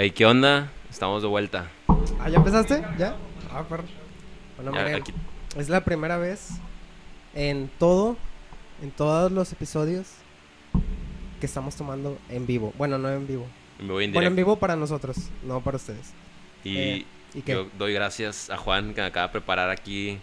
Hey, 0.00 0.12
¿qué 0.12 0.26
onda? 0.26 0.70
Estamos 0.88 1.22
de 1.22 1.28
vuelta. 1.28 1.72
Ah, 2.20 2.28
¿ya 2.28 2.36
empezaste? 2.36 2.84
¿Ya? 2.96 3.16
Ah, 3.52 3.64
perro. 3.68 3.82
Bueno, 4.54 4.72
Ya, 4.72 4.84
miren, 4.84 5.02
aquí- 5.02 5.12
es 5.56 5.68
la 5.68 5.80
primera 5.84 6.16
vez 6.18 6.50
en 7.34 7.68
todo, 7.80 8.16
en 8.80 8.92
todos 8.92 9.32
los 9.32 9.50
episodios 9.50 10.06
que 11.40 11.46
estamos 11.46 11.74
tomando 11.74 12.16
en 12.28 12.46
vivo. 12.46 12.72
Bueno, 12.78 12.96
no 12.96 13.10
en 13.10 13.26
vivo. 13.26 13.48
me 13.80 13.92
voy 13.92 14.04
en 14.04 14.12
Bueno, 14.12 14.28
en 14.28 14.36
vivo 14.36 14.54
para 14.54 14.76
nosotros, 14.76 15.16
no 15.42 15.62
para 15.62 15.78
ustedes. 15.78 16.12
Y 16.62 16.78
eh, 16.78 17.06
¿y 17.34 17.42
qué? 17.42 17.54
yo 17.54 17.66
doy 17.76 17.92
gracias 17.92 18.50
a 18.50 18.56
Juan 18.56 18.94
que 18.94 19.00
me 19.00 19.08
acaba 19.08 19.26
de 19.26 19.32
preparar 19.32 19.68
aquí 19.68 20.20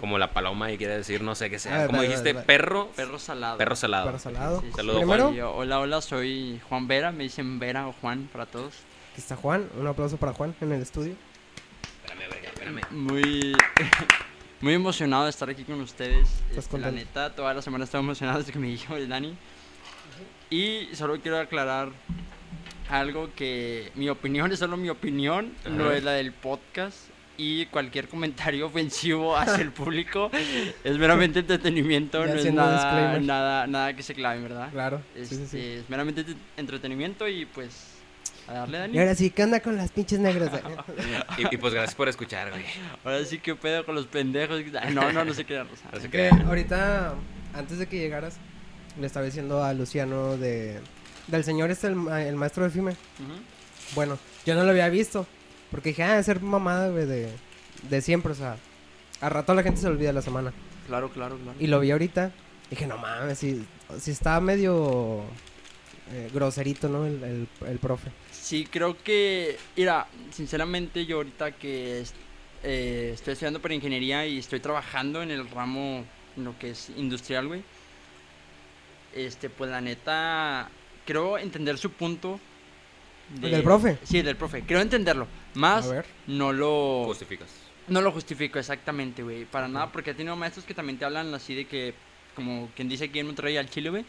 como 0.00 0.18
la 0.18 0.32
paloma 0.32 0.72
y 0.72 0.78
quiere 0.78 0.96
decir 0.96 1.22
no 1.22 1.36
sé 1.36 1.48
qué 1.48 1.60
sea. 1.60 1.84
Ah, 1.84 1.86
¿Cómo 1.86 1.98
va, 1.98 2.04
dijiste? 2.04 2.34
¿Perro? 2.34 2.88
Perro 2.96 3.20
salado. 3.20 3.56
Perro 3.56 3.76
salado. 3.76 4.06
Perro 4.06 4.18
salado. 4.18 4.60
Sí, 4.62 4.66
sí, 4.66 4.72
Saludos, 4.74 5.32
yo, 5.36 5.54
hola, 5.54 5.78
hola, 5.78 6.00
soy 6.00 6.60
Juan 6.68 6.88
Vera. 6.88 7.12
Me 7.12 7.22
dicen 7.22 7.60
Vera 7.60 7.86
o 7.86 7.92
Juan 7.92 8.28
para 8.32 8.46
todos. 8.46 8.74
Aquí 9.16 9.22
está 9.22 9.34
Juan. 9.36 9.66
Un 9.80 9.86
aplauso 9.86 10.18
para 10.18 10.34
Juan 10.34 10.54
en 10.60 10.72
el 10.72 10.82
estudio. 10.82 11.14
Espérame, 12.04 12.28
verga, 12.30 12.48
espérame. 12.50 12.80
Muy, 12.90 13.56
muy 14.60 14.74
emocionado 14.74 15.24
de 15.24 15.30
estar 15.30 15.48
aquí 15.48 15.64
con 15.64 15.80
ustedes. 15.80 16.28
¿Estás 16.50 16.64
Este, 16.66 16.78
la 16.78 16.90
neta, 16.90 17.34
toda 17.34 17.54
la 17.54 17.62
semana 17.62 17.84
estaba 17.84 18.04
emocionado 18.04 18.38
desde 18.40 18.52
que 18.52 18.58
me 18.58 18.66
dijo 18.68 18.94
el 18.94 19.08
Dani. 19.08 19.34
Y 20.50 20.90
solo 20.92 21.18
quiero 21.22 21.38
aclarar 21.40 21.92
algo 22.90 23.30
que 23.34 23.90
mi 23.94 24.10
opinión 24.10 24.52
es 24.52 24.58
solo 24.58 24.76
mi 24.76 24.90
opinión, 24.90 25.54
no 25.66 25.86
Ajá. 25.86 25.96
es 25.96 26.04
la 26.04 26.12
del 26.12 26.32
podcast. 26.32 26.98
Y 27.38 27.64
cualquier 27.66 28.08
comentario 28.08 28.66
ofensivo 28.70 29.34
hacia 29.34 29.62
el 29.62 29.72
público 29.72 30.30
es 30.84 30.98
meramente 30.98 31.38
entretenimiento, 31.38 32.24
Ya 32.26 32.34
no 32.34 32.38
es 32.38 32.52
nada, 32.52 33.18
nada, 33.18 33.66
nada 33.66 33.96
que 33.96 34.02
se 34.02 34.14
clave, 34.14 34.42
¿verdad? 34.42 34.70
Claro. 34.72 35.00
Este, 35.14 35.36
Sí, 35.36 35.42
sí, 35.42 35.46
sí. 35.52 35.58
Es 35.80 35.88
meramente 35.88 36.22
te- 36.22 36.36
entretenimiento 36.58 37.26
y 37.26 37.46
pues 37.46 37.95
a 38.48 38.52
darle 38.52 38.78
Dani. 38.78 38.96
Y 38.96 39.00
ahora 39.00 39.14
sí, 39.14 39.30
¿qué 39.30 39.42
onda 39.44 39.60
con 39.60 39.76
las 39.76 39.90
pinches 39.90 40.18
negras? 40.20 40.50
Y, 41.38 41.54
y 41.54 41.58
pues 41.58 41.74
gracias 41.74 41.94
por 41.94 42.08
escuchar, 42.08 42.50
güey. 42.50 42.64
Ahora 43.04 43.24
sí 43.24 43.38
que 43.38 43.54
pedo 43.54 43.84
con 43.84 43.94
los 43.94 44.06
pendejos. 44.06 44.62
Ay, 44.80 44.94
No, 44.94 45.12
no, 45.12 45.24
no 45.24 45.34
se 45.34 45.44
crean, 45.44 45.68
Rosa. 45.68 45.84
No 45.92 45.96
se 46.00 46.04
que 46.08 46.10
crean. 46.10 46.42
ahorita, 46.46 47.14
antes 47.54 47.78
de 47.78 47.86
que 47.86 47.98
llegaras, 47.98 48.36
le 49.00 49.06
estaba 49.06 49.26
diciendo 49.26 49.62
a 49.62 49.72
Luciano 49.74 50.36
de 50.36 50.80
del 51.26 51.42
señor 51.44 51.70
este, 51.72 51.88
el, 51.88 51.96
ma- 51.96 52.22
el 52.22 52.36
maestro 52.36 52.62
de 52.64 52.70
FIME. 52.70 52.96
Bueno, 53.94 54.18
yo 54.44 54.54
no 54.54 54.62
lo 54.64 54.70
había 54.70 54.88
visto. 54.88 55.26
Porque 55.70 55.88
dije, 55.90 56.04
ah, 56.04 56.10
debe 56.12 56.22
ser 56.22 56.40
mamada, 56.40 56.88
güey, 56.88 57.04
de, 57.06 57.28
de 57.90 58.00
siempre. 58.00 58.32
O 58.32 58.34
sea, 58.36 58.56
a 59.20 59.28
rato 59.28 59.52
la 59.54 59.62
gente 59.64 59.80
se 59.80 59.88
olvida 59.88 60.12
la 60.12 60.22
semana. 60.22 60.52
Claro, 60.86 61.10
claro, 61.10 61.36
claro. 61.36 61.58
Y 61.58 61.66
lo 61.66 61.80
vi 61.80 61.90
ahorita. 61.90 62.30
Dije, 62.70 62.86
no 62.86 62.96
mames, 62.96 63.38
si, 63.38 63.66
si 64.00 64.12
está 64.12 64.40
medio 64.40 65.22
eh, 66.12 66.30
groserito, 66.32 66.88
¿no? 66.88 67.04
El, 67.06 67.22
el, 67.24 67.48
el 67.68 67.78
profe. 67.78 68.10
Sí, 68.46 68.64
creo 68.64 68.96
que, 69.02 69.58
mira, 69.74 70.06
sinceramente 70.30 71.04
yo 71.04 71.16
ahorita 71.16 71.50
que 71.50 72.04
eh, 72.62 73.10
estoy 73.12 73.32
estudiando 73.32 73.60
para 73.60 73.74
ingeniería 73.74 74.24
y 74.24 74.38
estoy 74.38 74.60
trabajando 74.60 75.20
en 75.20 75.32
el 75.32 75.50
ramo, 75.50 76.04
en 76.36 76.44
lo 76.44 76.56
que 76.56 76.70
es 76.70 76.90
industrial, 76.96 77.48
güey. 77.48 77.64
Este, 79.12 79.50
pues 79.50 79.68
la 79.68 79.80
neta, 79.80 80.70
creo 81.04 81.38
entender 81.38 81.76
su 81.76 81.90
punto. 81.90 82.38
¿El 83.42 83.50
del 83.50 83.64
profe? 83.64 83.98
Sí, 84.04 84.20
el 84.20 84.26
del 84.26 84.36
profe. 84.36 84.62
Creo 84.62 84.80
entenderlo. 84.80 85.24
A 85.24 85.58
Más 85.58 85.90
ver. 85.90 86.06
no 86.28 86.52
lo... 86.52 87.02
Justificas. 87.06 87.48
No 87.88 88.00
lo 88.00 88.12
justifico 88.12 88.60
exactamente, 88.60 89.24
güey. 89.24 89.44
Para 89.44 89.66
nada, 89.66 89.90
porque 89.90 90.12
he 90.12 90.14
tenido 90.14 90.36
maestros 90.36 90.64
que 90.64 90.74
también 90.74 91.00
te 91.00 91.04
hablan 91.04 91.34
así 91.34 91.56
de 91.56 91.64
que, 91.64 91.94
como 92.36 92.68
quien 92.76 92.88
dice 92.88 93.06
aquí 93.06 93.18
en 93.18 93.26
Monterrey 93.26 93.56
al 93.56 93.68
chile, 93.68 93.90
güey. 93.90 94.04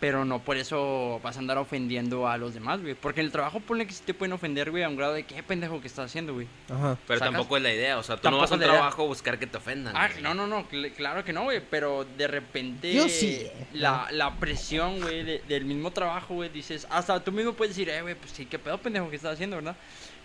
Pero 0.00 0.24
no 0.24 0.38
por 0.44 0.56
eso 0.56 1.20
vas 1.24 1.36
a 1.36 1.40
andar 1.40 1.58
ofendiendo 1.58 2.28
a 2.28 2.36
los 2.38 2.54
demás, 2.54 2.80
güey. 2.80 2.94
Porque 2.94 3.20
en 3.20 3.26
el 3.26 3.32
trabajo 3.32 3.58
ponle 3.60 3.84
que 3.86 3.92
sí 3.92 4.02
te 4.06 4.14
pueden 4.14 4.32
ofender, 4.32 4.70
güey, 4.70 4.84
a 4.84 4.88
un 4.88 4.96
grado 4.96 5.12
de 5.12 5.24
qué 5.24 5.42
pendejo 5.42 5.80
que 5.80 5.88
estás 5.88 6.06
haciendo, 6.06 6.34
güey. 6.34 6.46
Ajá. 6.70 6.96
Pero 7.06 7.18
¿Sacas? 7.18 7.32
tampoco 7.34 7.56
es 7.56 7.62
la 7.64 7.74
idea. 7.74 7.98
O 7.98 8.02
sea, 8.04 8.16
tú 8.16 8.22
Tampoco 8.22 8.36
no 8.38 8.42
vas 8.42 8.52
a 8.52 8.54
un 8.54 8.60
trabajo 8.60 9.02
a 9.02 9.06
buscar 9.06 9.38
que 9.40 9.46
te 9.48 9.56
ofendan. 9.58 9.94
Ah, 9.96 10.08
güey. 10.08 10.22
no, 10.22 10.34
no, 10.34 10.46
no, 10.46 10.68
cl- 10.68 10.92
claro 10.94 11.24
que 11.24 11.32
no, 11.32 11.42
güey. 11.44 11.60
Pero 11.68 12.06
de 12.16 12.28
repente. 12.28 12.92
Yo 12.94 13.08
sí. 13.08 13.44
La, 13.72 14.06
la 14.12 14.36
presión, 14.36 15.00
güey, 15.00 15.24
de- 15.24 15.42
del 15.48 15.64
mismo 15.64 15.90
trabajo, 15.90 16.34
güey, 16.34 16.48
dices. 16.48 16.86
Hasta 16.90 17.22
tú 17.24 17.32
mismo 17.32 17.54
puedes 17.54 17.74
decir, 17.76 17.88
eh, 17.90 18.00
güey, 18.00 18.14
pues 18.14 18.30
sí, 18.30 18.46
qué 18.46 18.58
pedo 18.58 18.78
pendejo 18.78 19.10
que 19.10 19.16
estás 19.16 19.34
haciendo, 19.34 19.56
¿verdad? 19.56 19.76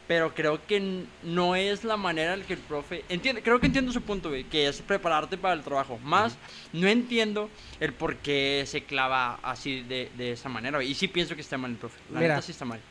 Pero 0.08 0.36
creo 0.36 0.66
que 0.66 1.06
no 1.24 1.56
es 1.56 1.84
la 1.84 1.96
manera 1.96 2.34
en 2.34 2.42
la 2.42 2.46
que 2.46 2.54
el 2.54 2.60
profe. 2.60 3.06
Entiende, 3.08 3.42
creo 3.42 3.60
que 3.60 3.68
entiendo 3.68 3.92
su 3.92 4.02
punto, 4.02 4.30
güey, 4.30 4.44
que 4.44 4.68
es 4.68 4.82
prepararte 4.82 5.38
para 5.38 5.54
el 5.54 5.62
trabajo. 5.62 5.98
Más, 6.04 6.38
no 6.74 6.88
entiendo 6.88 7.50
el 7.80 7.94
por 7.94 8.18
qué 8.18 8.64
se 8.68 8.84
clava 8.84 9.40
así 9.44 9.82
de, 9.82 10.12
de 10.18 10.34
esa 10.34 10.50
manera, 10.50 10.78
güey. 10.78 10.92
Y 10.92 10.96
sí 10.96 11.08
pienso 11.08 11.36
que 11.36 11.42
está 11.42 11.58
mal 11.58 11.72
el 11.72 11.78
profe. 11.78 12.00
La 12.12 12.20
Mira. 12.20 12.34
neta 12.36 12.46
sí 12.46 12.52
está 12.52 12.66
mal. 12.66 12.82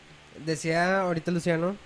Decía 0.45 1.03
ahorita 1.03 1.31
Luciano 1.31 1.77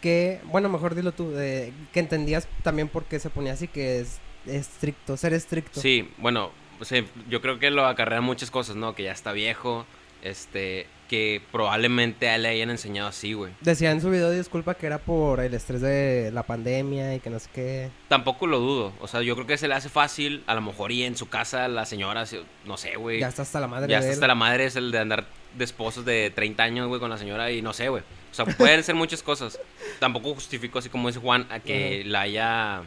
que, 0.00 0.40
bueno, 0.44 0.68
mejor 0.68 0.94
dilo 0.94 1.12
tú, 1.12 1.30
de, 1.30 1.72
que 1.92 2.00
entendías 2.00 2.48
también 2.62 2.88
por 2.88 3.04
qué 3.04 3.18
se 3.18 3.30
ponía 3.30 3.52
así, 3.52 3.68
que 3.68 4.00
es 4.00 4.20
estricto, 4.46 5.16
ser 5.16 5.32
estricto. 5.32 5.80
Sí, 5.80 6.10
bueno, 6.18 6.50
pues, 6.78 6.92
eh, 6.92 7.06
yo 7.28 7.40
creo 7.40 7.58
que 7.58 7.70
lo 7.70 7.86
acarrean 7.86 8.24
muchas 8.24 8.50
cosas, 8.50 8.76
¿no? 8.76 8.94
Que 8.94 9.04
ya 9.04 9.12
está 9.12 9.32
viejo, 9.32 9.86
este, 10.22 10.86
que 11.08 11.40
probablemente 11.52 12.28
a 12.28 12.36
él 12.36 12.42
le 12.42 12.48
hayan 12.48 12.70
enseñado 12.70 13.08
así, 13.08 13.32
güey. 13.32 13.52
Decía 13.60 13.90
en 13.92 14.00
su 14.00 14.10
video 14.10 14.30
de 14.30 14.38
disculpa 14.38 14.74
que 14.74 14.86
era 14.86 14.98
por 14.98 15.40
el 15.40 15.54
estrés 15.54 15.80
de 15.80 16.30
la 16.32 16.42
pandemia 16.42 17.14
y 17.14 17.20
que 17.20 17.30
no 17.30 17.38
sé 17.38 17.48
qué. 17.54 17.90
Tampoco 18.08 18.46
lo 18.46 18.58
dudo, 18.58 18.92
o 19.00 19.06
sea, 19.08 19.22
yo 19.22 19.34
creo 19.34 19.46
que 19.46 19.56
se 19.58 19.68
le 19.68 19.74
hace 19.74 19.88
fácil, 19.88 20.42
a 20.46 20.54
lo 20.54 20.60
mejor 20.62 20.92
y 20.92 21.04
en 21.04 21.16
su 21.16 21.28
casa 21.28 21.68
la 21.68 21.86
señora, 21.86 22.26
se- 22.26 22.42
no 22.64 22.76
sé, 22.76 22.96
güey. 22.96 23.20
Ya 23.20 23.28
está 23.28 23.42
hasta 23.42 23.60
la 23.60 23.66
madre 23.68 23.88
Ya 23.90 23.96
de 23.98 24.00
está 24.00 24.08
él. 24.12 24.14
hasta 24.14 24.26
la 24.26 24.34
madre 24.34 24.64
es 24.66 24.76
el 24.76 24.90
de 24.90 24.98
andar 24.98 25.26
de 25.56 25.64
esposos 25.64 26.04
de 26.04 26.30
30 26.34 26.62
años, 26.64 26.88
güey, 26.88 27.00
con 27.00 27.08
la 27.10 27.18
señora 27.18 27.50
y 27.50 27.62
no 27.62 27.72
sé, 27.72 27.88
güey. 27.88 28.02
O 28.30 28.34
sea, 28.34 28.44
pueden 28.44 28.82
ser 28.84 28.94
muchas 28.94 29.22
cosas. 29.22 29.58
Tampoco 30.00 30.34
justifico, 30.34 30.78
así 30.78 30.88
como 30.90 31.08
dice 31.08 31.20
Juan, 31.20 31.46
a 31.50 31.60
que 31.60 32.02
la 32.04 32.22
haya 32.22 32.82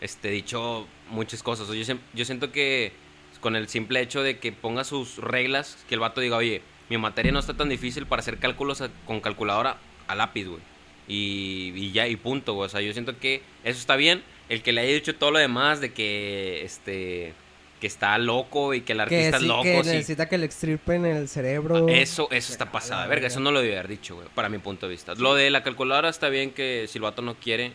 este, 0.00 0.28
dicho 0.30 0.86
muchas 1.10 1.42
cosas. 1.42 1.68
O 1.68 1.74
sea, 1.74 1.82
yo, 1.82 1.94
yo 2.14 2.24
siento 2.24 2.50
que 2.50 2.92
con 3.40 3.54
el 3.56 3.68
simple 3.68 4.00
hecho 4.00 4.22
de 4.22 4.38
que 4.38 4.50
ponga 4.52 4.82
sus 4.84 5.18
reglas, 5.18 5.78
que 5.88 5.94
el 5.94 6.00
vato 6.00 6.20
diga, 6.20 6.36
oye, 6.36 6.62
mi 6.88 6.98
materia 6.98 7.32
no 7.32 7.38
está 7.38 7.54
tan 7.54 7.68
difícil 7.68 8.06
para 8.06 8.20
hacer 8.20 8.38
cálculos 8.38 8.80
a- 8.80 8.90
con 9.06 9.20
calculadora 9.20 9.76
a 10.06 10.14
lápiz, 10.14 10.46
güey. 10.46 10.60
Y, 11.08 11.72
y 11.74 11.92
ya, 11.92 12.06
y 12.08 12.16
punto, 12.16 12.54
güey. 12.54 12.66
O 12.66 12.68
sea, 12.68 12.80
yo 12.80 12.92
siento 12.92 13.18
que 13.18 13.42
eso 13.64 13.78
está 13.78 13.96
bien. 13.96 14.22
El 14.48 14.62
que 14.62 14.72
le 14.72 14.82
haya 14.82 14.92
dicho 14.94 15.14
todo 15.14 15.30
lo 15.30 15.38
demás 15.38 15.80
de 15.80 15.92
que, 15.92 16.62
este, 16.64 17.32
que 17.80 17.86
está 17.86 18.16
loco 18.18 18.74
y 18.74 18.82
que 18.82 18.92
el 18.92 19.00
artista 19.00 19.36
es 19.36 19.42
sí, 19.42 19.48
loco, 19.48 19.62
que 19.62 19.82
sí. 19.84 19.90
necesita 19.90 20.28
que 20.28 20.38
le 20.38 20.46
extirpen 20.46 21.04
el 21.06 21.28
cerebro. 21.28 21.88
Eso, 21.88 22.28
eso 22.30 22.52
está 22.52 22.70
pasada, 22.70 23.02
verga. 23.02 23.14
verga. 23.14 23.26
Eso 23.28 23.40
no 23.40 23.50
lo 23.50 23.60
debía 23.60 23.78
haber 23.78 23.88
dicho, 23.88 24.14
güey, 24.16 24.28
para 24.34 24.48
mi 24.48 24.58
punto 24.58 24.86
de 24.86 24.92
vista. 24.92 25.14
Lo 25.14 25.34
de 25.34 25.50
la 25.50 25.62
calculadora 25.62 26.08
está 26.08 26.28
bien 26.28 26.50
que 26.52 26.86
si 26.88 26.98
el 26.98 27.02
vato 27.02 27.22
no 27.22 27.34
quiere, 27.34 27.72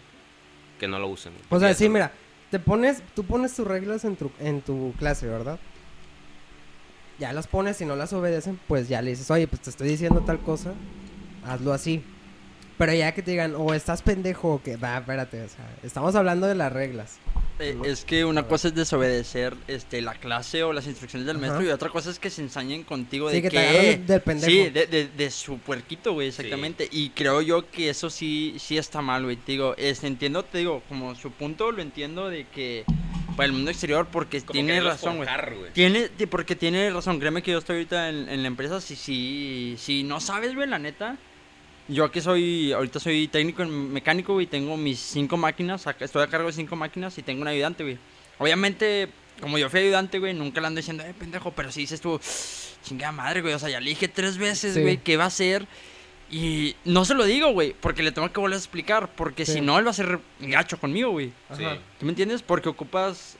que 0.79 0.87
no 0.87 0.99
lo 0.99 1.07
usen. 1.07 1.33
O 1.49 1.59
sea, 1.59 1.73
sí, 1.73 1.89
mira, 1.89 2.11
te 2.51 2.59
pones, 2.59 3.01
tú 3.15 3.23
pones 3.25 3.53
tus 3.55 3.67
reglas 3.67 4.05
en 4.05 4.15
tu, 4.15 4.31
en 4.39 4.61
tu 4.61 4.93
clase, 4.99 5.27
¿verdad? 5.27 5.59
Ya 7.19 7.33
las 7.33 7.47
pones 7.47 7.81
y 7.81 7.85
no 7.85 7.95
las 7.95 8.13
obedecen, 8.13 8.59
pues 8.67 8.87
ya 8.89 9.01
le 9.01 9.11
dices, 9.11 9.29
oye, 9.31 9.47
pues 9.47 9.61
te 9.61 9.69
estoy 9.71 9.87
diciendo 9.89 10.21
tal 10.21 10.39
cosa, 10.39 10.73
hazlo 11.45 11.73
así. 11.73 12.03
Pero 12.77 12.93
ya 12.93 13.11
que 13.11 13.23
te 13.23 13.31
digan, 13.31 13.55
o 13.57 13.73
estás 13.73 14.03
pendejo, 14.03 14.53
o 14.53 14.61
que, 14.61 14.77
va, 14.77 14.99
espérate, 14.99 15.41
o 15.41 15.49
sea, 15.49 15.67
estamos 15.81 16.13
hablando 16.15 16.45
de 16.45 16.53
las 16.53 16.71
reglas. 16.71 17.17
Eh, 17.57 17.73
No. 17.75 17.85
es 17.85 18.05
que 18.05 18.23
una 18.23 18.43
cosa 18.43 18.67
es 18.67 18.75
desobedecer 18.75 19.55
este, 19.67 20.03
la 20.03 20.13
clase 20.13 20.61
o 20.61 20.73
las 20.73 20.85
instrucciones 20.85 21.25
del 21.25 21.37
Ajá. 21.37 21.47
maestro 21.47 21.65
y 21.67 21.71
otra 21.71 21.89
cosa 21.89 22.11
es 22.11 22.19
que 22.19 22.29
se 22.29 22.43
ensañen 22.43 22.83
contigo 22.83 23.31
Sí, 23.31 23.37
de 23.37 23.41
que 23.41 23.49
que... 23.49 23.57
te 23.57 24.13
del 24.13 24.21
pendejo. 24.21 24.51
Sí, 24.51 24.69
de, 24.69 24.85
de, 24.85 25.07
de 25.07 25.31
su 25.31 25.57
puerquito, 25.57 26.13
güey, 26.13 26.27
exactamente. 26.27 26.87
Y 26.91 27.09
creo 27.09 27.41
yo 27.41 27.67
que 27.71 27.89
eso 27.89 28.11
sí, 28.11 28.57
sí 28.59 28.77
está 28.77 29.01
mal, 29.01 29.23
güey. 29.23 29.37
Te 29.37 29.53
digo, 29.53 29.73
este, 29.77 30.05
entiendo, 30.05 30.43
te 30.45 30.59
digo, 30.59 30.83
como 30.87 31.15
su 31.15 31.31
punto 31.31 31.71
lo 31.71 31.81
entiendo 31.81 32.29
de 32.29 32.45
que 32.45 32.85
para 33.37 33.45
el 33.47 33.53
mundo 33.53 33.71
exterior 33.71 34.07
porque 34.11 34.41
Como 34.41 34.51
tiene 34.51 34.81
razón, 34.81 35.15
güey. 35.17 35.29
Tiene, 35.73 36.09
ti- 36.09 36.25
porque 36.25 36.55
tiene 36.57 36.89
razón, 36.89 37.19
créeme 37.19 37.41
que 37.41 37.51
yo 37.51 37.59
estoy 37.59 37.77
ahorita 37.77 38.09
en, 38.09 38.27
en 38.27 38.41
la 38.41 38.47
empresa, 38.49 38.81
si, 38.81 38.97
si, 38.97 39.75
si 39.79 40.03
no 40.03 40.19
sabes, 40.19 40.53
güey, 40.55 40.67
la 40.67 40.79
neta, 40.79 41.15
yo 41.87 42.03
aquí 42.03 42.19
soy, 42.19 42.73
ahorita 42.73 42.99
soy 42.99 43.29
técnico 43.29 43.63
en 43.63 43.93
mecánico, 43.93 44.33
güey, 44.33 44.47
tengo 44.47 44.75
mis 44.75 44.99
cinco 44.99 45.37
máquinas, 45.37 45.85
estoy 46.01 46.23
a 46.23 46.27
cargo 46.27 46.47
de 46.47 46.53
cinco 46.53 46.75
máquinas 46.75 47.17
y 47.17 47.23
tengo 47.23 47.43
un 47.43 47.47
ayudante, 47.47 47.83
güey. 47.83 47.97
Obviamente, 48.39 49.07
como 49.39 49.57
yo 49.57 49.69
fui 49.69 49.79
ayudante, 49.79 50.19
güey, 50.19 50.33
nunca 50.33 50.59
le 50.59 50.67
ando 50.67 50.79
diciendo, 50.79 51.03
eh, 51.03 51.13
pendejo, 51.17 51.51
pero 51.51 51.71
si 51.71 51.81
dices 51.81 52.01
tú, 52.01 52.19
chingada 52.83 53.11
madre, 53.13 53.41
güey, 53.41 53.53
o 53.53 53.59
sea, 53.59 53.69
ya 53.69 53.79
le 53.79 53.89
dije 53.91 54.07
tres 54.07 54.37
veces, 54.37 54.73
Sí. 54.73 54.81
güey, 54.81 54.97
qué 54.97 55.15
va 55.15 55.25
a 55.25 55.27
hacer. 55.27 55.65
Y 56.29 56.75
no 56.83 57.05
se 57.05 57.13
lo 57.13 57.23
digo, 57.23 57.51
güey, 57.53 57.73
porque 57.79 58.03
le 58.03 58.11
tengo 58.11 58.31
que 58.31 58.39
volver 58.39 58.55
a 58.55 58.59
explicar, 58.59 59.09
porque 59.15 59.45
Sí. 59.45 59.53
si 59.53 59.61
no, 59.61 59.79
él 59.79 59.85
va 59.85 59.91
a 59.91 59.93
ser 59.93 60.19
gacho 60.39 60.77
conmigo, 60.77 61.11
güey. 61.11 61.31
Sí. 61.55 61.63
¿Tú 61.99 62.05
me 62.05 62.11
entiendes? 62.11 62.41
Porque 62.41 62.67
ocupas, 62.67 63.37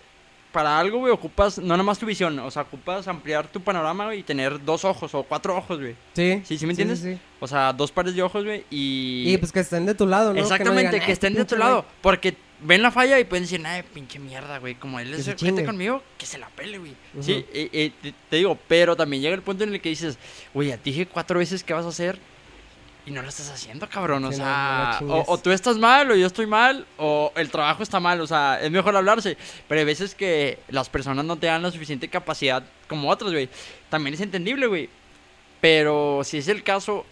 para 0.53 0.79
algo, 0.79 0.99
güey, 0.99 1.11
ocupas 1.11 1.57
no 1.59 1.67
nada 1.67 1.83
más 1.83 1.99
tu 1.99 2.05
visión, 2.05 2.39
o 2.39 2.49
sea, 2.49 2.61
ocupas 2.63 3.07
ampliar 3.09 3.47
tu 3.47 3.59
panorama, 3.61 4.05
güey, 4.05 4.19
y 4.19 4.23
tener 4.23 4.63
dos 4.63 4.85
ojos 4.85 5.13
o 5.13 5.23
cuatro 5.23 5.55
ojos, 5.55 5.79
güey. 5.79 5.95
Sí. 6.13 6.41
Sí, 6.45 6.57
¿sí 6.57 6.65
me 6.65 6.71
entiendes? 6.71 6.99
sí. 6.99 7.17
O 7.41 7.47
sea, 7.47 7.73
dos 7.73 7.91
pares 7.91 8.15
de 8.15 8.23
ojos, 8.23 8.45
güey, 8.45 8.63
y... 8.71 9.25
Y 9.33 9.37
pues 9.37 9.51
que 9.51 9.59
estén 9.59 9.85
de 9.85 9.93
tu 9.93 10.07
lado, 10.07 10.33
¿no? 10.33 10.39
Exactamente, 10.39 10.83
no 10.85 10.89
que, 10.91 10.95
digan, 10.95 11.07
"Ay, 11.07 11.11
estén 11.13 11.33
de 11.33 11.45
tu 11.45 11.57
lado, 11.57 11.81
güey". 11.81 11.93
porque 12.01 12.35
ven 12.61 12.81
la 12.81 12.89
falla 12.89 13.19
y 13.19 13.25
pueden 13.25 13.43
decir, 13.43 13.61
ay, 13.67 13.83
pinche 13.93 14.17
mierda, 14.17 14.57
güey, 14.59 14.73
como 14.75 14.99
él 14.99 15.13
es 15.13 15.35
chingue. 15.35 15.65
conmigo, 15.65 16.01
que 16.17 16.25
se 16.25 16.37
la 16.39 16.47
pele, 16.47 16.79
güey. 16.79 16.93
Sí, 17.19 17.45
eh, 17.53 17.69
eh, 17.73 17.91
te, 18.01 18.13
te 18.29 18.35
digo, 18.37 18.57
pero 18.67 18.95
también 18.95 19.21
llega 19.21 19.35
el 19.35 19.41
punto 19.43 19.65
en 19.65 19.73
el 19.73 19.81
que 19.81 19.89
dices, 19.89 20.17
güey, 20.53 20.69
ya 20.69 20.77
te 20.77 20.83
dije 20.85 21.05
cuatro 21.05 21.37
veces 21.37 21.63
qué 21.63 21.73
vas 21.73 21.85
a 21.85 21.89
hacer 21.89 22.17
y 23.07 23.11
no 23.11 23.21
lo 23.21 23.29
estás 23.29 23.49
haciendo, 23.49 23.87
cabrón. 23.87 24.25
O 24.25 24.31
Sí, 24.33 24.39
no, 24.39 24.45
no 24.45 24.51
sea, 24.51 24.99
o, 25.07 25.23
o 25.27 25.37
tú 25.37 25.49
estás 25.51 25.77
mal, 25.77 26.11
o 26.11 26.15
yo 26.15 26.27
estoy 26.27 26.45
mal, 26.45 26.85
o 26.97 27.31
el 27.37 27.49
trabajo 27.49 27.81
está 27.81 28.01
mal. 28.01 28.19
O 28.19 28.27
sea, 28.27 28.59
es 28.61 28.69
mejor 28.69 28.97
hablarse. 28.97 29.37
Pero 29.65 29.79
hay 29.79 29.85
veces 29.85 30.13
que 30.13 30.59
las 30.67 30.89
personas 30.89 31.23
no 31.23 31.37
te 31.37 31.47
dan 31.47 31.63
la 31.63 31.71
suficiente 31.71 32.09
capacidad 32.09 32.63
como 32.89 33.09
otras, 33.09 33.31
güey. 33.31 33.47
También 33.89 34.13
es 34.13 34.19
entendible, 34.19 34.67
güey. 34.67 34.89
Pero 35.61 36.19
si 36.25 36.39
es 36.39 36.49
el 36.49 36.63
caso, 36.63 37.05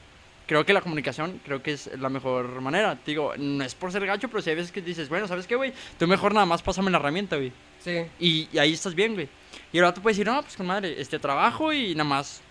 creo 0.47 0.65
que 0.65 0.73
la 0.73 0.81
comunicación, 0.81 1.39
creo 1.45 1.63
que 1.63 1.71
es 1.71 1.89
la 1.97 2.09
mejor 2.09 2.59
manera. 2.59 2.97
Te 2.97 3.11
digo, 3.11 3.31
no 3.37 3.63
es 3.63 3.73
por 3.73 3.89
ser 3.93 4.05
gacho, 4.05 4.27
pero 4.27 4.41
si 4.41 4.49
hay 4.49 4.57
veces 4.57 4.73
que 4.73 4.81
dices, 4.81 5.07
bueno, 5.07 5.29
¿sabes 5.29 5.47
qué, 5.47 5.55
güey? 5.55 5.73
Tú 5.97 6.07
mejor 6.07 6.33
nada 6.33 6.45
más 6.45 6.61
pásame 6.61 6.91
la 6.91 6.97
herramienta, 6.97 7.37
güey. 7.37 7.53
Sí. 7.81 8.05
Y, 8.19 8.49
y 8.51 8.57
ahí 8.57 8.73
estás 8.73 8.93
bien, 8.93 9.13
güey. 9.13 9.29
Y 9.71 9.77
el 9.77 9.85
vato 9.85 10.01
puede 10.01 10.13
decir, 10.13 10.27
no, 10.27 10.41
pues 10.41 10.57
con 10.57 10.67
madre, 10.67 10.99
este 10.99 11.19
trabajo 11.19 11.71
y 11.71 11.95
nada 11.95 12.09
más 12.09 12.41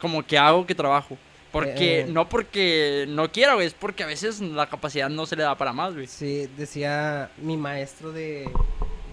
como 0.00 0.26
que 0.26 0.38
hago 0.38 0.66
que 0.66 0.74
trabajo. 0.74 1.18
Porque, 1.52 2.00
Eh. 2.00 2.06
no 2.08 2.28
porque 2.28 3.06
no 3.08 3.30
quiera, 3.32 3.54
güey, 3.54 3.66
es 3.66 3.74
porque 3.74 4.02
a 4.02 4.06
veces 4.06 4.40
la 4.40 4.68
capacidad 4.68 5.08
no 5.08 5.24
se 5.26 5.34
le 5.36 5.42
da 5.44 5.56
para 5.56 5.72
más, 5.72 5.94
güey. 5.94 6.06
Sí, 6.06 6.48
decía 6.56 7.30
mi 7.38 7.56
maestro 7.56 8.12
de, 8.12 8.50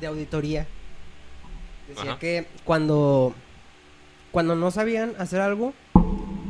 de 0.01 0.07
auditoría. 0.07 0.67
Decía 1.87 2.11
Ajá. 2.11 2.19
que 2.19 2.45
cuando, 2.65 3.33
cuando 4.31 4.55
no 4.55 4.69
sabían 4.71 5.13
hacer 5.17 5.39
algo, 5.39 5.73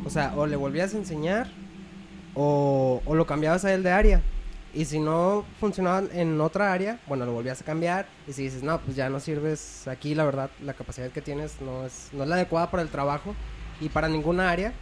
o 0.06 0.10
sea, 0.10 0.34
o 0.36 0.48
le 0.48 0.56
volvías 0.56 0.94
a 0.94 0.98
enseñar 0.98 1.48
o, 2.34 3.02
o 3.06 3.16
lo 3.16 3.26
cambiabas 3.28 3.66
a 3.66 3.74
él 3.74 3.84
de 3.84 3.92
área. 3.92 4.22
Y 4.74 4.86
si 4.86 5.00
no 5.00 5.46
funcionaba 5.60 6.06
en 6.14 6.42
otra 6.42 6.74
área, 6.74 7.00
bueno, 7.08 7.26
lo 7.26 7.32
volvías 7.32 7.62
a 7.62 7.64
cambiar. 7.66 8.08
Y 8.28 8.34
si 8.34 8.44
dices, 8.44 8.62
no, 8.62 8.80
pues 8.82 8.98
ya 8.98 9.08
no 9.10 9.20
sirves 9.22 9.88
aquí, 9.88 10.16
la 10.16 10.26
verdad, 10.26 10.50
la 10.64 10.74
capacidad 10.74 11.10
que 11.12 11.22
tienes 11.22 11.62
no 11.62 11.86
es, 11.86 12.10
no 12.12 12.24
es 12.24 12.30
la 12.30 12.36
adecuada 12.36 12.70
para 12.72 12.84
el 12.84 12.90
trabajo 12.90 13.34
y 13.80 13.88
para 13.90 14.10
ninguna 14.10 14.50
área, 14.52 14.74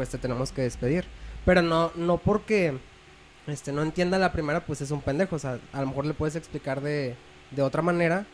pues 0.00 0.08
te 0.08 0.16
tenemos 0.16 0.50
que 0.50 0.62
despedir. 0.62 1.04
Pero 1.44 1.60
no, 1.60 1.92
no 1.94 2.16
porque 2.16 2.72
este, 3.46 3.70
no 3.70 3.82
entienda 3.82 4.18
la 4.18 4.32
primera, 4.32 4.64
pues 4.64 4.80
es 4.80 4.90
un 4.92 5.02
pendejo. 5.02 5.36
O 5.36 5.38
sea, 5.38 5.58
a 5.74 5.80
lo 5.82 5.88
mejor 5.88 6.06
le 6.06 6.14
puedes 6.14 6.36
explicar 6.36 6.80
de, 6.80 7.16
de 7.50 7.60
otra 7.60 7.82
manera. 7.82 8.24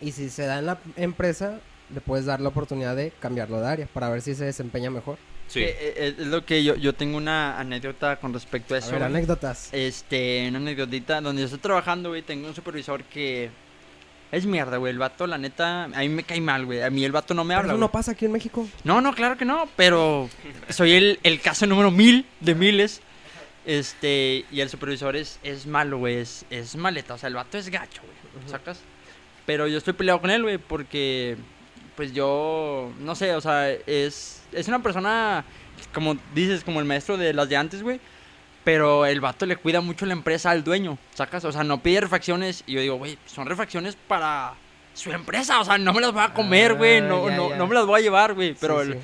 Y 0.00 0.12
si 0.12 0.30
se 0.30 0.46
da 0.46 0.58
en 0.58 0.64
la 0.64 0.78
empresa, 0.96 1.60
le 1.92 2.00
puedes 2.00 2.24
dar 2.24 2.40
la 2.40 2.48
oportunidad 2.48 2.96
de 2.96 3.12
cambiarlo 3.20 3.60
de 3.60 3.66
área 3.68 3.86
para 3.92 4.08
ver 4.08 4.22
si 4.22 4.34
se 4.34 4.46
desempeña 4.46 4.88
mejor. 4.90 5.18
Sí. 5.48 5.60
Eh, 5.64 5.76
eh, 5.78 6.14
es 6.18 6.26
lo 6.28 6.46
que 6.46 6.64
yo, 6.64 6.76
yo 6.76 6.94
tengo 6.94 7.18
una 7.18 7.60
anécdota 7.60 8.16
con 8.16 8.32
respecto 8.32 8.72
a 8.72 8.76
A 8.76 8.80
eso. 8.80 8.92
ver, 8.92 9.02
anécdotas. 9.02 9.68
Este, 9.72 10.46
una 10.48 10.56
anécdotita 10.60 11.20
donde 11.20 11.42
yo 11.42 11.44
estoy 11.44 11.60
trabajando, 11.60 12.08
güey, 12.08 12.22
tengo 12.22 12.48
un 12.48 12.54
supervisor 12.54 13.04
que 13.04 13.50
es 14.32 14.46
mierda, 14.46 14.76
güey. 14.76 14.92
El 14.92 14.98
vato, 14.98 15.26
la 15.26 15.38
neta, 15.38 15.84
a 15.84 15.88
mí 15.88 16.08
me 16.08 16.22
cae 16.24 16.40
mal, 16.40 16.64
güey. 16.66 16.82
A 16.82 16.90
mí 16.90 17.04
el 17.04 17.12
vato 17.12 17.34
no 17.34 17.44
me 17.44 17.48
Pero 17.54 17.60
habla. 17.60 17.72
eso 17.72 17.76
güey. 17.78 17.80
no 17.88 17.92
pasa 17.92 18.12
aquí 18.12 18.24
en 18.26 18.32
México. 18.32 18.66
No, 18.84 19.00
no, 19.00 19.14
claro 19.14 19.36
que 19.36 19.44
no, 19.44 19.68
pero 19.76 20.28
soy 20.68 20.92
el, 20.92 21.20
el 21.22 21.40
caso 21.40 21.66
número 21.66 21.90
mil 21.90 22.26
de 22.40 22.54
miles. 22.54 23.00
Este, 23.64 24.44
y 24.52 24.60
el 24.60 24.68
supervisor 24.68 25.16
es, 25.16 25.40
es 25.42 25.66
malo, 25.66 25.98
güey, 25.98 26.16
es, 26.18 26.46
es 26.50 26.76
maleta, 26.76 27.14
o 27.14 27.18
sea, 27.18 27.28
el 27.28 27.34
vato 27.34 27.58
es 27.58 27.68
gacho, 27.68 28.00
güey. 28.02 28.48
¿sacas? 28.48 28.80
Pero 29.44 29.66
yo 29.66 29.78
estoy 29.78 29.92
peleado 29.92 30.20
con 30.20 30.30
él, 30.30 30.42
güey, 30.42 30.58
porque, 30.58 31.36
pues 31.96 32.12
yo, 32.12 32.92
no 33.00 33.16
sé, 33.16 33.34
o 33.34 33.40
sea, 33.40 33.68
es, 33.70 34.42
es 34.52 34.68
una 34.68 34.82
persona, 34.82 35.44
como 35.92 36.16
dices, 36.32 36.62
como 36.62 36.78
el 36.78 36.86
maestro 36.86 37.16
de 37.16 37.32
las 37.32 37.48
de 37.48 37.56
antes, 37.56 37.82
güey, 37.82 37.98
pero 38.66 39.06
el 39.06 39.20
vato 39.20 39.46
le 39.46 39.54
cuida 39.54 39.80
mucho 39.80 40.06
la 40.06 40.12
empresa 40.12 40.50
al 40.50 40.64
dueño, 40.64 40.98
¿sacas? 41.14 41.44
O 41.44 41.52
sea, 41.52 41.62
no 41.62 41.80
pide 41.84 42.00
refacciones, 42.00 42.64
y 42.66 42.72
yo 42.72 42.80
digo, 42.80 42.96
güey, 42.96 43.16
son 43.24 43.46
refacciones 43.46 43.94
para 44.08 44.54
su 44.92 45.12
empresa, 45.12 45.60
o 45.60 45.64
sea, 45.64 45.78
no 45.78 45.92
me 45.92 46.00
las 46.00 46.10
voy 46.12 46.24
a 46.24 46.34
comer, 46.34 46.74
güey, 46.74 46.96
Ah, 46.98 47.00
no, 47.02 47.30
no, 47.30 47.54
no 47.54 47.66
me 47.68 47.74
las 47.76 47.86
voy 47.86 48.00
a 48.00 48.02
llevar, 48.02 48.34
güey, 48.34 48.54
pero 48.60 48.82
Sí, 48.82 48.90
el- 48.90 48.94
sí. 48.94 48.98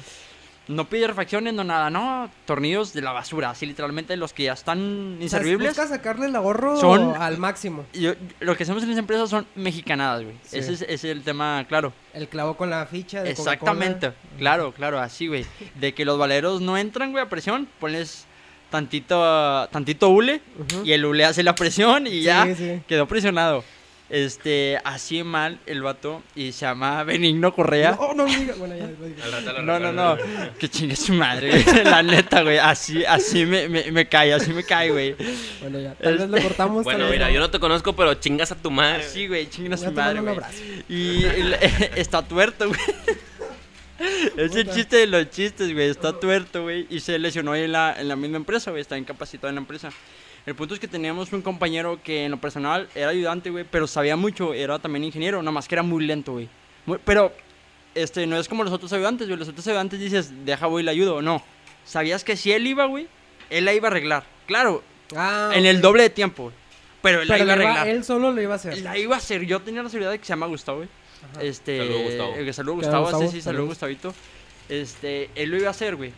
no 0.67 0.89
pide 0.89 1.07
refacciones, 1.07 1.55
no 1.55 1.63
nada, 1.63 1.91
no, 1.91 2.29
tornillos 2.45 2.93
de 2.93 3.03
la 3.03 3.13
basura, 3.13 3.51
así 3.51 3.65
literalmente 3.65 4.17
los 4.17 4.33
que 4.33 4.43
ya 4.43 4.55
están 4.55 4.79
O 4.81 5.17
sea, 5.19 5.23
inservibles. 5.23 5.77
sacarle 5.77 6.27
el 6.27 6.35
ahorro 6.35 6.77
Son- 6.81 7.15
al 7.15 7.39
máximo. 7.39 7.85
Yo- 7.93 8.15
lo 8.41 8.57
que 8.57 8.65
hacemos 8.65 8.83
en 8.83 8.91
esa 8.91 8.99
empresa 8.99 9.29
son 9.29 9.47
mexicanadas, 9.55 10.25
güey. 10.25 10.35
Sí. 10.43 10.59
Ese, 10.59 10.73
es, 10.73 10.83
ese 10.83 10.93
es 10.93 11.05
el 11.05 11.23
tema, 11.23 11.65
claro. 11.69 11.93
El 12.15 12.27
clavo 12.27 12.57
con 12.57 12.69
la 12.69 12.85
ficha 12.87 13.23
de 13.23 13.31
Exactamente, 13.31 14.13
claro, 14.39 14.73
claro, 14.73 14.99
así, 14.99 15.29
güey. 15.29 15.47
De 15.77 15.95
que 15.95 16.05
los 16.05 16.19
valeros 16.19 16.61
no 16.61 16.77
entran, 16.77 17.13
güey, 17.13 17.23
a 17.23 17.29
presión, 17.29 17.69
pones 17.79 18.27
tantito, 18.73 19.69
tantito 19.71 20.09
hule 20.09 20.41
y 20.85 20.91
el 20.91 21.05
hule 21.05 21.25
hace 21.25 21.45
la 21.45 21.55
presión 21.55 22.09
y 22.09 22.11
Sí, 22.11 22.23
ya 22.23 22.53
sí. 22.57 22.81
quedó 22.89 23.07
presionado. 23.07 23.63
Este, 24.11 24.79
así 24.85 25.23
mal 25.23 25.59
el 25.65 25.81
vato 25.81 26.23
y 26.35 26.53
se 26.53 26.67
llama 26.67 27.03
Benigno 27.03 27.55
Correa. 27.55 27.97
No, 27.99 28.13
no 28.13 28.27
diga. 28.27 28.55
Bueno, 28.59 28.75
ya 28.77 29.63
No, 29.63 29.79
no, 29.81 29.91
no. 29.91 30.19
Que 30.59 30.69
chingue 30.69 30.97
su 30.97 31.15
madre, 31.15 31.63
güey. 31.63 31.85
La 31.85 32.03
neta, 32.03 32.43
güey. 32.43 32.59
Así, 32.59 33.07
así 33.07 33.47
me, 33.47 33.71
me, 33.71 33.91
me 33.91 34.07
cae, 34.09 34.35
así 34.35 34.53
me 34.53 34.65
cae, 34.65 34.91
güey. 34.91 35.17
Bueno, 35.63 35.81
ya. 35.81 35.95
Tal 35.95 36.19
vez 36.19 36.29
lo 36.29 36.37
Este- 36.37 36.49
cortamos. 36.49 36.85
Bueno, 36.85 37.07
mira, 37.09 37.29
no. 37.29 37.33
yo 37.33 37.41
no 37.41 37.51
te 37.51 37.59
conozco, 37.59 37.95
pero 37.97 38.13
chingas 38.15 38.53
a 38.53 38.57
tu 38.57 38.71
madre. 38.71 39.03
Así, 39.05 39.29
güey. 39.29 39.49
Chingue 39.49 39.73
a 39.75 39.79
su 39.79 39.91
madre, 39.93 40.21
güey. 40.21 40.35
abrazo. 40.35 40.59
Y 40.91 41.25
está 41.97 42.21
tuerto, 42.21 42.69
güey. 42.69 42.81
Es 44.37 44.55
el 44.57 44.71
chiste 44.71 44.97
de 44.97 45.07
los 45.07 45.31
chistes, 45.31 45.73
güey. 45.73 45.89
Está 45.91 46.13
tuerto, 46.19 46.63
güey. 46.63 46.87
Y 46.91 47.01
se 47.01 47.19
lesionó 47.19 47.55
en 47.55 47.73
la, 47.73 47.95
en 47.99 48.09
la 48.09 48.17
misma 48.17 48.37
empresa, 48.37 48.71
güey. 48.71 48.81
Está 48.81 48.99
incapacitado 48.99 49.49
en 49.49 49.57
la 49.57 49.61
empresa. 49.61 49.91
El 50.47 50.55
punto 50.55 50.75
es 50.75 50.81
que 50.81 50.89
teníamos 50.89 51.33
un 51.33 51.43
compañero 51.43 52.01
que 52.03 52.25
en 52.25 52.31
lo 52.33 52.37
personal 52.41 52.89
era 52.95 53.11
ayudante, 53.11 53.51
güey. 53.51 53.65
Pero 53.71 53.87
sabía 53.87 54.17
mucho. 54.17 54.55
Era 54.55 54.79
también 54.79 55.05
ingeniero. 55.05 55.41
Nada 55.43 55.53
más 55.53 55.69
que 55.69 55.75
era 55.75 55.83
muy 55.83 56.05
lento, 56.05 56.33
güey. 56.33 56.49
Pero, 57.05 57.33
este, 57.95 58.27
no 58.27 58.37
es 58.39 58.49
como 58.49 58.65
los 58.65 58.73
otros 58.73 58.93
ayudantes, 58.93 59.29
güey. 59.29 59.39
Los 59.39 59.49
otros 59.49 59.67
ayudantes 59.69 60.01
dices, 60.01 60.33
deja, 60.45 60.67
voy 60.67 60.83
le 60.83 60.91
ayudo. 60.91 61.23
No. 61.23 61.43
Sabías 61.85 62.25
que 62.25 62.37
si 62.37 62.53
él 62.53 62.67
iba, 62.67 62.87
güey, 62.87 63.07
él 63.51 63.65
la 63.65 63.75
iba 63.75 63.89
a 63.89 63.91
arreglar. 63.91 64.25
Claro, 64.47 64.83
Ah, 65.15 65.51
en 65.55 65.67
el 65.67 65.77
ok. 65.77 65.83
doble 65.83 66.03
de 66.05 66.11
tiempo. 66.11 66.53
Pero 67.03 67.21
él 67.23 67.29
la 67.29 67.35
Pero 67.35 67.45
iba 67.45 67.53
a 67.53 67.57
le 67.57 67.63
iba- 67.65 67.73
arreglar. 67.73 67.97
él 67.97 68.05
solo 68.05 68.33
lo 68.33 68.41
iba 68.41 68.53
a 68.55 68.57
hacer. 68.57 68.79
La 68.79 68.97
iba 68.97 69.15
a 69.15 69.19
hacer. 69.19 69.45
Yo 69.45 69.61
tenía 69.61 69.83
la 69.83 69.89
seguridad 69.91 70.11
de 70.13 70.19
que 70.19 70.25
se 70.25 70.31
llama 70.31 70.47
Gustavo, 70.47 70.79
güey. 70.79 70.89
Ajá. 71.33 71.43
Este. 71.43 71.79
Saludos, 71.79 72.03
Gustavo. 72.03 72.35
eh, 72.37 72.53
saludos, 72.53 72.81
¿Qué 72.81 72.87
Gustavo. 72.87 73.03
Gustavo? 73.05 73.23
Sí, 73.23 73.29
sí, 73.31 73.41
saludos. 73.43 73.69
Gustavito. 73.69 74.15
Este. 74.69 75.31
Él 75.35 75.51
lo 75.51 75.57
iba 75.57 75.69
a 75.69 75.71
hacer, 75.71 75.97
güey. 75.97 76.13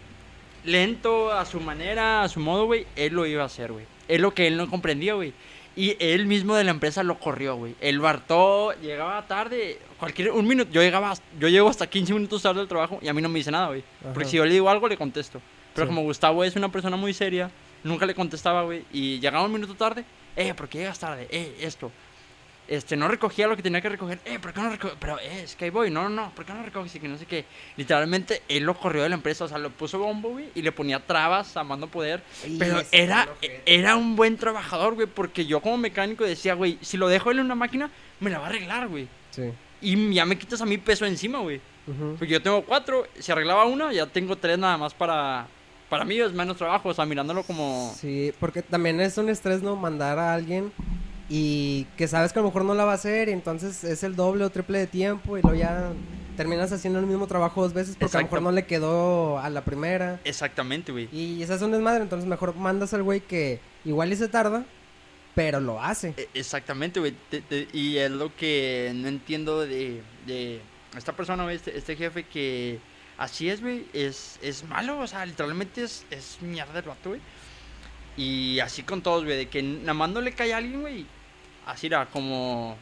Lento, 0.64 1.30
a 1.30 1.44
su 1.44 1.60
manera, 1.60 2.22
a 2.22 2.28
su 2.28 2.40
modo, 2.40 2.64
güey. 2.66 2.86
Él 2.96 3.12
lo 3.14 3.26
iba 3.26 3.42
a 3.42 3.46
hacer, 3.46 3.72
güey. 3.72 3.84
Es 4.08 4.20
lo 4.20 4.32
que 4.34 4.46
él 4.46 4.56
no 4.56 4.68
comprendía, 4.70 5.14
güey. 5.14 5.32
Y 5.76 5.96
él 5.98 6.26
mismo 6.26 6.54
de 6.54 6.64
la 6.64 6.70
empresa 6.70 7.02
lo 7.02 7.18
corrió, 7.18 7.56
güey. 7.56 7.74
El 7.80 7.98
Bartó 7.98 8.72
llegaba 8.80 9.26
tarde, 9.26 9.78
cualquier. 9.98 10.30
Un 10.30 10.46
minuto. 10.46 10.70
Yo 10.72 10.80
llegaba. 10.82 11.10
hasta- 11.10 11.26
Yo 11.38 11.48
llego 11.48 11.68
hasta 11.68 11.86
15 11.88 12.14
minutos 12.14 12.42
tarde 12.42 12.60
del 12.60 12.68
trabajo 12.68 12.98
y 13.02 13.08
a 13.08 13.12
mí 13.12 13.20
no 13.20 13.28
me 13.28 13.38
dice 13.40 13.50
nada, 13.50 13.68
güey. 13.68 13.82
Porque 14.14 14.28
si 14.28 14.36
yo 14.36 14.44
le 14.46 14.52
digo 14.52 14.70
algo, 14.70 14.88
le 14.88 14.96
contesto. 14.96 15.40
Pero 15.74 15.86
Sí. 15.86 15.88
como 15.88 16.02
Gustavo 16.02 16.44
es 16.44 16.54
una 16.56 16.70
persona 16.70 16.96
muy 16.96 17.12
seria, 17.12 17.50
nunca 17.82 18.06
le 18.06 18.14
contestaba, 18.14 18.62
güey. 18.62 18.84
Y 18.92 19.18
llegaba 19.18 19.44
un 19.44 19.52
minuto 19.52 19.74
tarde, 19.74 20.04
eh, 20.36 20.54
¿por 20.54 20.68
qué 20.68 20.78
llegas 20.78 20.98
tarde? 21.00 21.26
Eh, 21.30 21.56
esto. 21.60 21.90
Este, 22.66 22.96
no 22.96 23.08
recogía 23.08 23.46
lo 23.46 23.56
que 23.56 23.62
tenía 23.62 23.80
que 23.80 23.90
recoger. 23.90 24.20
Eh, 24.24 24.38
¿por 24.38 24.52
qué 24.52 24.60
no 24.60 24.70
recoge? 24.70 24.94
Pero, 24.98 25.18
eh, 25.18 25.42
es 25.44 25.54
que 25.54 25.66
ahí 25.66 25.70
voy. 25.70 25.90
No, 25.90 26.04
no, 26.04 26.08
no, 26.08 26.34
¿por 26.34 26.44
qué 26.44 26.54
no 26.54 26.62
recoges? 26.62 26.94
Y 26.94 27.00
que 27.00 27.08
no 27.08 27.18
sé 27.18 27.26
qué. 27.26 27.44
Literalmente, 27.76 28.42
él 28.48 28.64
lo 28.64 28.74
corrió 28.74 29.02
de 29.02 29.10
la 29.10 29.16
empresa. 29.16 29.44
O 29.44 29.48
sea, 29.48 29.58
lo 29.58 29.70
puso 29.70 29.98
bombo, 29.98 30.30
güey, 30.30 30.48
y 30.54 30.62
le 30.62 30.72
ponía 30.72 31.00
trabas 31.00 31.56
a 31.56 31.64
mando 31.64 31.88
poder. 31.88 32.22
Pero 32.58 32.82
era, 32.90 33.28
era 33.66 33.96
un 33.96 34.16
buen 34.16 34.36
trabajador, 34.38 34.94
güey, 34.94 35.06
porque 35.06 35.44
yo 35.44 35.60
como 35.60 35.76
mecánico 35.76 36.24
decía, 36.24 36.54
güey, 36.54 36.78
si 36.80 36.96
lo 36.96 37.08
dejo 37.08 37.30
él 37.30 37.38
en 37.38 37.46
una 37.46 37.54
máquina, 37.54 37.90
me 38.20 38.30
la 38.30 38.38
va 38.38 38.46
a 38.46 38.48
arreglar, 38.48 38.88
güey. 38.88 39.08
Sí. 39.30 39.52
Y 39.80 40.14
ya 40.14 40.24
me 40.24 40.38
quitas 40.38 40.60
a 40.62 40.66
mí 40.66 40.78
peso 40.78 41.04
encima, 41.04 41.40
güey. 41.40 41.60
Ujú. 41.86 42.16
Porque 42.18 42.32
yo 42.32 42.42
tengo 42.42 42.64
cuatro, 42.64 43.06
si 43.18 43.30
arreglaba 43.30 43.66
una, 43.66 43.92
ya 43.92 44.06
tengo 44.06 44.36
tres 44.36 44.58
nada 44.58 44.78
más 44.78 44.94
para... 44.94 45.46
Para 45.90 46.06
mí 46.06 46.18
es 46.18 46.32
menos 46.32 46.56
trabajo, 46.56 46.88
o 46.88 46.94
sea, 46.94 47.04
mirándolo 47.04 47.42
como... 47.42 47.94
Sí, 48.00 48.32
porque 48.40 48.62
también 48.62 49.00
es 49.00 49.18
un 49.18 49.28
estrés, 49.28 49.62
¿no? 49.62 49.76
Mandar 49.76 50.18
a 50.18 50.32
alguien 50.32 50.72
y 51.28 51.84
que 51.96 52.06
sabes 52.08 52.32
que 52.32 52.38
a 52.38 52.42
lo 52.42 52.48
mejor 52.48 52.64
no 52.64 52.74
la 52.74 52.84
va 52.84 52.92
a 52.92 52.96
hacer 52.96 53.28
y 53.28 53.32
entonces 53.32 53.82
es 53.84 54.02
el 54.02 54.14
doble 54.16 54.44
o 54.44 54.50
triple 54.50 54.78
de 54.78 54.86
tiempo 54.86 55.38
y 55.38 55.42
luego 55.42 55.56
ya 55.56 55.92
terminas 56.36 56.70
haciendo 56.72 56.98
el 56.98 57.06
mismo 57.06 57.26
trabajo 57.26 57.62
dos 57.62 57.72
veces 57.72 57.96
porque 57.98 58.16
a 58.16 58.20
lo 58.20 58.26
mejor 58.26 58.42
no 58.42 58.52
le 58.52 58.66
quedó 58.66 59.38
a 59.38 59.48
la 59.50 59.64
primera. 59.64 60.20
Exactamente, 60.24 60.92
güey. 60.92 61.08
Y 61.12 61.42
esa 61.42 61.54
es 61.54 61.62
un 61.62 61.70
desmadre, 61.72 62.02
entonces 62.02 62.28
mejor 62.28 62.54
mandas 62.56 62.92
al 62.92 63.02
güey 63.02 63.20
que 63.20 63.60
igual 63.84 64.12
y 64.12 64.16
se 64.16 64.28
tarda, 64.28 64.64
pero 65.34 65.60
lo 65.60 65.82
hace. 65.82 66.12
E- 66.16 66.28
Exactamente, 66.34 67.00
güey. 67.00 67.14
Y 67.72 67.96
es 67.98 68.10
lo 68.10 68.34
que 68.36 68.92
no 68.94 69.08
entiendo 69.08 69.60
de, 69.60 70.02
de 70.26 70.60
esta 70.96 71.12
persona, 71.14 71.44
güey, 71.44 71.56
este, 71.56 71.76
este 71.78 71.96
jefe 71.96 72.24
que 72.24 72.80
así 73.16 73.48
es, 73.48 73.62
güey. 73.62 73.86
Es, 73.92 74.38
es 74.42 74.64
malo, 74.64 74.98
o 74.98 75.06
sea, 75.06 75.24
literalmente 75.24 75.84
es, 75.84 76.04
es 76.10 76.38
mierda 76.42 76.80
el 76.80 76.84
vato, 76.84 77.10
güey. 77.10 77.20
Y 78.16 78.60
así 78.60 78.82
con 78.84 79.02
todos, 79.02 79.24
güey, 79.24 79.36
de 79.36 79.48
que 79.48 79.62
nada 79.62 79.94
más 79.94 80.10
no 80.10 80.20
le 80.20 80.32
cae 80.32 80.52
a 80.52 80.58
alguien, 80.58 80.82
güey. 80.82 81.06
Así 81.66 81.86
era, 81.86 82.06
como, 82.06 82.76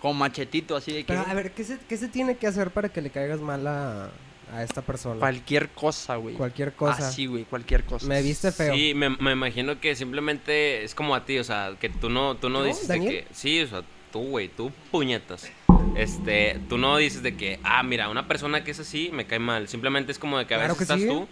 como 0.00 0.14
machetito, 0.14 0.76
así 0.76 0.92
de 0.92 0.98
que 1.04 1.12
Pero 1.12 1.24
a 1.26 1.34
ver, 1.34 1.52
¿qué 1.52 1.64
se, 1.64 1.78
qué 1.88 1.96
se 1.96 2.08
tiene 2.08 2.36
que 2.36 2.46
hacer 2.46 2.70
para 2.70 2.88
que 2.88 3.00
le 3.00 3.10
caigas 3.10 3.40
mal 3.40 3.66
a, 3.66 4.10
a 4.52 4.62
esta 4.62 4.82
persona? 4.82 5.20
cualquier 5.20 5.68
cosa, 5.70 6.16
güey. 6.16 6.34
Cualquier 6.34 6.72
cosa. 6.72 7.08
Así, 7.08 7.26
güey, 7.26 7.44
cualquier 7.44 7.84
cosa. 7.84 8.06
Me 8.06 8.22
viste 8.22 8.52
feo. 8.52 8.74
Sí, 8.74 8.92
me, 8.94 9.10
me 9.10 9.32
imagino 9.32 9.80
que 9.80 9.94
simplemente 9.94 10.84
es 10.84 10.94
como 10.94 11.14
a 11.14 11.24
ti, 11.24 11.38
o 11.38 11.44
sea, 11.44 11.74
que 11.80 11.88
tú 11.88 12.10
no, 12.10 12.36
tú 12.36 12.48
no 12.48 12.60
¿Yo? 12.60 12.66
dices 12.66 12.88
de 12.88 13.00
que... 13.00 13.26
Sí, 13.32 13.60
o 13.62 13.66
sea, 13.68 13.82
tú, 14.12 14.20
güey, 14.30 14.48
tú 14.48 14.72
puñetas. 14.90 15.50
Este, 15.96 16.60
tú 16.68 16.78
no 16.78 16.96
dices 16.96 17.22
de 17.22 17.36
que, 17.36 17.60
ah, 17.62 17.82
mira, 17.82 18.08
una 18.08 18.26
persona 18.26 18.64
que 18.64 18.72
es 18.72 18.80
así 18.80 19.10
me 19.12 19.26
cae 19.26 19.38
mal. 19.38 19.68
Simplemente 19.68 20.12
es 20.12 20.18
como 20.18 20.38
de 20.38 20.46
que 20.46 20.54
a 20.54 20.58
Claro 20.58 20.74
veces 20.74 20.88
que 20.88 20.94
estás 20.94 21.00
sí. 21.00 21.06
tú 21.08 21.28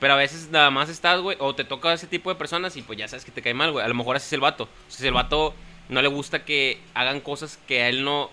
Pero 0.00 0.12
a 0.14 0.16
veces 0.16 0.48
nada 0.50 0.70
más 0.70 0.88
estás, 0.88 1.20
güey, 1.20 1.36
o 1.40 1.54
te 1.54 1.64
toca 1.64 1.92
ese 1.92 2.06
tipo 2.06 2.30
de 2.30 2.36
personas 2.36 2.76
y 2.76 2.82
pues 2.82 2.98
ya 2.98 3.08
sabes 3.08 3.24
que 3.24 3.32
te 3.32 3.42
cae 3.42 3.54
mal, 3.54 3.72
güey. 3.72 3.84
A 3.84 3.88
lo 3.88 3.94
mejor 3.94 4.16
así 4.16 4.26
es 4.26 4.32
el 4.32 4.40
vato. 4.40 4.64
O 4.64 4.90
sea, 4.90 5.00
si 5.00 5.06
el 5.06 5.14
vato 5.14 5.54
no 5.88 6.02
le 6.02 6.08
gusta 6.08 6.44
que 6.44 6.78
hagan 6.94 7.20
cosas 7.20 7.58
que 7.66 7.82
a 7.82 7.88
él 7.88 8.04
no 8.04 8.30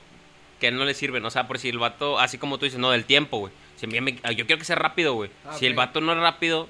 que 0.59 0.67
a 0.67 0.69
él 0.69 0.77
no 0.77 0.85
le 0.85 0.93
sirven. 0.93 1.24
O 1.25 1.29
sea, 1.31 1.47
por 1.47 1.59
si 1.59 1.67
el 1.69 1.77
vato, 1.79 2.17
así 2.19 2.38
como 2.38 2.57
tú 2.57 2.65
dices, 2.65 2.79
no, 2.79 2.91
del 2.91 3.03
tiempo, 3.05 3.39
güey. 3.39 3.53
Si 3.75 3.85
a 3.85 3.89
mí 3.89 4.00
me- 4.00 4.13
yo 4.35 4.45
quiero 4.45 4.57
que 4.57 4.63
sea 4.65 4.77
rápido, 4.77 5.13
güey. 5.13 5.29
Ah, 5.45 5.53
Si 5.57 5.65
el 5.65 5.74
vato 5.74 6.00
no 6.00 6.13
es 6.13 6.17
rápido, 6.19 6.69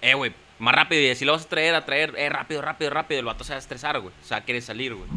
eh, 0.00 0.14
güey, 0.14 0.32
más 0.58 0.74
rápido. 0.74 1.00
Y 1.02 1.08
así 1.10 1.24
lo 1.24 1.32
vas 1.32 1.44
a 1.46 1.48
traer, 1.48 1.74
a 1.76 1.84
traer, 1.84 2.14
eh, 2.16 2.28
rápido, 2.28 2.60
rápido, 2.62 2.90
rápido. 2.90 3.20
El 3.20 3.26
vato 3.26 3.44
se 3.44 3.52
va 3.52 3.56
a 3.56 3.58
estresar, 3.60 4.00
güey. 4.00 4.12
O 4.22 4.26
sea, 4.26 4.40
quiere 4.40 4.60
salir, 4.60 4.92
güey. 4.94 5.08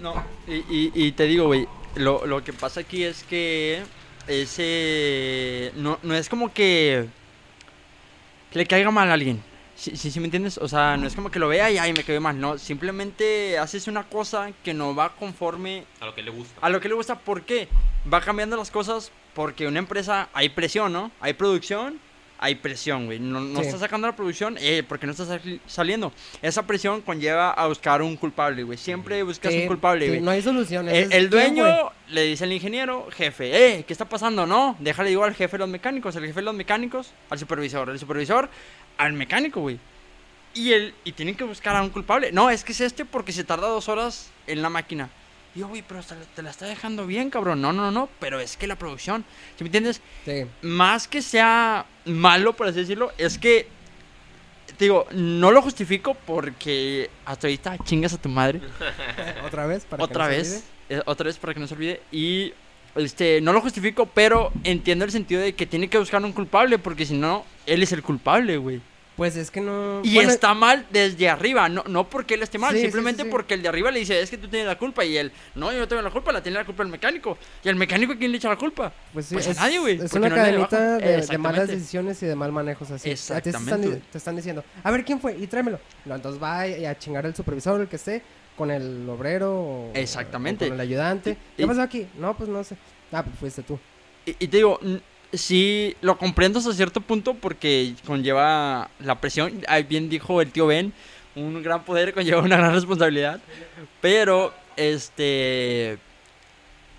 No, 0.00 0.24
y, 0.48 0.54
y- 0.54 0.92
y 0.94 1.12
te 1.12 1.24
digo, 1.24 1.46
güey, 1.46 1.66
lo, 1.94 2.26
lo 2.26 2.42
que 2.42 2.52
pasa 2.52 2.80
aquí 2.80 3.04
es 3.04 3.22
que 3.22 3.82
ese... 4.26 5.70
No, 5.76 5.98
no 6.02 6.14
es 6.14 6.28
como 6.28 6.52
que 6.52 7.06
le 8.52 8.66
caiga 8.66 8.90
mal 8.90 9.08
a 9.10 9.14
alguien. 9.14 9.42
Sí, 9.76 9.96
sí, 9.96 10.10
sí 10.10 10.20
me 10.20 10.26
entiendes? 10.26 10.58
O 10.58 10.68
sea, 10.68 10.96
no 10.96 11.06
es 11.06 11.14
como 11.14 11.30
que 11.30 11.38
lo 11.38 11.48
vea 11.48 11.70
y 11.70 11.78
ay, 11.78 11.92
me 11.92 12.04
quedé 12.04 12.20
mal. 12.20 12.38
No, 12.40 12.58
simplemente 12.58 13.58
haces 13.58 13.88
una 13.88 14.04
cosa 14.04 14.52
que 14.62 14.72
no 14.72 14.94
va 14.94 15.14
conforme 15.16 15.84
A 16.00 16.06
lo 16.06 16.14
que 16.14 16.22
le 16.22 16.30
gusta. 16.30 16.54
a 16.60 16.70
lo 16.70 16.80
que 16.80 16.88
le 16.88 16.94
gusta. 16.94 17.18
¿Por 17.18 17.42
qué? 17.42 17.68
Va 18.12 18.20
cambiando 18.20 18.56
las 18.56 18.70
cosas 18.70 19.10
porque 19.34 19.66
una 19.66 19.80
empresa 19.80 20.28
hay 20.32 20.48
presión, 20.50 20.92
¿no? 20.92 21.10
Hay 21.20 21.32
producción, 21.32 21.98
hay 22.38 22.56
presión, 22.56 23.06
güey. 23.06 23.18
No, 23.20 23.40
no 23.40 23.60
Sí. 23.60 23.66
está 23.66 23.78
sacando 23.78 24.06
la 24.06 24.14
producción 24.16 24.56
eh, 24.60 24.82
porque 24.86 25.06
no 25.06 25.12
está 25.12 25.24
sali- 25.24 25.60
saliendo. 25.66 26.12
Esa 26.42 26.66
presión 26.66 27.00
conlleva 27.00 27.52
a 27.52 27.66
buscar 27.68 28.02
un 28.02 28.16
culpable, 28.16 28.62
güey. 28.64 28.76
Siempre 28.76 29.22
buscas 29.22 29.52
Sí, 29.52 29.60
un 29.62 29.66
culpable, 29.68 30.04
sí, 30.04 30.10
güey. 30.10 30.20
no 30.20 30.30
hay 30.30 30.42
solución. 30.42 30.88
El, 30.88 30.94
ese 30.94 31.04
es- 31.06 31.12
el 31.12 31.30
dueño 31.30 31.90
le 32.08 32.22
dice 32.22 32.44
al 32.44 32.52
ingeniero, 32.52 33.08
jefe, 33.12 33.76
eh, 33.78 33.84
¿qué 33.86 33.92
está 33.92 34.08
pasando? 34.08 34.46
No, 34.46 34.76
déjale 34.80 35.08
digo 35.10 35.24
al 35.24 35.34
jefe 35.34 35.52
de 35.52 35.58
los 35.60 35.68
mecánicos, 35.68 36.14
el 36.16 36.26
jefe 36.26 36.40
de 36.40 36.44
los 36.44 36.54
mecánicos, 36.54 37.12
al 37.30 37.38
supervisor, 37.38 37.88
el 37.90 37.98
supervisor, 37.98 38.50
al 38.98 39.12
mecánico, 39.14 39.60
güey. 39.60 39.78
Y, 40.54 40.72
el, 40.72 40.94
y 41.04 41.12
tienen 41.12 41.34
que 41.34 41.44
buscar 41.44 41.74
a 41.76 41.82
un 41.82 41.90
culpable. 41.90 42.30
No, 42.30 42.50
es 42.50 42.62
que 42.62 42.72
es 42.72 42.80
este 42.80 43.04
porque 43.04 43.32
se 43.32 43.42
tarda 43.44 43.66
dos 43.68 43.88
horas 43.88 44.30
en 44.46 44.60
la 44.62 44.68
máquina. 44.70 45.08
Y 45.54 45.60
yo, 45.60 45.68
güey, 45.68 45.82
pero 45.86 46.02
te, 46.02 46.14
la- 46.14 46.20
te 46.34 46.42
la 46.42 46.50
está 46.50 46.66
dejando 46.66 47.06
bien, 47.06 47.30
cabrón. 47.30 47.60
No, 47.60 47.72
no, 47.72 47.90
no, 47.90 48.08
pero 48.18 48.40
es 48.40 48.56
que 48.56 48.66
la 48.66 48.76
producción, 48.76 49.24
¿sí 49.56 49.62
me 49.64 49.68
entiendes? 49.68 50.00
Sí. 50.24 50.44
Más 50.62 51.06
que 51.06 51.22
sea 51.22 51.86
malo, 52.04 52.54
por 52.54 52.66
así 52.66 52.80
decirlo, 52.80 53.12
es 53.18 53.38
que, 53.38 53.68
te 54.76 54.84
digo, 54.86 55.06
no 55.12 55.52
lo 55.52 55.62
justifico 55.62 56.14
porque 56.14 57.08
hasta 57.24 57.46
ahorita 57.46 57.78
chingas 57.84 58.12
a 58.14 58.18
tu 58.20 58.28
madre 58.28 58.60
Otra 59.46 59.66
vez. 59.66 59.84
Para 59.84 59.98
que 60.00 60.04
otra 60.04 60.24
no 60.24 60.30
se 60.30 60.36
vez, 60.36 60.64
eh, 60.88 61.02
otra 61.06 61.26
vez 61.26 61.36
para 61.38 61.54
que 61.54 61.60
no 61.60 61.66
se 61.68 61.74
olvide. 61.74 62.02
Y 62.10 62.52
este, 62.96 63.40
no 63.40 63.52
lo 63.52 63.60
justifico, 63.60 64.06
pero 64.06 64.50
entiendo 64.64 65.04
el 65.04 65.10
sentido 65.12 65.40
de 65.40 65.54
que 65.54 65.66
tiene 65.66 65.88
que 65.88 65.98
buscar 65.98 66.22
un 66.24 66.32
culpable, 66.32 66.78
porque 66.78 67.06
si 67.06 67.14
no, 67.14 67.44
él 67.66 67.82
es 67.82 67.92
el 67.92 68.02
culpable, 68.02 68.56
güey. 68.56 68.80
Pues 69.16 69.36
es 69.36 69.50
que 69.50 69.60
no. 69.60 70.00
Y 70.02 70.14
bueno, 70.14 70.30
está 70.30 70.54
mal 70.54 70.86
desde 70.90 71.28
arriba, 71.28 71.68
no, 71.68 71.84
no 71.86 72.08
porque 72.10 72.34
él 72.34 72.42
esté 72.42 72.58
mal, 72.58 72.74
Sí, 72.74 72.80
simplemente 72.80 73.22
sí, 73.22 73.28
sí. 73.28 73.30
porque 73.30 73.54
el 73.54 73.62
de 73.62 73.68
arriba 73.68 73.92
le 73.92 74.00
dice, 74.00 74.20
es 74.20 74.28
que 74.28 74.36
tú 74.36 74.48
tienes 74.48 74.66
la 74.66 74.76
culpa, 74.76 75.04
y 75.04 75.16
él, 75.16 75.30
no, 75.54 75.72
yo 75.72 75.78
no 75.78 75.86
tengo 75.86 76.02
la 76.02 76.10
culpa, 76.10 76.32
la 76.32 76.42
tiene 76.42 76.58
la 76.58 76.64
culpa 76.64 76.82
el 76.82 76.88
mecánico. 76.88 77.38
Y 77.62 77.68
el 77.68 77.76
mecánico, 77.76 78.14
¿quién 78.18 78.32
le 78.32 78.38
echa 78.38 78.48
la 78.48 78.56
culpa? 78.56 78.92
Pues, 79.12 79.26
sí, 79.26 79.34
Pues 79.36 79.46
a 79.46 79.50
es, 79.52 79.56
nadie, 79.56 79.78
güey, 79.78 80.00
Es 80.00 80.12
una 80.14 80.28
no 80.28 80.34
cadenita 80.34 80.96
de, 80.98 80.98
de 80.98 81.06
malas 81.06 81.18
Exactamente. 81.30 81.72
decisiones 81.76 82.22
y 82.24 82.26
de 82.26 82.34
mal 82.34 82.50
manejos 82.50 82.90
así. 82.90 83.08
A 83.08 83.14
ti 83.14 83.14
te 83.14 83.14
están, 83.14 83.38
Exactamente, 83.46 84.02
te 84.10 84.18
están 84.18 84.34
diciendo, 84.36 84.64
a 84.82 84.90
ver 84.90 85.04
quién 85.04 85.20
fue 85.20 85.36
y 85.38 85.46
tráemelo. 85.46 85.78
No, 86.04 86.16
entonces 86.16 86.42
va 86.42 86.62
a 86.62 86.98
chingar 86.98 87.24
al 87.24 87.36
supervisor, 87.36 87.80
el 87.80 87.86
que 87.86 87.96
esté, 87.96 88.20
con 88.56 88.72
el 88.72 89.08
obrero 89.08 89.52
o, 89.54 89.90
Exactamente. 89.94 90.64
o 90.64 90.68
con 90.68 90.74
el 90.74 90.80
ayudante. 90.80 91.36
Y- 91.56 91.58
¿Qué 91.58 91.66
pasó 91.68 91.82
aquí? 91.82 92.08
No, 92.18 92.36
pues 92.36 92.48
no 92.48 92.64
sé. 92.64 92.76
Ah, 93.12 93.22
pues 93.22 93.38
fuiste 93.38 93.62
tú. 93.62 93.78
Y, 94.26 94.30
y 94.30 94.48
te 94.48 94.56
digo, 94.56 94.80
sí, 95.36 95.96
lo 96.00 96.18
comprendo 96.18 96.58
hasta 96.58 96.72
cierto 96.72 97.00
punto 97.00 97.34
porque 97.34 97.94
conlleva 98.06 98.90
la 99.00 99.20
presión. 99.20 99.62
Ahí 99.68 99.82
bien 99.82 100.08
dijo 100.08 100.40
el 100.40 100.50
tío 100.50 100.66
Ben, 100.66 100.92
un 101.34 101.62
gran 101.62 101.84
poder 101.84 102.14
conlleva 102.14 102.42
una 102.42 102.56
gran 102.56 102.74
responsabilidad. 102.74 103.40
Pero, 104.00 104.52
este... 104.76 105.98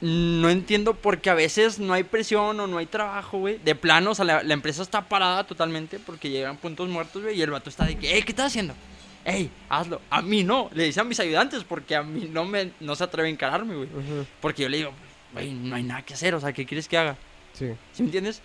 No 0.01 0.49
entiendo 0.49 0.93
porque 0.93 1.29
a 1.29 1.33
veces 1.33 1.79
no 1.79 1.93
hay 1.93 2.03
presión 2.03 2.59
o 2.59 2.67
no 2.67 2.77
hay 2.77 2.85
trabajo, 2.85 3.39
güey. 3.39 3.57
De 3.63 3.75
plano, 3.75 4.11
o 4.11 4.15
sea, 4.15 4.25
la, 4.25 4.43
la 4.43 4.53
empresa 4.53 4.83
está 4.83 5.07
parada 5.07 5.45
totalmente 5.45 5.99
porque 5.99 6.29
llegan 6.29 6.57
puntos 6.57 6.89
muertos, 6.89 7.23
güey. 7.23 7.39
Y 7.39 7.41
el 7.41 7.49
vato 7.49 7.69
está 7.69 7.85
de 7.85 7.95
que, 7.95 8.13
hey, 8.13 8.21
¿qué 8.23 8.33
estás 8.33 8.47
haciendo? 8.47 8.75
Ey, 9.23 9.49
hazlo. 9.69 10.01
A 10.11 10.21
mí 10.21 10.43
no. 10.43 10.69
Le 10.73 10.83
dice 10.83 10.99
a 10.99 11.03
mis 11.03 11.19
ayudantes 11.19 11.63
porque 11.63 11.95
a 11.95 12.03
mí 12.03 12.29
no, 12.31 12.45
me, 12.45 12.71
no 12.79 12.95
se 12.95 13.03
atreve 13.03 13.29
a 13.29 13.31
encararme, 13.31 13.75
güey. 13.75 13.89
Porque 14.39 14.63
yo 14.63 14.69
le 14.69 14.77
digo, 14.77 14.91
güey, 15.33 15.51
no 15.51 15.75
hay 15.75 15.83
nada 15.83 16.03
que 16.03 16.13
hacer. 16.13 16.35
O 16.35 16.39
sea, 16.39 16.53
¿qué 16.53 16.65
quieres 16.65 16.87
que 16.87 16.97
haga? 16.97 17.17
Sí. 17.57 17.67
¿Sí 17.93 18.01
me 18.03 18.07
entiendes? 18.07 18.41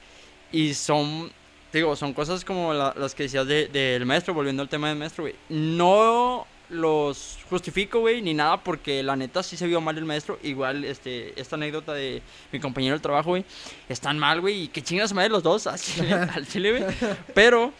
Y 0.53 0.75
son, 0.75 1.31
digo, 1.73 1.95
son 1.97 2.13
cosas 2.15 2.45
como 2.45 2.73
la- 2.75 2.95
las 2.97 3.15
que 3.15 3.25
decías 3.25 3.47
de- 3.47 3.69
del 3.69 4.07
maestro, 4.07 4.35
volviendo 4.35 4.63
al 4.63 4.69
tema 4.69 4.89
del 4.89 4.99
maestro, 4.99 5.25
güey. 5.25 5.35
No 5.49 6.47
los 6.69 7.39
justifico, 7.51 7.99
güey, 8.01 8.23
ni 8.23 8.33
nada, 8.33 8.63
porque 8.63 9.03
la 9.03 9.17
neta 9.17 9.43
sí 9.43 9.57
se 9.57 9.67
vio 9.67 9.81
mal 9.81 9.99
el 9.99 10.05
maestro. 10.05 10.39
Igual, 10.43 10.85
este, 10.85 11.39
esta 11.41 11.57
anécdota 11.57 11.93
de 11.93 12.23
mi 12.53 12.61
compañero 12.61 12.95
del 12.95 13.03
trabajo, 13.03 13.31
güey, 13.31 13.45
están 13.89 14.19
mal, 14.19 14.41
güey, 14.41 14.63
y 14.65 14.69
que 14.69 14.81
chingas 14.83 15.13
madre 15.13 15.31
los 15.31 15.43
dos, 15.43 15.67
al 15.67 16.47
chile, 16.47 16.71
güey. 16.79 16.85
Pero, 17.35 17.73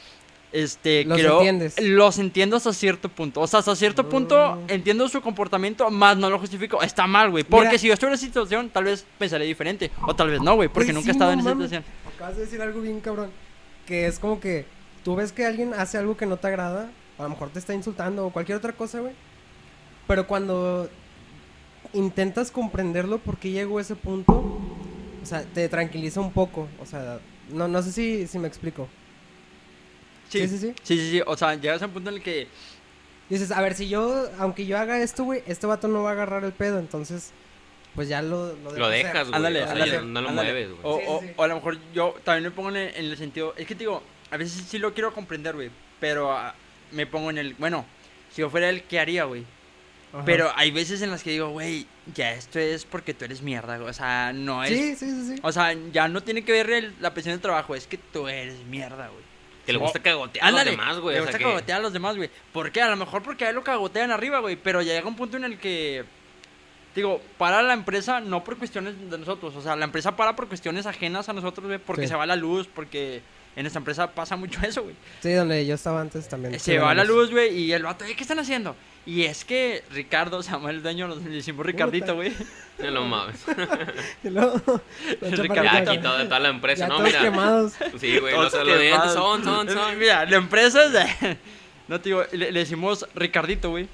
este, 0.53 1.05
Los 1.05 1.19
creo, 1.19 1.37
entiendes. 1.39 1.75
los 1.81 2.19
entiendo 2.19 2.57
hasta 2.57 2.73
cierto 2.73 3.09
punto. 3.09 3.41
O 3.41 3.47
sea, 3.47 3.61
hasta 3.61 3.75
cierto 3.77 4.09
punto 4.09 4.57
Mm. 4.57 4.71
entiendo 4.71 5.09
su 5.09 5.21
comportamiento, 5.21 5.91
más 5.91 6.17
no 6.17 6.29
lo 6.31 6.39
justifico. 6.39 6.83
Está 6.83 7.07
mal, 7.07 7.31
güey. 7.31 7.45
Porque 7.45 7.69
Mira. 7.69 7.79
si 7.79 7.87
yo 7.89 7.95
estuviera 7.95 8.13
en 8.15 8.19
esa 8.19 8.27
situación, 8.27 8.71
tal 8.71 8.85
vez 8.85 9.05
pensaré 9.19 9.45
diferente. 9.45 9.91
O 10.07 10.15
tal 10.17 10.29
vez 10.31 10.41
no, 10.41 10.55
güey, 10.57 10.69
porque 10.69 10.93
Pues 10.93 10.95
nunca 10.95 11.05
sí, 11.05 11.11
he 11.11 11.13
estado 11.13 11.31
no 11.31 11.35
en 11.35 11.41
esa 11.41 11.49
mames. 11.55 11.71
situación. 11.71 11.95
Acabas 12.17 12.37
de 12.37 12.43
decir 12.45 12.61
algo 12.63 12.81
bien 12.81 13.01
cabrón. 13.01 13.31
Que 13.87 14.07
es 14.07 14.19
como 14.19 14.41
que 14.41 14.67
tú 15.05 15.17
ves 15.17 15.33
que 15.33 15.47
alguien 15.47 15.73
hace 15.75 15.99
algo 15.99 16.17
que 16.17 16.27
no 16.27 16.37
te 16.37 16.47
agrada. 16.49 16.91
A 17.19 17.23
lo 17.25 17.29
mejor 17.31 17.51
te 17.51 17.59
está 17.59 17.75
insultando 17.75 18.27
o 18.27 18.31
cualquier 18.31 18.59
otra 18.59 18.73
cosa, 18.73 19.01
güey. 19.01 19.13
Pero 20.07 20.27
cuando 20.27 20.89
intentas 21.93 22.51
comprenderlo 22.51 23.19
por 23.19 23.37
qué 23.39 23.51
llegó 23.51 23.79
a 23.79 23.83
ese 23.83 23.97
punto, 23.97 24.33
o 25.23 25.27
sea, 25.27 25.43
te 25.43 25.69
tranquiliza 25.69 26.21
un 26.21 26.33
poco. 26.33 26.69
O 26.81 26.87
sea, 26.87 27.19
no, 27.51 27.69
no 27.69 27.83
sé 27.83 27.93
si, 27.93 28.27
si 28.27 28.39
me 28.39 28.49
explico. 28.49 28.89
Sí, 30.31 30.47
Sí, 30.47 30.59
sí, 30.59 30.59
sí. 30.59 30.75
Sí. 30.83 31.23
O 31.27 31.37
sea, 31.37 31.55
llegas 31.57 31.83
a 31.83 31.87
un 31.87 31.93
punto 31.93 32.09
en 32.11 32.17
el 32.17 32.23
que. 32.23 32.47
Dices, 33.29 33.51
a 33.53 33.61
ver, 33.61 33.75
si 33.75 33.89
yo, 33.89 34.29
aunque 34.39 34.65
yo 34.67 34.79
haga 34.79 35.01
esto, 35.01 35.25
güey, 35.25 35.43
este 35.47 35.67
vato 35.67 35.87
no 35.89 36.03
va 36.03 36.11
a 36.11 36.13
agarrar 36.15 36.43
el 36.45 36.53
pedo. 36.53 36.79
Entonces, 36.79 37.33
pues 37.95 38.09
ya 38.09 38.23
lo, 38.23 38.55
lo, 38.57 38.71
dejo 38.73 38.79
Lo 38.79 38.87
hacer. 38.87 39.07
dejas, 39.07 39.29
güey. 39.29 39.37
Ándale, 39.37 39.61
o 39.61 39.65
sea, 39.65 39.73
ándale, 39.73 39.93
ya 39.93 40.01
no 40.03 40.21
lo 40.21 40.29
ándale. 40.31 40.53
mueves, 40.53 40.69
güey. 40.71 40.81
O, 40.83 40.99
Sí, 40.99 41.05
sí, 41.05 41.11
o- 41.13 41.21
sí. 41.21 41.27
o 41.37 41.43
a 41.45 41.47
lo 41.49 41.55
mejor 41.57 41.79
yo 41.93 42.15
también 42.25 42.45
me 42.45 42.51
pongo 42.51 42.71
en 42.71 42.77
el, 42.77 42.95
en 42.97 43.05
el 43.05 43.17
sentido. 43.17 43.55
Es 43.57 43.67
que 43.67 43.75
te 43.75 43.81
digo, 43.81 44.03
a 44.31 44.37
veces 44.37 44.65
sí 44.69 44.79
lo 44.79 44.95
quiero 44.95 45.13
comprender, 45.13 45.55
güey. 45.55 45.71
Pero 46.01 46.33
ah, 46.33 46.55
me 46.93 47.07
pongo 47.07 47.31
en 47.31 47.39
el. 47.39 47.55
Bueno, 47.55 47.85
si 48.33 48.41
yo 48.43 48.51
fuera 48.51 48.69
él, 48.69 48.83
¿qué 48.85 48.99
haría, 48.99 49.25
güey? 49.25 49.45
Ajá. 50.13 50.25
Pero 50.25 50.51
hay 50.57 50.73
veces 50.73 51.01
en 51.03 51.11
las 51.11 51.23
que 51.23 51.31
digo, 51.31 51.51
güey, 51.51 51.87
ya 52.17 52.33
esto 52.33 52.59
es 52.59 52.85
porque 52.85 53.15
tú 53.15 53.25
eres 53.27 53.43
mierda, 53.43 53.77
güey. 53.79 53.91
O 53.91 53.93
sea, 53.93 54.33
no 54.33 54.65
es. 54.65 54.71
Sí, 54.71 54.97
sí, 54.97 55.09
sí, 55.11 55.35
sí. 55.37 55.41
O 55.45 55.53
sea, 55.53 55.73
ya 55.93 56.09
no 56.09 56.21
tiene 56.21 56.43
que 56.45 56.51
ver 56.51 56.69
el- 56.71 56.95
la 57.01 57.15
presión 57.15 57.33
del 57.35 57.41
trabajo, 57.41 57.77
es 57.77 57.87
que 57.87 57.97
tú 57.99 58.27
eres 58.27 58.57
mierda, 58.65 59.07
güey. 59.09 59.30
Que 59.67 59.73
le 59.73 59.79
O- 59.79 59.83
gusta 59.83 60.01
cagotear 60.01 60.45
a 60.47 60.51
los 60.51 60.61
Ándale, 60.61 60.77
demás, 60.77 60.99
güey. 60.99 61.15
Le 61.15 61.21
o 61.21 61.25
gusta 61.25 61.39
sea 61.39 61.47
que- 61.47 61.53
cagotear 61.53 61.79
a 61.79 61.83
los 61.83 61.93
demás, 61.93 62.17
güey. 62.17 62.31
¿Por 62.53 62.73
qué? 62.73 62.83
A 62.83 62.89
lo 62.89 62.97
mejor 62.97 63.23
porque 63.23 63.45
a 63.45 63.51
él 63.51 63.55
lo 63.55 63.63
cagotean 63.65 64.11
arriba, 64.11 64.39
güey. 64.41 64.57
Pero 64.57 64.81
ya 64.83 64.93
llega 64.95 65.07
un 65.09 65.17
punto 65.17 65.37
en 65.37 65.45
el 65.45 65.59
que. 65.59 66.05
Digo, 66.95 67.21
para 67.39 67.63
la 67.63 67.73
empresa 67.75 68.21
no 68.21 68.43
por 68.43 68.57
cuestiones 68.59 68.95
de 69.11 69.17
nosotros. 69.19 69.55
O 69.55 69.63
sea, 69.63 69.77
la 69.77 69.85
empresa 69.85 70.17
para 70.17 70.35
por 70.35 70.49
cuestiones 70.49 70.87
ajenas 70.87 71.29
a 71.29 71.33
nosotros, 71.33 71.67
güey. 71.67 71.79
Porque 71.79 72.03
Sí. 72.03 72.09
se 72.09 72.15
va 72.17 72.27
la 72.27 72.35
luz, 72.37 72.67
porque 72.75 73.23
en 73.55 73.65
esta 73.67 73.79
empresa 73.79 74.11
pasa 74.13 74.35
mucho 74.37 74.59
eso, 74.67 74.83
güey. 74.83 74.97
Sí, 75.21 75.33
donde 75.33 75.65
yo 75.67 75.75
estaba 75.77 76.01
antes 76.01 76.29
también. 76.29 76.59
Se 76.59 76.79
va 76.79 76.95
la 76.95 77.05
luz, 77.05 77.31
güey, 77.31 77.57
y 77.57 77.73
el 77.73 77.85
vato, 77.85 78.05
"Eh, 78.05 78.15
¿qué 78.17 78.23
están 78.23 78.39
haciendo? 78.41 78.75
Y 79.07 79.23
es 79.25 79.45
que 79.45 79.83
Ricardo, 79.91 80.43
se 80.43 80.51
llama 80.53 80.71
el 80.71 80.83
dueño, 80.83 81.09
le 81.09 81.17
decimos 81.31 81.65
Ricardito, 81.65 82.15
güey. 82.15 82.33
No 82.79 82.91
lo 82.91 83.05
mames. 83.05 83.45
Ya 84.23 85.77
aquí 85.79 85.99
todo- 85.99 86.25
toda 86.25 86.39
la 86.41 86.49
empresa, 86.49 86.85
Ya 86.85 86.89
no, 86.89 86.97
todos 86.97 87.09
mira. 87.09 87.21
quemados. 87.23 87.73
Sí, 87.99 88.19
güey, 88.19 88.35
los, 88.35 88.53
Todos 88.53 88.67
los 88.67 88.79
dientes 88.81 89.01
quemados. 89.13 89.15
son, 89.15 89.45
son, 89.45 89.69
son. 89.75 89.99
Mira, 89.99 90.25
la 90.27 90.37
empresa 90.37 90.85
es 90.85 90.93
de... 90.93 91.37
No, 91.89 92.01
te 92.01 92.11
digo, 92.11 92.25
le, 92.33 92.53
le 92.53 92.61
decimos 92.61 93.07
Ricardito, 93.15 93.71
güey. 93.71 93.89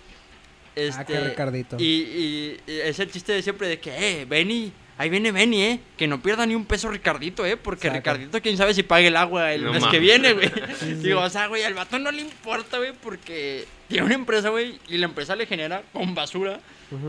Este, 0.75 1.01
Ah, 1.01 1.05
qué 1.07 1.21
Ricardito. 1.21 1.77
Y, 1.79 1.85
y- 1.85 2.61
y 2.67 2.81
es 2.81 2.99
el 2.99 3.11
chiste 3.11 3.33
de 3.33 3.43
siempre 3.43 3.69
de 3.69 3.79
que, 3.81 4.21
eh, 4.21 4.25
Benny, 4.27 4.73
ahí 4.99 5.11
viene 5.11 5.33
Benny, 5.33 5.62
eh. 5.62 5.81
Que 5.97 6.07
no 6.07 6.23
pierda 6.23 6.47
ni 6.47 6.55
un 6.55 6.65
peso 6.65 6.88
Ricardito, 6.88 7.45
eh. 7.47 7.57
Porque 7.57 7.88
Exacto. 7.88 8.12
Ricardito, 8.12 8.43
quién 8.43 8.57
sabe 8.57 8.75
si 8.75 8.83
pague 8.83 9.09
el 9.09 9.17
agua 9.17 9.53
el 9.53 9.65
No 9.65 9.73
mes 9.73 9.85
que 9.87 9.99
viene, 9.99 10.33
güey. 10.33 10.50
Digo, 11.03 11.21
o 11.21 11.31
sea, 11.31 11.47
güey, 11.47 11.62
al 11.62 11.75
vato 11.75 11.99
no 11.99 12.11
le 12.11 12.23
importa, 12.23 12.79
güey, 12.79 12.93
porque 12.93 13.67
tiene 13.88 14.07
una 14.07 14.15
empresa, 14.15 14.49
güey, 14.50 14.79
y 14.88 14.97
la 14.99 15.07
empresa 15.07 15.37
le 15.37 15.47
genera, 15.47 15.83
con 15.93 16.15
basura, 16.15 16.61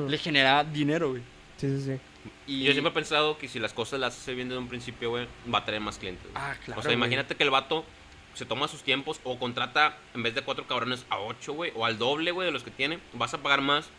le 0.08 0.18
genera 0.18 0.64
dinero, 0.64 1.12
güey. 1.12 1.22
Sí, 1.58 1.68
sí, 1.70 1.84
sí. 1.84 2.00
Y 2.46 2.64
Yo 2.64 2.72
siempre 2.72 2.92
he 2.92 2.94
pensado 2.94 3.38
que 3.38 3.48
si 3.48 3.60
las 3.60 3.74
cosas 3.74 4.00
las 4.00 4.18
hace 4.18 4.34
bien 4.34 4.48
desde 4.48 4.60
un 4.60 4.70
principio, 4.70 5.10
güey, 5.10 5.28
va 5.54 5.60
a 5.60 5.66
tener 5.66 5.82
más 5.82 5.98
clientes. 5.98 6.28
Ah, 6.36 6.56
claro, 6.64 6.80
O 6.80 6.84
sea, 6.84 6.94
imagínate 6.94 7.36
que 7.36 7.44
el 7.44 7.50
vato 7.50 7.86
se 8.34 8.46
toma 8.46 8.68
sus 8.68 8.84
tiempos 8.84 9.20
o 9.24 9.40
contrata 9.40 9.98
en 10.14 10.24
vez 10.24 10.36
de 10.36 10.42
cuatro 10.44 10.68
cabrones 10.68 11.06
a 11.10 11.20
ocho, 11.20 11.54
güey, 11.54 11.72
o 11.76 11.86
al 11.86 11.98
doble, 11.98 12.32
güey, 12.32 12.46
de 12.46 12.52
los 12.52 12.64
que 12.64 12.72
tiene. 12.72 13.00
Vas 13.14 13.34
a 13.34 13.40
pagar 13.40 13.62
más, 13.62 13.90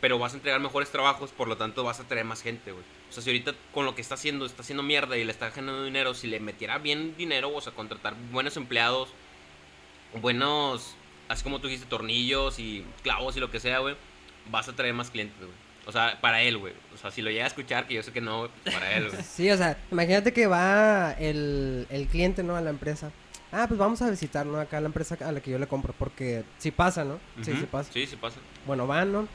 pero 0.00 0.18
vas 0.18 0.32
a 0.32 0.36
entregar 0.36 0.60
mejores 0.60 0.90
trabajos, 0.90 1.30
por 1.30 1.48
lo 1.48 1.56
tanto 1.56 1.84
vas 1.84 2.00
a 2.00 2.04
traer 2.04 2.24
más 2.24 2.42
gente, 2.42 2.72
güey. 2.72 2.84
O 3.08 3.12
sea, 3.12 3.22
si 3.22 3.30
ahorita 3.30 3.54
con 3.72 3.84
lo 3.86 3.94
que 3.94 4.02
está 4.02 4.14
haciendo, 4.14 4.44
está 4.46 4.62
haciendo 4.62 4.82
mierda 4.82 5.16
y 5.16 5.24
le 5.24 5.32
está 5.32 5.50
generando 5.50 5.84
dinero, 5.84 6.14
si 6.14 6.26
le 6.26 6.40
metiera 6.40 6.78
bien 6.78 7.16
dinero, 7.16 7.54
o 7.54 7.60
sea, 7.60 7.72
contratar 7.72 8.14
buenos 8.32 8.56
empleados 8.56 9.08
buenos, 10.20 10.94
así 11.28 11.42
como 11.42 11.60
tú 11.60 11.68
dijiste, 11.68 11.88
tornillos 11.88 12.58
y 12.58 12.84
clavos 13.02 13.36
y 13.36 13.40
lo 13.40 13.50
que 13.50 13.60
sea, 13.60 13.78
güey, 13.78 13.96
vas 14.50 14.68
a 14.68 14.74
traer 14.74 14.94
más 14.94 15.10
clientes, 15.10 15.38
güey. 15.38 15.52
O 15.86 15.92
sea, 15.92 16.18
para 16.20 16.42
él, 16.42 16.58
güey. 16.58 16.74
O 16.94 16.96
sea, 16.96 17.12
si 17.12 17.22
lo 17.22 17.30
llega 17.30 17.44
a 17.44 17.48
escuchar, 17.48 17.86
que 17.86 17.94
yo 17.94 18.02
sé 18.02 18.12
que 18.12 18.20
no, 18.20 18.38
güey, 18.40 18.50
pues 18.62 18.74
para 18.74 18.92
él, 18.96 19.08
güey. 19.08 19.22
Sí, 19.28 19.50
o 19.50 19.56
sea, 19.56 19.78
imagínate 19.92 20.32
que 20.32 20.46
va 20.46 21.12
el, 21.12 21.86
el 21.90 22.06
cliente, 22.08 22.42
¿no? 22.42 22.56
A 22.56 22.60
la 22.60 22.70
empresa. 22.70 23.12
Ah, 23.52 23.66
pues 23.68 23.78
vamos 23.78 24.02
a 24.02 24.10
visitar, 24.10 24.44
¿no? 24.44 24.58
Acá 24.58 24.80
la 24.80 24.86
empresa 24.86 25.16
a 25.24 25.30
la 25.30 25.40
que 25.40 25.52
yo 25.52 25.58
le 25.58 25.68
compro, 25.68 25.94
porque 25.96 26.42
sí 26.58 26.72
pasa, 26.72 27.04
¿no? 27.04 27.20
Sí, 27.42 27.52
Ujú. 27.52 27.60
sí 27.60 27.66
pasa. 27.70 27.92
Sí, 27.92 28.06
sí 28.06 28.16
pasa. 28.16 28.38
Bueno, 28.66 28.88
van, 28.88 29.12
¿no? 29.12 29.28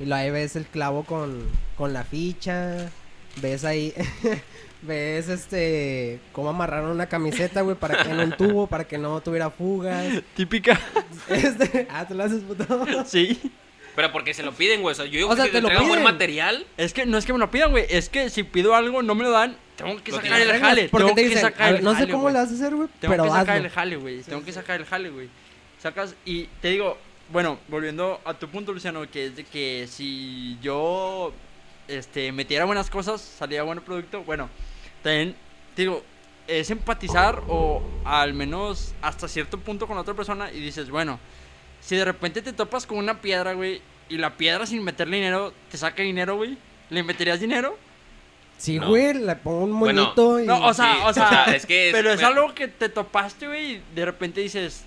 Y 0.00 0.06
lo 0.06 0.16
ahí 0.16 0.30
ves 0.30 0.56
el 0.56 0.66
clavo 0.66 1.04
con, 1.04 1.48
con 1.76 1.92
la 1.92 2.02
ficha, 2.02 2.90
ves 3.40 3.64
ahí, 3.64 3.92
ves 4.82 5.28
este, 5.28 6.20
cómo 6.32 6.50
amarraron 6.50 6.90
una 6.90 7.06
camiseta, 7.08 7.62
güey, 7.62 7.76
para 7.76 8.02
que 8.02 8.10
en 8.10 8.20
un 8.20 8.32
tubo, 8.36 8.66
para 8.66 8.84
que 8.84 8.98
no 8.98 9.20
tuviera 9.20 9.50
fugas. 9.50 10.22
Típica. 10.36 10.78
Este, 11.28 11.86
ah, 11.90 12.06
¿tú 12.06 12.14
lo 12.14 12.24
haces, 12.24 12.42
puto? 12.42 12.66
sí. 13.06 13.38
Pero 13.94 14.10
porque 14.10 14.32
se 14.32 14.42
lo 14.42 14.52
piden, 14.52 14.80
güey. 14.80 14.92
O 14.92 14.94
sea, 14.94 15.04
yo 15.04 15.18
digo 15.18 15.28
O 15.28 15.36
sea, 15.36 15.44
que 15.44 15.50
te 15.52 15.60
lo 15.60 15.68
entregan 15.68 15.86
buen 15.86 16.00
piden. 16.00 16.12
material. 16.14 16.66
Es 16.78 16.94
que 16.94 17.04
no 17.04 17.18
es 17.18 17.26
que 17.26 17.32
me 17.34 17.38
lo 17.38 17.50
pidan, 17.50 17.70
güey. 17.72 17.84
Es 17.90 18.08
que 18.08 18.30
si 18.30 18.42
pido 18.42 18.74
algo, 18.74 19.02
no 19.02 19.14
me 19.14 19.22
lo 19.22 19.30
dan. 19.30 19.54
Tengo 19.76 20.02
que 20.02 20.12
sacar 20.12 20.40
el 20.40 20.60
jale. 20.60 20.88
Porque 20.88 21.04
tengo 21.12 21.14
te 21.16 21.28
que 21.28 21.36
sacar 21.40 21.74
el 21.74 21.84
no 21.84 21.94
sé 21.94 22.08
cómo 22.08 22.30
lo 22.30 22.34
vas 22.38 22.50
a 22.50 22.54
hacer, 22.54 22.74
güey, 22.74 22.88
Tengo 23.00 23.12
pero 23.12 23.24
que 23.24 23.30
sacar 23.30 23.56
hazlo. 23.56 23.66
el 23.66 23.70
jale, 23.70 23.96
güey. 23.96 24.18
Sí, 24.22 24.24
Tengo 24.30 24.40
sí, 24.40 24.46
que 24.46 24.52
sacar 24.54 24.80
el 24.80 24.86
jale, 24.86 25.10
güey. 25.10 25.28
Sacas 25.78 26.14
y 26.24 26.44
te 26.62 26.68
digo, 26.68 26.96
bueno, 27.30 27.58
volviendo 27.68 28.18
a 28.24 28.32
tu 28.32 28.48
punto, 28.48 28.72
Luciano, 28.72 29.02
que 29.10 29.26
es 29.26 29.36
de 29.36 29.44
que 29.44 29.86
si 29.90 30.56
yo 30.62 31.34
este 31.88 32.32
metiera 32.32 32.64
buenas 32.64 32.90
cosas, 32.90 33.20
salía 33.20 33.62
buen 33.62 33.80
producto, 33.80 34.22
bueno, 34.24 34.48
también 35.02 35.34
te 35.74 35.82
digo, 35.82 36.02
es 36.46 36.70
empatizar 36.70 37.42
o 37.48 37.82
al 38.04 38.34
menos 38.34 38.94
hasta 39.02 39.28
cierto 39.28 39.58
punto 39.58 39.86
con 39.86 39.96
otra 39.98 40.14
persona 40.14 40.50
y 40.52 40.60
dices, 40.60 40.90
bueno, 40.90 41.18
si 41.80 41.96
de 41.96 42.04
repente 42.04 42.42
te 42.42 42.52
topas 42.52 42.86
con 42.86 42.98
una 42.98 43.20
piedra, 43.20 43.52
güey, 43.54 43.80
y 44.08 44.16
la 44.18 44.36
piedra 44.36 44.66
sin 44.66 44.82
meterle 44.84 45.16
dinero 45.16 45.52
te 45.70 45.76
saca 45.76 46.02
dinero, 46.02 46.36
güey, 46.36 46.56
¿le 46.90 47.02
meterías 47.02 47.40
dinero? 47.40 47.76
Sí, 48.58 48.78
No. 48.78 48.88
güey, 48.90 49.14
le 49.14 49.34
pongo 49.36 49.64
un 49.64 49.80
Bueno, 49.80 50.02
moñito 50.04 50.38
y... 50.40 50.46
No, 50.46 50.64
o 50.66 50.74
sea, 50.74 50.92
Sí, 50.94 51.00
o 51.04 51.12
sea, 51.12 51.26
o 51.26 51.28
sea, 51.44 51.44
es 51.56 51.66
que 51.66 51.88
es- 51.88 51.92
pero 51.94 52.12
es 52.12 52.22
algo 52.22 52.54
que 52.54 52.68
te 52.68 52.88
topaste, 52.88 53.46
güey, 53.48 53.72
y 53.76 53.82
de 53.94 54.04
repente 54.04 54.40
dices, 54.40 54.84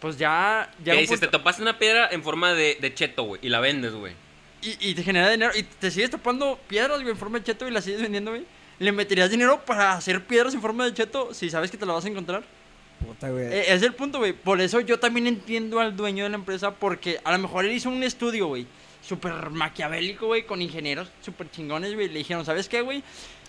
pues 0.00 0.16
ya, 0.16 0.70
ya 0.82 0.94
un 0.94 1.00
dices, 1.00 1.20
te 1.20 1.26
punto- 1.26 1.38
topaste 1.38 1.60
una 1.62 1.78
piedra 1.78 2.08
en 2.10 2.22
forma 2.22 2.54
de, 2.54 2.78
de 2.80 2.94
cheto, 2.94 3.24
güey. 3.24 3.40
Y 3.44 3.48
la 3.50 3.60
vendes, 3.60 3.92
güey. 3.92 4.14
Y, 4.62 4.90
y 4.90 4.94
te 4.94 5.02
genera 5.02 5.30
dinero 5.30 5.52
y 5.54 5.62
te 5.62 5.90
sigues 5.90 6.10
topando 6.10 6.58
piedras, 6.68 7.00
güey, 7.00 7.10
en 7.10 7.16
forma 7.16 7.38
de 7.38 7.44
cheto 7.44 7.68
y 7.68 7.70
las 7.70 7.84
sigues 7.84 8.00
vendiendo, 8.00 8.30
güey. 8.30 8.44
¿Le 8.78 8.90
meterías 8.90 9.30
dinero 9.30 9.64
para 9.64 9.92
hacer 9.92 10.24
piedras 10.24 10.54
en 10.54 10.60
forma 10.60 10.84
de 10.84 10.94
cheto 10.94 11.32
si 11.34 11.50
sabes 11.50 11.70
que 11.70 11.76
te 11.76 11.86
la 11.86 11.92
vas 11.92 12.04
a 12.04 12.08
encontrar? 12.08 12.42
Puta, 13.04 13.30
güey. 13.30 13.46
Eh, 13.46 13.72
es 13.72 13.82
el 13.82 13.94
punto, 13.94 14.18
güey. 14.18 14.32
Por 14.32 14.60
eso 14.60 14.80
yo 14.80 14.98
también 14.98 15.26
entiendo 15.26 15.80
al 15.80 15.96
dueño 15.96 16.24
de 16.24 16.30
la 16.30 16.36
empresa 16.36 16.72
porque 16.72 17.20
a 17.22 17.32
lo 17.32 17.38
mejor 17.38 17.64
él 17.64 17.72
hizo 17.72 17.88
un 17.88 18.02
estudio, 18.02 18.46
güey. 18.46 18.66
Súper 19.02 19.50
maquiavélico, 19.50 20.26
güey, 20.26 20.46
con 20.46 20.62
ingenieros 20.62 21.10
súper 21.20 21.50
chingones, 21.50 21.94
güey. 21.94 22.08
Le 22.08 22.18
dijeron, 22.18 22.44
¿sabes 22.44 22.68
qué, 22.68 22.80
güey? 22.80 23.02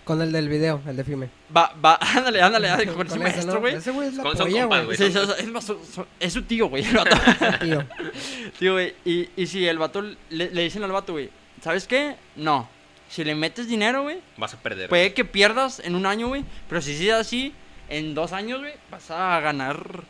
Con 0.04 0.20
el 0.20 0.32
del 0.32 0.48
video, 0.48 0.82
el 0.86 0.96
de 0.96 1.04
Filme. 1.04 1.30
Va, 1.56 1.72
va, 1.82 1.98
ándale, 2.00 2.42
ándale, 2.42 2.68
ándale, 2.68 2.92
con, 2.92 3.06
ese 3.06 3.14
ese, 3.16 3.22
maestro, 3.24 3.54
¿no? 3.54 3.60
güey. 3.60 3.74
Ese 3.76 3.90
güey 3.90 4.08
es 4.08 4.14
la 4.14 4.22
Con- 4.22 4.36
polla, 4.36 4.64
güey. 4.66 4.96
Sí, 4.96 5.04
es, 5.04 5.46
más, 5.48 5.72
es 6.20 6.32
su 6.32 6.42
tío, 6.42 6.68
güey. 6.68 6.84
el 6.84 6.94
vato. 6.94 7.16
Tío. 7.62 7.84
Tío, 8.58 8.72
güey, 8.74 8.94
y, 9.04 9.28
y 9.36 9.46
si 9.46 9.66
el 9.66 9.78
vato 9.78 10.02
le, 10.02 10.16
le 10.50 10.62
dicen 10.62 10.82
al 10.84 10.92
vato, 10.92 11.12
güey, 11.12 11.30
¿sabes 11.62 11.86
qué? 11.86 12.16
No. 12.36 12.68
Si 13.08 13.22
le 13.24 13.34
metes 13.34 13.68
dinero, 13.68 14.02
güey, 14.02 14.18
Vas 14.36 14.54
a 14.54 14.58
perder. 14.58 14.88
puede 14.88 15.14
que 15.14 15.24
pierdas 15.24 15.80
en 15.80 15.94
un 15.94 16.04
año, 16.06 16.28
güey. 16.28 16.44
Pero 16.68 16.80
si 16.82 16.96
sigue 16.96 17.12
así, 17.12 17.54
en 17.88 18.14
dos 18.14 18.32
años, 18.32 18.60
güey, 18.60 18.72
vas 18.90 19.10
a 19.10 19.40
ganar 19.40 20.02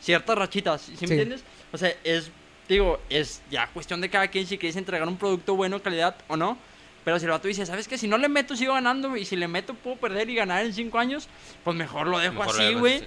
ciertas 0.00 0.36
rachitas. 0.38 0.80
¿Sí, 0.82 0.96
Sí. 0.96 1.06
me 1.06 1.12
entiendes? 1.14 1.44
O 1.72 1.78
sea, 1.78 1.92
es, 2.04 2.30
digo, 2.68 3.00
es 3.10 3.42
ya 3.50 3.66
cuestión 3.68 4.00
de 4.00 4.08
cada 4.10 4.28
quien 4.28 4.46
si 4.46 4.58
quieres 4.58 4.76
entregar 4.76 5.06
un 5.08 5.16
producto 5.16 5.56
bueno, 5.56 5.82
calidad 5.82 6.16
o 6.28 6.36
no. 6.36 6.56
Pero 7.04 7.18
si 7.18 7.24
el 7.24 7.30
vato 7.32 7.48
dice, 7.48 7.66
¿sabes 7.66 7.88
qué? 7.88 7.98
Si 7.98 8.06
no 8.06 8.16
le 8.18 8.28
meto, 8.28 8.54
sigo 8.54 8.74
ganando. 8.74 9.16
Y 9.16 9.24
si 9.24 9.36
le 9.36 9.48
meto, 9.48 9.74
puedo 9.74 9.96
perder 9.96 10.30
y 10.30 10.34
ganar 10.34 10.64
en 10.64 10.72
cinco 10.72 10.98
años. 10.98 11.28
Pues 11.64 11.76
mejor 11.76 12.06
lo 12.06 12.18
dejo 12.18 12.34
Mejor 12.34 12.60
así, 12.60 12.74
güey. 12.74 13.02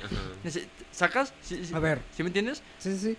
¿Sacas? 0.91 1.33
Sí, 1.41 1.65
sí. 1.65 1.73
A 1.73 1.79
ver. 1.79 2.01
¿Sí 2.15 2.23
me 2.23 2.27
entiendes? 2.27 2.61
Sí, 2.77 2.91
sí, 2.93 2.99
sí. 2.99 3.17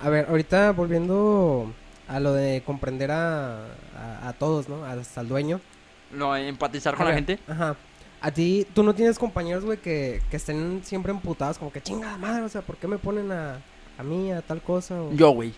A 0.00 0.10
ver, 0.10 0.26
ahorita 0.28 0.72
volviendo 0.72 1.72
a 2.08 2.20
lo 2.20 2.32
de 2.34 2.62
comprender 2.66 3.10
a, 3.10 3.66
a, 3.96 4.28
a 4.28 4.32
todos, 4.34 4.68
¿no? 4.68 4.84
Hasta 4.84 5.20
al 5.20 5.28
dueño. 5.28 5.60
No, 6.12 6.36
empatizar 6.36 6.94
A 6.94 6.96
con 6.96 7.06
la 7.06 7.12
ver, 7.12 7.24
gente. 7.24 7.38
Ajá. 7.50 7.76
A 8.20 8.30
ti, 8.30 8.66
tú 8.74 8.82
no 8.82 8.94
tienes 8.94 9.18
compañeros, 9.18 9.64
güey, 9.64 9.78
que, 9.78 10.22
que 10.30 10.36
estén 10.36 10.82
siempre 10.84 11.12
emputados, 11.12 11.58
como 11.58 11.70
que 11.70 11.82
chingada 11.82 12.16
madre, 12.16 12.42
o 12.42 12.48
sea, 12.48 12.62
¿por 12.62 12.76
qué 12.76 12.88
me 12.88 12.96
ponen 12.96 13.30
a, 13.30 13.60
a 13.98 14.02
mí, 14.02 14.32
a 14.32 14.40
tal 14.40 14.62
cosa? 14.62 15.00
O... 15.00 15.12
Yo, 15.12 15.30
güey. 15.30 15.52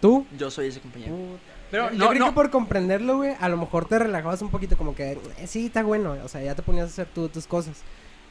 ¿Tú? 0.00 0.26
Yo 0.38 0.50
soy 0.50 0.68
ese 0.68 0.80
compañero. 0.80 1.14
Puta. 1.14 1.57
Pero 1.70 1.90
yo 1.90 1.98
no, 1.98 2.08
creo 2.08 2.18
no. 2.20 2.26
que 2.26 2.32
por 2.32 2.50
comprenderlo, 2.50 3.16
güey, 3.18 3.34
a 3.38 3.48
lo 3.48 3.56
mejor 3.56 3.86
te 3.86 3.98
relajabas 3.98 4.40
un 4.42 4.50
poquito, 4.50 4.76
como 4.76 4.94
que, 4.94 5.12
eh, 5.12 5.46
sí, 5.46 5.66
está 5.66 5.82
bueno, 5.82 6.16
o 6.24 6.28
sea, 6.28 6.42
ya 6.42 6.54
te 6.54 6.62
ponías 6.62 6.84
a 6.86 6.88
hacer 6.88 7.06
tú 7.14 7.28
tus 7.28 7.46
cosas. 7.46 7.82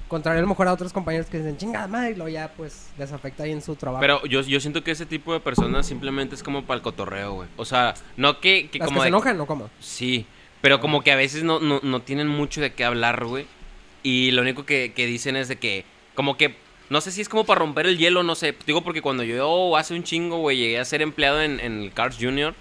Contrario 0.08 0.40
a 0.40 0.42
lo 0.42 0.48
mejor 0.48 0.70
a 0.70 0.74
otros 0.74 0.94
compañeros 0.94 1.28
que 1.28 1.38
dicen, 1.38 1.58
chingada 1.58 1.86
madre, 1.88 2.12
y 2.12 2.16
luego 2.16 2.30
ya, 2.30 2.54
pues, 2.56 2.88
les 2.98 3.12
afecta 3.12 3.44
ahí 3.44 3.52
en 3.52 3.62
su 3.62 3.76
trabajo. 3.76 4.00
Pero 4.00 4.26
yo, 4.26 4.40
yo 4.42 4.60
siento 4.62 4.82
que 4.82 4.92
ese 4.92 5.06
tipo 5.06 5.34
de 5.34 5.42
personas 5.42 5.86
simplemente 5.86 6.34
es 6.34 6.44
como 6.44 6.64
para 6.64 6.78
el 6.78 6.82
cotorreo, 6.82 7.34
güey. 7.34 7.50
O 7.58 7.66
sea, 7.66 7.94
no 8.16 8.40
que, 8.40 8.70
que 8.70 8.80
Las 8.80 8.88
como 8.88 9.00
que 9.00 9.02
se 9.02 9.06
de- 9.06 9.10
enojan, 9.10 9.38
¿no? 9.38 9.46
¿Cómo? 9.46 9.70
Sí, 9.82 10.26
pero 10.62 10.80
como 10.80 11.02
que 11.04 11.12
a 11.12 11.18
veces 11.18 11.44
no, 11.44 11.60
no, 11.60 11.82
no 11.84 12.02
tienen 12.02 12.30
mucho 12.30 12.62
de 12.62 12.74
qué 12.74 12.86
hablar, 12.86 13.26
güey. 13.26 13.48
Y 14.02 14.32
lo 14.32 14.44
único 14.44 14.66
que, 14.66 14.94
que 14.96 15.06
dicen 15.06 15.36
es 15.36 15.50
de 15.50 15.58
que, 15.58 15.84
como 16.16 16.38
que, 16.38 16.56
no 16.90 17.02
sé 17.02 17.12
si 17.12 17.20
es 17.20 17.28
como 17.28 17.44
para 17.44 17.60
romper 17.60 17.86
el 17.88 17.98
hielo, 17.98 18.24
no 18.24 18.36
sé. 18.36 18.56
Digo 18.66 18.82
porque 18.86 19.02
cuando 19.02 19.24
yo 19.24 19.76
hace 19.76 19.94
un 19.94 20.04
chingo, 20.04 20.38
güey, 20.38 20.56
llegué 20.58 20.80
a 20.80 20.86
ser 20.86 21.02
empleado 21.02 21.42
en, 21.42 21.60
en 21.60 21.82
el 21.82 21.92
Cars 21.92 22.16
Junior, 22.18 22.56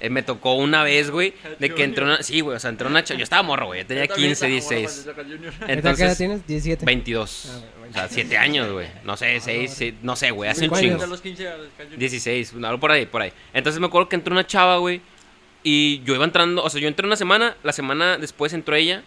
eh, 0.00 0.10
me 0.10 0.22
tocó 0.22 0.54
una 0.54 0.82
vez, 0.82 1.10
güey, 1.10 1.34
de 1.58 1.74
que 1.74 1.84
entró 1.84 2.04
una... 2.04 2.22
Sí, 2.22 2.40
güey, 2.40 2.56
o 2.56 2.60
sea, 2.60 2.70
entró 2.70 2.88
una... 2.88 3.02
cha- 3.04 3.14
Yo 3.14 3.22
estaba 3.24 3.42
morro, 3.42 3.66
güey, 3.66 3.84
tenía 3.84 4.06
15, 4.06 4.46
16. 4.46 5.06
¿Ahorita 5.06 5.14
¿Qué 5.24 5.62
edad 5.62 5.70
Entonces, 5.70 6.18
tienes? 6.18 6.46
17. 6.46 6.84
22. 6.86 7.52
Ah, 7.52 7.60
O 7.90 7.92
sea, 7.92 8.08
7 8.08 8.36
años, 8.38 8.70
güey. 8.72 8.86
No 9.04 9.16
sé, 9.16 9.40
6, 9.40 9.94
no 10.02 10.14
sé, 10.16 10.30
güey, 10.30 10.50
hace 10.50 10.68
un 10.68 10.74
chingo. 10.76 10.90
años. 10.94 11.00
De 11.00 11.06
los 11.08 11.20
15 11.20 11.48
a 11.48 11.56
los 11.56 11.68
15. 11.76 11.96
16, 11.96 12.54
algo 12.64 12.78
por 12.80 12.92
ahí, 12.92 13.06
por 13.06 13.22
ahí. 13.22 13.32
Entonces 13.54 13.80
me 13.80 13.86
acuerdo 13.86 14.08
que 14.08 14.16
entró 14.16 14.32
una 14.32 14.46
chava, 14.46 14.76
güey. 14.78 15.00
Y 15.64 16.00
yo 16.04 16.14
iba 16.14 16.24
entrando, 16.24 16.62
o 16.62 16.70
sea, 16.70 16.80
yo 16.80 16.86
entré 16.88 17.04
una 17.06 17.16
semana, 17.16 17.56
la 17.64 17.72
semana 17.72 18.16
después 18.18 18.52
entró 18.52 18.76
ella 18.76 19.02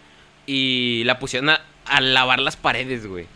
y 0.46 1.02
la 1.04 1.18
pusieron 1.18 1.48
a, 1.50 1.62
a 1.86 2.00
lavar 2.00 2.40
las 2.40 2.56
paredes, 2.56 3.06
güey. 3.06 3.26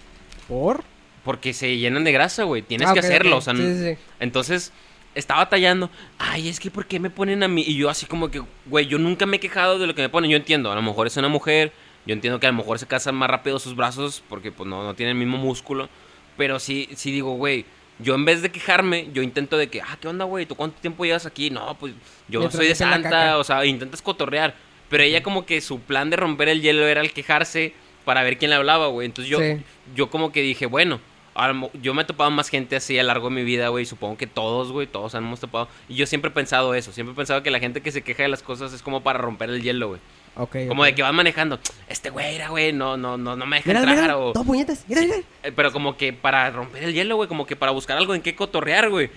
¿Por? 0.49 0.85
Porque 1.25 1.53
se 1.55 1.77
llenan 1.79 2.05
de 2.05 2.13
grasa, 2.13 2.45
güey. 2.45 2.63
Tienes 2.63 2.89
Ah, 2.89 2.93
que 2.93 3.01
ok, 3.01 3.05
hacerlo, 3.05 3.37
ok. 3.37 3.39
o 3.39 3.41
sea, 3.41 3.55
sí, 3.57 3.95
sí. 3.95 3.99
entonces 4.21 4.73
estaba 5.17 5.49
tallando, 5.49 5.91
ay, 6.19 6.49
es 6.49 6.61
que 6.61 6.71
¿por 6.71 6.87
qué 6.87 7.01
me 7.01 7.11
ponen 7.11 7.43
a 7.43 7.49
mí? 7.49 7.65
Y 7.67 7.75
yo 7.77 7.91
así 7.91 8.07
como 8.07 8.31
que, 8.31 8.43
güey, 8.67 8.87
yo 8.87 8.99
nunca 8.99 9.27
me 9.27 9.39
he 9.39 9.41
quejado 9.41 9.79
de 9.79 9.87
lo 9.87 9.95
que 9.95 10.03
me 10.03 10.09
ponen. 10.09 10.31
Yo 10.31 10.37
entiendo, 10.37 10.71
a 10.71 10.75
lo 10.75 10.83
mejor 10.83 11.07
es 11.09 11.17
una 11.17 11.29
mujer, 11.29 11.73
yo 12.07 12.13
entiendo 12.13 12.39
que 12.39 12.47
a 12.47 12.51
lo 12.53 12.57
mejor 12.59 12.79
se 12.79 12.87
casan 12.87 13.15
más 13.17 13.29
rápido 13.29 13.59
sus 13.59 13.75
brazos 13.75 14.23
porque 14.29 14.53
pues 14.53 14.69
no, 14.69 14.85
no 14.85 14.95
tienen 14.95 15.17
el 15.17 15.27
mismo 15.27 15.39
músculo. 15.43 15.89
Pero 16.37 16.59
sí, 16.61 16.89
sí 16.95 17.11
digo, 17.11 17.33
güey, 17.35 17.65
yo 17.99 18.15
en 18.15 18.25
vez 18.27 18.43
de 18.43 18.51
quejarme, 18.53 19.09
yo 19.13 19.23
intento 19.23 19.57
de 19.57 19.69
que, 19.69 19.81
ah, 19.81 19.97
¿qué 20.01 20.07
onda, 20.07 20.27
güey? 20.27 20.45
¿Tú 20.45 20.55
cuánto 20.55 20.79
tiempo 20.81 21.05
llevas 21.05 21.25
aquí? 21.27 21.49
No, 21.51 21.75
pues 21.79 21.95
yo 22.29 22.41
Mientras 22.41 22.59
soy 22.59 22.69
de 22.69 22.75
Santa, 22.75 23.39
o 23.39 23.45
sea, 23.45 23.65
intentas 23.65 24.03
cotorrear. 24.03 24.55
Pero 24.91 25.03
ella 25.03 25.23
como 25.23 25.47
que 25.47 25.61
su 25.63 25.81
plan 25.81 26.11
de 26.11 26.17
romper 26.17 26.49
el 26.51 26.61
hielo 26.61 26.87
era 26.87 27.01
el 27.01 27.13
quejarse 27.13 27.73
para 28.05 28.23
ver 28.23 28.39
quién 28.39 28.51
le 28.51 28.57
hablaba, 28.57 28.87
güey. 28.89 29.07
Entonces 29.07 29.31
yo, 29.31 29.41
Sí. 29.41 29.63
yo 29.97 30.11
como 30.11 30.31
que 30.31 30.43
dije, 30.43 30.67
bueno, 30.67 31.01
yo 31.83 31.95
me 31.95 32.03
he 32.03 32.05
topado 32.05 32.31
más 32.31 32.49
gente 32.49 32.77
así 32.77 32.99
a 32.99 33.03
lo 33.03 33.09
largo 33.09 33.29
de 33.29 33.35
mi 33.35 33.45
vida, 33.45 33.69
güey. 33.69 33.85
Supongo 33.87 34.17
que 34.17 34.27
todos, 34.27 34.73
güey, 34.73 34.87
todos 34.87 35.15
hemos 35.15 35.41
topado. 35.41 35.69
Y 35.89 35.95
yo 35.95 36.07
siempre 36.07 36.31
he 36.31 36.35
pensado 36.35 36.75
eso. 36.75 36.93
Siempre 36.93 37.13
he 37.13 37.17
pensado 37.17 37.43
que 37.43 37.51
la 37.51 37.59
gente 37.61 37.81
que 37.81 37.93
se 37.93 38.03
queja 38.03 38.23
de 38.23 38.29
las 38.29 38.43
cosas 38.43 38.73
es 38.73 38.83
como 38.83 39.03
para 39.03 39.19
romper 39.19 39.51
el 39.51 39.63
hielo, 39.63 39.89
güey. 39.89 40.01
Ok. 40.39 40.57
Como 40.69 40.85
de 40.85 40.95
que 40.95 41.03
van 41.03 41.15
manejando. 41.15 41.59
Este 41.89 42.11
güey 42.11 42.35
era, 42.35 42.49
güey, 42.51 42.73
no, 42.73 42.97
no, 42.97 43.17
no, 43.17 43.37
no 43.37 43.47
me 43.47 43.57
deja 43.57 43.69
Mira, 43.71 43.81
entrar. 43.81 44.01
mira, 44.03 44.19
o... 44.19 44.33
dos 44.33 44.45
puñetas. 44.47 44.85
Mira, 44.87 45.01
mira. 45.01 45.17
Eh, 45.43 45.53
Pero 45.55 45.73
como 45.73 45.97
que 45.97 46.13
para 46.13 46.51
romper 46.51 46.85
el 46.85 46.93
hielo, 46.93 47.17
güey. 47.17 47.29
Como 47.29 47.47
que 47.47 47.57
para 47.57 47.73
buscar 47.73 47.97
algo 47.97 48.15
en 48.15 48.21
qué 48.21 48.35
cotorrear, 48.35 48.91
güey. 48.91 49.11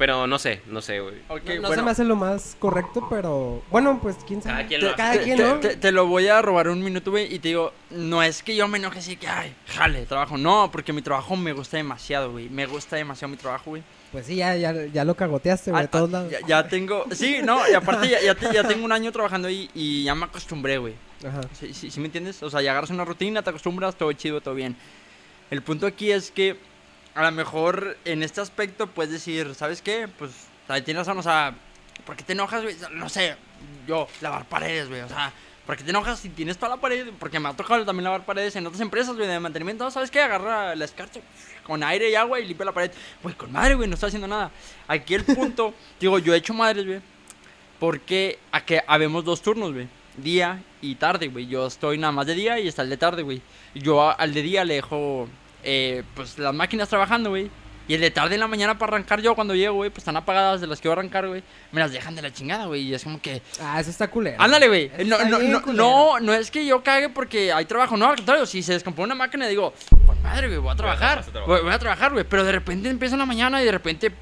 Pero 0.00 0.26
no 0.26 0.38
sé, 0.38 0.62
no 0.66 0.80
sé, 0.80 0.98
güey. 1.00 1.16
Ok, 1.28 1.42
no 1.44 1.54
no 1.56 1.60
bueno. 1.60 1.74
se 1.74 1.82
me 1.82 1.90
hace 1.90 2.04
lo 2.04 2.16
más 2.16 2.56
correcto, 2.58 3.06
pero 3.10 3.62
bueno, 3.70 3.98
pues 4.00 4.16
quién 4.26 4.40
sabe. 4.40 4.54
Cada 4.56 4.68
quien 4.68 4.80
Te- 4.80 4.86
lo 4.86 4.88
hace. 4.92 4.96
cada 4.96 5.12
te, 5.12 5.22
quien, 5.24 5.36
te- 5.36 5.42
¿no? 5.44 5.60
te- 5.60 5.76
te 5.76 5.92
lo 5.92 6.06
voy 6.06 6.26
a 6.28 6.40
robar 6.40 6.68
un 6.70 6.82
minuto, 6.82 7.10
güey, 7.10 7.26
y 7.34 7.38
te 7.38 7.48
digo, 7.48 7.74
no 7.90 8.22
es 8.22 8.42
que 8.42 8.56
yo 8.56 8.66
me 8.66 8.78
enoje 8.78 8.98
así 9.00 9.16
que, 9.16 9.28
ay, 9.28 9.54
jale, 9.66 10.06
trabajo. 10.06 10.38
No, 10.38 10.70
porque 10.72 10.94
mi 10.94 11.02
trabajo 11.02 11.36
me 11.36 11.52
gusta 11.52 11.76
demasiado, 11.76 12.32
güey. 12.32 12.48
Me 12.48 12.64
gusta 12.64 12.96
demasiado 12.96 13.30
mi 13.30 13.36
trabajo, 13.36 13.64
güey. 13.72 13.82
Pues 14.10 14.24
sí, 14.24 14.36
ya, 14.36 14.56
ya, 14.56 14.72
ya 14.86 15.04
lo 15.04 15.14
cagoteaste, 15.14 15.70
güey, 15.70 15.80
Ah, 15.80 15.82
de 15.82 15.88
todos 15.88 16.08
ah, 16.08 16.12
lados. 16.12 16.32
Ya, 16.32 16.38
ya 16.46 16.66
tengo, 16.66 17.04
sí, 17.12 17.40
no, 17.44 17.60
y 17.70 17.74
aparte 17.74 18.08
ya, 18.08 18.22
ya, 18.22 18.34
te- 18.34 18.54
ya 18.54 18.66
tengo 18.66 18.86
un 18.86 18.92
año 18.92 19.12
trabajando 19.12 19.48
ahí 19.48 19.68
y 19.74 20.04
ya 20.04 20.14
me 20.14 20.24
acostumbré, 20.24 20.78
güey. 20.78 20.94
Ajá. 21.28 21.42
¿Sí, 21.52 21.74
sí, 21.74 21.90
sí 21.90 22.00
me 22.00 22.06
entiendes? 22.06 22.42
O 22.42 22.48
sea, 22.48 22.62
ya 22.62 22.70
agarras 22.70 22.88
una 22.88 23.04
rutina, 23.04 23.42
te 23.42 23.50
acostumbras, 23.50 23.94
todo 23.96 24.10
chido, 24.14 24.40
todo 24.40 24.54
bien. 24.54 24.76
El 25.50 25.60
punto 25.62 25.86
aquí 25.86 26.10
es 26.10 26.30
que 26.30 26.56
a 27.20 27.30
lo 27.30 27.36
mejor 27.36 27.96
en 28.04 28.22
este 28.22 28.40
aspecto 28.40 28.86
puedes 28.86 29.12
decir, 29.12 29.54
¿sabes 29.54 29.82
qué? 29.82 30.08
Pues, 30.08 30.32
sea, 30.66 30.84
tienes 30.84 31.06
razón, 31.06 31.18
o 31.18 31.22
sea, 31.22 31.54
¿por 32.04 32.16
qué 32.16 32.24
te 32.24 32.32
enojas, 32.32 32.62
güey? 32.62 32.76
No 32.92 33.08
sé, 33.08 33.36
yo, 33.86 34.08
lavar 34.20 34.44
paredes, 34.46 34.88
güey, 34.88 35.00
o 35.00 35.08
sea, 35.08 35.32
¿Por 35.70 35.76
qué 35.76 35.84
te 35.84 35.90
enojas 35.90 36.18
si 36.18 36.30
tienes 36.30 36.56
toda 36.56 36.70
la 36.70 36.80
pared? 36.80 37.10
Porque 37.16 37.38
me 37.38 37.48
ha 37.48 37.52
tocado 37.52 37.84
también 37.84 38.02
lavar 38.02 38.24
paredes 38.24 38.56
en 38.56 38.66
otras 38.66 38.80
empresas, 38.80 39.14
güey, 39.14 39.28
de 39.28 39.38
mantenimiento. 39.38 39.88
¿Sabes 39.88 40.10
qué? 40.10 40.20
Agarra 40.20 40.74
la 40.74 40.84
escarcha 40.84 41.20
con 41.62 41.84
aire 41.84 42.10
y 42.10 42.16
agua 42.16 42.40
y 42.40 42.46
limpia 42.46 42.66
la 42.66 42.72
pared. 42.72 42.90
Güey, 43.22 43.36
con 43.36 43.52
madre, 43.52 43.76
güey, 43.76 43.88
no 43.88 43.94
está 43.94 44.08
haciendo 44.08 44.26
nada. 44.26 44.50
Aquí 44.88 45.14
el 45.14 45.24
punto, 45.24 45.72
digo, 46.00 46.18
yo 46.18 46.34
he 46.34 46.38
hecho 46.38 46.54
madres, 46.54 46.86
güey, 46.86 47.00
porque 47.78 48.40
a 48.50 48.64
que 48.64 48.82
habemos 48.84 49.24
dos 49.24 49.42
turnos, 49.42 49.72
güey. 49.72 49.86
Día 50.16 50.60
y 50.82 50.96
tarde, 50.96 51.28
güey. 51.28 51.46
Yo 51.46 51.68
estoy 51.68 51.98
nada 51.98 52.12
más 52.12 52.26
de 52.26 52.34
día 52.34 52.58
y 52.58 52.66
está 52.66 52.82
el 52.82 52.90
de 52.90 52.96
tarde, 52.96 53.22
güey. 53.22 53.40
Yo 53.72 54.10
al 54.18 54.34
de 54.34 54.42
día 54.42 54.64
le 54.64 54.74
dejo, 54.74 55.28
eh, 55.64 56.02
pues, 56.14 56.38
las 56.38 56.54
máquinas 56.54 56.88
trabajando, 56.88 57.30
güey. 57.30 57.50
Y 57.88 57.94
el 57.94 58.00
de 58.02 58.10
tarde 58.12 58.34
en 58.34 58.40
la 58.40 58.46
mañana 58.46 58.78
para 58.78 58.92
arrancar 58.94 59.20
yo 59.20 59.34
cuando 59.34 59.52
llego, 59.52 59.74
güey, 59.74 59.90
pues 59.90 59.98
están 60.02 60.16
apagadas 60.16 60.60
de 60.60 60.68
las 60.68 60.80
que 60.80 60.86
voy 60.86 60.92
a 60.96 60.98
arrancar, 61.00 61.26
güey. 61.26 61.42
Me 61.72 61.80
las 61.80 61.90
dejan 61.90 62.14
de 62.14 62.22
la 62.22 62.32
chingada, 62.32 62.66
güey. 62.66 62.82
Y 62.82 62.94
es 62.94 63.02
como 63.02 63.20
que, 63.20 63.42
Ah, 63.60 63.80
eso 63.80 63.90
está 63.90 64.08
culero. 64.08 64.36
Ándale, 64.40 64.68
güey. 64.68 64.92
No, 65.06 65.18
no, 65.24 65.38
no, 65.40 65.60
no, 65.72 66.20
no 66.20 66.32
es 66.32 66.52
que 66.52 66.64
yo 66.64 66.84
cague 66.84 67.08
porque 67.08 67.52
hay 67.52 67.64
trabajo. 67.64 67.96
No, 67.96 68.06
al 68.10 68.14
contrario, 68.16 68.46
si 68.46 68.62
se 68.62 68.74
descompone 68.74 69.06
una 69.06 69.16
máquina, 69.16 69.48
digo, 69.48 69.74
pues 70.06 70.20
madre, 70.22 70.46
güey, 70.46 70.60
voy 70.60 70.70
a 70.72 70.76
trabajar. 70.76 71.16
vas 71.18 71.28
a 71.28 71.32
trabajar. 71.32 71.52
Voy, 71.56 71.64
voy 71.64 71.72
a 71.74 71.78
trabajar, 71.80 72.12
güey. 72.12 72.24
Pero 72.24 72.44
de 72.44 72.52
repente 72.52 72.88
empieza 72.88 73.16
en 73.16 73.18
la 73.20 73.26
mañana 73.26 73.60
y 73.60 73.64
de 73.64 73.72
repente, 73.72 74.12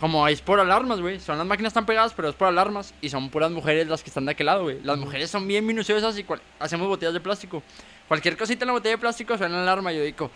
como 0.00 0.26
es 0.26 0.40
por 0.40 0.58
alarmas, 0.58 1.00
güey. 1.02 1.20
Son 1.20 1.36
las 1.36 1.46
máquinas 1.46 1.70
están 1.72 1.84
pegadas, 1.84 2.14
pero 2.16 2.30
es 2.30 2.34
por 2.34 2.48
alarmas. 2.48 2.94
Y 3.02 3.10
son 3.10 3.28
puras 3.28 3.50
mujeres 3.50 3.88
las 3.88 4.02
que 4.02 4.08
están 4.08 4.24
de 4.24 4.32
aquel 4.32 4.46
lado, 4.46 4.62
güey. 4.62 4.80
Las 4.84 4.96
mujeres 4.96 5.28
son 5.28 5.46
bien 5.46 5.66
minuciosas 5.66 6.16
y 6.18 6.24
cual- 6.24 6.40
hacemos 6.58 6.88
botellas 6.88 7.12
de 7.12 7.20
plástico. 7.20 7.62
Cualquier 8.08 8.38
cosita 8.38 8.64
en 8.64 8.68
la 8.68 8.72
botella 8.72 8.94
de 8.96 8.98
plástico 8.98 9.36
suena 9.36 9.56
la 9.56 9.62
alarma. 9.64 9.92
Y 9.92 9.96
yo 9.98 10.02
digo, 10.02 10.30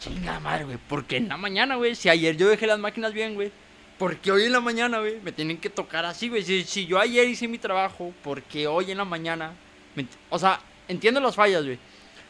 chinga 0.00 0.40
madre, 0.40 0.64
güey. 0.64 0.76
¿Por 0.88 1.04
qué 1.04 1.16
en 1.16 1.28
la 1.28 1.36
mañana, 1.36 1.76
güey? 1.76 1.94
Si 1.94 2.08
ayer 2.08 2.36
yo 2.36 2.48
dejé 2.48 2.66
las 2.66 2.78
máquinas 2.78 3.12
bien, 3.12 3.34
güey. 3.34 3.50
¿Por 3.98 4.16
qué 4.18 4.30
hoy 4.30 4.44
en 4.44 4.52
la 4.52 4.60
mañana, 4.60 5.00
güey? 5.00 5.20
Me 5.22 5.32
tienen 5.32 5.58
que 5.58 5.70
tocar 5.70 6.04
así, 6.04 6.28
güey. 6.28 6.44
Si, 6.44 6.62
si 6.64 6.86
yo 6.86 7.00
ayer 7.00 7.26
hice 7.28 7.48
mi 7.48 7.58
trabajo, 7.58 8.12
¿por 8.22 8.42
qué 8.42 8.66
hoy 8.68 8.90
en 8.92 8.98
la 8.98 9.04
mañana? 9.04 9.52
me 9.96 10.06
o 10.30 10.38
sea, 10.38 10.60
entiendo 10.86 11.18
las 11.20 11.34
fallas, 11.34 11.64
güey. 11.64 11.78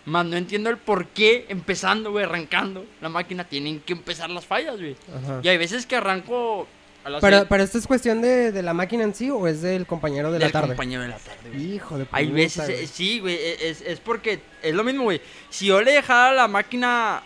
Más 0.07 0.25
no 0.25 0.37
entiendo 0.39 0.71
el 0.71 0.79
por 0.79 1.09
qué 1.09 1.45
empezando, 1.51 2.11
güey, 2.13 2.25
arrancando 2.25 2.87
la 3.03 3.11
máquina, 3.11 3.45
tienen 3.45 3.81
que 3.81 3.93
empezar 3.93 4.31
las 4.31 4.47
fallas, 4.47 4.77
güey. 4.79 4.97
Y 5.43 5.49
hay 5.49 5.59
veces 5.59 5.85
que 5.85 5.97
arranco 5.97 6.67
a 7.05 7.11
las 7.11 7.21
Pero, 7.21 7.45
pero 7.47 7.63
esto 7.63 7.77
es 7.77 7.87
cuestión 7.87 8.23
de, 8.23 8.51
de 8.51 8.63
la 8.63 8.73
máquina 8.73 9.05
en 9.05 9.15
sí 9.15 9.29
o 9.29 9.47
es 9.47 9.61
del 9.61 9.85
compañero 9.85 10.33
de 10.33 10.39
la 10.39 10.47
del 10.47 10.53
tarde. 10.53 10.69
compañero 10.69 11.03
de 11.03 11.09
la 11.09 11.19
tarde, 11.19 11.51
güey. 11.53 11.75
Hijo 11.75 11.99
de 11.99 12.07
Hay 12.13 12.25
puta, 12.29 12.37
veces, 12.37 12.65
güey. 12.67 12.85
eh, 12.85 12.87
sí, 12.87 13.21
güey, 13.21 13.35
e- 13.35 13.69
es, 13.69 13.83
es 13.83 14.01
porque 14.01 14.41
es 14.63 14.75
lo 14.75 14.83
mismo, 14.83 15.03
güey. 15.03 15.21
Si 15.51 15.67
yo 15.67 15.83
le 15.83 15.93
dejara 15.93 16.33
la 16.33 16.49
máquina, 16.49 17.23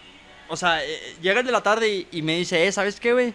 o 0.53 0.57
sea, 0.57 0.85
eh, 0.85 1.17
llega 1.23 1.41
el 1.41 1.47
de 1.47 1.53
la 1.53 1.62
tarde 1.62 1.88
y, 1.88 2.07
y 2.12 2.21
me 2.23 2.37
dice, 2.37 2.67
eh, 2.67 2.73
¿sabes 2.73 3.01
qué, 3.01 3.12
güey? 3.15 3.33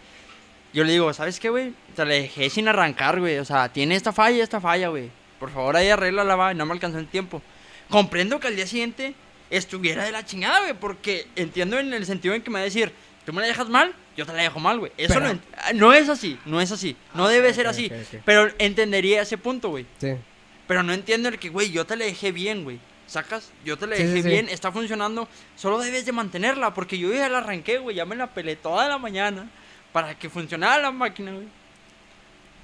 Yo 0.72 0.84
le 0.84 0.92
digo, 0.92 1.12
¿sabes 1.14 1.40
qué, 1.40 1.50
güey? 1.50 1.74
Te 1.96 2.06
la 2.06 2.14
dejé 2.14 2.50
sin 2.52 2.68
arrancar, 2.68 3.20
güey. 3.20 3.40
O 3.40 3.46
sea, 3.46 3.70
tiene 3.74 3.96
esta 3.96 4.12
falla, 4.14 4.44
esta 4.44 4.62
falla, 4.62 4.90
güey. 4.90 5.10
Por 5.40 5.52
favor, 5.52 5.76
ahí 5.76 5.90
arréglala, 5.90 6.36
va. 6.36 6.54
No 6.54 6.66
me 6.68 6.74
alcanzó 6.74 7.00
el 7.00 7.08
tiempo. 7.08 7.42
Comprendo 7.90 8.40
que 8.40 8.48
al 8.48 8.56
día 8.56 8.68
siguiente 8.68 9.16
estuviera 9.50 10.04
de 10.04 10.12
la 10.12 10.24
chingada, 10.26 10.60
güey. 10.62 10.74
Porque 10.74 11.26
entiendo 11.36 11.80
en 11.80 11.92
el 11.94 12.06
sentido 12.06 12.36
en 12.36 12.44
que 12.44 12.50
me 12.52 12.56
va 12.56 12.62
a 12.62 12.66
decir, 12.66 12.92
tú 13.26 13.34
me 13.34 13.42
la 13.42 13.48
dejas 13.48 13.70
mal, 13.70 13.96
yo 14.16 14.26
te 14.28 14.34
la 14.34 14.44
dejo 14.44 14.60
mal, 14.60 14.78
güey. 14.78 14.92
Eso 14.98 15.16
Pero- 15.16 15.34
no, 15.34 15.40
ah, 15.58 15.74
no 15.74 15.94
es 15.94 16.10
así, 16.10 16.38
no 16.46 16.62
es 16.62 16.72
así. 16.72 16.96
No 17.16 17.26
Ah, 17.26 17.30
debe 17.30 17.52
ser 17.54 17.66
así. 17.66 17.88
ok, 17.88 17.94
ok. 18.16 18.22
Pero 18.26 18.50
entendería 18.60 19.22
ese 19.24 19.38
punto, 19.40 19.70
güey. 19.70 19.86
Sí. 20.00 20.14
Pero 20.68 20.84
no 20.84 20.94
entiendo 20.94 21.30
el 21.30 21.40
que, 21.40 21.50
güey, 21.50 21.72
yo 21.72 21.86
te 21.86 21.96
la 21.96 22.06
dejé 22.06 22.32
bien, 22.32 22.64
güey. 22.64 22.80
¿Sacas? 23.08 23.52
Yo 23.66 23.78
te 23.78 23.88
la 23.88 23.96
Sí, 23.96 24.04
dejé 24.04 24.16
sí, 24.18 24.24
sí. 24.24 24.30
bien, 24.30 24.50
está 24.50 24.72
funcionando. 24.72 25.28
Solo 25.56 25.80
debes 25.80 26.06
de 26.06 26.12
mantenerla, 26.12 26.74
porque 26.74 26.98
yo 26.98 27.12
ya 27.14 27.30
la 27.30 27.40
arranqué, 27.40 27.78
güey. 27.80 27.96
Ya 27.96 28.06
me 28.06 28.16
la 28.16 28.28
pelé 28.28 28.56
toda 28.56 28.88
la 28.88 28.98
mañana 28.98 29.50
para 29.94 30.18
que 30.20 30.30
funcionara 30.30 30.82
la 30.82 30.92
máquina, 30.92 31.32
güey. 31.32 31.48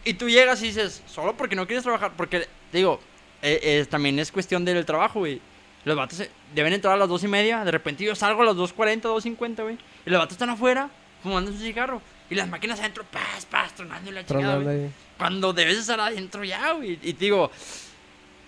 Y 0.06 0.16
tú 0.16 0.30
llegas 0.30 0.62
y 0.62 0.68
dices, 0.68 1.02
solo 1.08 1.36
porque 1.38 1.56
no 1.56 1.66
quieres 1.66 1.84
trabajar. 1.84 2.12
Porque, 2.18 2.42
te 2.72 2.78
digo, 2.78 3.00
eh, 3.42 3.60
eh, 3.64 3.86
también 3.90 4.20
es 4.20 4.32
cuestión 4.32 4.66
del 4.66 4.86
trabajo, 4.86 5.20
güey. 5.20 5.42
Los 5.86 5.96
vatos 5.98 6.24
deben 6.54 6.74
entrar 6.74 6.94
a 6.94 6.98
las 6.98 7.08
dos 7.10 7.24
y 7.24 7.28
media. 7.28 7.64
De 7.64 7.72
repente 7.72 8.04
yo 8.04 8.14
salgo 8.16 8.42
a 8.42 8.46
las 8.46 8.56
2.40, 8.56 9.02
2.50, 9.02 9.64
güey. 9.64 9.78
Y 10.06 10.10
los 10.10 10.20
vatos 10.20 10.34
están 10.34 10.50
afuera 10.50 10.90
fumando 11.22 11.52
su 11.52 11.58
cigarro. 11.60 12.02
Y 12.30 12.36
las 12.36 12.50
máquinas 12.50 12.80
adentro, 12.80 13.06
paz, 13.06 13.46
paz, 13.50 13.74
tronando 13.76 14.12
la 14.12 14.26
chingada, 14.26 14.58
güey. 14.58 14.90
Cuando 15.18 15.54
debes 15.54 15.78
estar 15.78 16.00
adentro 16.00 16.44
ya, 16.44 16.72
güey. 16.74 17.00
Y 17.02 17.14
te 17.14 17.26
digo, 17.26 17.50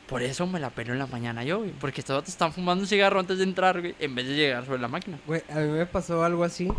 por 0.08 0.22
eso 0.22 0.46
me 0.46 0.60
la 0.60 0.70
pelo 0.70 0.94
en 0.94 1.00
la 1.00 1.08
mañana 1.08 1.44
yo, 1.44 1.60
güey. 1.60 1.72
Porque 1.72 2.02
vatos 2.02 2.30
están 2.30 2.54
fumando 2.54 2.84
un 2.84 2.88
cigarro 2.88 3.20
antes 3.20 3.38
de 3.38 3.44
entrar, 3.44 3.82
güey. 3.82 3.96
En 4.00 4.16
vez 4.16 4.28
de 4.28 4.36
llegar 4.36 4.66
sobre 4.66 4.80
la 4.80 4.88
máquina. 4.88 5.20
Güey, 5.26 5.42
a 5.50 5.56
mí 5.56 5.68
me 5.68 5.86
pasó 5.86 6.24
algo 6.24 6.44
así. 6.44 6.72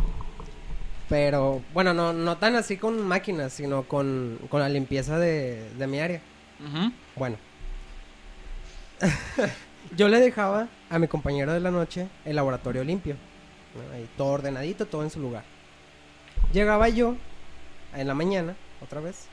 Pero, 1.09 1.62
bueno, 1.73 1.95
no, 1.95 2.12
no 2.12 2.37
tan 2.37 2.57
así 2.57 2.77
con 2.77 3.07
máquinas, 3.07 3.53
sino 3.53 3.85
con, 3.85 4.39
con 4.49 4.61
la 4.61 4.69
limpieza 4.69 5.19
de, 5.19 5.71
de 5.79 5.87
mi 5.87 6.01
área. 6.01 6.21
Bueno. 7.15 7.37
Yo 9.97 10.09
le 10.09 10.19
dejaba 10.19 10.69
a 10.91 10.99
mi 10.99 11.07
compañero 11.07 11.53
de 11.53 11.61
la 11.61 11.71
noche 11.71 12.09
el 12.25 12.37
laboratorio 12.37 12.83
limpio. 12.83 13.17
¿no? 13.75 13.95
Ahí 13.95 14.09
todo 14.17 14.29
ordenadito, 14.29 14.87
todo 14.87 15.03
en 15.03 15.11
su 15.11 15.21
lugar. 15.21 15.45
Llegaba 16.53 16.89
yo 16.89 17.17
en 17.95 18.07
la 18.07 18.15
mañana, 18.15 18.57
otra 18.83 19.01
vez. 19.01 19.29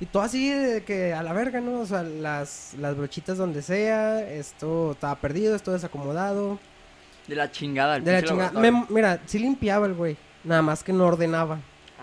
Y 0.00 0.06
todo 0.06 0.22
así 0.22 0.50
de 0.50 0.84
que 0.84 1.12
a 1.12 1.22
la 1.22 1.32
verga, 1.32 1.60
¿no? 1.60 1.80
O 1.80 1.86
sea, 1.86 2.02
las, 2.04 2.74
las 2.78 2.96
brochitas 2.96 3.36
donde 3.36 3.62
sea, 3.62 4.20
esto 4.30 4.92
estaba 4.92 5.16
perdido, 5.16 5.56
esto 5.56 5.72
desacomodado. 5.72 6.58
De 7.26 7.34
la 7.34 7.50
chingada. 7.50 7.96
el 7.96 8.04
De 8.04 8.12
la 8.12 8.22
chingada. 8.22 8.58
Me- 8.60 8.86
mira, 8.88 9.20
sí 9.26 9.38
limpiaba 9.38 9.86
el 9.86 9.94
güey. 9.94 10.16
Nada 10.44 10.62
más 10.62 10.84
que 10.84 10.92
no 10.92 11.04
ordenaba. 11.04 11.58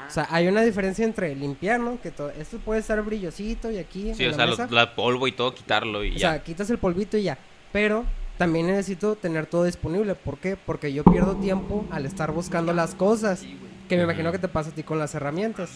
O 0.07 0.11
sea, 0.11 0.27
hay 0.29 0.47
una 0.47 0.61
diferencia 0.61 1.03
entre 1.05 1.33
limpiar, 1.35 1.79
¿no? 1.79 1.99
Que 2.01 2.11
todo, 2.11 2.29
esto 2.31 2.59
puede 2.59 2.81
estar 2.81 3.01
brillosito 3.01 3.71
y 3.71 3.77
aquí. 3.77 4.13
Sí, 4.13 4.25
en 4.25 4.33
o 4.33 4.37
la 4.37 4.55
sea, 4.55 4.65
mesa. 4.65 4.67
la 4.75 4.93
polvo 4.93 5.27
y 5.27 5.31
todo, 5.31 5.55
quitarlo 5.55 6.03
y 6.03 6.11
O 6.11 6.13
ya. 6.15 6.31
sea, 6.33 6.43
quitas 6.43 6.69
el 6.69 6.77
polvito 6.77 7.17
y 7.17 7.23
ya. 7.23 7.37
Pero 7.71 8.03
también 8.37 8.67
necesito 8.67 9.15
tener 9.15 9.45
todo 9.47 9.63
disponible. 9.63 10.13
¿Por 10.15 10.37
qué? 10.37 10.57
Porque 10.57 10.91
yo 10.93 11.03
pierdo 11.05 11.37
tiempo 11.37 11.85
al 11.91 12.05
estar 12.05 12.31
buscando 12.33 12.73
las 12.73 12.93
cosas. 12.93 13.39
Sí, 13.39 13.57
güey. 13.59 13.71
Que 13.87 13.95
me 13.97 14.03
imagino 14.03 14.31
que 14.33 14.37
te 14.39 14.47
pasa 14.49 14.69
a 14.69 14.73
ti 14.73 14.83
con 14.83 14.99
las 14.99 15.15
herramientas. 15.15 15.71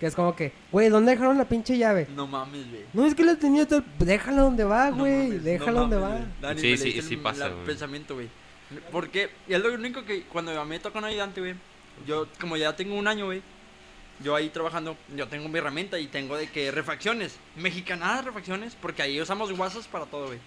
Que 0.00 0.06
es 0.06 0.14
como 0.14 0.34
que, 0.34 0.52
güey, 0.72 0.88
¿dónde 0.88 1.12
dejaron 1.12 1.38
la 1.38 1.44
pinche 1.48 1.78
llave? 1.78 2.08
No 2.14 2.26
mames, 2.26 2.68
güey. 2.68 2.82
No, 2.92 3.06
es 3.06 3.14
que 3.14 3.24
la 3.24 3.36
tenía 3.36 3.66
tal... 3.66 3.84
Déjala 3.98 4.42
donde 4.42 4.64
va, 4.64 4.90
No 4.90 4.96
güey. 4.98 5.28
mames, 5.28 5.44
Déjala 5.44 5.72
no 5.72 5.80
donde 5.82 5.98
mames, 5.98 6.20
va. 6.22 6.26
Dani, 6.40 6.60
Sí, 6.60 6.70
me 6.72 6.76
sí, 6.76 7.02
sí 7.02 7.14
el- 7.14 7.20
pasa, 7.20 7.46
el 7.46 7.52
güey. 7.54 7.66
pensamiento, 7.66 8.14
güey. 8.14 8.28
Porque, 8.90 9.30
y 9.46 9.54
es 9.54 9.62
lo 9.62 9.72
único 9.72 10.04
que 10.04 10.22
cuando 10.24 10.58
a 10.60 10.64
mí 10.64 10.70
me 10.70 10.78
toca 10.80 10.98
un 10.98 11.04
ayudante, 11.04 11.40
güey. 11.40 11.54
Yo, 12.06 12.26
como 12.40 12.56
ya 12.56 12.74
tengo 12.74 12.96
un 12.96 13.06
año, 13.06 13.26
güey. 13.26 13.40
Yo 14.22 14.34
ahí 14.36 14.48
trabajando, 14.48 14.96
yo 15.16 15.26
tengo 15.28 15.48
mi 15.48 15.58
herramienta 15.58 15.98
y 15.98 16.06
tengo 16.06 16.36
de 16.36 16.48
que 16.48 16.70
refacciones. 16.70 17.36
Mexicanadas 17.56 18.24
refacciones, 18.24 18.76
porque 18.80 19.02
ahí 19.02 19.20
usamos 19.20 19.52
guasas 19.56 19.86
para 19.86 20.06
todo, 20.06 20.26
güey. 20.26 20.38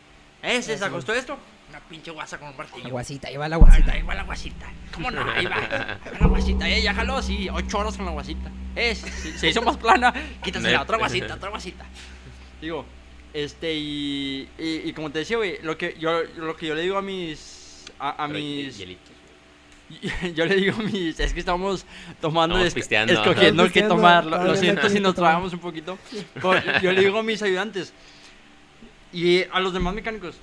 ¿Eh? 0.43 0.61
¿Se 0.61 0.77
sí. 0.77 0.83
acostó 0.83 1.13
esto? 1.13 1.37
Una 1.69 1.79
pinche 1.81 2.11
guasa 2.11 2.37
con 2.37 2.49
un 2.49 2.57
martillo. 2.57 2.83
La 2.85 2.89
guasita, 2.91 3.27
ahí 3.27 3.35
va 3.37 3.49
la 3.49 3.57
guasita. 3.57 3.91
Ahí 3.91 4.01
va 4.01 4.15
la 4.15 4.23
guasita. 4.23 4.65
¿Cómo 4.93 5.11
no? 5.11 5.21
Ahí 5.31 5.45
va. 5.45 5.55
Ahí 5.57 5.67
va 6.13 6.19
la 6.21 6.27
guasita. 6.27 6.69
Eh, 6.69 6.81
ya 6.81 6.93
jaló 6.93 7.17
así. 7.17 7.49
Ocho 7.51 7.79
horas 7.79 7.97
con 7.97 8.05
la 8.05 8.11
guasita. 8.11 8.49
Eh, 8.75 8.95
se, 8.95 9.37
se 9.37 9.49
hizo 9.49 9.61
más 9.61 9.75
plana. 9.77 10.13
Quítase 10.43 10.71
la 10.71 10.81
otra 10.83 10.97
guasita, 10.97 11.33
otra 11.35 11.49
guasita. 11.49 11.85
Digo, 12.61 12.85
este, 13.33 13.73
y, 13.75 14.47
y, 14.57 14.81
y 14.89 14.93
como 14.93 15.11
te 15.11 15.19
decía, 15.19 15.37
güey, 15.37 15.57
lo 15.61 15.77
que 15.77 15.95
yo, 15.99 16.23
lo 16.37 16.55
que 16.55 16.67
yo 16.67 16.75
le 16.75 16.83
digo 16.83 16.97
a 16.97 17.01
mis. 17.01 17.85
A, 17.99 18.23
a 18.23 18.27
mis. 18.27 18.77
hielitos. 18.77 19.11
Yo 20.35 20.45
le 20.45 20.55
digo 20.57 20.75
a 20.77 20.83
mis. 20.83 21.17
Es 21.19 21.33
que 21.33 21.39
estamos 21.39 21.85
tomando. 22.19 22.55
Estamos 22.55 22.67
es- 22.67 22.73
pisteando. 22.73 23.13
escogiendo 23.13 23.71
qué 23.71 23.83
tomar. 23.83 24.25
Lo, 24.25 24.43
lo 24.43 24.55
siento 24.57 24.89
si 24.89 24.99
nos 24.99 25.15
trabamos 25.15 25.53
un 25.53 25.59
poquito. 25.59 25.97
Pero 26.33 26.79
yo 26.81 26.91
le 26.91 27.01
digo 27.01 27.19
a 27.19 27.23
mis 27.23 27.41
ayudantes. 27.41 27.93
Y 29.13 29.43
a 29.51 29.59
los 29.59 29.73
demás 29.73 29.93
mecánicos. 29.93 30.37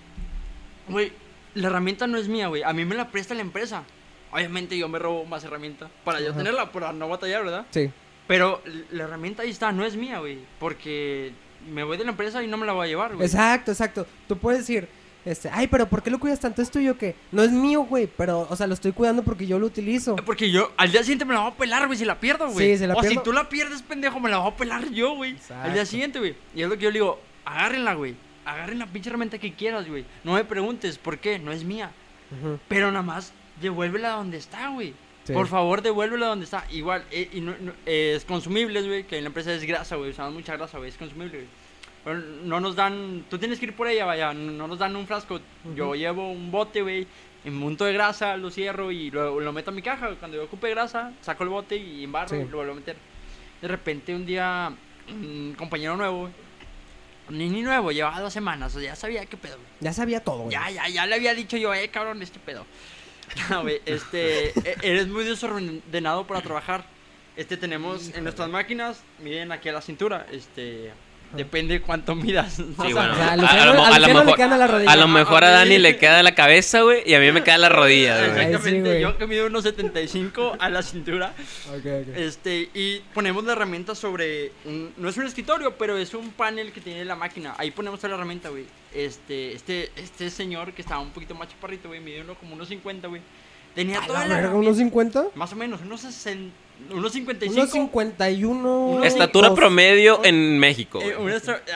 Güey, 0.89 1.13
la 1.55 1.69
herramienta 1.69 2.07
no 2.07 2.19
es 2.19 2.29
mía, 2.29 2.49
güey. 2.49 2.63
A 2.63 2.73
mí 2.73 2.85
me 2.85 2.95
la 2.95 3.09
presta 3.11 3.35
la 3.35 3.41
empresa. 3.43 3.85
Obviamente 4.33 4.77
yo 4.77 4.89
me 4.89 4.99
robo 4.99 5.25
más 5.25 5.45
herramienta 5.45 5.89
para 6.05 6.21
yo 6.21 6.31
Ajá. 6.31 6.39
tenerla, 6.39 6.73
para 6.73 6.93
no 6.93 7.09
batallar, 7.09 7.45
¿verdad? 7.45 7.67
Sí. 7.71 7.91
Pero 8.27 8.63
la 8.91 9.05
herramienta 9.05 9.43
ahí 9.43 9.51
está, 9.51 9.71
no 9.71 9.85
es 9.85 9.97
mía, 9.97 10.19
güey. 10.19 10.39
Porque 10.59 11.33
me 11.71 11.85
voy 11.85 11.97
de 11.97 12.05
la 12.05 12.11
empresa 12.11 12.43
y 12.43 12.47
no 12.47 12.57
me 12.57 12.67
la 12.67 12.73
voy 12.73 12.87
a 12.87 12.89
llevar, 12.89 13.15
güey. 13.15 13.27
Exacto, 13.27 13.71
exacto. 13.71 14.07
Tú 14.27 14.37
puedes 14.39 14.61
decir, 14.61 14.89
este, 15.25 15.49
ay, 15.53 15.69
pero 15.69 15.89
¿por 15.89 16.03
qué 16.03 16.11
lo 16.11 16.19
cuidas 16.19 16.41
tanto? 16.41 16.61
Es 16.63 16.71
tuyo 16.71 16.99
que 16.99 17.15
no 17.33 17.43
es 17.43 17.51
mío, 17.53 17.83
güey, 17.83 18.09
pero, 18.09 18.47
o 18.51 18.57
sea, 18.57 18.67
lo 18.67 18.75
estoy 18.75 18.93
cuidando 18.93 19.23
porque 19.23 19.47
yo 19.47 19.59
lo 19.59 19.67
utilizo. 19.67 20.17
Porque 20.17 20.51
yo 20.51 20.73
al 20.77 20.91
día 20.91 21.03
siguiente 21.03 21.25
me 21.25 21.35
la 21.35 21.41
voy 21.41 21.53
a 21.53 21.55
pelar, 21.55 21.87
güey, 21.87 21.99
si 21.99 22.05
la 22.05 22.19
pierdo, 22.19 22.49
güey. 22.51 22.73
Sí, 22.73 22.79
si 22.79 22.87
la 22.87 22.95
o 22.95 23.03
si 23.03 23.09
pierdo- 23.11 23.23
tú 23.23 23.33
la 23.33 23.49
pierdes, 23.49 23.83
pendejo, 23.83 24.19
me 24.21 24.31
la 24.31 24.39
voy 24.39 24.51
a 24.53 24.57
pelar 24.57 24.91
yo, 24.91 25.15
güey. 25.15 25.37
Al 25.63 25.73
día 25.73 25.87
siguiente, 25.87 26.19
güey. 26.19 26.35
Y 26.55 26.63
es 26.63 26.69
lo 26.69 26.77
que 26.77 26.83
yo 26.85 26.91
le 26.91 26.95
digo, 26.95 27.21
agárrenla, 27.45 27.95
güey. 27.95 28.17
Agarren 28.45 28.79
la 28.79 28.87
pinche 28.87 29.09
herramienta 29.09 29.39
que 29.39 29.53
quieras, 29.55 29.89
güey. 29.89 30.05
No 30.25 30.35
me 30.35 30.45
preguntes 30.45 30.99
por 30.99 31.19
qué, 31.19 31.39
no 31.39 31.53
es 31.53 31.65
mía. 31.65 31.91
Ujú. 32.41 32.59
Pero 32.69 32.91
nada 32.91 33.03
más, 33.03 33.33
devuélvela 33.61 34.11
donde 34.11 34.37
está, 34.39 34.69
güey. 34.69 34.95
Sí. 35.25 35.33
Por 35.33 35.47
favor, 35.47 35.81
devuélvela 35.83 36.27
donde 36.27 36.45
está. 36.45 36.65
Igual, 36.71 37.05
eh, 37.11 37.31
y 37.33 37.41
no- 37.41 37.55
no- 37.59 37.73
eh, 37.87 38.13
es 38.17 38.25
consumibles, 38.25 38.87
güey, 38.87 39.05
que 39.05 39.17
en 39.17 39.25
la 39.25 39.29
empresa 39.29 39.53
es 39.55 39.65
grasa, 39.65 39.97
güey. 39.97 40.11
Usamos 40.11 40.35
mucha 40.35 40.57
grasa, 40.57 40.77
güey, 40.79 40.91
es 40.91 40.97
consumible, 40.99 41.39
güey. 41.39 41.49
Pero 42.05 42.19
no 42.19 42.61
nos 42.61 42.77
dan, 42.77 43.25
tú 43.31 43.39
tienes 43.39 43.59
que 43.59 43.65
ir 43.67 43.75
por 43.75 43.89
ella, 43.89 44.05
vaya, 44.05 44.35
no 44.35 44.53
no 44.53 44.69
nos 44.69 44.79
dan 44.79 44.95
un 44.95 45.07
frasco. 45.07 45.41
Yo 45.75 45.87
Ujú. 45.87 45.95
llevo 45.97 46.31
un 46.31 46.51
bote, 46.51 46.83
güey, 46.83 47.07
en 47.47 47.55
monto 47.59 47.87
de 47.87 47.95
grasa, 47.95 48.37
lo 48.37 48.51
cierro 48.51 48.93
y 48.93 49.11
lo, 49.11 49.41
lo 49.41 49.53
meto 49.55 49.71
a 49.71 49.75
mi 49.75 49.81
caja. 49.81 50.07
güey. 50.09 50.19
Cuando 50.19 50.37
yo 50.37 50.45
ocupe 50.45 50.69
grasa, 50.69 51.13
saco 51.23 51.45
el 51.45 51.49
bote 51.49 51.77
y 51.77 52.05
embarro 52.05 52.29
Sí. 52.29 52.37
y 52.37 52.45
lo 52.51 52.59
vuelvo 52.59 52.73
a 52.73 52.77
meter. 52.77 52.97
De 53.63 53.69
repente 53.69 54.15
un 54.15 54.27
día, 54.27 54.71
un 55.09 55.55
compañero 55.57 55.97
nuevo, 55.97 56.29
Ni, 57.29 57.49
ni 57.49 57.63
nuevo, 57.63 57.91
llevaba 57.93 58.21
dos 58.21 58.33
semanas, 58.33 58.75
o 58.75 58.81
sea, 58.81 58.91
ya 58.91 58.97
sabía 58.97 59.25
qué 59.27 59.37
pedo. 59.37 59.57
Ya 59.81 59.93
sabía 59.93 60.23
todo, 60.23 60.41
güey. 60.45 60.53
Ya, 60.53 60.71
ya, 60.71 60.89
ya 60.89 61.07
le 61.07 61.15
había 61.15 61.35
dicho 61.35 61.57
yo, 61.57 61.73
eh, 61.75 61.89
cabrón, 61.89 62.23
este 62.23 62.39
pedo. 62.39 62.67
No, 63.51 63.63
güey, 63.63 63.81
este, 63.87 64.49
e- 64.51 64.77
eres 64.83 65.09
muy 65.09 65.25
desordenado 65.25 66.27
para 66.27 66.43
trabajar. 66.43 66.85
Este, 67.37 67.57
tenemos 67.57 68.03
Híjole. 68.03 68.19
en 68.19 68.25
nuestras 68.25 68.49
máquinas, 68.51 69.03
miren 69.21 69.51
aquí 69.51 69.69
a 69.69 69.73
la 69.73 69.81
cintura, 69.81 70.27
este, 70.31 70.93
depende 71.37 71.81
cuánto 71.81 72.15
midas. 72.15 72.55
Sí, 72.57 72.65
O 72.77 72.83
sea, 72.83 72.95
bueno. 72.95 73.15
a 73.15 73.37
lo, 73.67 73.75
mo- 73.75 73.85
a 73.85 73.89
a 73.89 73.99
lo 73.99 74.07
Luciano 74.07 74.21
le 74.21 74.25
mejor, 74.25 74.43
a 74.53 74.57
la 74.57 74.67
rodilla. 74.67 74.91
a 74.93 74.97
lo 74.97 75.09
mejor 75.09 75.45
a 75.45 75.49
Ah, 75.49 75.51
Dani 75.51 75.79
le 75.79 75.97
queda 75.97 76.23
la 76.23 76.35
cabeza, 76.35 76.83
güey, 76.83 77.03
y 77.07 77.15
a 77.15 77.21
mí 77.21 77.31
me 77.33 77.43
queda 77.43 77.59
la 77.59 77.69
rodilla, 77.69 78.17
güey. 78.19 78.31
Ay, 78.31 78.37
sí, 78.37 78.43
Exactamente, 78.55 79.01
yo 79.01 79.19
que 79.19 79.27
mido 79.27 79.47
unos 79.47 79.63
75 79.65 80.57
a 80.59 80.69
la 80.69 80.83
cintura. 80.83 81.35
Ok, 81.71 81.77
ok. 81.87 82.17
Este, 82.17 82.69
y 82.75 83.01
ponemos 83.15 83.45
la 83.45 83.53
herramienta 83.53 83.95
sobre. 83.95 84.53
un- 84.65 84.93
no 84.97 85.09
es 85.09 85.17
un 85.17 85.27
escritorio, 85.27 85.77
pero 85.77 85.97
es 85.97 86.15
un 86.15 86.31
panel 86.31 86.73
que 86.73 86.81
tiene 86.81 87.05
la 87.05 87.17
máquina. 87.17 87.55
Ahí 87.59 87.71
ponemos 87.71 88.01
toda 88.01 88.11
la 88.11 88.17
herramienta, 88.17 88.49
güey. 88.49 88.65
Este, 88.93 89.53
este, 89.55 89.91
este 89.97 90.31
señor 90.31 90.73
que 90.73 90.83
estaba 90.83 91.01
un 91.01 91.11
poquito 91.11 91.35
más 91.35 91.49
chaparrito, 91.49 91.89
güey, 91.89 92.01
mide 92.01 92.21
uno 92.23 92.35
como 92.35 92.55
unos 92.55 92.69
50, 92.69 93.09
güey. 93.09 93.21
Tenía 93.75 94.01
toda 94.07 94.21
la 94.21 94.27
la 94.29 94.35
verga, 94.37 94.55
¿unos 94.55 94.77
50? 94.77 95.25
Más 95.35 95.53
o 95.53 95.57
menos, 95.57 95.81
unos 95.83 96.01
60, 96.03 96.55
unos 96.91 97.13
55. 97.13 97.55
Unos 97.61 97.71
51. 97.71 98.87
Unos 98.87 99.07
Estatura 99.07 99.49
dos. 99.49 99.59
promedio 99.59 100.21
en 100.25 100.59
México, 100.59 101.01
Eh, 101.03 101.17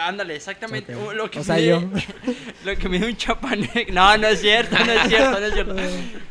ándale, 0.00 0.36
exactamente. 0.36 0.94
Lo 1.14 1.30
que 1.30 1.40
O 1.40 1.44
sea, 1.44 1.56
mide, 1.56 1.66
yo. 1.68 1.82
lo 2.64 2.76
que 2.76 2.88
mide 2.88 3.06
un 3.06 3.16
chapaneco. 3.16 3.92
No, 3.92 4.16
no 4.18 4.26
es 4.28 4.40
cierto, 4.40 4.76
no 4.84 4.92
es 4.92 5.08
cierto, 5.08 5.40
no 5.40 5.46
es 5.46 5.52
cierto. 5.54 5.74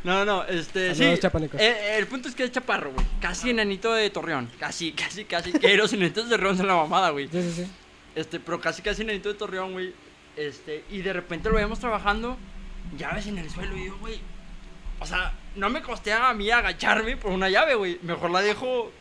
No, 0.04 0.26
no, 0.26 0.44
este, 0.46 0.92
sí. 0.94 1.00
Saludos, 1.00 1.20
chapanecos. 1.20 1.60
eh, 1.62 1.98
el 1.98 2.08
punto 2.08 2.30
es 2.30 2.36
que 2.36 2.44
es 2.44 2.52
chaparro, 2.52 2.92
güey. 2.94 3.06
Casi 3.20 3.50
enanito 3.50 3.94
de 3.94 4.10
Torreón. 4.10 4.50
Casi, 4.60 4.92
casi, 4.92 5.26
casi. 5.26 5.52
Que 5.54 5.76
los 5.76 5.92
enanitos 5.94 6.26
de 6.30 6.36
Torreón 6.38 6.58
son 6.58 6.68
la 6.68 6.76
mamada, 6.76 7.10
güey. 7.10 7.28
Sí, 7.30 7.42
sí, 7.42 7.52
sí. 7.64 7.68
Este, 8.16 8.40
pero 8.40 8.60
casi, 8.60 8.82
casi 8.82 9.02
enanito 9.02 9.30
de 9.30 9.36
Torreón, 9.36 9.74
güey. 9.74 9.94
Este, 10.36 10.84
y 10.92 11.00
de 11.02 11.14
repente 11.14 11.50
lo 11.50 11.56
vemos 11.56 11.80
trabajando, 11.80 12.38
llaves 12.98 13.26
en 13.28 13.38
el 13.40 13.50
suelo. 13.50 13.76
Y 13.76 13.88
yo, 13.88 13.98
güey, 14.00 14.20
o 15.00 15.06
sea, 15.06 15.34
no 15.58 15.70
me 15.70 15.82
costea 15.82 16.30
a 16.30 16.34
mí 16.34 16.50
agacharme 16.50 17.18
por 17.18 17.32
una 17.32 17.50
llave, 17.50 17.76
güey. 17.76 18.00
Mejor 18.04 18.32
la 18.32 18.42
dejo 18.42 18.92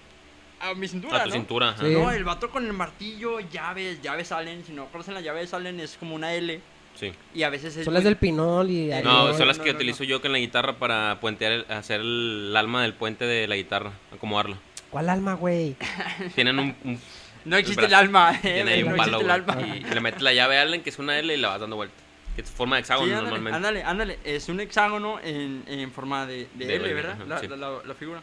a 0.61 0.75
mi 0.75 0.88
cintura, 0.88 1.19
A 1.19 1.23
tu 1.25 1.29
¿no? 1.29 1.35
cintura, 1.35 1.69
ajá. 1.71 1.83
Sí. 1.87 1.92
No, 1.92 2.11
el 2.11 2.25
vato 2.25 2.51
con 2.51 2.66
el 2.66 2.73
martillo, 2.73 3.40
llaves, 3.40 4.01
llaves 4.03 4.29
salen. 4.29 4.64
Si 4.64 4.73
no 4.73 4.87
conocen 4.87 5.14
las 5.14 5.23
llaves 5.23 5.51
salen, 5.51 5.79
es 5.81 5.97
como 5.99 6.14
una 6.14 6.35
L. 6.35 6.61
Sí. 6.99 7.12
Y 7.35 7.42
a 7.42 7.51
veces 7.51 7.77
es. 7.77 7.85
Son 7.85 7.92
las 7.92 8.05
del 8.05 8.16
pinol 8.16 8.71
y... 8.71 8.90
No, 9.05 9.35
son 9.35 9.47
las 9.47 9.59
no, 9.59 9.64
que 9.64 9.71
no, 9.73 9.77
utilizo 9.77 10.03
no. 10.03 10.09
yo 10.09 10.23
con 10.23 10.33
la 10.33 10.38
guitarra 10.38 10.79
para 10.79 11.19
puentear, 11.21 11.53
el- 11.53 11.66
hacer 11.71 12.01
el 12.01 12.55
alma 12.57 12.83
del 12.83 12.95
puente 12.95 13.27
de 13.27 13.47
la 13.47 13.55
guitarra, 13.57 13.92
acomodarlo. 14.14 14.57
¿Cuál 14.90 15.11
alma, 15.11 15.35
güey? 15.35 15.77
Tienen 16.35 16.59
un, 16.59 16.75
un- 16.85 16.99
No 17.45 17.57
existe 17.59 17.85
el 17.85 17.92
alma. 17.92 18.33
eh, 18.37 18.38
tiene 18.40 18.73
ahí 18.73 18.83
no 18.83 18.92
un 18.92 18.97
palo, 18.97 19.19
existe 19.19 19.25
el 19.27 19.31
alma. 19.31 19.57
y 19.90 19.95
le 19.95 20.01
metes 20.01 20.23
la 20.23 20.33
llave 20.33 20.57
a 20.59 20.62
Allen, 20.62 20.83
que 20.83 20.88
es 20.88 20.99
una 20.99 21.19
L, 21.19 21.35
y 21.35 21.37
la 21.37 21.49
vas 21.49 21.61
dando 21.61 21.77
vuelta. 21.77 22.03
Que 22.37 22.42
es 22.42 22.51
forma 22.51 22.77
de 22.77 22.81
hexágono 22.83 23.07
Sí, 23.07 23.12
ándale, 23.12 23.31
normalmente. 23.31 23.57
ándale, 23.57 23.83
ándale. 23.83 24.18
Es 24.22 24.49
un 24.49 24.61
hexágono 24.61 25.18
en, 25.20 25.64
en 25.66 25.90
forma 25.90 26.27
de, 26.27 26.46
de, 26.55 26.66
De 26.66 26.77
L, 26.77 26.85
L, 26.85 26.94
¿verdad? 26.94 27.12
ajá, 27.14 27.25
La, 27.25 27.40
sí. 27.40 27.49
la- 27.49 27.57
la- 27.57 27.83
la 27.85 27.94
figura. 27.94 28.22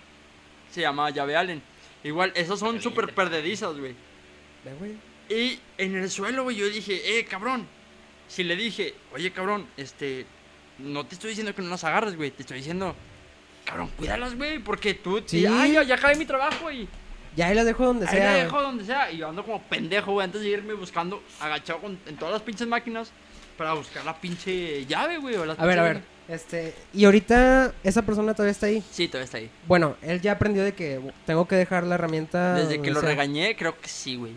Se 0.71 0.81
llama 0.81 1.09
llave 1.09 1.35
Allen. 1.35 1.61
Igual, 2.03 2.31
esos 2.35 2.59
son 2.59 2.79
súper 2.81 3.13
perdedizas, 3.13 3.75
güey. 3.77 3.95
Y 5.29 5.59
en 5.77 5.95
el 5.95 6.09
suelo, 6.09 6.43
güey, 6.43 6.55
yo 6.57 6.67
dije, 6.69 7.17
eh, 7.19 7.25
cabrón. 7.25 7.65
Si 8.27 8.43
le 8.43 8.55
dije, 8.55 8.93
oye, 9.13 9.31
cabrón, 9.31 9.67
este. 9.77 10.25
No 10.79 11.05
te 11.05 11.15
estoy 11.15 11.29
diciendo 11.29 11.53
que 11.53 11.61
no 11.61 11.69
las 11.69 11.83
agarres, 11.83 12.15
güey. 12.15 12.31
Te 12.31 12.41
estoy 12.41 12.57
diciendo, 12.57 12.95
cabrón, 13.65 13.89
cuídalas, 13.97 14.35
güey. 14.35 14.59
Porque 14.59 14.93
tú. 14.93 15.21
Sí. 15.25 15.45
Ay, 15.45 15.73
ya, 15.73 15.83
ya 15.83 15.95
acabé 15.95 16.15
mi 16.15 16.25
trabajo 16.25 16.71
y. 16.71 16.87
Ya 17.35 17.47
ahí 17.47 17.55
las 17.55 17.65
dejo 17.65 17.85
donde 17.85 18.05
Ahí 18.07 18.11
sea. 18.15 18.25
la 18.25 18.31
güey. 18.31 18.43
dejo 18.43 18.61
donde 18.61 18.85
sea. 18.85 19.11
Y 19.11 19.17
yo 19.17 19.29
ando 19.29 19.43
como 19.43 19.61
pendejo, 19.63 20.11
güey, 20.13 20.25
antes 20.25 20.41
de 20.41 20.49
irme 20.49 20.73
buscando, 20.73 21.23
agachado 21.39 21.79
con- 21.79 21.99
en 22.05 22.15
todas 22.17 22.33
las 22.33 22.41
pinches 22.43 22.67
máquinas. 22.67 23.11
Para 23.57 23.73
buscar 23.73 24.03
la 24.05 24.19
pinche 24.19 24.85
llave, 24.85 25.17
güey. 25.17 25.35
o 25.35 25.45
las 25.45 25.59
A 25.59 25.65
ver, 25.65 25.79
a 25.79 25.83
ver. 25.83 26.01
Este... 26.27 26.73
Y 26.93 27.05
ahorita 27.05 27.73
esa 27.83 28.01
persona 28.01 28.33
todavía 28.33 28.51
está 28.51 28.67
ahí. 28.67 28.83
Sí, 28.91 29.07
todavía 29.07 29.25
está 29.25 29.37
ahí. 29.37 29.49
Bueno, 29.67 29.95
él 30.01 30.21
ya 30.21 30.31
aprendió 30.33 30.63
de 30.63 30.73
que 30.73 30.99
tengo 31.25 31.47
que 31.47 31.55
dejar 31.55 31.83
la 31.83 31.95
herramienta... 31.95 32.55
Desde 32.55 32.81
que 32.81 32.91
lo 32.91 33.01
sea. 33.01 33.09
regañé, 33.09 33.55
creo 33.55 33.79
que 33.79 33.89
sí, 33.89 34.15
güey. 34.15 34.31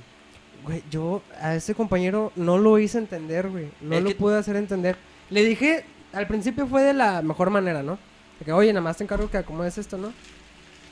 Güey, 0.64 0.82
yo 0.90 1.22
a 1.40 1.54
ese 1.54 1.74
compañero 1.74 2.32
no 2.34 2.58
lo 2.58 2.78
hice 2.78 2.98
entender, 2.98 3.48
güey. 3.48 3.68
No 3.80 3.96
Es 3.96 4.02
lo 4.02 4.08
que- 4.10 4.14
pude 4.16 4.36
hacer 4.36 4.56
entender. 4.56 4.96
Le 5.30 5.44
dije, 5.44 5.84
al 6.12 6.26
principio 6.26 6.66
fue 6.66 6.82
de 6.82 6.92
la 6.92 7.22
mejor 7.22 7.50
manera, 7.50 7.82
¿no? 7.84 7.98
De 8.40 8.44
que, 8.44 8.52
oye, 8.52 8.72
nada 8.72 8.82
más 8.82 8.96
te 8.96 9.04
encargo 9.04 9.30
que 9.30 9.38
acomodes 9.38 9.78
esto, 9.78 9.96
¿no? 9.96 10.12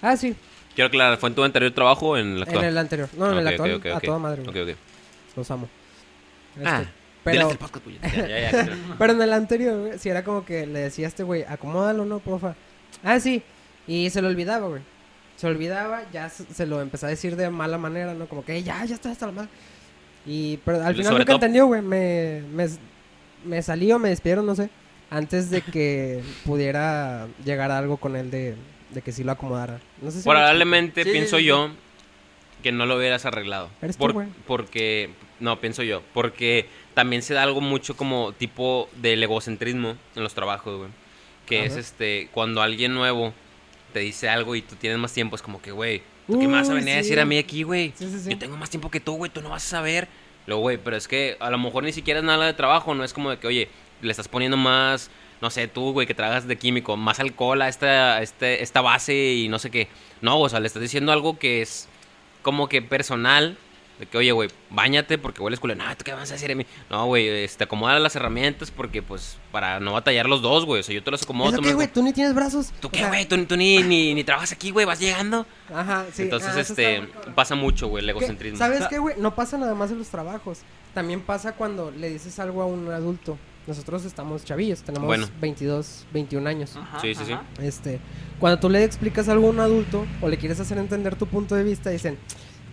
Ah, 0.00 0.16
sí, 0.16 0.36
Quiero 0.74 0.88
aclarar, 0.88 1.18
¿fue 1.18 1.28
en 1.28 1.34
tu 1.36 1.44
anterior 1.44 1.70
trabajo 1.72 2.08
o 2.10 2.16
en 2.16 2.26
el 2.32 2.36
en 2.38 2.42
actual? 2.42 2.64
el 2.64 2.78
anterior. 2.78 3.08
No, 3.16 3.30
en 3.30 3.38
el 3.38 3.46
actual, 3.48 3.80
a 3.94 4.00
toda 4.00 4.18
madre, 4.18 4.42
güey. 4.42 4.62
Ok, 4.62 4.70
ok. 4.70 4.76
Los 5.36 5.50
amo. 5.52 5.68
Este, 6.56 6.68
Ah, 6.68 6.84
pero, 7.24 7.38
diles 7.38 7.52
el 7.52 7.58
podcast, 7.58 7.84
puñeta. 7.84 8.08
Ya, 8.08 8.28
ya, 8.28 8.50
ya. 8.52 8.78
pero 8.98 9.12
en 9.14 9.22
el 9.22 9.32
anterior, 9.32 9.80
güey, 9.86 9.98
sí 9.98 10.08
era 10.08 10.22
como 10.24 10.44
que 10.44 10.66
le 10.66 10.78
decía 10.80 11.06
a 11.06 11.08
este 11.08 11.22
güey, 11.22 11.44
acomódalo, 11.48 12.04
¿no, 12.04 12.18
porfa? 12.20 12.54
Ah, 13.02 13.18
sí. 13.20 13.42
Y 13.86 14.10
se 14.10 14.22
lo 14.22 14.28
olvidaba, 14.28 14.68
güey. 14.68 14.82
Se 15.36 15.46
olvidaba, 15.48 16.02
ya 16.12 16.28
se, 16.28 16.44
se 16.44 16.64
lo 16.66 16.80
empecé 16.80 17.06
a 17.06 17.08
decir 17.08 17.34
de 17.36 17.50
mala 17.50 17.76
manera, 17.78 18.14
¿no? 18.14 18.26
Como 18.28 18.44
que 18.44 18.62
ya, 18.62 18.84
ya 18.84 18.94
está 18.94 19.10
hasta 19.10 19.26
la 19.26 19.32
madre. 19.32 19.48
Y 20.26 20.58
pero 20.58 20.78
al 20.82 20.92
final 20.94 21.04
sobre 21.06 21.18
nunca 21.18 21.24
todo- 21.32 21.34
entendió, 21.36 21.66
güey. 21.66 21.82
Me, 21.82 22.42
me, 22.52 22.66
me 23.44 23.60
salí 23.62 23.90
o 23.92 23.98
me 23.98 24.08
despidieron, 24.10 24.46
no 24.46 24.54
sé. 24.54 24.70
Antes 25.10 25.50
de 25.50 25.60
que 25.60 26.22
pudiera 26.46 27.26
llegar 27.44 27.70
a 27.70 27.78
algo 27.78 27.96
con 27.98 28.16
él 28.16 28.30
de, 28.30 28.54
de 28.90 29.02
que 29.02 29.12
sí 29.12 29.24
lo 29.24 29.32
acomodara. 29.32 29.80
No 30.00 30.10
sé 30.10 30.22
si 30.22 30.28
me 30.28 30.34
Probablemente 30.34 31.04
pienso 31.04 31.38
sí. 31.38 31.44
yo 31.44 31.70
que 32.62 32.72
no 32.72 32.86
lo 32.86 32.96
hubieras 32.96 33.26
arreglado. 33.26 33.68
Eres 33.82 33.98
tú, 33.98 34.10
güey. 34.10 34.28
porque, 34.46 35.10
no, 35.40 35.60
pienso 35.60 35.82
yo. 35.82 36.00
Porque 36.14 36.66
también 36.94 37.22
se 37.22 37.34
da 37.34 37.42
algo 37.42 37.60
mucho 37.60 37.96
como 37.96 38.32
tipo 38.32 38.88
del 38.96 39.22
egocentrismo 39.22 39.96
en 40.14 40.22
los 40.22 40.34
trabajos, 40.34 40.78
güey. 40.78 40.90
Que 41.46 41.66
es 41.66 41.76
este, 41.76 42.28
cuando 42.32 42.62
alguien 42.62 42.94
nuevo 42.94 43.34
te 43.92 44.00
dice 44.00 44.28
algo 44.28 44.54
y 44.54 44.62
tú 44.62 44.76
tienes 44.76 44.98
más 44.98 45.12
tiempo, 45.12 45.36
es 45.36 45.42
como 45.42 45.60
que, 45.60 45.72
güey, 45.72 46.02
¿tú 46.26 46.38
qué 46.38 46.46
me 46.46 46.54
vas 46.54 46.68
a 46.68 46.72
Uy, 46.72 46.78
venir 46.78 46.94
a 46.94 46.96
decir 46.98 47.20
a 47.20 47.24
mí 47.24 47.36
aquí, 47.36 47.64
güey? 47.64 47.92
Sí, 47.96 48.08
sí, 48.10 48.18
sí. 48.18 48.30
Yo 48.30 48.38
tengo 48.38 48.56
más 48.56 48.70
tiempo 48.70 48.90
que 48.90 49.00
tú, 49.00 49.16
güey, 49.16 49.30
tú 49.30 49.42
no 49.42 49.50
vas 49.50 49.64
a 49.64 49.68
saber. 49.68 50.08
Luego, 50.46 50.62
güey, 50.62 50.78
pero 50.78 50.96
es 50.96 51.06
que 51.06 51.36
a 51.40 51.50
lo 51.50 51.58
mejor 51.58 51.84
ni 51.84 51.92
siquiera 51.92 52.20
es 52.20 52.24
nada 52.24 52.46
de 52.46 52.54
trabajo, 52.54 52.94
no 52.94 53.04
es 53.04 53.12
como 53.12 53.30
de 53.30 53.38
que, 53.38 53.46
oye, 53.46 53.68
le 54.00 54.10
estás 54.10 54.28
poniendo 54.28 54.56
más, 54.56 55.10
no 55.40 55.50
sé, 55.50 55.68
tú, 55.68 55.92
güey, 55.92 56.06
que 56.06 56.14
trabajas 56.14 56.46
de 56.46 56.56
químico, 56.56 56.96
más 56.96 57.20
alcohol 57.20 57.60
a 57.62 57.68
esta, 57.68 58.22
este, 58.22 58.62
esta 58.62 58.80
base 58.80 59.14
y 59.14 59.48
no 59.48 59.58
sé 59.58 59.70
qué. 59.70 59.88
No, 60.20 60.40
o 60.40 60.48
sea, 60.48 60.60
le 60.60 60.66
estás 60.66 60.82
diciendo 60.82 61.12
algo 61.12 61.38
que 61.38 61.62
es 61.62 61.88
como 62.42 62.68
que 62.68 62.82
personal. 62.82 63.58
De 63.98 64.06
que, 64.06 64.18
oye, 64.18 64.32
güey, 64.32 64.50
bañate 64.70 65.18
porque 65.18 65.40
hueles 65.40 65.60
culo. 65.60 65.74
No, 65.76 65.84
¿tú 65.96 66.02
qué 66.04 66.12
vas 66.12 66.28
a 66.30 66.34
decir 66.34 66.50
a 66.50 66.54
mí? 66.56 66.66
No, 66.90 67.06
güey, 67.06 67.28
este, 67.28 67.62
acomoda 67.64 67.96
las 68.00 68.16
herramientas 68.16 68.72
porque, 68.72 69.02
pues, 69.02 69.38
para 69.52 69.78
no 69.78 69.92
batallar 69.92 70.26
los 70.26 70.42
dos, 70.42 70.64
güey. 70.64 70.80
O 70.80 70.82
sea, 70.82 70.94
yo 70.94 71.02
te 71.04 71.12
las 71.12 71.22
acomodo. 71.22 71.50
¿Eso 71.50 71.58
tú 71.58 71.62
qué, 71.62 71.74
güey? 71.74 71.86
¿Tú 71.86 72.02
ni 72.02 72.12
tienes 72.12 72.34
brazos? 72.34 72.72
¿Tú 72.80 72.90
qué, 72.90 73.06
güey? 73.06 73.24
Tú, 73.26 73.44
tú 73.46 73.56
ni, 73.56 73.82
ni, 73.84 74.12
ni 74.14 74.24
trabajas 74.24 74.50
aquí, 74.50 74.72
güey, 74.72 74.84
vas 74.84 74.98
llegando. 74.98 75.46
Ajá, 75.72 76.06
sí. 76.12 76.22
Entonces, 76.22 76.50
ah, 76.56 76.60
este, 76.60 76.96
está 76.98 77.34
pasa 77.36 77.54
mucho, 77.54 77.86
güey, 77.86 78.02
el 78.02 78.10
egocentrismo. 78.10 78.58
¿Sabes 78.58 78.80
Sa- 78.80 78.88
qué, 78.88 78.98
güey? 78.98 79.14
No 79.18 79.34
pasa 79.36 79.58
nada 79.58 79.74
más 79.74 79.90
en 79.92 79.98
los 79.98 80.08
trabajos. 80.08 80.60
También 80.92 81.20
pasa 81.20 81.52
cuando 81.52 81.90
le 81.92 82.08
dices 82.10 82.38
algo 82.40 82.62
a 82.62 82.66
un 82.66 82.90
adulto. 82.90 83.38
Nosotros 83.66 84.04
estamos 84.04 84.44
chavillos, 84.44 84.82
tenemos 84.82 85.06
Bueno. 85.06 85.26
22, 85.40 86.04
21 86.12 86.46
años. 86.48 86.76
Ajá, 86.76 87.00
Sí, 87.00 87.14
sí, 87.14 87.24
sí. 87.26 87.34
Este, 87.62 87.98
cuando 88.38 88.58
tú 88.60 88.68
le 88.68 88.84
explicas 88.84 89.28
algo 89.28 89.46
a 89.46 89.50
un 89.50 89.60
adulto 89.60 90.04
o 90.20 90.28
le 90.28 90.36
quieres 90.36 90.60
hacer 90.60 90.76
entender 90.78 91.16
tu 91.16 91.26
punto 91.26 91.54
de 91.54 91.64
vista, 91.64 91.88
dicen, 91.88 92.18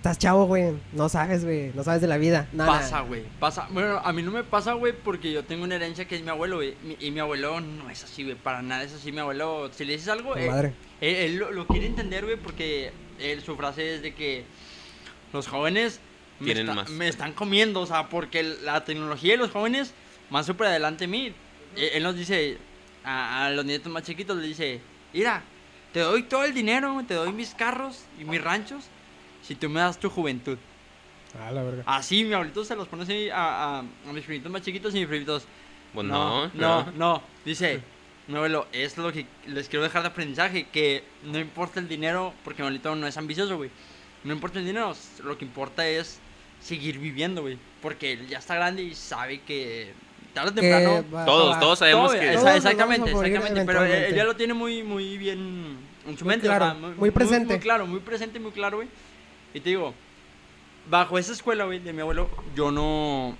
estás 0.01 0.17
chavo, 0.17 0.45
güey, 0.47 0.73
no 0.93 1.09
sabes, 1.09 1.45
güey, 1.45 1.71
no 1.75 1.83
sabes 1.83 2.01
de 2.01 2.07
la 2.07 2.17
vida. 2.17 2.47
Nada. 2.53 2.71
Pasa, 2.71 3.01
güey. 3.01 3.23
Pasa. 3.39 3.67
Bueno, 3.69 3.99
a 4.03 4.11
mí 4.11 4.23
no 4.23 4.31
me 4.31 4.43
pasa, 4.43 4.73
güey, 4.73 4.93
porque 4.93 5.31
yo 5.31 5.45
tengo 5.45 5.63
una 5.63 5.75
herencia 5.75 6.05
que 6.07 6.15
es 6.15 6.23
mi 6.23 6.29
abuelo, 6.29 6.55
güey. 6.55 6.73
Y 6.99 7.11
mi 7.11 7.19
abuelo 7.19 7.61
no 7.61 7.87
es 7.87 8.03
así, 8.03 8.23
güey. 8.23 8.35
Para 8.35 8.63
nada 8.63 8.83
es 8.83 8.93
así. 8.93 9.11
Mi 9.11 9.19
abuelo, 9.19 9.69
si 9.71 9.85
le 9.85 9.93
dices 9.93 10.07
algo, 10.09 10.35
eh, 10.35 10.49
Madre. 10.49 10.73
él, 11.01 11.15
él 11.15 11.35
lo, 11.35 11.51
lo 11.51 11.67
quiere 11.67 11.85
entender, 11.85 12.25
güey, 12.25 12.35
porque 12.37 12.91
él, 13.19 13.43
su 13.43 13.55
frase 13.55 13.93
es 13.95 14.01
de 14.01 14.15
que 14.15 14.43
los 15.33 15.47
jóvenes 15.47 15.99
me, 16.39 16.51
está- 16.53 16.73
más. 16.73 16.89
me 16.89 17.07
están 17.07 17.33
comiendo, 17.33 17.81
o 17.81 17.85
sea, 17.85 18.09
porque 18.09 18.41
la 18.41 18.83
tecnología 18.83 19.33
de 19.33 19.37
los 19.37 19.51
jóvenes 19.51 19.93
más 20.31 20.47
súper 20.47 20.67
adelante 20.67 21.03
de 21.03 21.07
mí. 21.09 21.27
Él, 21.75 21.89
él 21.93 22.01
nos 22.03 22.15
dice, 22.15 22.57
a, 23.03 23.45
a 23.45 23.49
los 23.51 23.65
nietos 23.65 23.91
más 23.91 24.01
chiquitos, 24.01 24.35
le 24.37 24.47
dice, 24.47 24.81
mira, 25.13 25.43
te 25.93 25.99
doy 25.99 26.23
todo 26.23 26.43
el 26.43 26.55
dinero, 26.55 27.03
te 27.07 27.13
doy 27.13 27.31
mis 27.33 27.53
carros 27.53 28.05
y 28.19 28.23
mis 28.25 28.41
ranchos, 28.43 28.85
si 29.41 29.55
tú 29.55 29.69
me 29.69 29.79
das 29.79 29.99
tu 29.99 30.09
juventud. 30.09 30.57
Ah, 31.39 31.51
la 31.51 31.63
verga. 31.63 31.83
Así, 31.85 32.23
mi 32.23 32.33
abuelito 32.33 32.63
se 32.65 32.75
los 32.75 32.87
pone 32.87 33.03
así 33.03 33.29
a, 33.29 33.77
a, 33.77 33.79
a 33.79 34.13
mis 34.13 34.23
primitos 34.25 34.51
más 34.51 34.61
chiquitos 34.61 34.93
y 34.95 34.99
mis 34.99 35.07
primitos. 35.07 35.45
Pues 35.93 36.05
no, 36.07 36.47
no, 36.47 36.83
no. 36.85 36.91
no. 36.97 37.23
Dice, 37.45 37.81
mi 38.27 38.35
abuelo, 38.35 38.67
es 38.73 38.97
lo 38.97 39.11
que 39.11 39.25
les 39.47 39.67
quiero 39.69 39.83
dejar 39.83 40.01
de 40.01 40.09
aprendizaje, 40.09 40.67
que 40.71 41.03
no 41.23 41.39
importa 41.39 41.79
el 41.79 41.87
dinero, 41.87 42.33
porque 42.43 42.61
mi 42.61 42.67
abuelito 42.67 42.95
no 42.95 43.07
es 43.07 43.17
ambicioso, 43.17 43.57
güey. 43.57 43.69
No 44.23 44.33
importa 44.33 44.59
el 44.59 44.65
dinero, 44.65 44.93
lo 45.23 45.37
que 45.37 45.45
importa 45.45 45.87
es 45.87 46.19
seguir 46.61 46.99
viviendo, 46.99 47.41
güey. 47.41 47.57
Porque 47.81 48.13
él 48.13 48.27
ya 48.27 48.37
está 48.39 48.55
grande 48.55 48.83
y 48.83 48.93
sabe 48.93 49.41
que 49.41 49.93
tarde 50.33 50.51
o 50.51 50.53
Que 50.55 50.61
temprano... 50.61 51.05
va- 51.13 51.25
Todos, 51.25 51.55
va- 51.55 51.59
todos 51.59 51.79
sabemos 51.79 52.11
todo, 52.11 52.21
que... 52.21 52.31
Todos 52.33 52.55
exactamente, 52.55 53.09
exactamente. 53.11 53.65
Pero 53.65 53.83
él, 53.85 54.15
ya 54.15 54.23
lo 54.25 54.35
tiene 54.35 54.53
muy, 54.53 54.83
muy 54.83 55.17
bien 55.17 55.77
en 56.07 56.17
su 56.17 56.25
Muy 56.25 56.33
mente. 56.33 56.47
claro, 56.47 56.65
o 56.67 56.79
sea, 56.79 56.89
muy 56.97 57.11
presente. 57.11 57.53
Muy, 57.55 57.59
claro, 57.61 57.87
muy 57.87 57.99
presente, 58.01 58.39
muy 58.39 58.51
claro, 58.51 58.77
güey. 58.77 58.89
Y 59.53 59.59
te 59.59 59.69
digo, 59.69 59.93
bajo 60.89 61.17
esa 61.17 61.33
escuela, 61.33 61.65
güey, 61.65 61.79
de 61.79 61.93
mi 61.93 62.01
abuelo, 62.01 62.29
yo 62.55 62.71
no. 62.71 63.37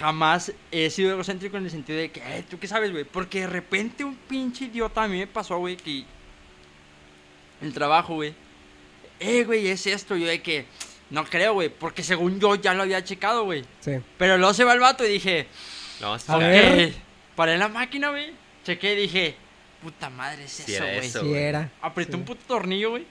jamás 0.00 0.52
he 0.70 0.88
sido 0.88 1.10
egocéntrico 1.12 1.58
en 1.58 1.64
el 1.64 1.70
sentido 1.70 1.98
de 1.98 2.10
que, 2.10 2.20
"Eh, 2.20 2.44
¿tú 2.48 2.58
qué 2.58 2.66
sabes, 2.66 2.92
güey? 2.92 3.04
Porque 3.04 3.40
de 3.40 3.46
repente 3.46 4.04
un 4.04 4.16
pinche 4.16 4.64
idiota 4.64 5.02
a 5.04 5.08
mí 5.08 5.18
me 5.18 5.26
pasó, 5.26 5.58
güey, 5.58 5.76
que 5.76 6.04
el 7.60 7.72
trabajo, 7.74 8.14
güey. 8.14 8.34
Eh, 9.20 9.44
güey, 9.44 9.68
es 9.68 9.86
esto. 9.86 10.16
Yo 10.16 10.26
de 10.26 10.40
que, 10.40 10.64
no 11.10 11.24
creo, 11.24 11.52
güey, 11.54 11.68
porque 11.68 12.02
según 12.02 12.40
yo 12.40 12.54
ya 12.54 12.72
lo 12.74 12.82
había 12.84 13.04
checado, 13.04 13.44
güey. 13.44 13.64
Sí. 13.80 13.92
Pero 14.18 14.38
luego 14.38 14.54
se 14.54 14.64
va 14.64 14.72
el 14.72 14.80
vato 14.80 15.04
y 15.04 15.12
dije, 15.12 15.46
No, 16.00 16.18
sí, 16.18 16.24
A 16.28 16.36
ver. 16.38 16.88
ok, 16.88 16.94
paré 17.36 17.58
la 17.58 17.68
máquina, 17.68 18.10
güey. 18.10 18.32
Chequé 18.64 18.94
y 18.94 19.02
dije, 19.02 19.36
puta 19.82 20.08
madre, 20.10 20.44
es 20.44 20.52
Sí 20.52 20.72
eso, 20.72 20.84
era 20.84 20.96
güey. 20.96 21.10
Sí 21.10 21.34
era. 21.34 21.70
Apreté 21.82 22.12
Sí. 22.12 22.18
un 22.18 22.24
puto 22.24 22.42
tornillo, 22.48 22.90
güey. 22.90 23.06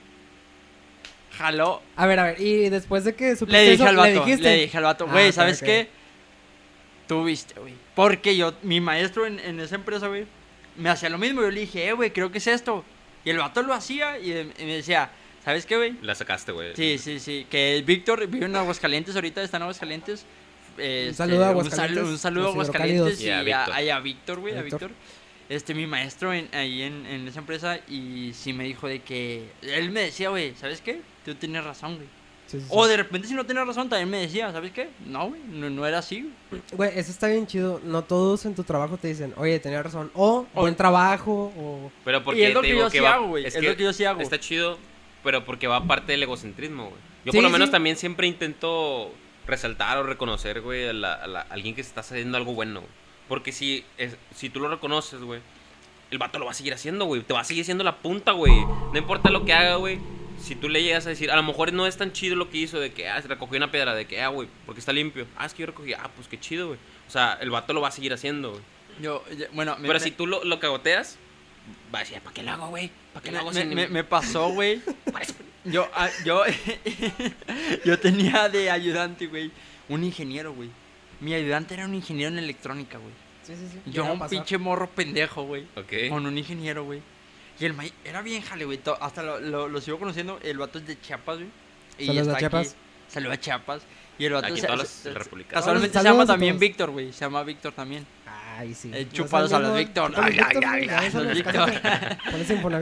Jaló. 1.36 1.82
A 1.96 2.06
ver, 2.06 2.18
a 2.18 2.24
ver, 2.24 2.40
y 2.40 2.68
después 2.68 3.04
de 3.04 3.14
que 3.14 3.36
supiste 3.36 3.58
Le 3.58 3.62
dije 3.70 3.74
eso, 3.74 3.86
al 3.86 3.96
vato, 3.96 4.24
le 4.26 4.56
dije 4.56 4.76
al 4.78 4.84
vato, 4.84 5.06
Ah, 5.08 5.12
güey, 5.12 5.32
¿sabes 5.32 5.62
qué? 5.62 5.88
Tú 7.08 7.24
viste, 7.24 7.58
güey. 7.58 7.74
Porque 7.94 8.36
yo, 8.36 8.54
mi 8.62 8.80
maestro 8.80 9.26
en, 9.26 9.38
en 9.40 9.60
esa 9.60 9.74
empresa, 9.74 10.08
güey, 10.08 10.26
me 10.76 10.88
hacía 10.88 11.08
lo 11.08 11.18
mismo. 11.18 11.42
Yo 11.42 11.50
le 11.50 11.60
dije, 11.60 11.88
eh, 11.88 11.92
güey, 11.92 12.12
creo 12.12 12.30
que 12.30 12.38
es 12.38 12.46
esto. 12.46 12.84
Y 13.24 13.30
el 13.30 13.38
vato 13.38 13.62
lo 13.62 13.74
hacía 13.74 14.18
y, 14.18 14.30
y 14.32 14.64
me 14.64 14.76
decía, 14.76 15.10
¿sabes 15.44 15.66
qué, 15.66 15.76
güey? 15.76 15.94
La 16.02 16.14
sacaste, 16.14 16.52
güey. 16.52 16.74
Sí, 16.74 16.98
sí, 16.98 17.18
sí. 17.20 17.46
Que 17.50 17.76
el 17.76 17.82
Víctor 17.82 18.26
vive 18.28 18.46
en 18.46 18.56
Aguascalientes 18.56 19.14
ahorita, 19.14 19.42
está 19.42 19.58
en 19.58 19.62
Aguascalientes. 19.64 20.24
Eh, 20.78 21.06
Un 21.10 21.14
saludo 21.14 21.40
a 21.44 21.48
este, 21.48 21.50
Aguascalientes, 21.50 22.02
Un, 22.04 22.08
salu- 22.08 22.12
un 22.12 22.18
saludo 22.18 22.46
a 22.48 22.50
Aguascalientes 22.52 23.20
y 23.20 23.30
a 23.30 23.42
Víctor. 23.42 24.38
güey, 24.40 24.56
a 24.56 24.62
Víctor. 24.62 24.88
Víctor. 24.88 24.90
Este, 25.48 25.74
mi 25.74 25.86
maestro 25.86 26.32
en- 26.32 26.48
ahí 26.54 26.82
en, 26.82 27.04
en 27.04 27.28
esa 27.28 27.40
empresa 27.40 27.78
y 27.88 28.32
sí 28.34 28.52
me 28.54 28.64
dijo 28.64 28.88
de 28.88 29.00
que... 29.02 29.48
Él 29.60 29.90
me 29.90 30.00
decía, 30.00 30.30
güey, 30.30 30.54
¿sabes 30.54 30.80
qué? 30.80 31.00
Tú 31.24 31.34
tienes 31.34 31.64
razón, 31.64 31.96
güey. 31.96 32.08
Sí, 32.46 32.58
sí, 32.58 32.66
sí. 32.66 32.68
O 32.70 32.86
de 32.86 32.96
repente 32.98 33.28
si 33.28 33.34
no 33.34 33.46
tenía 33.46 33.64
razón 33.64 33.88
también 33.88 34.10
me 34.10 34.18
decía, 34.18 34.52
¿sabes 34.52 34.72
qué? 34.72 34.90
No, 35.06 35.28
güey, 35.28 35.40
no, 35.48 35.70
no 35.70 35.86
era 35.86 35.98
así, 35.98 36.30
güey. 36.50 36.62
Güey, 36.72 36.98
eso 36.98 37.10
está 37.10 37.28
bien 37.28 37.46
chido. 37.46 37.80
No 37.84 38.02
todos 38.04 38.44
en 38.44 38.54
tu 38.54 38.62
trabajo 38.64 38.98
te 38.98 39.08
dicen, 39.08 39.32
oye, 39.36 39.58
tenía 39.60 39.82
razón. 39.82 40.10
O, 40.14 40.46
O- 40.54 40.60
buen 40.62 40.74
trabajo, 40.76 41.52
o... 41.56 41.90
Pero 42.04 42.22
porque 42.22 42.40
Y 42.40 42.44
es 42.44 42.54
lo 42.54 42.60
te 42.60 42.66
que 42.66 42.72
digo 42.74 42.84
yo 42.86 42.90
que 42.90 42.98
sí 42.98 43.04
va- 43.04 43.14
hago, 43.14 43.28
güey. 43.28 43.46
Es, 43.46 43.54
lo 43.62 43.76
que 43.76 43.82
yo 43.84 43.92
sí 43.92 44.04
hago. 44.04 44.20
Está 44.20 44.38
chido, 44.38 44.78
pero 45.24 45.44
porque 45.44 45.66
va 45.66 45.84
parte 45.86 46.12
del 46.12 46.22
egocentrismo, 46.24 46.84
güey. 46.90 47.00
Yo 47.24 47.32
Sí, 47.32 47.38
por 47.38 47.44
lo 47.44 47.50
menos 47.50 47.68
sí. 47.68 47.72
también 47.72 47.96
siempre 47.96 48.26
intento 48.26 49.12
resaltar 49.46 49.96
o 49.98 50.02
reconocer, 50.02 50.60
güey, 50.60 50.88
a, 50.88 50.92
la- 50.92 51.14
a 51.14 51.26
la- 51.26 51.40
a 51.40 51.46
alguien 51.50 51.74
que 51.74 51.80
está 51.80 52.00
haciendo 52.00 52.36
algo 52.36 52.52
bueno, 52.54 52.80
güey. 52.80 52.92
Porque 53.28 53.52
si, 53.52 53.84
es- 53.96 54.16
si 54.34 54.50
tú 54.50 54.60
lo 54.60 54.68
reconoces, 54.68 55.20
güey, 55.22 55.40
el 56.10 56.18
vato 56.18 56.38
lo 56.38 56.44
va 56.44 56.50
a 56.50 56.54
seguir 56.54 56.74
haciendo, 56.74 57.06
güey. 57.06 57.22
Te 57.22 57.32
va 57.32 57.40
a 57.40 57.44
seguir 57.44 57.64
siendo 57.64 57.82
la 57.82 57.96
punta, 57.96 58.32
güey. 58.32 58.52
No 58.92 58.98
importa 58.98 59.30
lo 59.30 59.44
que 59.46 59.54
haga, 59.54 59.76
güey. 59.76 59.98
Si 60.42 60.54
tú 60.56 60.68
le 60.68 60.82
llegas 60.82 61.06
a 61.06 61.10
decir, 61.10 61.30
a 61.30 61.36
lo 61.36 61.42
mejor 61.42 61.72
no 61.72 61.86
es 61.86 61.96
tan 61.96 62.12
chido 62.12 62.34
lo 62.36 62.50
que 62.50 62.58
hizo 62.58 62.80
de 62.80 62.92
que, 62.92 63.08
ah, 63.08 63.20
se 63.22 63.28
recogió 63.28 63.56
una 63.56 63.70
piedra, 63.70 63.94
de 63.94 64.06
que, 64.06 64.20
ah, 64.20 64.28
güey, 64.28 64.48
porque 64.66 64.80
está 64.80 64.92
limpio. 64.92 65.26
Ah, 65.36 65.46
es 65.46 65.54
que 65.54 65.60
yo 65.60 65.66
recogí, 65.66 65.92
ah, 65.94 66.10
pues 66.16 66.26
qué 66.28 66.38
chido, 66.40 66.66
güey. 66.68 66.78
O 67.08 67.10
sea, 67.10 67.38
el 67.40 67.50
vato 67.50 67.72
lo 67.72 67.80
va 67.80 67.88
a 67.88 67.92
seguir 67.92 68.12
haciendo, 68.12 68.50
güey. 68.50 68.62
Yo, 69.00 69.24
yo- 69.38 69.46
bueno, 69.52 69.76
me, 69.78 69.86
Pero 69.86 69.94
me- 69.98 70.04
si 70.04 70.10
tú 70.10 70.26
lo, 70.26 70.44
lo 70.44 70.58
cagoteas, 70.60 71.16
va 71.94 72.00
a 72.00 72.02
decir, 72.02 72.20
¿para 72.20 72.34
qué 72.34 72.42
lo 72.42 72.50
hago, 72.50 72.68
güey? 72.68 72.90
¿Para 73.12 73.24
qué 73.24 73.30
lo 73.32 73.38
hago 73.38 73.52
me- 73.52 73.60
sin- 73.60 73.74
me- 73.74 73.88
me 73.88 74.04
pasó, 74.04 74.48
güey. 74.50 74.80
Yo, 75.64 75.88
ah, 75.94 76.08
yo, 76.24 76.42
yo 77.84 77.98
tenía 78.00 78.48
de 78.48 78.68
ayudante, 78.70 79.26
güey, 79.28 79.50
un 79.88 80.02
ingeniero, 80.04 80.52
güey. 80.52 80.70
Mi 81.20 81.34
ayudante 81.34 81.74
era 81.74 81.84
un 81.86 81.94
ingeniero 81.94 82.32
en 82.32 82.38
electrónica, 82.38 82.98
güey. 82.98 83.12
Sí, 83.44 83.52
sí, 83.54 83.68
sí. 83.72 83.90
Yo 83.92 84.04
un 84.04 84.18
pasar. 84.18 84.30
pinche 84.38 84.58
morro 84.58 84.88
pendejo, 84.88 85.44
güey. 85.44 85.64
Ok. 85.76 86.08
Con 86.10 86.26
un 86.26 86.36
ingeniero, 86.36 86.84
güey. 86.84 87.00
Y 87.60 87.64
el 87.64 87.74
maíz 87.74 87.92
era 88.04 88.22
bien 88.22 88.42
jale, 88.42 88.64
güey. 88.64 88.80
Hasta 89.00 89.22
lo, 89.22 89.40
lo, 89.40 89.68
lo 89.68 89.80
sigo 89.80 89.98
conociendo. 89.98 90.38
El 90.42 90.58
vato 90.58 90.78
es 90.78 90.86
de 90.86 91.00
Chiapas, 91.00 91.36
güey. 91.38 91.48
Y 91.98 92.06
Saludos 92.06 92.28
a 92.28 92.30
está 92.30 92.38
Chiapas. 92.40 92.66
Aquí. 92.68 92.76
Saludos 93.08 93.34
a 93.34 93.40
Chiapas. 93.40 93.82
Y 94.18 94.24
el 94.26 94.32
vato 94.32 94.46
Aquí 94.46 94.60
se- 94.60 94.66
todas 94.66 94.88
se- 94.88 95.12
las. 95.12 95.28
Casualmente 95.48 95.98
se 95.98 96.04
llama 96.04 96.26
también. 96.26 96.58
Víctor, 96.58 96.90
güey. 96.90 97.12
Se 97.12 97.20
llama 97.20 97.42
Víctor 97.44 97.72
también. 97.72 98.06
Ay, 98.58 98.74
sí. 98.74 98.90
Eh, 98.92 99.08
chupados 99.12 99.52
a 99.52 99.58
los 99.58 99.76
Víctor. 99.76 100.12
Ay, 100.16 100.38
ay, 100.38 100.88
ay, 100.90 101.10
los 101.12 101.24
eso 101.24 101.24
Víctor. 101.34 101.72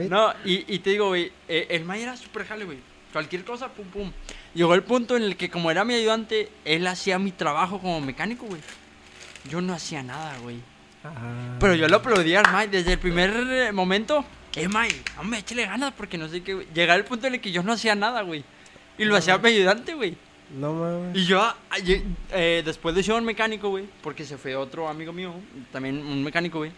No, 0.09 0.33
y, 0.45 0.73
y 0.73 0.79
te 0.79 0.91
digo, 0.91 1.07
güey, 1.09 1.31
eh, 1.47 1.67
el 1.69 1.85
May 1.85 2.03
era 2.03 2.17
súper 2.17 2.45
jale, 2.45 2.65
güey. 2.65 2.77
Cualquier 3.13 3.43
cosa, 3.43 3.69
pum, 3.69 3.85
pum. 3.87 4.11
Llegó 4.53 4.73
el 4.73 4.83
punto 4.83 5.15
en 5.17 5.23
el 5.23 5.37
que, 5.37 5.49
como 5.49 5.71
era 5.71 5.83
mi 5.83 5.93
ayudante, 5.93 6.49
él 6.65 6.85
hacía 6.87 7.19
mi 7.19 7.31
trabajo 7.31 7.79
como 7.79 8.01
mecánico, 8.01 8.45
güey. 8.45 8.61
Yo 9.49 9.61
no 9.61 9.73
hacía 9.73 10.03
nada, 10.03 10.37
güey. 10.39 10.57
Ah. 11.03 11.57
Pero 11.59 11.75
yo 11.75 11.87
lo 11.87 11.97
aplaudía 11.97 12.41
al 12.41 12.51
May 12.51 12.67
desde 12.67 12.93
el 12.93 12.99
primer 12.99 13.31
eh, 13.49 13.71
momento. 13.71 14.23
Eh, 14.55 14.67
May, 14.67 14.89
hombre, 15.19 15.39
échale 15.39 15.65
ganas 15.65 15.93
porque 15.93 16.17
no 16.17 16.27
sé 16.27 16.41
qué, 16.43 16.53
güey. 16.53 16.67
Llegaba 16.73 16.97
el 16.97 17.05
punto 17.05 17.27
en 17.27 17.35
el 17.35 17.41
que 17.41 17.51
yo 17.51 17.63
no 17.63 17.73
hacía 17.73 17.95
nada, 17.95 18.21
güey. 18.21 18.43
Y 18.97 19.05
lo 19.05 19.11
No. 19.11 19.15
hacía 19.17 19.37
mi 19.37 19.49
ayudante, 19.49 19.93
güey. 19.93 20.15
No 20.57 20.73
mames. 20.73 21.17
Y 21.17 21.25
yo, 21.25 21.41
ah, 21.41 21.55
eh, 22.33 22.61
después 22.65 22.93
de 22.93 23.13
un 23.13 23.23
mecánico, 23.23 23.69
güey, 23.69 23.85
porque 24.03 24.25
se 24.25 24.37
fue 24.37 24.55
otro 24.55 24.89
amigo 24.89 25.13
mío, 25.13 25.33
también 25.71 25.97
un 26.05 26.23
mecánico, 26.23 26.57
güey. 26.57 26.71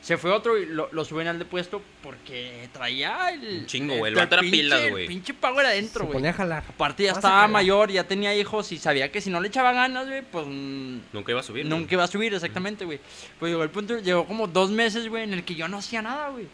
Se 0.00 0.16
fue 0.16 0.32
otro 0.32 0.58
y 0.58 0.66
lo, 0.66 0.88
lo 0.90 1.04
suben 1.04 1.28
al 1.28 1.38
de 1.38 1.44
puesto 1.44 1.80
porque 2.02 2.68
traía 2.72 3.28
el. 3.28 3.58
Un 3.60 3.66
chingo, 3.66 3.96
güey, 3.98 4.10
el 4.12 4.18
vato 4.18 4.34
era 4.34 4.42
pinche- 4.42 4.50
pilas, 4.50 4.80
el 4.80 4.90
güey. 4.90 5.06
pinche 5.06 5.32
power 5.34 5.66
adentro, 5.66 6.00
Se 6.00 6.06
güey. 6.06 6.12
ponía 6.14 6.30
a 6.30 6.32
jalar. 6.32 6.64
Aparte 6.68 7.04
ya 7.04 7.12
estaba 7.12 7.46
mayor, 7.46 7.88
ya 7.92 8.02
tenía 8.02 8.34
hijos 8.34 8.72
y 8.72 8.78
sabía 8.78 9.12
que 9.12 9.20
si 9.20 9.30
no 9.30 9.40
le 9.40 9.46
echaba 9.48 9.72
ganas, 9.72 10.08
güey, 10.08 10.22
pues 10.22 10.44
mm, 10.48 10.98
Nunca 11.12 11.30
iba 11.30 11.38
a 11.40 11.44
subir. 11.44 11.66
güey. 11.68 11.78
nunca 11.78 11.94
iba 11.94 12.02
a 12.02 12.08
subir, 12.08 12.34
exactamente, 12.34 12.84
güey. 12.84 12.98
Pues 13.38 13.50
llegó 13.52 13.62
el 13.62 13.70
punto, 13.70 13.96
llegó 13.98 14.26
como 14.26 14.48
dos 14.48 14.70
meses, 14.70 15.06
güey, 15.08 15.22
en 15.22 15.34
el 15.34 15.44
que 15.44 15.54
yo 15.54 15.68
no 15.68 15.76
hacía 15.76 16.02
nada, 16.02 16.30
güey. 16.30 16.48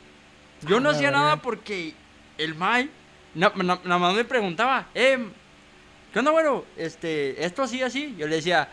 Yo 0.62 0.76
Ah, 0.76 0.80
no 0.80 0.90
la 0.90 0.96
hacía 0.96 1.10
nada 1.10 1.36
porque 1.36 1.94
el 2.36 2.54
Mai 2.54 2.90
na- 3.34 3.52
na- 3.56 3.80
nada 3.84 3.98
más 3.98 4.14
me 4.14 4.24
preguntaba, 4.24 4.88
eh, 4.94 5.18
¿qué 6.12 6.18
onda, 6.18 6.30
bueno? 6.30 6.64
Este, 6.76 7.44
esto 7.44 7.62
así, 7.62 7.82
así. 7.82 8.14
Yo 8.18 8.26
le 8.26 8.36
decía, 8.36 8.68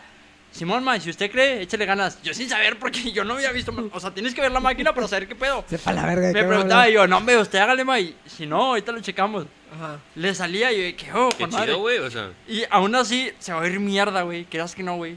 Simón, 0.50 0.82
Mai, 0.84 1.00
si 1.00 1.10
usted 1.10 1.30
cree, 1.30 1.60
échale 1.62 1.84
ganas. 1.84 2.20
Yo 2.22 2.32
sin 2.32 2.48
saber 2.48 2.78
porque 2.78 3.00
yo 3.12 3.24
no 3.24 3.34
había 3.34 3.52
visto, 3.52 3.72
o 3.92 4.00
sea, 4.00 4.12
tienes 4.12 4.34
que 4.34 4.40
ver 4.40 4.52
la 4.52 4.60
máquina 4.60 4.94
para 4.94 5.06
saber 5.06 5.28
qué 5.28 5.34
pedo. 5.34 5.64
Sepa 5.68 5.92
la 5.92 6.06
verga. 6.06 6.32
Me 6.32 6.44
preguntaba 6.44 6.88
y 6.88 6.94
yo, 6.94 7.06
no, 7.06 7.18
hombre, 7.18 7.36
usted 7.38 7.58
hágale, 7.58 7.84
Mai. 7.84 8.16
Si 8.26 8.46
no, 8.46 8.64
ahorita 8.66 8.92
lo 8.92 9.00
checamos. 9.00 9.46
Ajá. 9.74 9.98
Le 10.14 10.34
salía 10.34 10.72
y 10.72 10.94
yo, 10.96 11.26
oh, 11.26 11.28
Qué 11.36 11.48
chido, 11.48 11.78
güey, 11.80 11.98
o 11.98 12.10
sea. 12.10 12.30
Y 12.48 12.62
aún 12.70 12.94
así, 12.94 13.30
se 13.38 13.52
va 13.52 13.62
a 13.62 13.66
ir 13.66 13.78
mierda, 13.80 14.22
güey. 14.22 14.44
Quieras 14.46 14.74
que 14.74 14.82
no, 14.82 14.96
güey. 14.96 15.16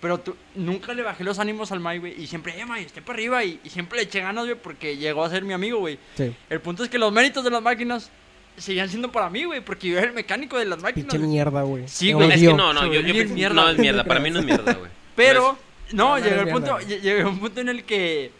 Pero 0.00 0.20
tú, 0.20 0.36
nunca 0.54 0.92
le 0.94 1.02
bajé 1.02 1.24
los 1.24 1.38
ánimos 1.38 1.72
al 1.72 1.80
Mai, 1.80 1.98
güey. 1.98 2.20
Y 2.22 2.26
siempre, 2.26 2.58
eh, 2.58 2.66
Mai, 2.66 2.84
esté 2.84 3.00
para 3.02 3.16
arriba. 3.16 3.42
Y, 3.44 3.60
y 3.64 3.70
siempre 3.70 3.96
le 3.98 4.04
eché 4.04 4.20
ganas, 4.20 4.44
güey, 4.44 4.56
porque 4.56 4.96
llegó 4.96 5.24
a 5.24 5.30
ser 5.30 5.42
mi 5.42 5.52
amigo, 5.54 5.78
güey. 5.78 5.98
Sí. 6.16 6.34
El 6.50 6.60
punto 6.60 6.84
es 6.84 6.90
que 6.90 6.98
los 6.98 7.12
méritos 7.12 7.42
de 7.44 7.50
las 7.50 7.62
máquinas 7.62 8.10
seguían 8.58 8.88
siendo 8.88 9.10
para 9.12 9.28
mí, 9.30 9.44
güey, 9.44 9.60
porque 9.62 9.88
yo 9.88 9.98
era 9.98 10.06
el 10.06 10.12
mecánico 10.12 10.58
de 10.58 10.64
las 10.66 10.80
máquinas. 10.82 11.12
Pinche 11.12 11.26
mierda, 11.26 11.62
güey. 11.62 11.88
Sí, 11.88 12.12
güey, 12.12 12.30
Es 12.30 12.40
que 12.40 12.52
no, 12.54 12.72
no, 12.72 12.80
Se 12.82 12.86
yo, 12.86 13.00
yo 13.00 13.12
pienso- 13.12 13.34
mierda. 13.34 13.54
no 13.54 13.68
es 13.70 13.78
mierda, 13.78 14.04
para 14.04 14.20
mí 14.20 14.30
no 14.30 14.40
es 14.40 14.44
mierda, 14.46 14.72
güey. 14.78 14.90
Pero, 15.14 15.58
no, 15.92 16.18
no 16.18 16.18
llegó 16.18 16.28
eres 16.36 16.46
el 16.46 16.52
punto, 16.52 16.78
llegó 16.80 17.28
un 17.30 17.38
punto 17.40 17.60
en 17.60 17.68
el 17.70 17.84
que 17.84 18.30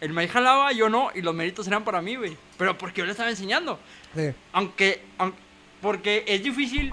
el 0.00 0.12
Mai 0.12 0.28
jalaba, 0.28 0.72
yo 0.72 0.88
no, 0.88 1.10
y 1.14 1.22
los 1.22 1.34
méritos 1.34 1.66
eran 1.68 1.84
para 1.84 2.02
mí, 2.02 2.16
güey. 2.16 2.36
Pero 2.58 2.76
porque 2.78 3.00
yo 3.00 3.04
le 3.06 3.12
estaba 3.12 3.30
enseñando. 3.30 3.78
Sí. 4.14 4.30
Aunque, 4.52 5.02
aunque- 5.18 5.38
porque 5.80 6.24
es 6.26 6.42
difícil 6.42 6.92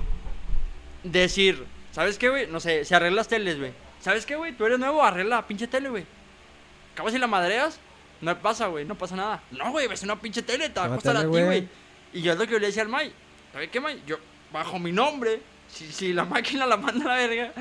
decir, 1.03 1.63
¿sabes 1.91 2.17
qué, 2.17 2.29
güey? 2.29 2.47
No 2.47 2.59
sé, 2.59 2.85
si 2.85 2.93
arreglas 2.93 3.27
teles, 3.27 3.57
güey. 3.59 3.71
¿Sabes 4.01 4.25
qué, 4.25 4.35
güey? 4.35 4.53
Tú 4.55 4.65
eres 4.65 4.79
nuevo, 4.79 5.03
arregla 5.03 5.37
la 5.37 5.47
pinche 5.47 5.67
tele, 5.67 5.89
güey. 5.89 6.05
Acabas 6.93 7.13
si 7.13 7.19
la 7.19 7.27
madreas, 7.27 7.79
no 8.21 8.37
pasa, 8.39 8.67
güey, 8.67 8.85
no 8.85 8.95
pasa 8.95 9.15
nada. 9.15 9.43
No, 9.51 9.71
güey, 9.71 9.87
ves 9.87 10.03
una 10.03 10.19
pinche 10.19 10.41
tele, 10.41 10.69
te 10.69 10.79
va 10.79 10.85
a 10.87 10.89
costar 10.89 11.17
a 11.17 11.21
ti, 11.21 11.27
güey. 11.27 11.67
Y 12.13 12.21
yo 12.21 12.33
es 12.33 12.37
lo 12.39 12.45
que 12.45 12.53
yo 12.53 12.59
le 12.59 12.67
decía 12.67 12.81
al 12.83 12.89
May, 12.89 13.11
¿sabes 13.53 13.69
qué, 13.69 13.79
May? 13.79 14.01
Yo, 14.07 14.17
bajo 14.51 14.79
mi 14.79 14.91
nombre, 14.91 15.41
si, 15.67 15.91
si 15.91 16.13
la 16.13 16.25
máquina 16.25 16.65
la 16.65 16.77
manda 16.77 17.05
a 17.05 17.07
la 17.17 17.27
verga, 17.27 17.53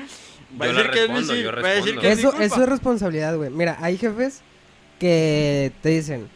va 0.59 0.65
a 0.65 0.67
Yo 0.69 0.73
decir 0.73 0.85
la 0.87 0.91
que 0.91 1.03
es 1.03 1.09
mi 1.09 1.15
respondo, 1.15 1.35
yo 1.35 1.51
va 1.61 1.67
a 1.69 1.71
decir 1.73 1.95
respondo. 1.95 2.01
que 2.01 2.11
es 2.11 2.17
mi 2.17 2.21
Eso, 2.21 2.29
culpa. 2.31 2.45
eso 2.45 2.63
es 2.63 2.69
responsabilidad, 2.69 3.35
güey. 3.37 3.49
Mira, 3.51 3.77
hay 3.81 3.97
jefes 3.97 4.41
que 4.99 5.71
te 5.81 5.89
dicen, 5.89 6.27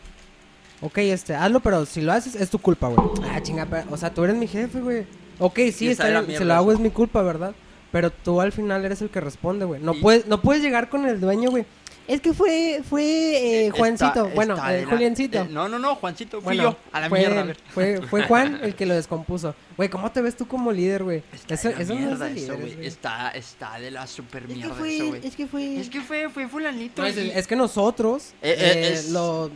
ok, 0.82 0.98
este, 1.00 1.36
hazlo, 1.36 1.60
pero 1.62 1.86
si 1.86 2.02
lo 2.02 2.12
haces 2.12 2.36
es 2.36 2.50
tu 2.50 2.60
culpa, 2.60 2.88
güey. 2.90 3.10
Ah, 3.32 3.42
chinga, 3.42 3.68
o 3.90 3.98
sea, 3.98 4.14
tú 4.14 4.24
eres 4.24 4.36
mi 4.36 4.48
jefe, 4.48 4.80
güey. 4.80 5.06
Ok, 5.40 5.60
sí, 5.74 5.86
Y 5.86 5.90
está 5.90 6.08
bien, 6.22 6.38
si 6.38 6.44
lo 6.44 6.54
hago 6.54 6.72
eso. 6.72 6.78
es 6.78 6.80
mi 6.84 6.92
culpa, 6.92 7.22
¿verdad? 7.24 7.54
Pero 7.94 8.12
tú 8.12 8.42
al 8.42 8.52
final 8.52 8.84
eres 8.84 9.02
el 9.02 9.10
que 9.10 9.22
responde, 9.22 9.64
güey. 9.64 9.80
No, 9.82 9.94
puedes, 9.94 10.28
no 10.28 10.42
puedes 10.42 10.62
llegar 10.62 10.90
con 10.90 11.06
el 11.06 11.22
dueño, 11.22 11.50
güey. 11.52 11.64
Es 12.06 12.20
que 12.20 12.34
fue, 12.34 12.82
fue 12.90 13.02
eh, 13.04 13.66
Está- 13.68 13.78
Juancito, 13.78 14.30
bueno, 14.36 14.56
eh, 14.70 14.82
la- 14.84 14.90
Juliancito. 14.90 15.40
eh, 15.44 15.48
no, 15.50 15.70
no, 15.70 15.80
no, 15.80 15.96
Juancito, 15.96 16.42
fui 16.42 16.58
Bueno, 16.58 16.64
yo, 16.72 16.78
a 16.92 17.00
la 17.00 17.08
fue, 17.08 17.20
mierda, 17.20 17.38
a 17.38 17.42
él, 17.42 17.48
ver. 17.48 17.58
Fue, 17.74 18.02
fue 18.10 18.24
Juan 18.24 18.60
el 18.62 18.76
que 18.76 18.86
lo 18.86 18.94
descompuso. 18.94 19.56
Güey, 19.78 19.88
¿cómo 19.88 20.12
te 20.12 20.22
ves 20.22 20.36
tú 20.36 20.46
como 20.46 20.74
líder, 20.74 21.06
güey? 21.06 21.24
Está 21.32 21.54
Eso, 21.54 21.70
de 21.70 21.76
la 21.76 21.82
eso 21.82 21.94
no 21.96 22.26
es 22.26 22.44
eso, 22.44 22.58
güey. 22.58 22.86
Está, 22.86 23.30
está 23.30 23.80
de 23.80 23.92
la 23.92 24.06
super 24.06 24.42
Es 24.44 24.50
que 24.50 24.54
mierda 24.56 24.74
fue, 24.74 24.96
eso, 24.98 25.08
güey. 25.08 25.26
es 25.28 25.36
que 25.38 25.48
fue... 25.48 25.80
Es 25.80 25.90
que 25.90 26.02
fue, 26.02 26.30
fue 26.30 26.50
fulanito. 26.50 27.02
No, 27.02 27.08
es, 27.08 27.16
y- 27.18 27.32
es 27.34 27.48
que 27.48 27.56
nosotros 27.56 28.34
Eh, 28.42 28.52
eh, 28.52 28.58
eh, 28.60 28.94
es- 28.96 29.12
lo, 29.12 29.50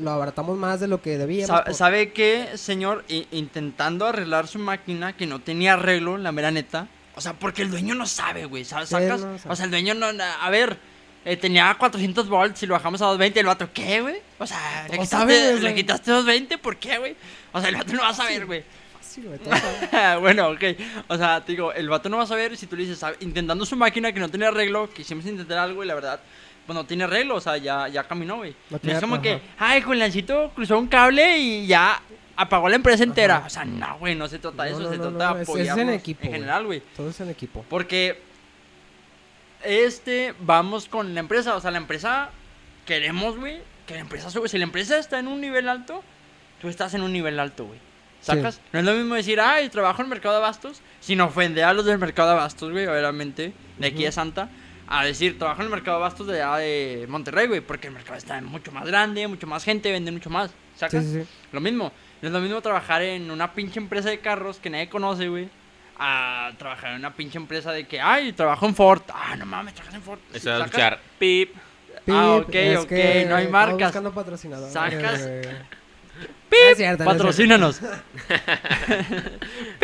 lo 0.00 0.10
abaratamos 0.12 0.56
más 0.56 0.80
de 0.80 0.88
lo 0.88 1.02
que 1.02 1.18
debíamos. 1.18 1.48
Sa- 1.54 1.64
por- 1.64 1.74
¿Sabe 1.74 2.12
qué, 2.12 2.48
señor? 2.54 3.04
I- 3.08 3.26
intentando 3.32 4.06
arreglar 4.06 4.46
su 4.46 4.58
máquina 4.58 5.14
que 5.14 5.26
no 5.26 5.40
tenía 5.40 5.74
arreglo, 5.74 6.16
la 6.16 6.32
mera 6.32 6.50
neta. 6.50 6.88
O 7.14 7.20
sea, 7.20 7.34
porque 7.34 7.62
el 7.62 7.70
dueño 7.70 7.94
no 7.94 8.06
sabe, 8.06 8.46
güey. 8.46 8.64
Sacas- 8.64 8.90
no 8.90 9.38
sabe. 9.38 9.52
O 9.52 9.56
sea, 9.56 9.64
el 9.66 9.70
dueño 9.70 9.94
no. 9.94 10.06
A 10.40 10.50
ver, 10.50 10.78
eh, 11.24 11.36
tenía 11.36 11.74
400 11.78 12.28
volts 12.28 12.62
y 12.62 12.66
lo 12.66 12.74
bajamos 12.74 13.00
a 13.02 13.06
220. 13.06 13.40
El 13.40 13.46
vato, 13.46 13.68
¿qué, 13.72 14.00
güey? 14.00 14.16
O 14.38 14.46
sea, 14.46 14.84
le 14.84 14.96
¿Cómo 14.96 15.02
quitaste, 15.02 15.60
le 15.60 15.74
quitaste 15.74 16.10
220, 16.10 16.58
¿por 16.58 16.76
qué, 16.78 16.98
güey? 16.98 17.16
O 17.52 17.60
sea, 17.60 17.68
el 17.68 17.76
vato 17.76 17.92
no 17.92 18.00
va 18.02 18.08
a 18.08 18.14
saber, 18.14 18.46
güey. 18.46 18.64
bueno, 20.20 20.48
ok. 20.48 20.62
O 21.08 21.16
sea, 21.18 21.44
te 21.44 21.52
digo, 21.52 21.72
el 21.72 21.88
vato 21.88 22.08
no 22.08 22.16
va 22.16 22.22
a 22.22 22.26
saber 22.26 22.56
si 22.56 22.66
tú 22.66 22.76
le 22.76 22.84
dices, 22.84 22.98
"Sabe- 22.98 23.16
intentando 23.20 23.66
su 23.66 23.76
máquina 23.76 24.10
que 24.12 24.20
no 24.20 24.28
tiene 24.28 24.46
arreglo, 24.46 24.88
quisimos 24.90 25.26
intentar 25.26 25.58
algo 25.58 25.84
y 25.84 25.86
la 25.86 25.94
verdad, 25.94 26.20
pues 26.66 26.74
no 26.74 26.86
tiene 26.86 27.04
arreglo, 27.04 27.34
o 27.36 27.40
sea, 27.40 27.56
ya, 27.58 27.88
ya 27.88 28.04
caminó, 28.04 28.36
güey. 28.36 28.54
No 28.70 28.78
es 28.90 29.00
como 29.00 29.16
ajá. 29.16 29.22
que, 29.22 29.40
ay, 29.58 29.82
Juliancito 29.82 30.50
cruzó 30.54 30.78
un 30.78 30.86
cable 30.88 31.36
y 31.38 31.66
ya 31.66 32.00
apagó 32.42 32.68
la 32.68 32.76
empresa 32.76 33.02
entera. 33.04 33.38
Ajá. 33.38 33.46
O 33.46 33.50
sea, 33.50 33.64
no, 33.64 33.98
güey, 33.98 34.14
no 34.14 34.28
se 34.28 34.38
trata 34.38 34.64
de 34.64 34.70
No, 34.72 34.76
eso, 34.78 34.84
no, 34.86 34.92
se 34.92 34.98
trata 34.98 35.34
de 35.34 35.42
es- 35.42 35.48
es 35.48 35.54
en 35.58 35.60
apoyarnos 35.60 35.94
equipo, 35.94 36.24
en 36.26 36.32
general, 36.32 36.66
güey. 36.66 36.82
Todo 36.96 37.10
es 37.10 37.20
en 37.20 37.30
equipo. 37.30 37.64
Porque 37.68 38.20
este, 39.64 40.34
vamos 40.40 40.88
con 40.88 41.14
la 41.14 41.20
empresa, 41.20 41.54
o 41.56 41.60
sea, 41.60 41.70
la 41.70 41.78
empresa 41.78 42.30
queremos, 42.86 43.36
güey, 43.38 43.60
que 43.86 43.94
la 43.94 44.00
empresa 44.00 44.30
sube. 44.30 44.48
Si 44.48 44.58
la 44.58 44.64
empresa 44.64 44.98
está 44.98 45.18
en 45.18 45.28
un 45.28 45.40
nivel 45.40 45.68
alto, 45.68 46.02
tú 46.60 46.68
estás 46.68 46.94
en 46.94 47.02
un 47.02 47.12
nivel 47.12 47.38
alto, 47.38 47.66
güey. 47.66 47.78
¿Sacas? 48.20 48.60
No 48.72 48.78
es 48.78 48.84
lo 48.84 48.92
mismo 48.94 49.16
decir, 49.16 49.40
ay, 49.40 49.68
trabajo 49.68 50.00
en 50.00 50.06
el 50.06 50.10
mercado 50.10 50.34
de 50.36 50.40
abastos, 50.42 50.80
sin 51.00 51.20
ofender 51.20 51.64
a 51.64 51.72
los 51.72 51.84
del 51.84 51.98
mercado 51.98 52.28
de 52.28 52.34
abastos, 52.36 52.70
güey, 52.70 52.86
obviamente, 52.86 53.52
de 53.78 53.86
aquí 53.86 53.96
Ujú. 53.96 54.04
de 54.04 54.12
Santa, 54.12 54.48
a 54.86 55.04
decir, 55.04 55.38
trabajo 55.38 55.60
en 55.62 55.66
el 55.66 55.70
mercado 55.72 55.98
de 55.98 56.04
abastos 56.04 56.26
de 56.28 56.40
allá 56.40 56.56
de 56.58 57.06
Monterrey, 57.08 57.48
güey, 57.48 57.60
porque 57.62 57.88
el 57.88 57.94
mercado 57.94 58.16
está 58.16 58.40
mucho 58.40 58.70
más 58.70 58.86
grande, 58.86 59.26
mucho 59.26 59.48
más 59.48 59.64
gente, 59.64 59.90
vende 59.90 60.12
mucho 60.12 60.30
más. 60.30 60.50
Sí, 60.50 60.56
¿Sacas? 60.76 61.04
sí, 61.04 61.22
sí. 61.22 61.28
Lo 61.50 61.60
mismo. 61.60 61.92
No 62.22 62.28
es 62.28 62.32
lo 62.32 62.40
mismo 62.40 62.60
trabajar 62.62 63.02
en 63.02 63.30
una 63.30 63.52
pinche 63.52 63.78
empresa 63.80 64.08
de 64.08 64.20
carros 64.20 64.58
que 64.58 64.70
nadie 64.70 64.88
conoce, 64.88 65.28
güey. 65.28 65.48
A 65.98 66.52
trabajar 66.58 66.92
en 66.92 66.98
una 66.98 67.12
pinche 67.14 67.36
empresa 67.36 67.70
de 67.72 67.86
que, 67.86 68.00
ay, 68.00 68.32
trabajo 68.32 68.66
en 68.66 68.74
Ford. 68.74 69.02
Ah, 69.12 69.36
no 69.36 69.44
mames, 69.44 69.74
trabajas 69.74 69.94
en 69.96 70.02
Ford. 70.02 70.18
Eso 70.32 70.50
¿Sacas? 70.50 70.66
escuchar. 70.66 71.00
Pip. 71.18 71.54
Ah, 71.56 72.00
Pip, 72.04 72.48
ok, 72.48 72.54
es 72.54 72.78
ok, 72.78 72.88
que 72.88 73.26
no 73.28 73.36
hay 73.36 73.44
estamos 73.44 73.50
marcas. 73.50 73.88
buscando 73.88 74.12
patrocinadores, 74.12 74.72
Sacas- 74.74 75.20
güey. 75.28 75.42
No 76.52 76.58
es 76.70 76.76
cierto, 76.76 77.04
no 77.04 77.10
es 77.10 77.16
Patrocínanos. 77.16 77.80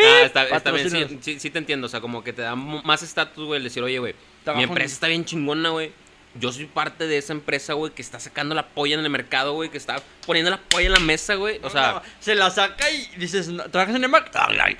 Ah, 0.01 0.21
está, 0.25 0.43
está 0.45 0.71
bien, 0.71 0.89
sí, 0.89 1.17
sí, 1.21 1.39
sí 1.39 1.49
te 1.49 1.57
entiendo. 1.59 1.87
O 1.87 1.89
sea, 1.89 1.99
como 2.01 2.23
que 2.23 2.31
te 2.33 2.41
da 2.41 2.55
más 2.55 3.03
estatus, 3.03 3.45
güey, 3.45 3.57
el 3.57 3.63
decir, 3.63 3.83
oye, 3.83 3.99
güey, 3.99 4.15
Trabajo 4.43 4.57
mi 4.59 4.63
en- 4.63 4.69
empresa 4.69 4.93
está 4.93 5.07
bien 5.07 5.25
chingona, 5.25 5.69
güey. 5.69 5.91
Yo 6.35 6.51
soy 6.51 6.65
parte 6.65 7.07
de 7.07 7.17
esa 7.17 7.33
empresa, 7.33 7.73
güey, 7.73 7.91
que 7.91 8.03
está 8.03 8.19
sacando 8.19 8.53
la 8.53 8.67
polla 8.67 8.93
en 8.93 8.99
el 9.03 9.09
mercado, 9.09 9.53
güey, 9.53 9.69
que 9.71 9.77
está 9.79 10.01
poniendo 10.27 10.51
la 10.51 10.57
polla 10.61 10.85
en 10.85 10.93
la 10.93 10.99
mesa, 10.99 11.33
güey. 11.35 11.59
O 11.63 11.69
sea, 11.71 11.93
No, 11.93 12.01
se 12.19 12.35
la 12.35 12.51
saca 12.51 12.89
y 12.91 13.07
dices, 13.17 13.47
"No, 13.47 13.63
¿trabajas 13.63 13.95
en 13.95 14.03
el 14.03 14.09
Mac? 14.09 14.29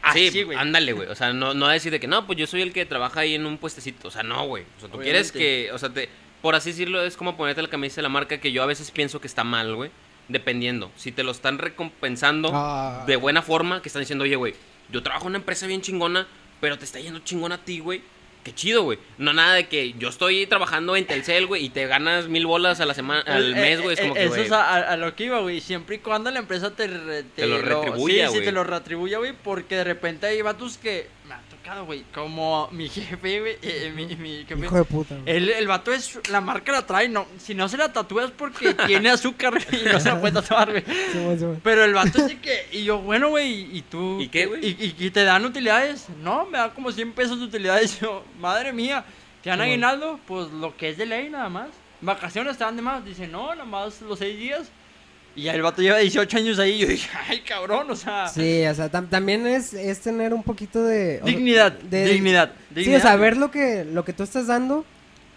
Así, 0.03 0.29
sí, 0.29 0.43
güey. 0.43 0.57
ándale, 0.57 0.93
güey. 0.93 1.07
O 1.07 1.15
sea, 1.15 1.33
no, 1.33 1.55
no 1.55 1.67
decir 1.67 1.91
de 1.91 1.99
que 1.99 2.07
no, 2.07 2.27
pues 2.27 2.37
yo 2.37 2.45
soy 2.45 2.61
el 2.61 2.71
que 2.71 2.85
trabaja 2.85 3.21
ahí 3.21 3.33
en 3.33 3.47
un 3.47 3.57
puestecito. 3.57 4.07
O 4.09 4.11
sea, 4.11 4.21
no, 4.21 4.45
güey. 4.45 4.63
O 4.77 4.79
sea, 4.79 4.89
tú 4.89 4.99
quieres 4.99 5.31
que, 5.31 5.71
o 5.73 5.77
sea, 5.79 5.89
te, 5.89 6.07
por 6.43 6.53
así 6.53 6.69
decirlo, 6.69 7.03
es 7.03 7.17
como 7.17 7.35
ponerte 7.35 7.61
la 7.63 7.67
camisa 7.67 7.95
de 7.95 8.03
la 8.03 8.09
marca 8.09 8.39
que 8.39 8.51
yo 8.51 8.61
a 8.61 8.67
veces 8.67 8.91
pienso 8.91 9.19
que 9.19 9.27
está 9.27 9.43
mal, 9.43 9.75
güey. 9.75 9.89
Dependiendo. 10.27 10.91
Si 10.97 11.11
te 11.11 11.23
lo 11.23 11.31
están 11.31 11.57
recompensando 11.57 12.51
Ah. 12.53 13.03
de 13.07 13.15
buena 13.15 13.41
forma, 13.41 13.81
que 13.81 13.89
están 13.89 14.01
diciendo, 14.03 14.23
oye, 14.23 14.35
güey, 14.35 14.53
yo 14.91 15.01
trabajo 15.01 15.25
en 15.25 15.29
una 15.29 15.37
empresa 15.39 15.65
bien 15.65 15.81
chingona, 15.81 16.27
pero 16.61 16.77
te 16.77 16.85
está 16.85 16.99
yendo 16.99 17.19
chingona 17.21 17.55
a 17.55 17.57
ti, 17.57 17.79
güey. 17.79 18.03
Qué 18.43 18.53
chido, 18.55 18.83
güey. 18.83 18.97
No 19.17 19.33
nada 19.33 19.53
de 19.55 19.67
que 19.67 19.93
yo 19.99 20.07
estoy 20.09 20.47
trabajando 20.47 20.95
en 20.95 21.05
Telcel, 21.05 21.45
güey, 21.45 21.65
y 21.65 21.69
te 21.69 21.85
ganas 21.87 22.27
mil 22.29 22.45
bolas 22.47 22.79
a 22.79 22.85
la 22.85 22.93
semana, 22.93 23.21
al 23.27 23.51
Eh, 23.51 23.59
mes, 23.61 23.81
güey. 23.81 23.93
Es 23.95 23.99
eh, 23.99 24.03
como 24.03 24.13
que, 24.13 24.21
Eso 24.23 24.29
güey. 24.29 24.45
es 24.45 24.51
a, 24.53 24.75
a- 24.93 24.97
lo 24.97 25.13
que 25.15 25.25
iba, 25.25 25.39
güey. 25.41 25.59
Siempre 25.59 25.97
y 25.97 25.99
cuando 25.99 26.31
la 26.31 26.39
empresa 26.39 26.73
te, 26.73 26.87
re- 26.87 27.23
Te 27.23 27.45
lo 27.45 27.61
retribuya, 27.61 28.27
Sí, 28.27 28.31
sí, 28.31 28.37
güey. 28.39 28.45
te 28.45 28.51
lo 28.53 28.63
retribuya, 28.63 29.17
güey. 29.17 29.33
Porque 29.43 29.75
de 29.75 29.83
repente 29.83 30.25
hay 30.27 30.41
vatos 30.41 30.77
que 30.77 31.07
güey. 31.85 32.03
Como 32.13 32.67
mi 32.71 32.87
jefe, 32.89 33.39
güey. 33.39 33.57
eh, 33.61 33.91
mi, 33.95 34.05
mi 34.15 34.45
jefe. 34.45 34.65
Hijo 34.65 34.75
de 34.75 34.83
puta. 34.83 35.15
güey. 35.15 35.35
El, 35.37 35.49
el 35.49 35.67
vato 35.67 35.91
es. 35.91 36.19
La 36.29 36.41
marca 36.41 36.71
la 36.71 36.85
trae. 36.85 37.07
No, 37.09 37.25
si 37.37 37.53
no 37.55 37.69
se 37.69 37.77
la 37.77 37.91
tatúa 37.93 38.25
es 38.25 38.31
porque 38.31 38.73
tiene 38.87 39.09
azúcar 39.09 39.53
y 39.71 39.85
no 39.89 39.99
se 39.99 40.09
la 40.09 40.19
puede 40.19 40.33
tatuar, 40.33 40.71
güey. 40.71 40.83
Pero 41.63 41.83
el 41.85 41.93
vato 41.93 42.19
es 42.19 42.27
de 42.27 42.39
que. 42.39 42.67
Y 42.71 42.83
yo, 42.83 42.99
bueno, 42.99 43.29
güey. 43.29 43.75
¿Y 43.77 43.81
tú? 43.83 44.19
¿Y 44.19 44.27
qué, 44.29 44.45
güey? 44.45 44.65
¿Y, 44.65 44.95
y, 44.99 45.05
y 45.05 45.11
te 45.11 45.23
dan 45.23 45.45
utilidades? 45.45 46.07
No, 46.21 46.45
me 46.45 46.57
dan 46.57 46.71
como 46.71 46.91
100 46.91 47.13
pesos 47.13 47.39
de 47.39 47.45
utilidades. 47.45 47.99
Yo, 47.99 48.23
madre 48.39 48.73
mía. 48.73 49.05
¿Te 49.43 49.49
dan 49.49 49.61
aguinaldo? 49.61 50.19
Pues 50.27 50.49
lo 50.51 50.75
que 50.75 50.89
es 50.89 50.97
de 50.97 51.05
ley, 51.05 51.29
nada 51.29 51.49
más. 51.49 51.69
Vacaciones 52.01 52.57
te 52.57 52.63
dan 52.63 52.75
de 52.75 52.81
más. 52.81 53.05
Dice, 53.05 53.27
no, 53.27 53.49
nada 53.53 53.65
más 53.65 54.01
los 54.01 54.19
6 54.19 54.37
días. 54.37 54.71
Y 55.39 55.43
ya 55.43 55.53
el 55.53 55.61
vato 55.61 55.81
lleva 55.81 55.97
18 55.99 56.37
años 56.37 56.59
ahí. 56.59 56.71
Y 56.73 56.77
yo 56.79 56.87
dije, 56.87 57.09
ay, 57.27 57.39
cabrón, 57.41 57.89
o 57.91 57.95
sea. 57.95 58.27
Sí, 58.27 58.65
o 58.65 58.75
sea, 58.75 58.91
tam- 58.91 59.07
también 59.09 59.47
es, 59.47 59.73
es 59.73 59.99
tener 60.01 60.33
un 60.33 60.43
poquito 60.43 60.83
de... 60.83 61.19
Dignidad, 61.23 61.71
de- 61.71 62.05
dignidad, 62.05 62.51
Sí, 62.69 62.75
dignidad. 62.75 62.99
o 62.99 63.01
sea, 63.01 63.15
ver 63.15 63.37
lo 63.37 63.49
que, 63.51 63.85
lo 63.85 64.03
que 64.03 64.13
tú 64.13 64.23
estás 64.23 64.47
dando 64.47 64.85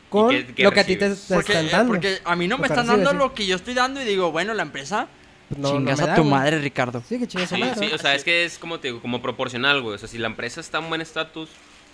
con 0.08 0.34
lo 0.58 0.72
que 0.72 0.80
a 0.80 0.84
ti 0.84 0.96
te, 0.96 1.08
te 1.10 1.34
Porque, 1.34 1.52
están 1.52 1.66
eh, 1.66 1.70
dando. 1.70 1.92
porque 1.92 2.18
a 2.24 2.36
mí 2.36 2.46
no 2.48 2.58
me 2.58 2.66
están 2.66 2.86
recibes, 2.86 3.04
dando 3.04 3.10
sí. 3.12 3.16
lo 3.28 3.34
que 3.34 3.46
yo 3.46 3.56
estoy 3.56 3.74
dando 3.74 4.02
y 4.02 4.04
digo, 4.04 4.30
bueno, 4.32 4.52
la 4.54 4.62
empresa, 4.62 5.06
Pues 5.48 5.60
no- 5.60 5.70
chingas 5.72 6.00
a 6.00 6.06
da, 6.08 6.14
tu 6.16 6.22
güey. 6.22 6.30
madre, 6.32 6.58
Ricardo. 6.58 7.02
Sí, 7.08 7.18
que 7.18 7.26
chingas 7.26 7.52
a 7.52 7.56
Sí, 7.56 7.60
madre, 7.62 7.88
sí, 7.88 7.94
o 7.94 7.98
sea, 7.98 8.14
es 8.14 8.24
que 8.24 8.44
es 8.44 8.58
como 8.58 8.78
te 8.80 8.88
digo, 8.88 9.00
como 9.00 9.22
proporcional, 9.22 9.80
güey. 9.82 9.94
O 9.94 9.98
sea, 9.98 10.08
si 10.08 10.18
la 10.18 10.26
empresa 10.26 10.60
está 10.60 10.78
en 10.78 10.88
buen 10.88 11.00
estatus, 11.00 11.48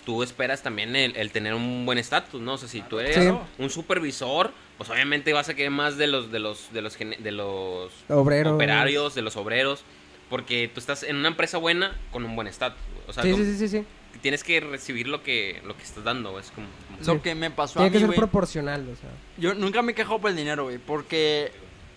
tú 0.05 0.21
esperas 0.23 0.61
también 0.63 0.95
el, 0.95 1.15
el 1.15 1.31
tener 1.31 1.53
un 1.53 1.85
buen 1.85 1.97
estatus, 1.97 2.41
¿no? 2.41 2.53
O 2.53 2.57
sea, 2.57 2.67
si 2.67 2.81
tú 2.81 2.99
eres 2.99 3.15
Sí. 3.15 3.31
un 3.57 3.69
supervisor, 3.69 4.51
pues 4.79 4.89
obviamente 4.89 5.31
vas 5.33 5.47
a 5.49 5.53
querer 5.53 5.69
más 5.69 5.97
de 5.97 6.07
los 6.07 6.31
de 6.31 6.39
los 6.39 6.73
de 6.73 6.81
los 6.81 6.97
de 6.97 7.31
los 7.31 7.91
Obrero. 8.09 8.55
operarios, 8.55 9.13
de 9.13 9.21
los 9.21 9.35
obreros, 9.37 9.83
porque 10.31 10.71
tú 10.73 10.79
estás 10.79 11.03
en 11.03 11.17
una 11.17 11.27
empresa 11.27 11.59
buena 11.59 11.95
con 12.11 12.25
un 12.25 12.35
buen 12.35 12.47
estatus, 12.47 12.79
güey. 12.95 13.03
O 13.07 13.13
sea, 13.13 13.21
Sí, 13.23 13.33
sí, 13.35 13.43
sí, 13.45 13.57
sí, 13.57 13.67
sí. 13.67 13.85
tienes 14.21 14.43
que 14.43 14.59
recibir 14.61 15.07
lo 15.07 15.21
que 15.21 15.61
lo 15.65 15.75
que 15.77 15.83
estás 15.83 16.03
dando. 16.03 16.39
Es 16.39 16.49
como, 16.51 16.67
como- 16.97 17.13
Lo 17.15 17.21
que 17.21 17.35
me 17.35 17.51
pasó 17.51 17.73
Tiene 17.79 17.87
a 17.89 17.91
que 17.99 18.07
ser 18.07 18.15
proporcional, 18.15 18.81
o 18.89 18.95
sea. 18.95 19.09
Yo 19.37 19.53
nunca 19.53 19.81
me 19.81 19.93
quejo 19.93 20.19
por 20.19 20.31
el 20.31 20.35
dinero, 20.37 20.63
güey. 20.63 20.77
Porque 20.79 21.51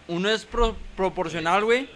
uno 0.09 0.29
es 0.29 0.45
pro- 0.45 0.77
proporcional, 0.97 1.65
güey, 1.65 1.89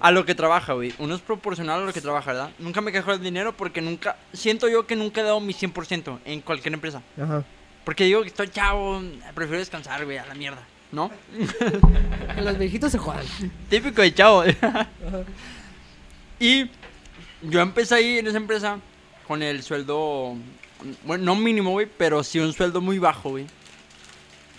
a 0.00 0.10
lo 0.10 0.24
que 0.26 0.34
trabaja, 0.34 0.72
güey. 0.74 0.92
Uno 0.98 1.14
es 1.14 1.20
proporcional 1.20 1.80
a 1.82 1.84
lo 1.86 1.92
que 1.92 2.00
trabaja, 2.00 2.32
¿verdad? 2.32 2.50
Nunca 2.58 2.80
me 2.80 2.90
quejo 2.92 3.12
del 3.12 3.22
dinero 3.22 3.52
porque 3.56 3.80
nunca. 3.80 4.16
Siento 4.32 4.68
yo 4.68 4.86
que 4.86 4.96
nunca 4.96 5.20
he 5.20 5.24
dado 5.24 5.38
mi 5.40 5.52
100% 5.54 6.18
en 6.24 6.40
cualquier 6.40 6.74
empresa. 6.74 7.02
Ajá. 7.20 7.44
Porque 7.88 8.04
digo 8.04 8.20
que 8.20 8.28
estoy 8.28 8.48
chavo, 8.48 9.00
prefiero 9.34 9.60
descansar, 9.60 10.04
güey, 10.04 10.18
a 10.18 10.26
la 10.26 10.34
mierda. 10.34 10.62
¿No? 10.92 11.10
Que 12.34 12.42
los 12.42 12.58
viejitos 12.58 12.92
se 12.92 12.98
jodan. 12.98 13.24
Típico 13.70 14.02
de 14.02 14.12
chavo. 14.12 14.44
y 16.38 16.70
yo 17.40 17.60
empecé 17.62 17.94
ahí 17.94 18.18
en 18.18 18.26
esa 18.26 18.36
empresa 18.36 18.78
con 19.26 19.42
el 19.42 19.62
sueldo. 19.62 20.34
Bueno, 21.04 21.24
no 21.24 21.34
mínimo, 21.34 21.70
güey, 21.70 21.86
pero 21.86 22.22
sí 22.22 22.38
un 22.38 22.52
sueldo 22.52 22.82
muy 22.82 22.98
bajo, 22.98 23.30
güey. 23.30 23.46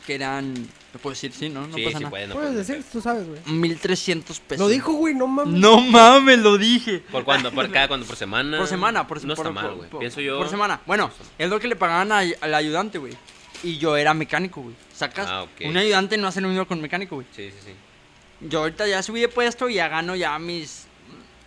Que 0.07 0.15
eran. 0.15 0.55
¿Te 0.91 0.97
puedo 0.97 1.11
decir? 1.13 1.31
Sí, 1.31 1.49
¿no? 1.49 1.67
No 1.67 1.75
sí, 1.75 1.83
pasa 1.83 1.97
sí 1.99 2.03
nada. 2.03 2.09
puede, 2.09 2.27
no 2.27 2.33
Puedes 2.33 2.49
puede. 2.51 2.59
decir, 2.65 2.83
tú 2.91 2.99
sabes, 2.99 3.27
güey. 3.27 3.39
1300 3.45 4.39
pesos. 4.39 4.59
Lo 4.59 4.67
dijo, 4.69 4.91
güey, 4.93 5.13
no 5.13 5.27
mames. 5.27 5.59
No 5.59 5.79
mames, 5.81 6.39
lo 6.39 6.57
dije. 6.57 6.99
¿Por 7.11 7.23
cuándo? 7.23 7.51
¿Por 7.51 7.71
cada 7.71 7.87
cuándo? 7.87 8.05
¿Por 8.07 8.15
semana? 8.15 8.57
Por 8.57 8.67
semana, 8.67 9.07
por 9.07 9.23
No 9.23 9.35
por- 9.35 9.45
está 9.47 9.51
mal, 9.61 9.75
güey. 9.75 9.89
Pienso 9.99 10.19
yo. 10.21 10.37
Por 10.39 10.49
semana. 10.49 10.81
Bueno, 10.87 11.11
es 11.37 11.49
lo 11.49 11.59
que 11.59 11.67
le 11.67 11.75
pagaban 11.75 12.11
a- 12.11 12.19
al 12.41 12.53
ayudante, 12.55 12.97
güey. 12.97 13.13
Y 13.61 13.77
yo 13.77 13.97
era 13.97 14.13
mecánico, 14.13 14.61
güey. 14.61 14.75
Sacas. 14.93 15.27
Ah, 15.29 15.43
ok. 15.43 15.51
Un 15.65 15.77
ayudante 15.77 16.17
no 16.17 16.27
hace 16.27 16.41
lo 16.41 16.47
mismo 16.47 16.67
con 16.67 16.81
mecánico, 16.81 17.15
güey. 17.15 17.27
Sí, 17.35 17.51
sí, 17.51 17.57
sí. 17.67 17.71
Yo 18.49 18.59
ahorita 18.59 18.87
ya 18.87 19.03
subí 19.03 19.19
de 19.21 19.27
puesto 19.27 19.69
y 19.69 19.75
ya 19.75 19.89
gano 19.89 20.15
ya 20.15 20.39
mis. 20.39 20.85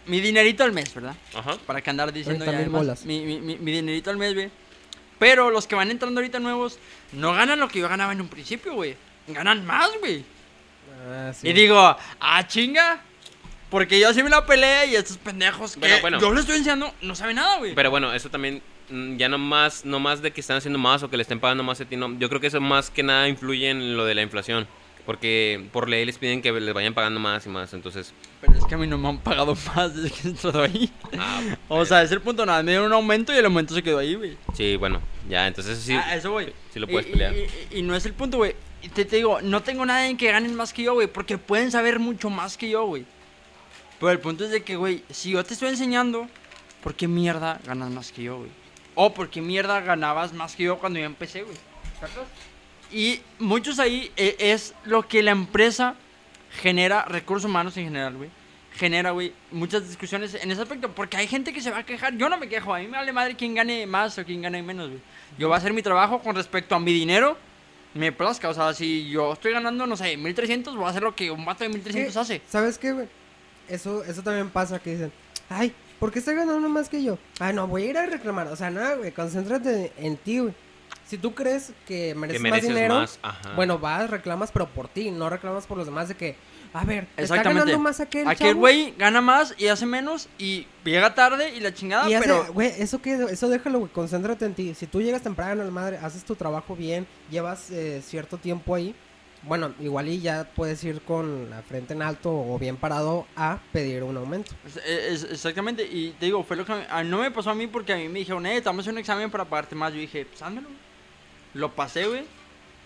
Mi 0.06 0.20
dinerito 0.20 0.62
al 0.62 0.72
mes, 0.72 0.92
¿verdad? 0.94 1.14
Ajá. 1.34 1.56
Para 1.66 1.80
que 1.80 1.88
andar 1.90 2.12
diciendo 2.12 2.44
ya 2.44 2.50
además, 2.52 2.80
bolas. 2.82 3.04
mi, 3.06 3.20
mi, 3.24 3.40
mi, 3.40 3.56
mi 3.56 3.72
dinerito 3.72 4.10
al 4.10 4.16
mes, 4.18 4.34
güey. 4.34 4.50
Pero 5.18 5.50
los 5.50 5.66
que 5.68 5.74
van 5.76 5.90
entrando 5.90 6.20
ahorita 6.20 6.40
nuevos 6.40 6.78
no 7.12 7.32
ganan 7.32 7.60
lo 7.60 7.68
que 7.68 7.78
yo 7.78 7.88
ganaba 7.88 8.12
en 8.12 8.20
un 8.20 8.28
principio, 8.28 8.74
güey. 8.74 8.96
Ganan 9.28 9.64
más, 9.64 9.90
güey. 10.00 10.24
Ah, 11.08 11.32
sí. 11.34 11.48
Y 11.48 11.52
digo, 11.52 11.78
ah, 12.20 12.46
chinga. 12.46 13.00
Porque 13.70 13.98
yo 13.98 14.12
sí 14.12 14.22
me 14.22 14.28
la 14.28 14.44
peleé 14.44 14.88
y 14.88 14.96
estos 14.96 15.16
pendejos 15.16 15.74
que 15.74 15.80
Bueno, 15.80 15.96
bueno. 16.02 16.20
yo 16.20 16.30
les 16.32 16.40
estoy 16.40 16.56
enseñando 16.58 16.92
no 17.00 17.14
saben 17.14 17.36
nada, 17.36 17.56
güey. 17.58 17.74
Pero 17.74 17.90
bueno, 17.90 18.12
eso 18.12 18.28
también 18.28 18.60
mm, 18.90 19.16
ya 19.16 19.30
no 19.30 19.38
más, 19.38 19.86
no 19.86 19.98
más 19.98 20.20
de 20.20 20.30
que 20.30 20.42
están 20.42 20.58
haciendo 20.58 20.78
más 20.78 21.02
o 21.02 21.08
que 21.08 21.16
le 21.16 21.22
estén 21.22 21.40
pagando 21.40 21.62
más 21.64 21.80
a 21.80 21.86
ti, 21.86 21.96
no. 21.96 22.14
Yo 22.18 22.28
creo 22.28 22.40
que 22.40 22.48
eso 22.48 22.60
más 22.60 22.90
que 22.90 23.02
nada 23.02 23.28
influye 23.28 23.70
en 23.70 23.96
lo 23.96 24.04
de 24.04 24.14
la 24.14 24.20
inflación. 24.22 24.68
Porque 25.06 25.64
por 25.72 25.88
ley 25.88 26.04
les 26.04 26.16
piden 26.18 26.42
que 26.42 26.52
les 26.52 26.72
vayan 26.74 26.94
pagando 26.94 27.18
más 27.18 27.44
y 27.46 27.48
más, 27.48 27.72
entonces... 27.72 28.14
Pero 28.40 28.56
es 28.56 28.64
que 28.66 28.76
a 28.76 28.78
mí 28.78 28.86
no 28.86 28.98
me 28.98 29.08
han 29.08 29.18
pagado 29.18 29.56
más 29.74 29.96
desde 29.96 30.14
que 30.14 30.28
he 30.28 30.30
entrado 30.30 30.62
ahí. 30.62 30.92
Ah, 31.18 31.40
O 31.68 31.84
sea, 31.84 32.02
es 32.04 32.12
el 32.12 32.20
punto 32.20 32.46
nada. 32.46 32.62
Me 32.62 32.70
dieron 32.72 32.86
un 32.86 32.92
aumento 32.92 33.32
y 33.34 33.36
el 33.38 33.44
aumento 33.46 33.74
se 33.74 33.82
quedó 33.82 33.98
ahí, 33.98 34.14
güey. 34.14 34.36
sí, 34.54 34.76
bueno, 34.76 35.00
ya, 35.28 35.48
entonces 35.48 35.78
sí, 35.80 35.94
a 35.94 36.14
eso, 36.14 36.30
güey. 36.30 36.52
sí 36.72 36.78
lo 36.78 36.86
puedes 36.86 37.08
y, 37.08 37.12
pelear. 37.12 37.34
Y, 37.34 37.38
y- 37.74 37.78
y 37.78 37.82
no 37.82 37.96
es 37.96 38.06
el 38.06 38.12
punto, 38.12 38.36
güey. 38.36 38.54
Y 38.82 38.88
te, 38.88 39.04
te 39.04 39.16
digo, 39.16 39.40
no 39.40 39.62
tengo 39.62 39.86
nada 39.86 40.06
en 40.06 40.16
que 40.16 40.30
ganen 40.30 40.54
más 40.54 40.72
que 40.72 40.82
yo, 40.82 40.94
güey. 40.94 41.06
Porque 41.06 41.38
pueden 41.38 41.70
saber 41.70 41.98
mucho 41.98 42.30
más 42.30 42.56
que 42.56 42.68
yo, 42.68 42.84
güey. 42.84 43.04
Pero 44.00 44.10
el 44.10 44.18
punto 44.18 44.44
es 44.44 44.50
de 44.50 44.62
que, 44.62 44.74
güey, 44.74 45.04
si 45.10 45.30
yo 45.30 45.44
te 45.44 45.54
estoy 45.54 45.68
enseñando, 45.68 46.28
¿por 46.82 46.94
qué 46.94 47.06
mierda 47.06 47.60
ganas 47.64 47.90
más 47.90 48.10
que 48.10 48.24
yo, 48.24 48.38
güey? 48.38 48.50
O 48.96 49.14
por 49.14 49.30
qué 49.30 49.40
mierda 49.40 49.80
ganabas 49.80 50.32
más 50.32 50.56
que 50.56 50.64
yo 50.64 50.78
cuando 50.78 50.98
yo 50.98 51.06
empecé, 51.06 51.42
güey. 51.42 51.56
¿Sacas? 52.00 52.26
Y 52.90 53.20
muchos 53.38 53.78
ahí 53.78 54.10
eh, 54.16 54.36
es 54.38 54.74
lo 54.84 55.06
que 55.06 55.22
la 55.22 55.30
empresa 55.30 55.94
genera, 56.60 57.04
recursos 57.04 57.48
humanos 57.48 57.76
en 57.76 57.84
general, 57.84 58.16
güey. 58.16 58.30
Genera, 58.74 59.12
güey, 59.12 59.32
muchas 59.50 59.86
discusiones 59.86 60.34
en 60.34 60.50
ese 60.50 60.62
aspecto. 60.62 60.90
Porque 60.90 61.16
hay 61.16 61.26
gente 61.26 61.52
que 61.52 61.60
se 61.60 61.70
va 61.70 61.78
a 61.78 61.86
quejar. 61.86 62.16
Yo 62.16 62.28
no 62.28 62.36
me 62.38 62.48
quejo. 62.48 62.74
A 62.74 62.80
mí 62.80 62.86
me 62.86 62.98
vale 62.98 63.12
madre 63.12 63.36
quién 63.36 63.54
gane 63.54 63.86
más 63.86 64.18
o 64.18 64.24
quién 64.24 64.42
gane 64.42 64.62
menos, 64.62 64.88
güey. 64.88 65.00
Yo 65.38 65.48
voy 65.48 65.54
a 65.54 65.58
hacer 65.58 65.72
mi 65.72 65.82
trabajo 65.82 66.20
con 66.20 66.34
respecto 66.34 66.74
a 66.74 66.80
mi 66.80 66.92
dinero. 66.92 67.38
Me 67.94 68.12
plazca. 68.12 68.48
O 68.48 68.54
sea, 68.54 68.72
si 68.74 69.08
yo 69.08 69.32
estoy 69.34 69.52
ganando, 69.52 69.86
no 69.86 69.96
sé, 69.96 70.16
1300, 70.16 70.76
voy 70.76 70.86
a 70.86 70.88
hacer 70.88 71.02
lo 71.02 71.14
que 71.14 71.30
un 71.30 71.44
vato 71.44 71.64
de 71.64 71.70
1300 71.70 72.12
¿Qué? 72.14 72.18
hace. 72.20 72.42
¿Sabes 72.48 72.78
qué, 72.78 72.92
güey? 72.92 73.08
Eso, 73.68 74.02
eso 74.04 74.22
también 74.22 74.50
pasa 74.50 74.78
que 74.78 74.92
dicen, 74.92 75.12
ay, 75.48 75.72
¿por 75.98 76.10
qué 76.10 76.18
está 76.18 76.32
ganando 76.32 76.68
más 76.68 76.88
que 76.88 77.02
yo? 77.02 77.18
Ah, 77.38 77.52
no, 77.52 77.66
voy 77.68 77.84
a 77.84 77.90
ir 77.90 77.98
a 77.98 78.06
reclamar. 78.06 78.48
O 78.48 78.56
sea, 78.56 78.70
nada, 78.70 78.96
güey, 78.96 79.12
concéntrate 79.12 79.92
en 79.98 80.16
ti, 80.16 80.38
güey. 80.40 80.54
Si 81.06 81.18
tú 81.18 81.34
crees 81.34 81.72
que 81.86 82.14
mereces, 82.14 82.40
Que 82.42 82.50
mereces 82.50 82.68
más 82.70 82.76
dinero, 82.76 82.94
más, 82.94 83.18
ajá. 83.22 83.54
bueno, 83.54 83.78
vas, 83.78 84.08
reclamas, 84.08 84.50
pero 84.52 84.66
por 84.68 84.88
ti, 84.88 85.10
no 85.10 85.28
reclamas 85.28 85.66
por 85.66 85.76
los 85.76 85.86
demás 85.86 86.08
de 86.08 86.14
que, 86.14 86.36
a 86.74 86.84
ver, 86.84 87.04
está 87.10 87.22
Exactamente. 87.22 87.58
ganando 87.60 87.78
más 87.78 88.00
aquel 88.00 88.26
Aquel 88.28 88.54
güey 88.54 88.94
gana 88.96 89.20
más 89.20 89.54
y 89.58 89.66
hace 89.68 89.84
menos 89.86 90.28
y 90.38 90.66
llega 90.84 91.14
tarde 91.14 91.54
y 91.54 91.60
la 91.60 91.74
chingada, 91.74 92.08
Y 92.08 92.14
hace- 92.14 92.26
pero... 92.26 92.52
güey, 92.52 92.72
eso 92.78 93.00
que, 93.02 93.14
eso 93.30 93.48
déjalo, 93.48 93.80
güey, 93.80 93.92
concéntrate 93.92 94.44
en 94.46 94.54
ti. 94.54 94.74
Si 94.74 94.86
tú 94.86 95.02
llegas 95.02 95.22
temprano, 95.22 95.62
la 95.64 95.70
madre, 95.70 95.98
haces 95.98 96.24
tu 96.24 96.34
trabajo 96.34 96.74
bien, 96.74 97.06
llevas 97.30 97.70
eh, 97.70 98.00
cierto 98.02 98.38
tiempo 98.38 98.74
ahí, 98.74 98.94
bueno, 99.44 99.74
igual 99.80 100.08
y 100.08 100.20
ya 100.20 100.48
puedes 100.54 100.82
ir 100.84 101.02
con 101.02 101.50
la 101.50 101.62
frente 101.62 101.94
en 101.94 102.00
alto 102.02 102.30
o 102.32 102.58
bien 102.60 102.76
parado 102.76 103.26
a 103.36 103.58
pedir 103.72 104.02
un 104.04 104.16
aumento. 104.16 104.52
Es- 104.64 104.76
es- 105.24 105.24
exactamente, 105.32 105.82
y 105.84 106.12
te 106.18 106.26
digo, 106.26 106.42
fue 106.44 106.56
lo 106.56 106.64
que 106.64 106.72
a 106.72 107.02
mí- 107.02 107.08
no 107.10 107.18
me 107.18 107.30
pasó 107.32 107.50
a 107.50 107.54
mí 107.54 107.66
porque 107.66 107.92
a 107.92 107.96
mí 107.96 108.08
me 108.08 108.20
dijeron, 108.20 108.46
eh, 108.46 108.62
a 108.64 108.70
hacer 108.70 108.92
un 108.92 108.98
examen 108.98 109.30
para 109.30 109.44
pagarte 109.44 109.74
más. 109.74 109.92
Yo 109.92 109.98
dije, 109.98 110.24
pues 110.26 110.40
házmelo. 110.42 110.68
Lo 111.54 111.74
pasé, 111.74 112.06
güey. 112.06 112.22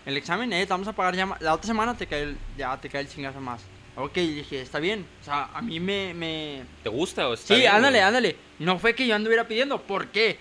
El 0.05 0.17
examen, 0.17 0.51
eh, 0.51 0.65
te 0.65 0.69
vamos 0.73 0.87
a 0.87 0.93
pagar 0.93 1.15
ya 1.15 1.25
ma- 1.25 1.37
La 1.41 1.53
otra 1.53 1.67
semana 1.67 1.95
te 1.95 2.07
cae 2.07 2.23
el, 2.23 2.37
ya 2.57 2.75
te 2.81 2.89
cae 2.89 3.01
el 3.01 3.07
chingazo 3.09 3.39
más. 3.39 3.61
Ok, 3.97 4.13
dije, 4.13 4.61
está 4.61 4.79
bien. 4.79 5.05
O 5.21 5.25
sea, 5.25 5.49
a 5.53 5.61
mí 5.61 5.79
me. 5.79 6.13
me... 6.13 6.63
¿Te 6.83 6.89
gusta 6.89 7.27
o 7.29 7.33
está 7.33 7.55
Sí, 7.55 7.61
bien, 7.61 7.71
ándale, 7.73 7.97
güey? 7.97 8.07
ándale. 8.07 8.35
No 8.59 8.77
fue 8.79 8.93
que 8.95 9.07
yo 9.07 9.15
anduviera 9.15 9.47
pidiendo. 9.47 9.81
¿Por 9.81 10.07
qué? 10.09 10.37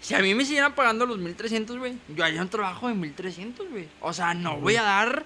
Si 0.00 0.14
a 0.14 0.18
mí 0.20 0.34
me 0.34 0.44
siguieran 0.44 0.74
pagando 0.74 1.04
los 1.06 1.18
1300, 1.18 1.78
güey, 1.78 1.94
yo 2.08 2.24
haría 2.24 2.40
un 2.42 2.48
trabajo 2.48 2.88
de 2.88 2.94
1300, 2.94 3.68
güey. 3.70 3.86
O 4.00 4.12
sea, 4.12 4.34
no 4.34 4.56
voy 4.58 4.76
a 4.76 4.82
dar. 4.82 5.24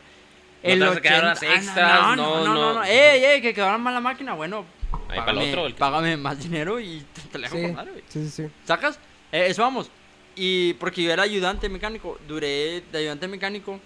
te 0.62 0.78
vas 0.78 0.96
a 0.96 1.00
quedar 1.00 1.24
horas 1.24 1.40
Ah, 1.42 1.46
no, 1.46 1.54
extras, 1.54 2.00
no, 2.02 2.16
no, 2.16 2.16
no, 2.16 2.44
no, 2.44 2.54
no. 2.54 2.74
no. 2.74 2.84
¡Ey, 2.84 3.24
ey! 3.24 3.42
Que 3.42 3.52
quedara 3.54 3.76
mal 3.78 3.94
la 3.94 4.00
máquina. 4.00 4.34
Bueno, 4.34 4.64
Ahí 5.08 5.18
para 5.18 5.32
el 5.32 5.36
págame, 5.36 5.48
otro. 5.50 5.66
el 5.66 5.72
que- 5.74 5.78
págame 5.78 6.16
más 6.16 6.38
dinero 6.42 6.80
y 6.80 7.04
te, 7.12 7.20
te 7.22 7.38
la 7.38 7.46
dejo 7.48 7.56
Sí, 7.56 7.62
con 7.62 7.74
madre, 7.74 7.90
güey. 7.92 8.04
sí, 8.08 8.24
sí, 8.28 8.30
sí. 8.30 8.48
¿Sacas? 8.64 8.98
Eh, 9.32 9.46
eso 9.48 9.62
vamos. 9.62 9.90
Y 10.36 10.74
porque 10.74 11.02
yo 11.02 11.12
era 11.12 11.22
ayudante 11.24 11.68
mecánico, 11.68 12.18
duré 12.26 12.82
de 12.92 12.98
ayudante 12.98 13.26
mecánico. 13.28 13.80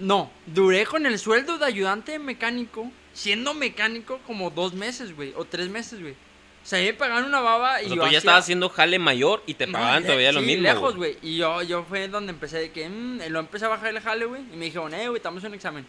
No, 0.00 0.30
duré 0.46 0.84
con 0.86 1.06
el 1.06 1.18
sueldo 1.18 1.58
de 1.58 1.66
ayudante 1.66 2.18
mecánico, 2.18 2.90
siendo 3.12 3.54
mecánico 3.54 4.18
como 4.26 4.50
dos 4.50 4.72
meses, 4.74 5.14
güey, 5.14 5.32
o 5.36 5.44
tres 5.44 5.68
meses, 5.68 6.00
güey. 6.00 6.12
O 6.12 6.66
sea, 6.66 6.78
me 6.80 6.92
pagaban 6.92 7.24
una 7.24 7.40
baba 7.40 7.80
y 7.82 7.86
O 7.86 7.88
sea, 7.88 7.96
yo 7.96 8.02
tú 8.02 8.02
ya 8.02 8.06
hacía- 8.08 8.18
estabas 8.18 8.44
haciendo 8.44 8.68
jale 8.68 8.98
mayor 8.98 9.42
y 9.46 9.54
te 9.54 9.66
No, 9.66 9.74
pagaban 9.74 10.02
le- 10.02 10.06
todavía 10.06 10.32
lo 10.32 10.40
sí, 10.40 10.46
mismo. 10.46 10.62
lejos, 10.62 10.96
güey. 10.96 11.16
Y 11.22 11.36
yo, 11.38 11.62
yo 11.62 11.84
fue 11.84 12.08
donde 12.08 12.32
empecé 12.32 12.58
de 12.58 12.70
que, 12.72 12.88
mm, 12.88 13.20
lo 13.28 13.40
empecé 13.40 13.64
a 13.64 13.68
bajar 13.68 13.88
el 13.88 14.00
jale, 14.00 14.24
güey. 14.26 14.42
Y 14.52 14.56
me 14.56 14.66
dijeron, 14.66 14.92
eh, 14.94 15.06
güey, 15.08 15.16
estamos 15.18 15.42
en 15.44 15.48
un 15.50 15.54
examen. 15.54 15.86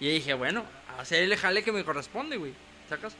Y 0.00 0.08
dije, 0.08 0.34
bueno, 0.34 0.64
hacer 0.98 1.22
el 1.22 1.36
jale 1.36 1.62
que 1.62 1.72
me 1.72 1.84
corresponde, 1.84 2.36
güey. 2.36 2.52
¿Sacas? 2.88 3.14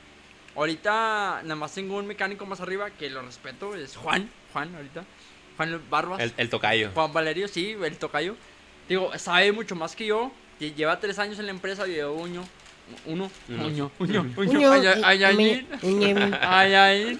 Ahorita 0.56 1.40
nada 1.42 1.56
más 1.56 1.72
tengo 1.74 1.96
un 1.96 2.06
mecánico 2.06 2.46
más 2.46 2.60
arriba 2.60 2.90
que 2.90 3.10
lo 3.10 3.22
respeto, 3.22 3.74
es 3.74 3.96
Juan, 3.96 4.30
Juan, 4.52 4.74
ahorita. 4.74 5.04
Juan 5.56 5.82
Barbas. 5.90 6.20
El, 6.20 6.32
el 6.36 6.48
tocayo. 6.50 6.90
Juan 6.94 7.12
Valerio, 7.12 7.48
sí, 7.48 7.76
el 7.82 7.96
tocayo. 7.98 8.36
Digo, 8.88 9.10
sabe 9.18 9.52
mucho 9.52 9.74
más 9.74 9.94
que 9.96 10.06
yo. 10.06 10.30
lle- 10.60 10.74
Lleva 10.74 10.98
tres 11.00 11.18
años 11.18 11.38
en 11.38 11.46
la 11.46 11.52
empresa, 11.52 11.86
lleva 11.86 12.10
uno. 12.10 12.44
Uno. 13.06 13.30
Uno. 13.48 13.66
Uño. 13.66 13.90
Uño. 13.98 14.20
Uño, 14.36 14.70
Uño. 14.72 14.98
Ay, 15.04 16.74
ay, 16.74 16.74
ay, 16.74 17.18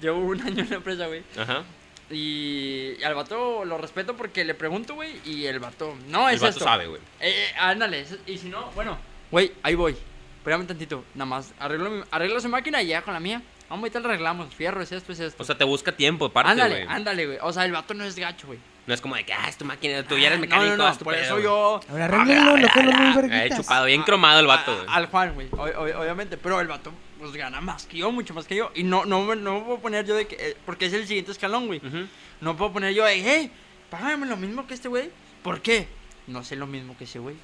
Llevo 0.00 0.18
un 0.20 0.40
año 0.40 0.62
en 0.62 0.70
la 0.70 0.76
empresa, 0.76 1.06
güey. 1.06 1.22
Ajá. 1.38 1.62
Y, 2.10 2.94
y 2.98 3.04
al 3.04 3.14
vato 3.14 3.64
lo 3.64 3.78
respeto 3.78 4.16
porque 4.16 4.44
le 4.44 4.54
pregunto, 4.54 4.94
güey. 4.94 5.20
Y 5.24 5.46
el 5.46 5.60
vato, 5.60 5.94
no, 6.08 6.28
El 6.28 6.36
es 6.36 6.40
vato 6.40 6.52
esto. 6.52 6.64
sabe, 6.64 6.86
güey. 6.86 7.00
Eh, 7.20 7.30
eh, 7.30 7.54
ándale. 7.58 8.04
Y 8.26 8.38
si 8.38 8.48
no, 8.48 8.70
bueno, 8.72 8.98
güey, 9.30 9.52
ahí 9.62 9.74
voy. 9.74 9.96
Espérame 10.38 10.66
tantito. 10.66 11.04
Nada 11.14 11.26
más 11.26 11.52
arreglo, 11.58 11.90
mi- 11.90 12.02
arreglo 12.10 12.40
su 12.40 12.48
máquina 12.48 12.82
y 12.82 12.88
ya 12.88 13.02
con 13.02 13.14
la 13.14 13.20
mía. 13.20 13.40
Vamos, 13.70 13.84
ahorita 13.84 14.00
la 14.00 14.08
arreglamos. 14.08 14.54
Fierro, 14.54 14.82
es 14.82 14.92
esto, 14.92 15.12
es 15.12 15.20
esto. 15.20 15.42
O 15.42 15.46
sea, 15.46 15.56
te 15.56 15.64
busca 15.64 15.92
tiempo, 15.92 16.30
ándale, 16.34 16.84
güey. 16.84 16.86
ándale, 16.88 17.26
güey. 17.26 17.38
O 17.42 17.52
sea, 17.52 17.64
el 17.64 17.72
vato 17.72 17.94
no 17.94 18.04
es 18.04 18.16
gacho, 18.16 18.46
güey. 18.48 18.58
No 18.86 18.94
es 18.94 19.00
como 19.00 19.14
de 19.14 19.24
que, 19.24 19.32
ah, 19.32 19.48
es 19.48 19.56
tu 19.56 19.64
máquina, 19.64 20.02
tú 20.02 20.18
ya 20.18 20.26
eres 20.26 20.38
Ah, 20.38 20.40
mecánico, 20.40 20.70
No, 20.70 20.76
no, 20.76 20.84
no, 20.86 20.90
es 20.92 20.98
tu 20.98 21.04
por 21.04 21.14
pedo, 21.14 21.24
eso 21.24 21.38
yo. 21.38 21.80
Ahora 21.88 22.04
arréglenlo, 22.06 22.56
no 22.56 22.68
que 22.68 22.82
no 22.82 22.90
muy 22.92 23.14
verguitas. 23.28 23.58
chupado, 23.60 23.86
bien 23.86 24.02
cromado 24.02 24.40
el 24.40 24.46
vato, 24.48 24.72
a- 24.72 24.74
güey. 24.74 24.86
Al 24.88 25.06
Juan, 25.06 25.34
güey. 25.34 25.50
ob- 25.50 25.74
ob- 25.76 26.00
obviamente. 26.00 26.36
Pero 26.36 26.60
el 26.60 26.66
vato, 26.66 26.90
pues 27.20 27.32
gana 27.32 27.60
más 27.60 27.86
que 27.86 27.98
yo, 27.98 28.10
mucho 28.10 28.34
más 28.34 28.46
que 28.46 28.56
yo. 28.56 28.72
Y 28.74 28.82
no, 28.82 29.04
no, 29.04 29.22
me- 29.22 29.36
no 29.36 29.54
me 29.54 29.60
puedo 29.66 29.78
poner 29.78 30.04
yo 30.04 30.16
de 30.16 30.26
que. 30.26 30.34
eh, 30.36 30.56
porque 30.66 30.86
es 30.86 30.92
el 30.94 31.06
siguiente 31.06 31.30
escalón, 31.30 31.68
güey. 31.68 31.78
Ujú. 31.78 32.08
No 32.40 32.56
puedo 32.56 32.72
poner 32.72 32.92
yo 32.92 33.04
de, 33.04 33.14
hey, 33.22 33.52
págame 33.88 34.26
lo 34.26 34.36
mismo 34.36 34.66
que 34.66 34.74
este 34.74 34.88
güey. 34.88 35.10
¿Por 35.44 35.60
qué? 35.60 35.86
No 36.26 36.42
sé 36.42 36.56
lo 36.56 36.66
mismo 36.66 36.96
que 36.98 37.04
ese 37.04 37.20
güey. 37.20 37.36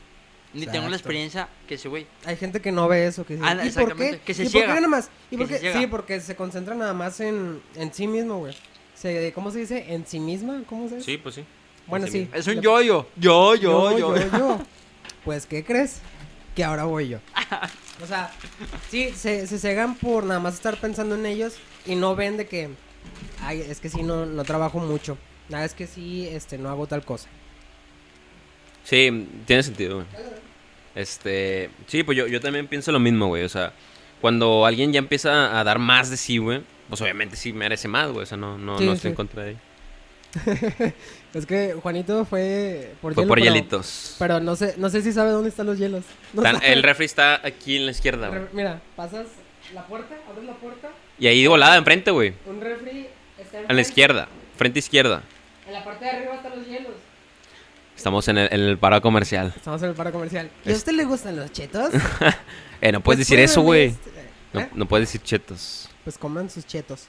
Ni 0.54 0.66
tengo 0.66 0.88
la 0.88 0.96
experiencia 0.96 1.46
que 1.68 1.74
ese 1.74 1.88
güey. 1.88 2.06
Hay 2.24 2.36
gente 2.36 2.60
que 2.60 2.72
no 2.72 2.88
ve 2.88 3.06
eso, 3.06 3.24
que 3.24 3.34
dice, 3.34 3.46
Anda, 3.46 3.64
¿y 3.66 3.70
por 3.70 3.82
exactamente, 3.82 4.18
qué? 4.18 4.24
que 4.24 4.34
se 4.34 4.42
¿Y 4.42 4.44
por 4.46 4.52
ciega. 4.52 4.66
qué 4.68 4.74
nada 4.74 4.88
más? 4.88 5.10
¿Y 5.30 5.36
Que 5.36 5.44
por 5.44 5.60
qué? 5.60 5.72
Sí, 5.74 5.86
porque 5.86 6.20
se 6.20 6.34
concentra 6.34 6.74
nada 6.74 6.94
más 6.94 7.20
en, 7.20 7.60
en 7.76 7.92
sí 7.92 8.06
mismo, 8.08 8.38
güey. 8.38 8.56
Se, 9.00 9.32
¿Cómo 9.32 9.50
se 9.50 9.60
dice? 9.60 9.94
¿En 9.94 10.06
sí 10.06 10.18
misma? 10.18 10.62
¿Cómo 10.68 10.88
se 10.88 10.96
dice? 10.96 11.06
Sí, 11.12 11.18
pues 11.18 11.36
sí. 11.36 11.44
Bueno, 11.86 12.06
Sí, 12.06 12.12
sí. 12.12 12.30
Es 12.34 12.46
un 12.48 12.60
yo-yo. 12.60 13.06
Yo, 13.16 13.54
yo, 13.54 13.96
yo. 13.96 14.16
yo, 14.16 14.38
yo. 14.38 14.58
Pues, 15.24 15.46
¿qué 15.46 15.62
crees? 15.62 16.00
Que 16.56 16.64
ahora 16.64 16.84
voy 16.84 17.08
yo. 17.08 17.18
O 18.02 18.06
sea, 18.06 18.30
sí, 18.90 19.10
se, 19.14 19.46
se 19.46 19.58
cegan 19.58 19.94
por 19.96 20.24
nada 20.24 20.40
más 20.40 20.54
estar 20.54 20.76
pensando 20.78 21.16
en 21.16 21.26
ellos 21.26 21.56
y 21.86 21.96
no 21.96 22.16
ven 22.16 22.36
de 22.36 22.46
que, 22.46 22.70
ay, 23.42 23.60
es 23.60 23.80
que 23.80 23.88
sí, 23.88 24.02
no, 24.02 24.26
no 24.26 24.44
trabajo 24.44 24.78
mucho. 24.78 25.18
Nada, 25.48 25.64
es 25.64 25.74
que 25.74 25.86
sí, 25.86 26.26
este, 26.26 26.56
no 26.58 26.68
hago 26.68 26.86
tal 26.86 27.04
cosa. 27.04 27.28
Sí, 28.84 29.28
tiene 29.46 29.62
sentido, 29.62 29.96
güey. 29.96 30.06
Este, 30.94 31.70
sí, 31.86 32.02
pues 32.02 32.16
yo, 32.16 32.26
yo 32.26 32.40
también 32.40 32.66
pienso 32.66 32.90
lo 32.90 33.00
mismo, 33.00 33.26
güey. 33.28 33.44
O 33.44 33.48
sea, 33.48 33.72
cuando 34.20 34.64
alguien 34.64 34.92
ya 34.92 34.98
empieza 34.98 35.58
a 35.58 35.64
dar 35.64 35.78
más 35.78 36.10
de 36.10 36.16
sí, 36.16 36.38
güey, 36.38 36.62
pues 36.88 37.00
obviamente 37.00 37.36
sí 37.36 37.52
merece 37.52 37.88
más, 37.88 38.08
güey. 38.10 38.22
O 38.22 38.26
sea, 38.26 38.36
no, 38.38 38.56
no, 38.58 38.78
Sí, 38.78 38.86
no 38.86 38.92
estoy 38.92 39.08
sí. 39.08 39.12
en 39.12 39.14
contra 39.14 39.42
de 39.44 39.50
él. 39.52 39.58
Es 41.34 41.46
que 41.46 41.74
Juanito 41.82 42.24
fue 42.24 42.92
por 43.02 43.14
Fue 43.14 43.22
hielo, 43.22 43.28
por 43.28 43.38
pero- 43.40 43.52
hielitos. 43.54 44.16
Pero 44.18 44.40
no 44.40 44.56
sé, 44.56 44.74
no 44.78 44.88
sé 44.90 45.02
si 45.02 45.12
sabe 45.12 45.30
dónde 45.30 45.50
están 45.50 45.66
los 45.66 45.78
hielos. 45.78 46.04
No 46.32 46.42
Tan- 46.42 46.56
sabe. 46.56 46.72
el 46.72 46.82
refri 46.82 47.04
está 47.06 47.40
aquí 47.46 47.76
en 47.76 47.84
la 47.86 47.92
izquierda, 47.92 48.28
güey. 48.28 48.40
Mira, 48.52 48.80
pasas 48.96 49.26
la 49.74 49.86
puerta, 49.86 50.14
abres 50.28 50.44
la 50.46 50.54
puerta, 50.54 50.88
Y 51.18 51.26
ahí 51.26 51.46
volada, 51.46 51.76
enfrente, 51.76 52.10
güey. 52.10 52.32
un 52.46 52.60
refri 52.60 53.06
está 53.38 53.58
A 53.68 53.72
la 53.72 53.80
izquierda, 53.80 54.28
frente 54.56 54.78
izquierda. 54.78 55.22
En 55.66 55.72
la 55.74 55.84
parte 55.84 56.04
de 56.06 56.10
arriba 56.12 56.34
están 56.36 56.58
los 56.58 56.66
hielos. 56.66 56.92
Estamos 57.96 58.28
en 58.28 58.38
el, 58.38 58.48
en 58.52 58.60
el 58.60 58.78
paro 58.78 59.00
comercial. 59.02 59.52
Estamos 59.56 59.82
en 59.82 59.90
el 59.90 59.94
paro 59.94 60.12
comercial. 60.12 60.48
¿Y 60.64 60.72
a 60.72 60.74
usted 60.74 60.92
le 60.92 61.04
gustan 61.04 61.36
los 61.36 61.50
chetos? 61.52 61.90
Eh, 62.80 62.92
no 62.92 63.00
puedes 63.00 63.18
Pues 63.18 63.28
decir 63.28 63.40
eso, 63.40 63.60
güey. 63.62 63.86
este. 63.86 64.10
No, 64.52 64.60
¿Eh? 64.60 64.68
no 64.72 64.86
puedes 64.86 65.08
decir 65.08 65.20
chetos. 65.20 65.88
Pues 66.08 66.16
coman 66.16 66.48
sus 66.48 66.66
chetos. 66.66 67.04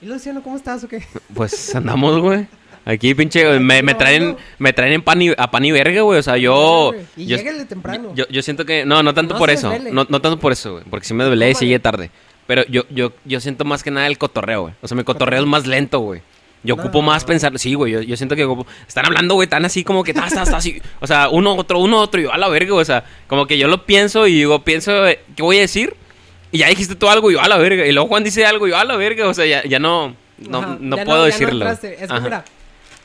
¿Y 0.00 0.06
Luciano, 0.06 0.42
cómo 0.42 0.56
estás 0.56 0.82
o 0.84 0.88
qué? 0.88 1.02
Pues 1.34 1.74
andamos, 1.74 2.18
güey. 2.18 2.46
Aquí, 2.86 3.14
pinche, 3.14 3.60
me, 3.60 3.82
me 3.82 3.94
traen, 3.94 4.38
me 4.58 4.72
traen 4.72 4.94
en 4.94 5.02
pan 5.02 5.20
y, 5.20 5.32
a 5.36 5.50
pan 5.50 5.62
y 5.66 5.70
verga, 5.70 6.00
güey. 6.00 6.18
O 6.18 6.22
sea, 6.22 6.38
yo... 6.38 6.92
Y 7.14 7.26
yo, 7.26 7.36
temprano. 7.68 8.10
yo, 8.14 8.24
yo 8.30 8.40
siento 8.40 8.64
que... 8.64 8.86
No, 8.86 9.02
no 9.02 9.12
tanto 9.12 9.34
No 9.34 9.38
por 9.38 9.50
eso. 9.50 9.70
No, 9.92 10.06
no 10.08 10.20
tanto 10.22 10.38
por 10.40 10.50
eso, 10.52 10.72
güey. 10.72 10.84
Porque 10.88 11.04
si 11.06 11.12
me 11.12 11.24
desvelé 11.24 11.50
y 11.50 11.54
llegué 11.56 11.78
tarde. 11.78 12.10
Pero 12.46 12.64
yo, 12.68 12.84
yo, 12.88 13.12
yo 13.26 13.38
siento 13.38 13.66
más 13.66 13.82
que 13.82 13.90
nada 13.90 14.06
el 14.06 14.16
cotorreo, 14.16 14.62
güey. 14.62 14.74
O 14.80 14.88
sea, 14.88 14.96
mi 14.96 15.04
cotorreo 15.04 15.40
es 15.42 15.46
más 15.46 15.66
lento, 15.66 15.98
güey. 16.00 16.22
Yo 16.64 16.74
No. 16.76 16.82
ocupo 16.84 17.02
más 17.02 17.24
pensar... 17.26 17.58
Sí, 17.58 17.74
güey. 17.74 17.92
Yo, 17.92 18.00
yo 18.00 18.16
siento 18.16 18.34
que 18.34 18.46
ocupo- 18.46 18.66
Están 18.88 19.04
hablando, 19.04 19.34
güey, 19.34 19.46
tan 19.46 19.66
así 19.66 19.84
como 19.84 20.02
que... 20.04 20.12
Está, 20.12 20.26
está, 20.26 20.44
está 20.44 20.56
así. 20.56 20.80
O 21.00 21.06
sea, 21.06 21.28
uno, 21.28 21.54
otro, 21.54 21.80
uno, 21.80 21.98
otro. 22.00 22.18
Y 22.18 22.24
yo 22.24 22.32
a 22.32 22.38
la 22.38 22.48
verga, 22.48 22.70
güey. 22.70 22.80
O 22.80 22.86
sea, 22.86 23.04
como 23.26 23.46
que 23.46 23.58
yo 23.58 23.68
lo 23.68 23.84
pienso 23.84 24.26
y 24.26 24.36
digo, 24.36 24.64
pienso... 24.64 25.06
eh, 25.06 25.20
¿Qué 25.36 25.42
voy 25.42 25.58
a 25.58 25.60
decir? 25.60 25.94
Y 26.52 26.58
ya 26.58 26.68
dijiste 26.68 26.94
tú 26.94 27.08
algo 27.08 27.30
y 27.30 27.34
yo 27.34 27.40
a 27.40 27.48
la 27.48 27.56
verga. 27.58 27.84
Y 27.86 27.92
luego 27.92 28.08
Juan 28.08 28.22
dice 28.22 28.46
algo 28.46 28.66
y 28.66 28.70
yo 28.70 28.76
a 28.76 28.84
la 28.84 28.96
verga. 28.96 29.26
O 29.28 29.34
sea, 29.34 29.46
ya, 29.46 29.64
ya 29.64 29.78
no... 29.78 30.14
No, 30.38 30.58
Ajá, 30.58 30.76
no 30.80 30.96
ya 30.96 31.04
puedo 31.04 31.24
decirlo. 31.24 31.68
es 31.70 31.78
que 31.80 31.98
Ajá. 32.04 32.20
mira, 32.20 32.44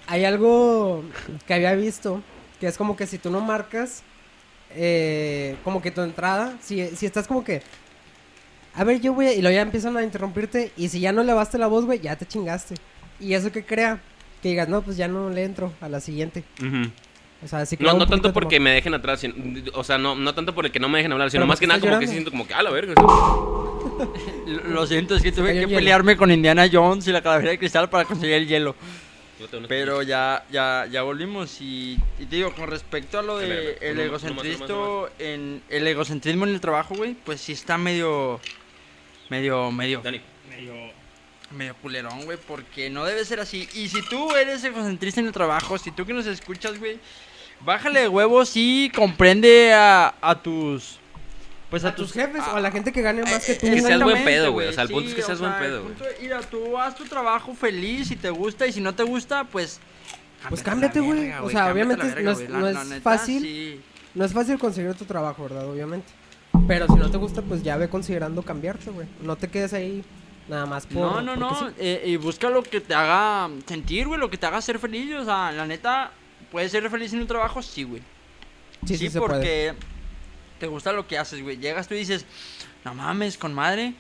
hay 0.08 0.26
algo 0.26 1.04
que 1.46 1.54
había 1.54 1.74
visto 1.76 2.22
que 2.60 2.68
es 2.68 2.78
como 2.78 2.96
que 2.98 3.06
si 3.06 3.20
tú 3.20 3.30
no 3.30 3.42
marcas 3.42 4.02
eh, 4.76 5.56
como 5.64 5.82
que 5.82 5.92
tu 5.92 6.02
entrada, 6.02 6.56
si, 6.62 6.88
si 6.96 7.06
estás 7.06 7.28
como 7.28 7.44
que 7.44 7.62
a 8.78 8.84
ver, 8.84 9.02
yo 9.02 9.14
voy 9.14 9.26
a... 9.28 9.34
Y 9.34 9.42
luego 9.42 9.56
ya 9.56 9.62
empiezan 9.62 9.98
a 9.98 10.04
interrumpirte 10.04 10.72
y 10.78 10.90
si 10.90 11.00
ya 11.00 11.12
no 11.12 11.24
levaste 11.24 11.58
la 11.58 11.66
voz, 11.66 11.86
güey, 11.86 12.00
ya 12.00 12.16
te 12.16 12.28
chingaste. 12.28 12.76
Y 13.20 13.34
eso 13.34 13.52
que 13.52 13.66
crea 13.66 14.00
que 14.44 14.50
digas, 14.50 14.70
no, 14.70 14.84
pues 14.84 14.98
ya 14.98 15.08
no 15.08 15.32
le 15.32 15.44
entro 15.44 15.74
a 15.82 15.90
la 15.90 16.00
siguiente. 16.00 16.44
Ujú. 16.62 16.92
O 17.44 17.48
sea, 17.48 17.66
sí 17.66 17.78
No, 17.80 17.94
no 17.94 18.08
tanto 18.08 18.34
porque 18.34 18.60
me 18.60 18.72
dejen 18.72 18.94
atrás, 18.96 19.20
sino- 19.20 19.36
o 19.74 19.84
sea, 19.84 19.98
no, 19.98 20.16
no 20.16 20.34
tanto 20.34 20.56
por 20.56 20.66
el 20.66 20.72
que 20.72 20.80
no 20.80 20.90
me 20.90 20.98
dejen 21.00 21.12
hablar, 21.12 21.30
sino 21.30 21.46
más 21.46 21.58
¿por 21.58 21.62
que 21.62 21.68
nada 21.68 21.80
como 21.80 21.92
estás 21.94 22.00
que 22.02 22.08
sí 22.08 22.14
llorando? 22.14 22.32
siento 22.32 22.32
como 22.32 22.48
que, 22.48 22.54
a 22.54 22.64
la 22.64 22.72
verga. 22.72 22.94
Lo 24.70 24.88
siento, 24.88 25.16
es 25.16 25.22
que 25.24 25.32
tuve 25.32 25.54
que 25.54 25.60
hielo. 25.62 25.70
pelearme 25.78 26.18
con 26.18 26.32
Indiana 26.32 26.68
Jones 26.72 27.08
y 27.08 27.12
la 27.12 27.22
calavera 27.22 27.52
de 27.52 27.60
cristal 27.60 27.90
para 27.90 28.06
conseguir 28.06 28.36
el 28.36 28.48
hielo. 28.48 28.76
Pero 29.68 30.02
ya, 30.02 30.44
ya, 30.52 30.88
ya 30.92 31.04
volvimos 31.04 31.62
y, 31.62 32.00
y 32.20 32.26
te 32.26 32.38
digo, 32.38 32.54
con 32.56 32.68
respecto 32.68 33.20
a 33.20 33.22
lo 33.22 33.38
de 33.38 33.78
el 33.82 34.00
egocentrismo 34.00 35.08
en 35.20 35.62
el 35.70 35.86
egocentrismo 35.88 36.46
en 36.48 36.54
el 36.56 36.62
trabajo, 36.62 36.96
güey, 36.96 37.14
pues 37.14 37.40
sí 37.42 37.52
está 37.52 37.78
medio, 37.78 38.40
medio, 39.30 39.72
medio, 39.72 40.02
Dani, 40.04 40.22
medio, 40.50 40.74
medio 41.52 41.76
culerón, 41.76 42.26
güey, 42.26 42.40
porque 42.48 42.90
no 42.90 43.06
debe 43.06 43.24
ser 43.26 43.40
así. 43.40 43.70
Y 43.76 43.90
si 43.90 44.02
tú 44.10 44.32
eres 44.36 44.64
egocentrista 44.64 45.20
en 45.22 45.28
el 45.28 45.34
trabajo, 45.34 45.78
si 45.78 45.92
tú 45.92 46.04
que 46.04 46.14
nos 46.14 46.26
escuchas, 46.26 46.80
güey, 46.80 46.98
bájale 47.62 48.02
de 48.02 48.08
huevos 48.08 48.52
y 48.56 48.92
comprende 48.96 49.74
a, 49.74 50.14
a 50.22 50.42
tus, 50.42 51.00
Pues 51.70 51.84
a 51.86 51.94
tus 51.96 52.14
jefes 52.14 52.42
o 52.52 52.56
a 52.56 52.60
la 52.60 52.72
gente 52.72 52.92
que 52.92 53.02
gane 53.02 53.22
más 53.24 53.46
que 53.46 53.56
tú. 53.56 53.68
Que 53.68 53.82
seas 53.82 54.02
buen 54.02 54.24
pedo, 54.24 54.52
güey. 54.54 54.68
O 54.68 54.74
sea, 54.74 54.84
el 54.84 54.90
punto 54.90 55.10
es 55.10 55.16
que 55.16 55.22
Sí, 55.22 55.28
seas 55.28 55.40
o 55.40 55.44
buen 55.44 55.54
sea, 55.54 55.62
el 55.64 55.68
pedo, 55.72 55.84
güey. 55.84 55.96
Mira, 56.22 56.40
tú 56.42 56.78
haz 56.78 56.96
tu 56.96 57.04
trabajo 57.06 57.54
feliz 57.54 58.08
si 58.08 58.16
te 58.16 58.30
gusta 58.30 58.66
y 58.68 58.72
si 58.72 58.82
no 58.82 58.94
te 58.96 59.04
gusta, 59.04 59.44
pues. 59.44 59.80
Pues 60.50 60.62
cámbiate 60.64 61.00
a 61.00 61.02
güey. 61.02 61.32
O 61.42 61.50
sea, 61.50 61.68
a 61.68 61.72
obviamente 61.74 62.06
verga, 62.06 62.22
no 62.22 62.32
es-. 62.32 62.50
La- 62.50 62.60
no 62.60 62.68
es 62.68 62.86
neta, 62.88 63.02
fácil. 63.02 63.42
sí. 63.42 63.82
No 64.14 64.26
es 64.26 64.34
fácil 64.34 64.58
conseguir 64.58 64.94
tu 64.96 65.06
trabajo, 65.06 65.44
¿verdad? 65.44 65.68
Obviamente. 65.70 66.08
Pero 66.68 66.88
si 66.88 66.94
no 66.96 67.12
te 67.12 67.18
gusta, 67.18 67.42
pues 67.42 67.62
ya 67.64 67.78
ve 67.78 67.88
considerando 67.90 68.42
cambiarte, 68.42 68.90
güey. 68.90 69.08
No 69.22 69.36
te 69.36 69.48
quedes 69.48 69.74
ahí 69.74 70.04
nada 70.48 70.66
más 70.66 70.86
por. 70.88 70.96
No, 70.96 71.22
no, 71.22 71.36
no. 71.36 71.54
sí. 71.60 71.66
eh, 71.78 72.04
y 72.06 72.16
busca 72.16 72.50
lo 72.50 72.64
que 72.64 72.82
te 72.82 72.96
haga 72.96 73.50
sentir, 73.68 74.08
güey. 74.08 74.20
Lo 74.20 74.30
que 74.30 74.38
te 74.38 74.46
haga 74.46 74.60
ser 74.62 74.80
feliz. 74.80 75.14
O 75.16 75.26
sea, 75.26 75.52
la 75.52 75.66
neta, 75.68 76.12
¿puedes 76.52 76.72
ser 76.72 76.90
feliz 76.90 77.14
en 77.14 77.22
un 77.22 77.28
trabajo? 77.28 77.62
Sí, 77.62 77.84
güey. 77.84 78.02
Sí, 78.86 78.98
sí, 78.98 79.10
puede. 79.10 79.20
porque 79.20 79.74
te 80.60 80.68
gusta 80.68 80.92
lo 80.94 81.08
que 81.08 81.18
haces, 81.18 81.42
güey. 81.42 81.58
Llegas 81.58 81.88
tú 81.88 81.96
y 81.96 82.00
dices, 82.00 82.26
no 82.86 82.94
mames, 82.94 83.38
con 83.38 83.54
madre. 83.54 83.94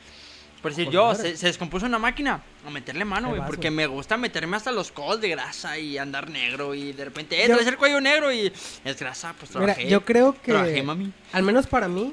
Por 0.62 0.72
decir, 0.72 0.86
Con 0.86 0.94
yo, 0.94 1.16
se, 1.16 1.38
se 1.38 1.46
descompuso 1.48 1.86
una 1.86 2.00
máquina, 2.00 2.42
a 2.66 2.70
meterle 2.72 3.06
mano, 3.06 3.30
güey. 3.30 3.42
Porque 3.46 3.70
me 3.70 3.86
gusta 3.86 4.18
meterme 4.18 4.58
hasta 4.58 4.72
los 4.72 4.92
codos 4.92 5.22
de 5.22 5.30
grasa 5.30 5.78
y 5.78 5.98
andar 6.00 6.30
negro. 6.32 6.74
Y 6.74 6.94
de 6.94 7.06
repente, 7.06 7.38
eh, 7.44 7.48
Yo- 7.48 7.54
traes 7.56 7.68
el 7.68 7.78
cuello 7.78 8.02
negro 8.02 8.32
y 8.34 8.52
es 8.84 9.00
grasa, 9.00 9.34
pues 9.40 9.52
Mira, 9.56 9.74
trabajé. 9.76 9.90
yo 9.90 10.04
creo 10.04 10.34
que. 10.42 10.52
Trabajé, 10.52 10.82
mami. 10.82 11.12
Al 11.32 11.44
menos 11.44 11.68
para 11.68 11.88
mí, 11.88 12.12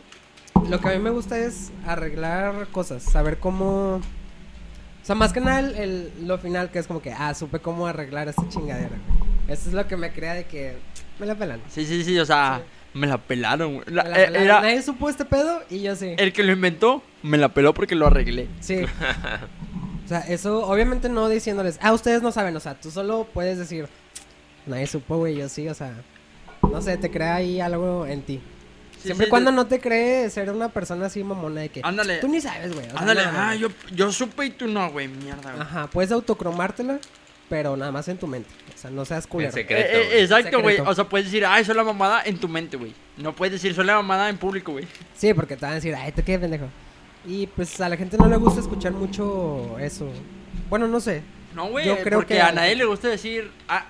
lo 0.69 0.79
que 0.79 0.89
a 0.89 0.93
mí 0.93 0.99
me 0.99 1.11
gusta 1.11 1.39
es 1.39 1.71
arreglar 1.87 2.69
cosas, 2.69 3.03
saber 3.03 3.39
cómo... 3.39 3.97
O 5.03 5.07
sea, 5.07 5.15
más 5.15 5.33
que 5.33 5.41
nada 5.41 5.61
el, 5.61 5.75
el- 5.77 6.13
lo 6.27 6.39
final, 6.39 6.71
que 6.71 6.79
es 6.79 6.87
como 6.87 7.01
que, 7.03 7.13
ah, 7.13 7.35
supe 7.35 7.59
cómo 7.61 7.87
arreglar 7.87 8.29
esta 8.29 8.47
chingadera. 8.49 8.89
güey. 8.91 9.14
Eso 9.49 9.69
es 9.69 9.75
lo 9.75 9.87
que 9.87 9.97
me 9.97 10.13
crea 10.13 10.35
de 10.35 10.45
que 10.45 10.77
me 11.19 11.27
la 11.27 11.35
pelan. 11.35 11.61
Sí, 11.69 11.85
sí, 11.85 12.03
sí, 12.05 12.19
o 12.19 12.25
sea, 12.27 12.63
me 12.95 13.07
la 13.07 13.19
pelaron, 13.19 13.75
güey. 13.75 13.87
La- 13.91 14.05
Me 14.05 14.11
la 14.11 14.17
eh, 14.23 14.25
pelaron. 14.27 14.43
era 14.47 14.61
Nadie 14.63 14.83
supo 14.83 15.09
este 15.09 15.25
pedo 15.25 15.63
y 15.71 15.83
yo 15.83 15.95
sí. 15.97 16.15
el 16.17 16.33
que 16.33 16.43
lo 16.43 16.53
inventó, 16.53 17.03
me 17.23 17.37
la 17.39 17.49
peló 17.51 17.75
porque 17.75 17.95
lo 17.95 18.07
arreglé. 18.07 18.49
Sí. 18.61 18.81
O 20.05 20.07
sea, 20.07 20.19
eso 20.21 20.67
obviamente 20.67 21.09
no 21.09 21.31
diciéndoles, 21.31 21.79
ah, 21.81 21.95
ustedes 21.95 22.21
no 22.21 22.31
saben, 22.31 22.55
o 22.55 22.61
sea, 22.61 22.75
tú 22.79 22.91
solo 22.91 23.27
puedes 23.33 23.57
decir, 23.57 23.89
nadie 24.67 24.87
supo, 24.87 25.17
güey, 25.17 25.35
yo 25.35 25.49
sí, 25.49 25.67
o 25.67 25.73
sea, 25.73 25.95
no 26.61 26.83
sé, 26.83 26.99
te 26.99 27.11
crea 27.11 27.37
ahí 27.37 27.59
algo 27.59 28.05
en 28.05 28.21
ti. 28.21 28.43
Sí, 28.99 29.05
Siempre 29.09 29.25
sí, 29.27 29.31
cuando 29.31 29.51
no 29.51 29.67
te 29.67 29.81
cree 29.81 30.29
ser 30.29 30.51
una 30.51 30.69
persona 30.69 31.07
así 31.07 31.25
mamona 31.25 31.63
de 31.63 31.69
que 31.71 31.81
Ándale. 31.83 32.19
tú 32.19 32.29
ni 32.29 32.39
sabes, 32.43 32.75
güey. 32.75 32.87
o 32.87 32.91
sea, 32.91 33.01
Ándale, 33.01 33.25
no, 33.25 33.33
no, 33.33 33.39
ah, 33.41 33.55
yo, 33.55 33.69
yo 33.95 34.13
supe 34.13 34.45
y 34.45 34.51
tú 34.51 34.67
no, 34.67 34.91
güey, 34.91 35.09
mierda, 35.09 35.53
güey. 35.53 35.63
Ajá, 35.63 35.87
puedes 35.87 36.13
autocromártela, 36.13 36.99
pero 37.49 37.77
nada 37.77 37.93
más 37.93 38.09
en 38.09 38.19
tu 38.19 38.27
mente. 38.27 38.49
O 38.75 38.79
sea, 38.79 38.91
no 38.91 39.05
seas 39.05 39.27
culero. 39.27 39.51
En 39.51 39.55
secreto. 39.55 39.83
Eh, 39.83 40.03
eh, 40.03 40.07
güey. 40.07 40.21
exacto, 40.23 40.63
güey. 40.63 40.81
O 40.81 40.95
sea, 40.95 41.05
puedes 41.05 41.27
decir, 41.27 41.45
ay, 41.47 41.65
soy 41.65 41.75
la 41.75 41.85
mamada 41.85 42.23
en 42.25 42.39
tu 42.39 42.49
mente, 42.49 42.77
güey. 42.77 42.95
No 43.17 43.35
puedes 43.35 43.53
decir, 43.53 43.75
soy 43.75 43.85
la 43.85 43.97
mamada 43.97 44.29
en 44.29 44.39
público, 44.39 44.73
güey. 44.73 44.87
Sí, 45.15 45.35
porque 45.35 45.57
te 45.57 45.63
van 45.63 45.73
a 45.73 45.75
decir, 45.77 45.95
ay, 45.95 46.13
te 46.13 46.23
qué 46.23 46.39
pendejo. 46.39 46.69
Y 47.27 47.47
pues 47.47 47.81
a 47.81 47.89
la 47.89 47.97
gente 47.97 48.19
no 48.19 48.29
le 48.29 48.37
gusta 48.37 48.61
escuchar 48.61 48.93
mucho 48.93 49.79
eso. 49.79 50.09
Bueno, 50.69 50.87
no 50.89 51.01
sé. 51.01 51.23
No, 51.55 51.67
güey. 51.67 51.87
Yo 51.87 51.99
creo 51.99 52.19
porque 52.19 52.35
que 52.35 52.41
a 52.41 52.53
nadie 52.53 52.75
le 52.75 52.85
gusta 52.85 53.09
decir, 53.09 53.51
ah, 53.69 53.85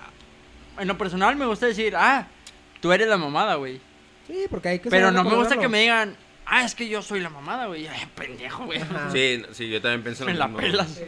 en 0.79 0.89
lo 0.89 0.99
personal 0.99 1.35
me 1.37 1.47
gusta 1.47 1.67
decir, 1.67 1.95
ah, 1.97 2.29
tú 2.81 2.93
eres 2.93 3.09
la 3.09 3.17
mamada, 3.17 3.55
güey. 3.57 3.81
Sí, 4.27 4.47
porque 4.51 4.69
hay 4.69 4.79
que 4.79 4.91
Pero 4.91 5.11
no 5.11 5.25
me 5.25 5.35
gusta 5.35 5.57
que 5.57 5.69
me 5.69 5.81
digan, 5.81 6.17
ah, 6.47 6.65
es 6.65 6.75
que 6.75 6.89
yo 6.89 7.03
soy 7.03 7.21
la 7.21 7.31
mamada, 7.31 7.67
güey. 7.67 7.87
Ay, 7.87 8.07
pendejo, 8.15 8.67
güey. 8.67 8.81
Sí, 9.13 9.43
sí, 9.53 9.69
yo 9.69 9.81
también 9.81 10.03
pienso 10.03 10.25
lo 10.25 10.31
Me 10.33 10.39
la 10.39 10.47
mismo. 10.47 10.61
pelas. 10.61 11.01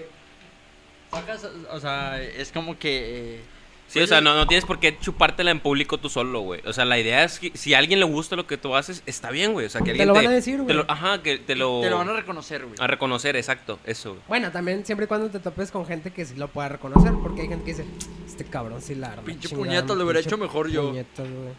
O 1.71 1.81
sea, 1.81 2.21
es 2.23 2.53
como 2.53 2.79
que. 2.79 3.37
eh, 3.37 3.41
Sí, 3.89 4.01
o 4.01 4.07
sea, 4.09 4.21
no, 4.21 4.35
no 4.35 4.49
tienes 4.49 4.65
por 4.65 4.81
qué 4.81 4.99
chupártela 4.99 5.53
en 5.53 5.61
público 5.61 5.97
tú 5.99 6.09
solo, 6.09 6.41
güey. 6.41 6.61
O 6.67 6.73
sea, 6.73 6.85
la 6.85 6.99
idea 6.99 7.23
es 7.23 7.39
que 7.39 7.53
si 7.57 7.73
a 7.73 7.79
alguien 7.79 8.01
le 8.01 8.05
gusta 8.07 8.35
lo 8.35 8.45
que 8.45 8.57
tú 8.57 8.75
haces, 8.75 9.01
está 9.07 9.31
bien, 9.31 9.53
güey. 9.53 9.67
O 9.67 9.71
sea, 9.71 9.81
que 9.81 9.85
Te 9.85 9.91
alguien 9.93 10.09
lo 10.09 10.15
van 10.15 10.27
a 10.27 10.31
decir, 10.31 10.57
te 10.57 10.63
güey. 10.65 10.75
lo- 10.77 10.85
Ajá, 10.89 11.23
que 11.23 11.39
te 11.39 11.55
lo... 11.55 11.83
Te 11.83 11.91
lo 11.91 11.99
van 11.99 12.09
a 12.09 12.13
reconocer, 12.15 12.65
güey. 12.67 12.75
a 12.81 12.89
reconocer, 12.89 13.37
exacto, 13.37 13.79
eso, 13.87 14.15
güey. 14.15 14.23
Bueno, 14.27 14.51
también 14.51 14.85
siempre 14.85 15.05
y 15.05 15.07
cuando 15.07 15.31
te 15.31 15.39
topes 15.39 15.71
con 15.71 15.87
gente 15.87 16.11
que 16.11 16.25
sí 16.25 16.35
lo 16.35 16.49
pueda 16.49 16.69
reconocer. 16.69 17.13
Porque 17.23 17.43
hay 17.43 17.49
gente 17.49 17.65
que 17.65 17.71
dice, 17.75 17.85
este 18.27 18.45
cabrón 18.45 18.83
sí 18.83 18.97
la 18.97 19.13
arma. 19.13 19.23
Pinche 19.23 19.49
chingada, 19.51 19.65
puñeta, 19.69 19.95
lo 19.95 20.03
hubiera 20.03 20.19
hecho 20.19 20.37
mejor 20.37 20.69
yo. 20.69 20.89
puñetas, 20.89 21.29
güey. 21.31 21.53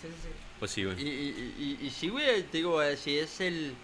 Sí, 0.00 0.08
sí, 0.08 0.14
sí. 0.24 0.28
Pues 0.58 0.70
sí, 0.72 0.80
Y, 0.80 0.84
güey. 0.86 1.00
y, 1.00 1.78
y, 1.80 1.86
y 1.86 1.90
sí, 1.90 2.08
güey, 2.08 2.42
te 2.42 2.56
digo, 2.58 2.80
si 2.96 3.16
es 3.18 3.40
el, 3.40 3.74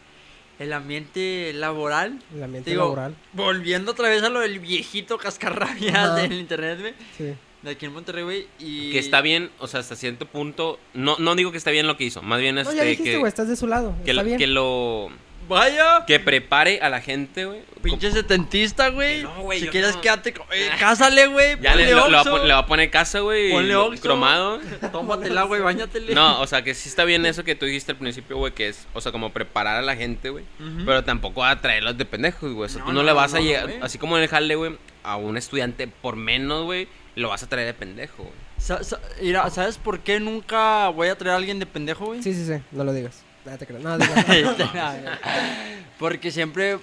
el 0.58 0.72
ambiente 0.72 1.52
laboral. 1.54 2.18
El 2.34 2.42
ambiente 2.42 2.70
Digo, 2.70 2.82
laboral. 2.84 3.14
Volviendo 3.32 3.92
otra 3.92 4.08
vez 4.08 4.22
a 4.22 4.28
lo 4.28 4.40
del 4.40 4.58
viejito 4.58 5.18
cascarrabias 5.18 5.94
Ajá. 5.94 6.14
del 6.16 6.32
internet, 6.34 6.80
güey. 6.80 6.94
Sí. 7.16 7.34
De 7.62 7.70
aquí 7.70 7.86
en 7.86 7.92
Monterrey, 7.92 8.22
güey. 8.22 8.46
Y... 8.60 8.92
Que 8.92 8.98
está 9.00 9.20
bien, 9.20 9.50
o 9.58 9.66
sea, 9.66 9.80
hasta 9.80 9.96
cierto 9.96 10.26
punto... 10.26 10.78
No, 10.94 11.16
no 11.18 11.34
digo 11.34 11.50
que 11.50 11.58
está 11.58 11.70
bien 11.72 11.86
lo 11.88 11.96
que 11.96 12.04
hizo, 12.04 12.22
más 12.22 12.40
bien 12.40 12.54
No, 12.54 12.60
este, 12.60 12.76
ya 12.76 12.82
dijiste, 12.84 13.12
que, 13.12 13.16
güey, 13.18 13.28
estás 13.28 13.48
de 13.48 13.56
su 13.56 13.66
lado. 13.66 13.94
que, 14.04 14.10
Está 14.12 14.22
lo- 14.22 14.26
bien. 14.26 14.38
que 14.38 14.46
lo... 14.46 15.08
Vaya. 15.48 16.04
Que 16.06 16.20
prepare 16.20 16.80
a 16.80 16.88
la 16.88 17.00
gente, 17.00 17.44
güey. 17.46 17.60
Pinche 17.82 18.10
setentista, 18.10 18.88
güey. 18.88 19.22
No, 19.22 19.42
güey, 19.42 19.60
Si 19.60 19.68
quieres, 19.68 19.94
no. 19.96 20.00
quédate. 20.00 20.34
Eh, 20.52 20.70
cásale, 20.78 21.26
güey. 21.28 21.58
Ya 21.60 21.74
le, 21.74 21.90
lo- 21.92 22.08
le 22.08 22.16
va 22.16 22.44
le 22.44 22.52
va 22.52 22.58
a 22.58 22.66
poner 22.66 22.90
casa, 22.90 23.20
güey. 23.20 23.50
Ponle 23.52 23.72
lo- 23.72 23.86
Oxxo. 23.86 24.02
Cromado. 24.02 24.60
Tómatela, 24.92 25.44
güey, 25.44 25.60
bañatele. 25.60 26.14
No, 26.14 26.40
o 26.40 26.46
sea, 26.46 26.62
que 26.62 26.74
sí 26.74 26.88
está 26.88 27.04
bien 27.04 27.24
eso 27.26 27.44
que 27.44 27.54
tú 27.54 27.66
dijiste 27.66 27.92
al 27.92 27.98
principio, 27.98 28.36
güey, 28.36 28.52
que 28.52 28.68
es, 28.68 28.86
o 28.94 29.00
sea, 29.00 29.12
como 29.12 29.32
preparar 29.32 29.76
a 29.76 29.82
la 29.82 29.96
gente, 29.96 30.30
güey. 30.30 30.44
Pero 30.84 31.04
tampoco 31.04 31.44
a 31.44 31.60
traerlos 31.60 31.96
de 31.96 32.04
pendejos, 32.04 32.52
güey. 32.52 32.66
O 32.66 32.68
sea, 32.68 32.80
No, 32.80 32.86
tú 32.86 32.92
no, 32.92 33.00
no, 33.00 33.06
le 33.06 33.12
vas 33.12 33.32
no, 33.32 33.38
a 33.38 33.40
no, 33.40 33.46
llegar, 33.46 33.70
así 33.82 33.98
como 33.98 34.16
en 34.16 34.24
el 34.24 34.28
jale, 34.28 34.54
güey, 34.56 34.76
a 35.02 35.16
un 35.16 35.36
estudiante 35.36 35.86
por 35.88 36.16
menos, 36.16 36.64
güey, 36.64 36.88
lo 37.14 37.28
vas 37.30 37.42
a 37.42 37.48
traer 37.48 37.66
de 37.66 37.74
pendejo, 37.74 38.24
güey. 38.24 38.34
Sa- 38.58 38.82
sa- 38.82 39.00
mira, 39.22 39.48
¿sabes 39.50 39.78
por 39.78 40.00
qué 40.00 40.18
nunca 40.18 40.88
voy 40.88 41.08
a 41.08 41.16
traer 41.16 41.34
a 41.34 41.36
alguien 41.36 41.58
de 41.60 41.66
pendejo, 41.66 42.06
güey? 42.06 42.22
Sí, 42.22 42.34
sí, 42.34 42.44
sí. 42.44 42.54
No 42.72 42.82
lo 42.84 42.92
digas. 42.92 43.22
No 43.50 43.58
te 43.58 43.66
creo. 43.66 43.78
No, 43.80 43.98
digas. 43.98 44.24
Porque 45.98 46.30
siempre. 46.30 46.78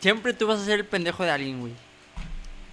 Siempre 0.00 0.34
tú 0.34 0.46
vas 0.46 0.60
a 0.60 0.64
ser 0.64 0.80
el 0.80 0.86
pendejo 0.86 1.22
de 1.24 1.30
alguien, 1.30 1.60
güey. 1.60 1.72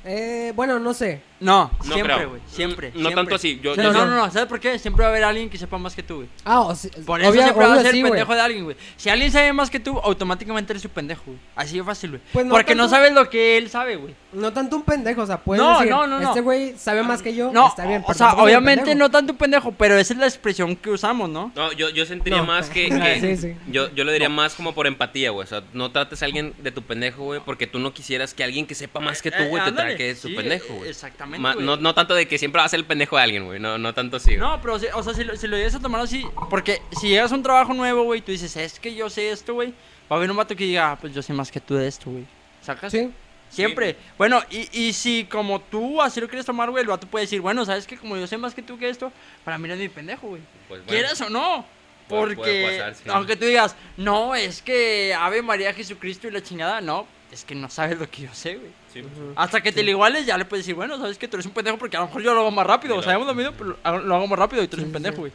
eh, 0.04 0.52
bueno, 0.56 0.80
no 0.80 0.94
sé. 0.94 1.22
No, 1.42 1.72
No 1.86 1.94
siempre, 1.94 2.26
güey. 2.28 2.42
Siempre. 2.48 2.88
No 2.90 2.94
siempre. 2.94 3.16
tanto 3.16 3.36
así. 3.36 3.60
Yo, 3.62 3.76
No, 3.76 3.84
yo- 3.84 3.92
no, 3.92 4.06
no, 4.06 4.16
no, 4.16 4.32
¿sabes 4.32 4.48
por 4.48 4.60
qué? 4.60 4.78
Siempre 4.80 5.02
va 5.04 5.08
a 5.10 5.12
haber 5.12 5.24
alguien 5.24 5.50
que 5.50 5.58
sepa 5.58 5.78
más 5.78 5.96
que 5.96 6.04
tú, 6.04 6.18
güey. 6.18 6.30
Ah, 6.46 6.62
o 6.62 6.76
sí, 6.76 6.90
Por 7.06 7.20
eso 7.20 7.30
obvia- 7.32 7.44
siempre 7.44 7.68
vas 7.68 7.80
a 7.80 7.82
ser 7.82 7.92
sí, 7.92 8.00
el 8.00 8.04
pendejo 8.06 8.36
de 8.36 8.42
alguien, 8.42 8.64
güey. 8.64 8.78
Si 8.96 9.10
alguien 9.10 9.32
sabe 9.32 9.52
más 9.52 9.70
que 9.70 9.80
tú, 9.80 9.98
automáticamente 10.00 10.72
eres 10.72 10.84
su 10.84 10.90
pendejo, 10.90 11.24
güey. 11.26 11.40
Así 11.56 11.78
de 11.78 11.84
fácil, 11.84 12.12
güey. 12.12 12.22
Pues 12.32 12.46
no 12.46 12.54
Porque 12.54 12.76
no 12.76 12.88
sabes 12.88 13.12
lo 13.14 13.30
que 13.30 13.58
él 13.58 13.70
sabe, 13.70 13.96
güey. 13.96 14.14
No 14.34 14.54
tanto 14.54 14.76
un 14.76 14.84
pendejo, 14.84 15.24
o 15.24 15.26
sea, 15.26 15.38
puedes 15.42 15.62
No, 15.62 15.74
decir, 15.80 15.90
no, 15.92 16.08
no, 16.08 16.20
no. 16.20 16.28
este 16.30 16.42
güey 16.42 16.78
sabe 16.78 17.04
más 17.04 17.22
que 17.22 17.34
yo, 17.36 17.52
No, 17.52 17.68
está 17.70 17.86
bien. 17.86 18.04
o 18.08 18.14
sea, 18.14 18.34
obviamente 18.36 18.94
no 18.96 19.10
tanto 19.12 19.34
un 19.34 19.38
pendejo, 19.38 19.72
pero 19.72 19.98
esa 19.98 20.14
es 20.14 20.20
la 20.20 20.28
expresión 20.28 20.76
que 20.76 20.92
usamos, 20.92 21.30
¿no? 21.30 21.52
No, 21.56 21.72
yo, 21.74 21.90
yo 21.90 22.06
sentiría 22.06 22.40
No. 22.40 22.46
más 22.46 22.70
que, 22.70 22.86
Sí, 22.92 23.22
que- 23.22 23.38
sí. 23.38 23.56
Yo, 23.72 23.92
yo 23.94 24.04
lo 24.04 24.12
diría 24.12 24.30
más 24.30 24.54
como 24.54 24.74
por 24.76 24.86
empatía, 24.88 25.32
güey. 25.32 25.44
O 25.44 25.48
sea, 25.48 25.64
no 25.74 25.92
trates 25.92 26.22
a 26.22 26.26
alguien 26.26 26.54
de 26.60 26.72
tu 26.72 26.84
pendejo, 26.84 27.24
güey, 27.24 27.42
porque 27.44 27.66
tú 27.68 27.80
no 27.80 27.94
quisieras 27.94 28.34
que 28.36 28.44
alguien 28.44 28.68
que 28.68 28.76
sepa 28.76 29.00
más 29.00 29.22
que 29.24 29.32
tú, 29.32 29.42
Eh, 29.42 29.48
güey, 29.50 29.64
te 29.64 29.70
ándale. 29.70 29.90
traque 29.96 30.16
su 30.16 30.34
pendejo, 30.36 30.76
güey. 30.76 30.90
Exactamente, 30.90 31.31
Ma- 31.40 31.56
no, 31.56 31.78
no 31.78 31.94
tanto 31.94 32.14
de 32.16 32.28
que 32.28 32.38
siempre 32.38 32.60
va 32.60 32.66
a 32.66 32.70
ser 32.70 32.80
el 32.80 32.86
pendejo 32.86 33.16
de 33.18 33.22
alguien, 33.24 33.46
güey. 33.46 33.60
No, 33.60 33.78
no 33.78 33.94
tanto 33.94 34.18
así, 34.18 34.36
güey. 34.36 34.40
No, 34.40 34.62
pero, 34.62 34.76
o 34.76 35.04
sea, 35.04 35.14
si 35.14 35.24
lo, 35.24 35.36
si 35.36 35.48
lo 35.48 35.58
llegas 35.58 35.76
a 35.76 35.80
tomar 35.80 36.02
así, 36.02 36.26
porque 36.50 36.82
si 37.00 37.10
llegas 37.10 37.32
a 37.32 37.36
un 37.36 37.44
trabajo 37.44 37.74
nuevo, 37.74 38.04
güey, 38.04 38.22
tú 38.22 38.32
dices, 38.32 38.56
es 38.58 38.80
que 38.80 38.94
yo 38.96 39.10
sé 39.10 39.32
esto, 39.32 39.54
güey, 39.54 39.70
va 39.70 40.16
a 40.16 40.16
haber 40.16 40.32
un 40.32 40.38
vato 40.38 40.56
que 40.56 40.64
diga, 40.64 40.92
ah, 40.92 40.98
pues 41.00 41.14
yo 41.14 41.22
sé 41.22 41.34
más 41.34 41.52
que 41.52 41.60
tú 41.60 41.76
de 41.76 41.88
esto, 41.88 42.10
güey. 42.10 42.26
¿Sacas? 42.62 42.92
Sí, 42.92 43.12
Siempre. 43.52 43.98
Bueno, 44.18 44.42
y, 44.50 44.70
y 44.72 44.94
si 44.94 45.26
como 45.26 45.60
tú 45.60 46.02
así 46.02 46.22
lo 46.22 46.28
quieres 46.28 46.46
tomar, 46.46 46.70
güey, 46.70 46.84
el 46.84 46.88
vato 46.88 47.06
puede 47.08 47.26
decir, 47.26 47.42
bueno, 47.42 47.66
¿sabes 47.66 47.86
que 47.86 47.98
Como 47.98 48.16
yo 48.16 48.26
sé 48.26 48.38
más 48.38 48.56
que 48.56 48.62
tú 48.62 48.78
que 48.78 48.90
esto, 48.90 49.12
para 49.44 49.58
mí 49.58 49.66
eres 49.66 49.78
mi 49.78 49.90
pendejo, 49.90 50.28
güey. 50.28 50.42
Pues, 50.70 50.86
bueno. 50.86 50.86
¿Quieres 50.88 51.20
o 51.22 51.30
no? 51.30 51.66
Porque, 52.08 52.36
puede 52.36 52.78
pasar, 52.78 52.96
sí. 52.96 53.04
aunque 53.08 53.36
tú 53.36 53.46
digas, 53.46 53.76
no, 53.98 54.36
es 54.36 54.62
que 54.62 55.14
Ave 55.14 55.42
María 55.42 55.74
Jesucristo 55.74 56.28
y 56.28 56.32
la 56.32 56.42
chingada, 56.42 56.82
no, 56.82 57.08
es 57.32 57.46
que 57.46 57.56
no 57.56 57.70
sabes 57.70 58.00
lo 58.00 58.10
que 58.10 58.24
yo 58.24 58.34
sé, 58.34 58.56
güey. 58.56 58.72
Sí. 58.94 59.02
Ujú. 59.02 59.34
Hasta 59.36 59.62
que 59.62 59.72
te 59.72 59.84
lo 59.84 59.92
iguales, 59.92 60.26
ya 60.26 60.38
le 60.38 60.46
puedes 60.46 60.66
decir, 60.66 60.76
bueno, 60.76 60.98
sabes 60.98 61.18
que 61.18 61.28
tú 61.28 61.38
eres 61.38 61.46
un 61.46 61.54
pendejo 61.54 61.78
porque 61.78 61.96
a 61.98 62.02
lo 62.02 62.08
mejor 62.08 62.22
yo 62.22 62.34
lo 62.34 62.42
hago 62.42 62.52
más 62.52 62.66
rápido. 62.68 62.96
O 62.96 62.98
lo- 62.98 63.04
sabemos 63.04 63.28
lo 63.28 63.34
mismo, 63.34 63.52
pero 63.58 63.70
lo 63.72 63.78
hago- 63.84 64.00
lo 64.00 64.28
más 64.28 64.40
rápido 64.40 64.64
y 64.64 64.68
tú 64.68 64.76
eres 64.76 64.84
Sí, 64.84 64.88
un 64.88 64.94
pendejo, 64.94 65.16
sí. 65.16 65.20
güey. 65.22 65.32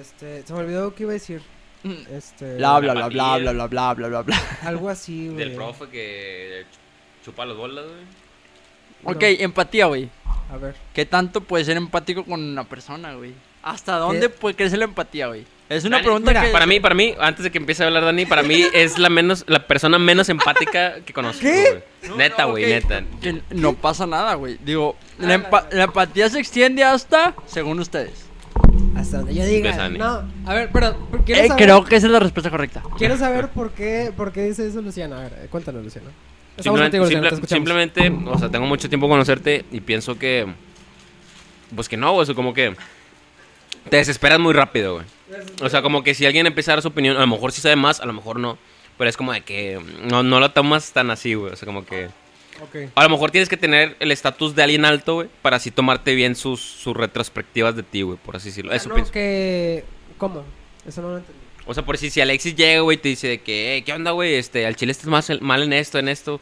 este, 0.00 0.46
se 0.46 0.52
me 0.52 0.58
olvidó 0.60 0.94
qué 0.94 1.04
iba 1.04 1.12
a 1.12 1.14
decir. 1.14 1.40
Mm. 1.82 1.92
Este, 2.10 2.56
Bla, 2.56 2.78
bla, 2.80 2.88
La 2.88 3.06
bla, 3.06 3.08
bla, 3.08 3.22
pandilla. 3.24 3.52
bla, 3.52 3.66
bla, 3.66 3.94
bla, 3.94 4.08
bla, 4.08 4.22
bla. 4.22 4.42
algo 4.64 4.88
así, 4.88 5.26
güey. 5.28 5.38
Del 5.38 5.52
profe 5.54 5.88
que 5.88 6.64
ch- 6.70 7.24
chupa 7.24 7.46
las 7.46 7.56
bolas, 7.56 7.84
güey. 7.86 9.14
Ok, 9.14 9.22
No. 9.22 9.44
empatía, 9.44 9.86
güey. 9.86 10.10
A 10.52 10.56
ver. 10.56 10.74
¿Qué 10.94 11.06
tanto 11.06 11.40
puedes 11.42 11.66
ser 11.66 11.76
empático 11.76 12.24
con 12.24 12.42
una 12.42 12.64
persona, 12.64 13.14
güey? 13.14 13.32
¿Hasta 13.62 13.96
dónde 13.96 14.28
puede 14.28 14.56
crecer 14.56 14.78
la 14.78 14.86
empatía, 14.86 15.28
güey? 15.28 15.44
Es 15.68 15.84
una 15.84 15.96
Dani, 15.96 16.04
pregunta 16.04 16.30
mira, 16.30 16.42
que... 16.44 16.48
Para 16.48 16.66
mí, 16.66 16.80
para 16.80 16.94
mí, 16.94 17.14
antes 17.20 17.44
de 17.44 17.50
que 17.50 17.58
empiece 17.58 17.82
a 17.82 17.86
hablar 17.86 18.04
Dani, 18.04 18.24
para 18.26 18.42
mí 18.42 18.64
es 18.74 18.98
la 18.98 19.10
menos, 19.10 19.44
la 19.48 19.66
persona 19.66 19.98
menos 19.98 20.28
empática 20.30 20.96
que 21.04 21.12
conozco, 21.12 21.42
¿Qué? 21.42 21.82
Neta, 22.16 22.44
No, 22.44 22.50
güey, 22.52 22.66
neta. 22.66 23.04
Que 23.20 23.42
no 23.50 23.74
pasa 23.74 24.06
nada, 24.06 24.34
güey. 24.34 24.56
Digo, 24.64 24.96
Ah, 25.20 25.24
la, 25.26 25.34
empa- 25.38 25.66
la 25.72 25.84
empatía 25.84 26.28
se 26.30 26.38
extiende 26.38 26.84
hasta, 26.84 27.34
según 27.46 27.80
ustedes. 27.80 28.24
Hasta 28.96 29.18
donde 29.18 29.34
yo 29.34 29.44
diga. 29.44 29.88
No, 29.90 30.22
a 30.46 30.54
ver, 30.54 30.70
pero 30.72 30.88
Eh, 31.26 31.48
saber, 31.48 31.62
creo 31.64 31.84
que 31.84 31.96
esa 31.96 32.06
es 32.06 32.12
la 32.12 32.20
respuesta 32.20 32.50
correcta. 32.50 32.82
quiero 32.96 33.16
saber 33.18 33.48
por 33.48 33.72
qué, 33.72 34.12
por 34.16 34.32
qué 34.32 34.44
dice 34.44 34.66
eso 34.66 34.80
Luciano. 34.80 35.16
A 35.16 35.20
ver, 35.22 35.48
cuéntanos, 35.50 35.84
Luciano. 35.84 36.08
Estamos 36.56 36.80
Simplemente, 36.80 37.36
simple- 37.36 37.48
simplemente, 37.48 38.12
o 38.26 38.38
sea, 38.38 38.48
tengo 38.48 38.66
mucho 38.66 38.88
tiempo 38.88 39.08
conocerte 39.08 39.64
y 39.70 39.80
pienso 39.80 40.18
que, 40.18 40.46
pues 41.76 41.88
que 41.88 41.96
no, 41.96 42.12
güey, 42.12 42.22
o 42.22 42.26
sea, 42.26 42.34
como 42.34 42.52
que 42.54 42.74
te 43.88 43.96
desesperas 43.96 44.38
muy 44.38 44.52
rápido, 44.52 44.94
güey. 44.94 45.06
O 45.62 45.68
sea, 45.68 45.82
como 45.82 46.02
que 46.02 46.14
si 46.14 46.24
alguien 46.26 46.46
empieza 46.46 46.72
a 46.72 46.76
dar 46.76 46.82
su 46.82 46.88
opinión, 46.88 47.16
a 47.16 47.20
lo 47.20 47.26
mejor 47.26 47.52
sí 47.52 47.60
sabe 47.60 47.76
más, 47.76 48.00
a 48.00 48.06
lo 48.06 48.12
mejor 48.12 48.38
no. 48.38 48.58
Pero 48.96 49.10
es 49.10 49.16
como 49.16 49.32
de 49.32 49.42
que 49.42 49.78
no, 50.04 50.22
no 50.22 50.40
lo 50.40 50.50
tomas 50.50 50.92
tan 50.92 51.10
así, 51.10 51.34
güey. 51.34 51.52
O 51.52 51.56
sea, 51.56 51.66
como 51.66 51.84
que... 51.86 52.08
A 52.96 53.04
lo 53.04 53.08
mejor 53.10 53.30
tienes 53.30 53.48
que 53.48 53.56
tener 53.56 53.94
el 54.00 54.10
estatus 54.10 54.56
de 54.56 54.64
alguien 54.64 54.84
alto, 54.84 55.14
güey, 55.14 55.28
para 55.42 55.58
así 55.58 55.70
tomarte 55.70 56.14
bien 56.16 56.34
sus, 56.34 56.60
sus 56.60 56.96
retrospectivas 56.96 57.76
de 57.76 57.84
ti, 57.84 58.02
güey, 58.02 58.18
por 58.18 58.34
así 58.34 58.48
decirlo. 58.48 58.72
Eso 58.72 58.86
Ah, 58.86 58.88
no, 58.88 58.94
pienso. 58.96 59.12
que... 59.12 59.84
¿Cómo? 60.16 60.42
Eso 60.84 61.00
no 61.02 61.10
lo 61.10 61.16
entendí. 61.18 61.38
O 61.66 61.74
sea, 61.74 61.84
por 61.84 61.96
si, 61.98 62.10
si 62.10 62.20
Alexis 62.20 62.56
llega, 62.56 62.80
güey, 62.80 62.96
y 62.96 63.00
te 63.00 63.08
dice 63.10 63.28
de 63.28 63.38
que, 63.42 63.76
"Eh, 63.76 63.84
¿qué 63.84 63.92
onda, 63.92 64.10
güey? 64.10 64.34
Este, 64.34 64.66
al 64.66 64.74
chile 64.74 64.90
estás 64.90 65.06
más 65.06 65.30
mal 65.40 65.62
en 65.62 65.72
esto, 65.74 65.98
en 66.00 66.08
esto. 66.08 66.40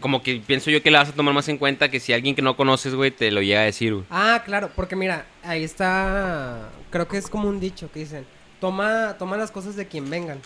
Como 0.00 0.22
que 0.22 0.42
pienso 0.46 0.70
yo 0.70 0.82
que 0.82 0.90
le 0.90 0.98
vas 0.98 1.08
a 1.08 1.12
tomar 1.12 1.34
más 1.34 1.48
en 1.48 1.58
cuenta 1.58 1.90
que 1.90 2.00
si 2.00 2.12
alguien 2.12 2.34
que 2.34 2.42
no 2.42 2.56
conoces, 2.56 2.94
güey, 2.94 3.10
te 3.10 3.30
lo 3.30 3.42
llega 3.42 3.60
a 3.60 3.64
decir, 3.64 3.92
güey. 3.94 4.06
Ah, 4.10 4.42
claro, 4.44 4.70
porque 4.74 4.96
mira, 4.96 5.26
ahí 5.44 5.62
está... 5.64 6.70
Creo 6.90 7.06
que 7.06 7.18
es 7.18 7.28
como 7.28 7.48
un 7.48 7.60
dicho 7.60 7.90
que 7.92 8.00
dicen, 8.00 8.24
toma, 8.60 9.16
toma 9.18 9.36
las 9.36 9.50
cosas 9.50 9.76
de 9.76 9.86
quien 9.86 10.08
vengan. 10.10 10.40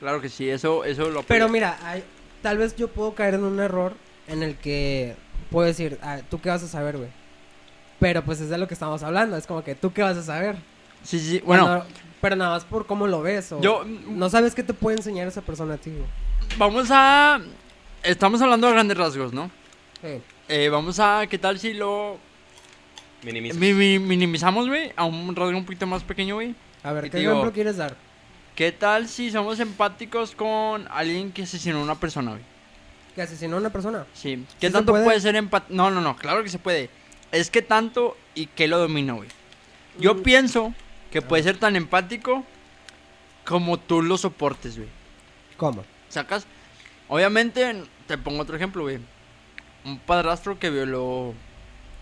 Claro 0.00 0.20
que 0.20 0.28
sí, 0.28 0.48
eso, 0.48 0.84
eso 0.84 1.08
lo 1.10 1.22
Pero 1.22 1.48
mira, 1.48 1.78
hay- 1.82 2.04
tal 2.42 2.58
vez 2.58 2.76
yo 2.76 2.88
puedo 2.88 3.14
caer 3.14 3.34
en 3.34 3.44
un 3.44 3.60
error 3.60 3.94
en 4.28 4.42
el 4.42 4.56
que 4.56 5.14
puedo 5.50 5.66
decir, 5.66 5.98
ah, 6.02 6.18
¿tú 6.28 6.40
qué 6.40 6.48
vas 6.50 6.62
a 6.62 6.68
saber, 6.68 6.96
güey? 6.98 7.08
Pero 7.98 8.22
pues 8.24 8.40
es 8.40 8.50
de 8.50 8.58
lo 8.58 8.68
que 8.68 8.74
estamos 8.74 9.02
hablando, 9.02 9.36
es 9.36 9.46
como 9.46 9.64
que 9.64 9.74
¿tú 9.74 9.92
qué 9.92 10.02
vas 10.02 10.16
a 10.18 10.22
saber? 10.22 10.56
Sí, 11.02 11.18
sí, 11.18 11.40
bueno, 11.46 11.64
Cuando- 11.66 11.86
pero 12.20 12.36
nada 12.36 12.50
más 12.50 12.64
por 12.64 12.86
cómo 12.86 13.06
lo 13.06 13.22
ves 13.22 13.52
o 13.52 13.60
Yo- 13.60 13.84
no 13.84 14.28
sabes 14.28 14.54
qué 14.54 14.62
te 14.62 14.74
puede 14.74 14.96
enseñar 14.98 15.26
esa 15.28 15.40
persona 15.42 15.74
a 15.74 15.78
ti, 15.78 15.90
güey. 15.90 16.04
vamos 16.58 16.88
a... 16.90 17.40
Estamos 18.06 18.40
hablando 18.40 18.66
de 18.68 18.72
grandes 18.72 18.96
rasgos, 18.96 19.32
¿no? 19.32 19.50
Sí. 20.00 20.20
Eh, 20.48 20.68
vamos 20.68 21.00
a... 21.00 21.26
¿Qué 21.28 21.38
tal 21.38 21.58
si 21.58 21.74
lo 21.74 22.18
Minimiza. 23.22 23.58
mi- 23.58 23.72
mi- 23.72 23.98
minimizamos, 23.98 24.68
güey? 24.68 24.92
A 24.96 25.04
un 25.04 25.34
rasgo 25.34 25.56
un 25.58 25.64
poquito 25.64 25.86
más 25.86 26.04
pequeño, 26.04 26.36
güey. 26.36 26.54
A 26.84 26.92
ver, 26.92 27.06
Y 27.06 27.10
¿qué 27.10 27.18
digo- 27.18 27.32
ejemplo 27.32 27.52
quieres 27.52 27.76
dar? 27.76 27.96
¿Qué 28.54 28.70
tal 28.72 29.08
si 29.08 29.30
somos 29.30 29.58
empáticos 29.60 30.34
con 30.34 30.86
alguien 30.90 31.32
que 31.32 31.42
asesinó 31.42 31.78
a 31.80 31.82
una 31.82 31.94
persona, 31.96 32.30
güey? 32.32 32.42
¿Que 33.14 33.22
asesinó 33.22 33.56
a 33.56 33.60
una 33.60 33.70
persona? 33.70 34.06
Sí. 34.14 34.44
¿Qué 34.60 34.70
tanto 34.70 34.92
puede? 34.92 35.04
puede? 35.04 35.20
ser 35.20 35.34
empático? 35.36 35.74
No, 35.74 35.90
no, 35.90 36.00
no, 36.00 36.16
claro 36.16 36.42
que 36.42 36.48
se 36.48 36.58
puede. 36.58 36.88
Es 37.32 37.50
que 37.50 37.60
tanto 37.60 38.16
y 38.34 38.46
que 38.46 38.68
lo 38.68 38.78
domina, 38.78 39.14
güey. 39.14 39.28
Yo 39.98 40.14
Mm. 40.14 40.22
pienso 40.22 40.74
que 41.10 41.22
puede 41.22 41.42
ser 41.42 41.56
tan 41.58 41.74
empático 41.76 42.44
como 43.44 43.78
tú 43.78 44.00
lo 44.02 44.16
soportes, 44.16 44.76
güey. 44.76 44.88
¿Cómo? 45.56 45.84
¿Sacas? 46.08 46.46
Obviamente, 47.08 47.82
te 48.06 48.18
pongo 48.18 48.42
otro 48.42 48.56
ejemplo, 48.56 48.82
güey. 48.82 48.98
Un 49.84 49.98
padrastro 49.98 50.58
que 50.58 50.70
violó... 50.70 51.34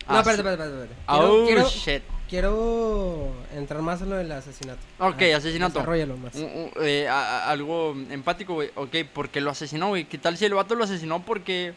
No, 0.09 0.15
a 0.17 0.21
espérate, 0.21 0.41
espérate, 0.43 0.65
espérate. 0.83 0.95
Oh, 1.09 1.45
Quiero, 1.47 1.69
shit. 1.69 2.03
quiero 2.29 3.33
entrar 3.55 3.81
más 3.81 4.03
en 4.03 4.11
lo 4.11 4.17
del 4.17 4.31
asesinato. 4.33 4.81
Ok, 4.99 5.23
Ajá, 5.23 5.37
asesinato. 5.39 5.79
Desarrollalo 5.79 6.17
más. 6.19 6.33
Eh, 6.37 7.09
a- 7.09 7.47
a- 7.47 7.51
algo 7.51 7.95
empático, 8.11 8.55
güey. 8.55 8.71
Ok, 8.75 8.97
porque 9.15 9.41
lo 9.41 9.51
asesinó, 9.51 9.89
güey. 9.89 10.05
¿Qué 10.05 10.19
tal 10.19 10.37
si 10.37 10.45
el 10.45 10.53
vato 10.55 10.75
lo 10.75 10.85
asesinó 10.85 11.23
porque 11.23 11.73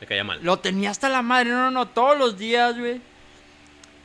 Me 0.00 0.06
caía 0.06 0.24
mal. 0.24 0.40
lo 0.42 0.58
tenía 0.58 0.90
hasta 0.90 1.08
la 1.08 1.22
madre? 1.22 1.50
No, 1.50 1.58
no, 1.62 1.70
no, 1.70 1.86
todos 1.88 2.18
los 2.18 2.36
días, 2.38 2.76
güey. 2.76 3.00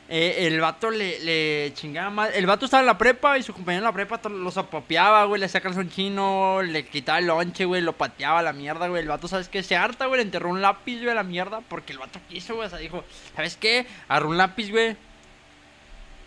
Eh, 0.08 0.46
el 0.46 0.60
vato 0.60 0.90
le, 0.90 1.18
le 1.20 1.72
chingaba 1.74 2.10
más. 2.10 2.30
El 2.34 2.46
vato 2.46 2.64
estaba 2.66 2.80
en 2.80 2.86
la 2.86 2.96
prepa 2.96 3.38
y 3.38 3.42
su 3.42 3.52
compañero 3.52 3.80
en 3.80 3.84
la 3.86 3.92
prepa 3.92 4.18
to- 4.18 4.28
lo 4.28 4.50
zapapeaba, 4.52 5.24
güey. 5.24 5.40
Le 5.40 5.46
hacía 5.46 5.60
calzón 5.60 5.90
chino, 5.90 6.62
le 6.62 6.86
quitaba 6.86 7.18
el 7.18 7.26
lonche, 7.26 7.64
güey. 7.64 7.82
Lo 7.82 7.92
pateaba 7.92 8.38
a 8.38 8.42
la 8.42 8.52
mierda, 8.52 8.86
güey. 8.86 9.02
El 9.02 9.08
vato, 9.08 9.26
¿sabes 9.26 9.48
qué? 9.48 9.62
Se 9.64 9.74
harta, 9.76 10.06
güey. 10.06 10.18
Le 10.18 10.22
enterró 10.24 10.48
un 10.50 10.62
lápiz, 10.62 10.98
güey, 10.98 11.10
a 11.10 11.14
la 11.14 11.24
mierda. 11.24 11.60
Porque 11.68 11.92
el 11.92 11.98
vato 11.98 12.20
quiso, 12.28 12.54
güey. 12.54 12.66
O 12.68 12.70
sea, 12.70 12.78
dijo, 12.78 13.02
¿sabes 13.34 13.56
qué? 13.56 13.86
Agarró 14.08 14.28
un 14.28 14.36
lápiz, 14.38 14.70
güey. 14.70 14.96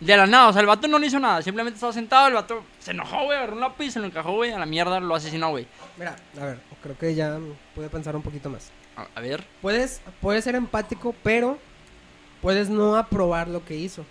De 0.00 0.16
la 0.16 0.26
nada, 0.26 0.48
o 0.48 0.52
sea, 0.52 0.60
el 0.62 0.66
vato 0.66 0.88
no 0.88 0.98
le 0.98 1.06
hizo 1.06 1.18
nada. 1.18 1.42
Simplemente 1.42 1.74
estaba 1.76 1.92
sentado, 1.92 2.28
el 2.28 2.34
vato 2.34 2.62
se 2.78 2.90
enojó, 2.92 3.24
güey. 3.24 3.36
Agarró 3.36 3.54
un 3.54 3.60
lápiz, 3.60 3.90
se 3.92 3.98
lo 4.00 4.06
encajó, 4.06 4.32
güey. 4.32 4.50
A 4.50 4.58
la 4.58 4.64
mierda, 4.66 4.98
lo 5.00 5.14
asesinó, 5.14 5.50
güey. 5.50 5.66
Mira, 5.98 6.16
a 6.40 6.44
ver, 6.44 6.58
creo 6.82 6.96
que 6.98 7.14
ya 7.14 7.38
pude 7.74 7.88
pensar 7.90 8.16
un 8.16 8.22
poquito 8.22 8.48
más. 8.48 8.70
A, 8.96 9.06
a 9.14 9.20
ver. 9.20 9.44
Puedes, 9.60 10.00
puedes 10.22 10.44
ser 10.44 10.54
empático, 10.54 11.14
pero 11.22 11.58
puedes 12.42 12.68
no 12.68 12.96
aprobar 12.96 13.48
lo 13.48 13.64
que 13.64 13.76
hizo. 13.76 14.04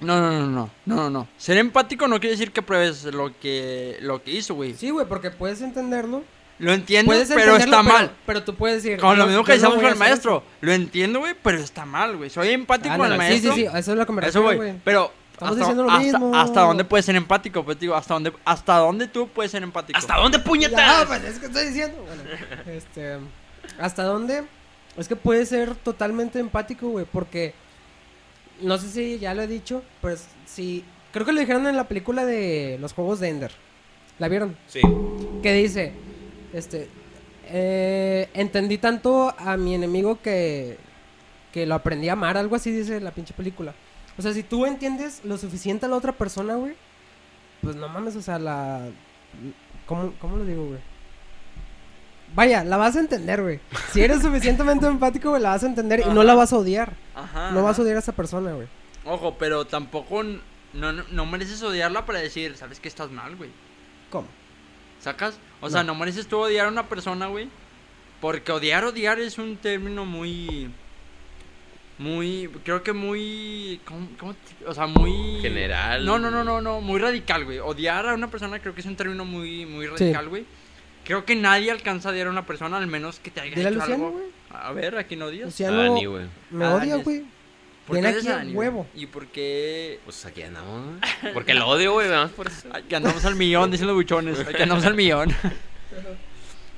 No, 0.00 0.20
no, 0.20 0.32
no, 0.32 0.46
no, 0.46 0.70
no, 0.86 0.96
no, 0.96 1.10
no. 1.10 1.28
Ser 1.36 1.58
empático 1.58 2.08
no 2.08 2.18
quiere 2.18 2.32
decir 2.32 2.50
que 2.50 2.60
pruebes 2.62 3.04
lo 3.04 3.38
que, 3.38 3.98
lo 4.00 4.22
que 4.22 4.32
hizo, 4.32 4.54
güey. 4.54 4.74
Sí, 4.74 4.90
güey, 4.90 5.06
porque 5.06 5.30
puedes 5.30 5.60
entenderlo. 5.62 6.24
Lo 6.58 6.72
entiendo, 6.72 7.08
Puedes 7.10 7.28
pero 7.28 7.56
entenderlo, 7.56 7.76
está 7.76 7.82
pero- 7.82 7.94
mal. 7.94 8.10
Pero 8.26 8.44
tú 8.44 8.54
puedes 8.54 8.82
decir. 8.82 8.98
Como 9.00 9.14
lo 9.14 9.18
"No, 9.24 9.26
mismo 9.26 9.44
que 9.44 9.52
decíamos 9.52 9.76
con 9.78 9.86
el 9.86 9.96
maestro. 9.96 10.42
Lo 10.60 10.72
entiendo, 10.72 11.18
güey, 11.20 11.34
pero 11.42 11.58
está 11.58 11.84
mal, 11.84 12.16
güey. 12.16 12.30
Soy 12.30 12.50
empático 12.50 12.94
eso". 12.94 13.02
con 13.02 13.12
el 13.12 13.18
maestro. 13.18 13.54
Sí, 13.54 13.62
sí, 13.62 13.68
sí, 13.70 13.76
eso 13.78 13.92
es 13.92 13.98
lo 13.98 14.06
que 14.06 14.12
me 14.12 14.26
Eso, 14.26 14.40
refiero, 14.42 14.56
güey. 14.64 14.80
Pero 14.84 15.12
Estamos 15.32 15.52
hasta, 15.52 15.60
diciendo 15.64 15.82
lo 15.84 15.90
hasta- 15.90 16.02
mismo. 16.04 16.36
hasta 16.36 16.60
dónde 16.60 16.84
puedes 16.84 17.06
ser 17.06 17.16
empático, 17.16 17.64
pues 17.64 17.78
digo, 17.80 17.94
hasta 17.96 18.14
dónde, 18.14 18.32
hasta 18.44 18.76
dónde 18.76 19.08
tú 19.08 19.28
puedes 19.28 19.50
ser 19.50 19.62
empático. 19.64 19.98
¿Hasta 19.98 20.16
dónde 20.16 20.38
puñetas? 20.40 21.06
pues 21.06 21.24
es 21.24 21.38
que 21.38 21.46
estoy 21.46 21.66
diciendo. 21.66 21.96
Bueno, 22.06 22.22
este, 22.66 23.18
¿hasta 23.80 24.04
dónde? 24.04 24.44
Es 24.96 25.08
que 25.08 25.16
puede 25.16 25.46
ser 25.46 25.74
totalmente 25.74 26.38
empático, 26.38 26.88
güey, 26.88 27.06
porque 27.10 27.54
no 28.60 28.78
sé 28.78 28.88
si 28.88 29.18
ya 29.18 29.34
lo 29.34 29.42
he 29.42 29.46
dicho, 29.46 29.82
pues 30.00 30.28
sí, 30.46 30.84
creo 31.12 31.24
que 31.24 31.32
lo 31.32 31.40
dijeron 31.40 31.66
en 31.66 31.76
la 31.76 31.88
película 31.88 32.24
de 32.26 32.78
los 32.80 32.92
juegos 32.92 33.20
de 33.20 33.28
Ender. 33.28 33.52
¿La 34.18 34.28
vieron? 34.28 34.56
Sí. 34.66 34.80
Que 35.42 35.54
dice, 35.54 35.92
este, 36.52 36.88
eh, 37.46 38.28
entendí 38.34 38.78
tanto 38.78 39.34
a 39.38 39.56
mi 39.56 39.74
enemigo 39.74 40.20
que 40.20 40.76
que 41.52 41.66
lo 41.66 41.74
aprendí 41.74 42.08
a 42.08 42.14
amar, 42.14 42.36
algo 42.36 42.56
así 42.56 42.72
dice 42.72 43.00
la 43.00 43.12
pinche 43.12 43.34
película. 43.34 43.74
O 44.18 44.22
sea, 44.22 44.32
si 44.32 44.42
tú 44.42 44.66
entiendes 44.66 45.20
lo 45.24 45.38
suficiente 45.38 45.86
a 45.86 45.88
la 45.88 45.96
otra 45.96 46.12
persona, 46.12 46.54
güey, 46.56 46.74
pues 47.60 47.76
no 47.76 47.88
mames, 47.88 48.16
o 48.16 48.22
sea, 48.22 48.38
la... 48.38 48.88
¿Cómo, 49.86 50.12
cómo 50.18 50.36
lo 50.36 50.44
digo, 50.44 50.66
güey? 50.66 50.80
Vaya, 52.34 52.64
la 52.64 52.76
vas 52.76 52.96
a 52.96 53.00
entender, 53.00 53.42
güey. 53.42 53.60
Si 53.92 54.02
eres 54.02 54.22
suficientemente 54.22 54.86
empático, 54.86 55.30
güey, 55.30 55.42
la 55.42 55.50
vas 55.50 55.62
a 55.64 55.66
entender 55.66 56.02
y 56.06 56.10
no 56.10 56.22
la 56.22 56.34
vas 56.34 56.52
a 56.52 56.56
odiar. 56.58 56.94
Ajá. 57.14 57.50
No 57.52 57.62
vas 57.62 57.78
a 57.78 57.82
odiar 57.82 57.96
a 57.96 58.00
esa 58.00 58.12
persona, 58.12 58.52
güey. 58.52 58.68
Ojo, 59.04 59.36
pero 59.38 59.64
tampoco 59.66 60.22
no, 60.22 60.92
no, 60.92 61.02
no 61.10 61.26
mereces 61.26 61.62
odiarla 61.62 62.06
para 62.06 62.20
decir, 62.20 62.56
sabes 62.56 62.80
que 62.80 62.88
estás 62.88 63.10
mal, 63.10 63.36
güey. 63.36 63.50
¿Cómo? 64.10 64.28
¿Sacas? 65.00 65.38
O 65.60 65.68
sea, 65.68 65.82
No. 65.82 65.94
mereces 65.94 66.26
tú 66.28 66.38
odiar 66.38 66.66
a 66.66 66.70
una 66.70 66.88
persona, 66.88 67.26
güey. 67.26 67.48
Porque 68.20 68.52
odiar, 68.52 68.84
odiar 68.84 69.18
es 69.18 69.36
un 69.38 69.56
término 69.56 70.04
muy. 70.04 70.70
Muy. 71.98 72.48
Creo 72.64 72.82
que 72.82 72.92
muy. 72.92 73.80
¿Cómo, 73.84 74.08
cómo 74.18 74.34
te- 74.34 74.64
o 74.66 74.72
sea, 74.74 74.86
muy. 74.86 75.40
General. 75.40 76.04
No, 76.04 76.18
no, 76.18 76.30
no, 76.30 76.42
no, 76.44 76.60
no. 76.60 76.80
Muy 76.80 77.00
radical, 77.00 77.44
güey. 77.44 77.58
Odiar 77.58 78.08
a 78.08 78.14
una 78.14 78.28
persona 78.30 78.58
creo 78.60 78.74
que 78.74 78.80
es 78.80 78.86
un 78.86 78.96
término 78.96 79.24
muy, 79.24 79.66
muy 79.66 79.86
Sí. 79.86 79.90
radical, 80.04 80.28
güey. 80.28 80.44
Creo 81.04 81.24
que 81.24 81.34
nadie 81.34 81.70
alcanza 81.70 82.08
a 82.08 82.12
odiar 82.12 82.28
a 82.28 82.30
una 82.30 82.46
persona, 82.46 82.76
al 82.78 82.86
menos 82.86 83.18
que 83.18 83.30
te 83.30 83.40
haya 83.40 83.54
Dile 83.54 83.66
a 83.66 83.70
hecho 83.70 83.78
Luciano, 83.80 84.06
algo. 84.06 84.18
güey. 84.18 84.30
A 84.50 84.72
ver, 84.72 84.96
¿a 84.98 85.04
quién 85.04 85.22
odias? 85.22 85.46
Luciano 85.46 85.76
Dani, 85.76 86.04
güey. 86.06 86.26
me 86.50 86.64
Ah, 86.64 86.74
odia, 86.74 86.96
güey. 86.96 87.24
¿Por 87.86 88.00
qué 88.00 88.06
aquí 88.06 88.26
Dani, 88.28 88.52
huevo. 88.52 88.86
¿Y 88.94 89.06
por 89.06 89.26
qué 89.26 89.98
Pues 90.04 90.24
aquí 90.24 90.42
andamos, 90.42 90.98
güey. 91.22 91.34
Porque 91.34 91.54
lo 91.54 91.66
odio, 91.66 91.92
güey, 91.94 92.08
vamos 92.08 92.30
por 92.32 92.46
eso. 92.46 92.68
Ay, 92.72 92.84
que 92.84 92.94
andamos 92.94 93.24
al 93.24 93.34
millón, 93.34 93.70
dicen 93.70 93.86
los 93.88 93.96
buchones. 93.96 94.38
ay, 94.46 94.54
Que 94.54 94.62
andamos 94.62 94.84
al 94.84 94.94
millón. 94.94 95.34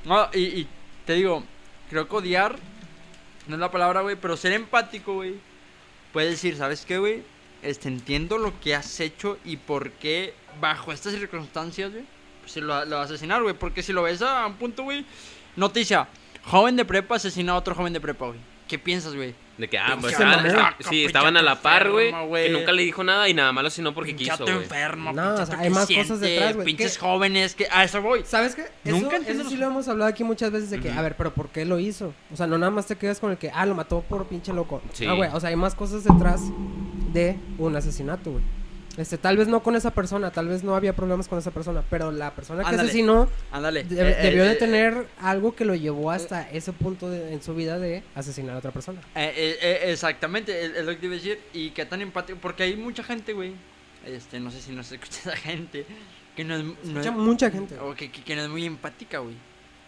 No, 0.04 0.28
y, 0.34 0.40
y 0.40 0.68
te 1.06 1.14
digo, 1.14 1.44
creo 1.88 2.06
que 2.08 2.16
odiar 2.16 2.56
no 3.46 3.54
es 3.56 3.60
la 3.60 3.70
palabra, 3.70 4.02
güey, 4.02 4.16
pero 4.16 4.36
ser 4.36 4.52
empático, 4.52 5.14
güey. 5.14 5.34
Puedes 6.12 6.30
decir, 6.32 6.56
¿sabes 6.56 6.84
qué, 6.84 6.98
güey? 6.98 7.22
Este, 7.62 7.88
entiendo 7.88 8.36
lo 8.38 8.58
que 8.60 8.74
has 8.74 9.00
hecho 9.00 9.38
y 9.44 9.56
por 9.56 9.92
qué, 9.92 10.34
bajo 10.60 10.92
estas 10.92 11.14
circunstancias, 11.14 11.90
güey, 11.92 12.04
pues 12.44 12.52
se 12.52 12.60
lo, 12.60 12.84
lo 12.84 12.96
vas 12.96 13.10
a 13.10 13.14
asesinar, 13.14 13.42
güey. 13.42 13.54
Porque 13.54 13.82
si 13.82 13.92
lo 13.92 14.02
ves 14.02 14.22
a 14.22 14.46
un 14.46 14.54
punto, 14.54 14.84
güey, 14.84 15.04
noticia: 15.56 16.08
joven 16.44 16.76
de 16.76 16.84
prepa 16.84 17.16
asesina 17.16 17.52
a 17.52 17.56
otro 17.56 17.74
joven 17.74 17.92
de 17.92 18.00
prepa, 18.00 18.26
güey. 18.26 18.38
¿Qué 18.68 18.78
piensas, 18.78 19.14
güey? 19.14 19.34
De 19.58 19.68
que, 19.68 19.78
ah, 19.78 19.96
pues 20.00 20.14
estaban, 20.14 20.44
esta- 20.46 20.74
sí, 20.88 21.04
estaban 21.04 21.36
a 21.36 21.42
la 21.42 21.60
par, 21.60 21.90
güey. 21.90 22.10
Que 22.10 22.48
nunca 22.50 22.72
le 22.72 22.82
dijo 22.82 23.04
nada 23.04 23.28
y 23.28 23.34
nada 23.34 23.52
malo 23.52 23.68
sino 23.70 23.94
porque 23.94 24.14
Pinche 24.14 24.32
quiso, 24.32 24.48
enfermo, 24.48 25.12
No, 25.12 25.34
o 25.34 25.46
sea, 25.46 25.58
hay 25.58 25.64
que 25.68 25.70
más 25.70 25.86
cosas 25.86 26.06
siente, 26.06 26.26
detrás, 26.26 26.54
güey. 26.56 26.64
Pinches 26.66 26.94
¿Qué? 26.94 27.00
jóvenes 27.00 27.54
que. 27.54 27.68
A 27.70 27.84
eso 27.84 28.00
voy. 28.02 28.22
¿Sabes 28.24 28.54
qué? 28.56 28.62
Eso, 28.84 28.96
Nunca 28.98 29.18
eso 29.18 29.48
sí 29.48 29.56
lo 29.56 29.66
hemos 29.66 29.86
hablado 29.86 30.10
aquí 30.10 30.24
muchas 30.24 30.50
veces 30.50 30.70
de 30.70 30.80
que, 30.80 30.88
Ujú. 30.88 30.98
a 30.98 31.02
ver, 31.02 31.14
pero 31.16 31.32
¿por 31.34 31.50
qué 31.50 31.64
lo 31.66 31.78
hizo? 31.78 32.14
O 32.32 32.36
sea, 32.36 32.46
no 32.46 32.56
nada 32.58 32.70
más 32.72 32.86
te 32.86 32.96
quedas 32.96 33.20
con 33.20 33.30
el 33.30 33.36
que, 33.38 33.50
ah, 33.54 33.64
lo 33.66 33.74
mató 33.74 34.00
por 34.00 34.26
pinche 34.26 34.52
loco. 34.52 34.82
Sí. 34.92 35.06
Ah, 35.06 35.12
güey, 35.12 35.30
o 35.32 35.38
sea, 35.38 35.50
hay 35.50 35.56
más 35.56 35.74
cosas 35.74 36.02
detrás 36.02 36.40
de 37.12 37.36
un 37.58 37.76
asesinato, 37.76 38.32
güey. 38.32 38.42
Este, 38.96 39.18
tal 39.18 39.36
vez 39.36 39.48
no 39.48 39.62
con 39.62 39.74
esa 39.74 39.90
persona, 39.92 40.30
tal 40.30 40.46
vez 40.48 40.62
no 40.62 40.76
había 40.76 40.94
problemas 40.94 41.26
con 41.26 41.38
esa 41.38 41.50
persona, 41.50 41.82
pero 41.90 42.12
la 42.12 42.30
persona 42.32 42.62
que 42.62 42.68
Ándale. 42.68 42.88
asesinó 42.88 43.28
Ándale. 43.50 43.82
de- 43.84 44.00
eh, 44.12 44.14
debió 44.22 44.44
eh, 44.44 44.48
de 44.48 44.52
eh, 44.52 44.56
tener 44.56 45.06
algo 45.20 45.56
que 45.56 45.64
lo 45.64 45.74
llevó 45.74 46.10
hasta 46.12 46.48
ese 46.50 46.72
punto 46.72 47.10
de- 47.10 47.32
en 47.32 47.42
su 47.42 47.54
vida 47.54 47.78
de 47.78 48.02
asesinar 48.14 48.54
a 48.54 48.58
otra 48.58 48.70
persona. 48.70 49.00
Exactamente, 49.16 50.64
es, 50.78 50.84
lo 50.84 50.92
que 50.92 50.96
te 50.98 51.06
iba 51.06 51.14
a 51.14 51.18
decir. 51.18 51.40
Y 51.52 51.70
qué 51.70 51.84
tan 51.86 52.00
empático. 52.02 52.38
Porque 52.40 52.62
hay 52.64 52.76
mucha 52.76 53.02
gente, 53.02 53.32
güey. 53.32 53.54
Este, 54.06 54.38
no 54.40 54.50
sé 54.50 54.60
si 54.60 54.72
nos 54.72 54.90
escucha 54.92 55.18
esa 55.30 55.36
gente. 55.36 55.86
Que 56.36 56.44
no 56.44 56.54
es. 56.56 56.64
No 56.64 56.74
Mucha, 56.84 57.08
es 57.10 57.16
mucha 57.16 57.50
gente. 57.50 57.78
o 57.78 57.94
que, 57.94 58.10
que- 58.10 58.22
que 58.22 58.36
no 58.36 58.42
es 58.42 58.48
muy 58.48 58.64
empática, 58.64 59.18
güey. 59.18 59.34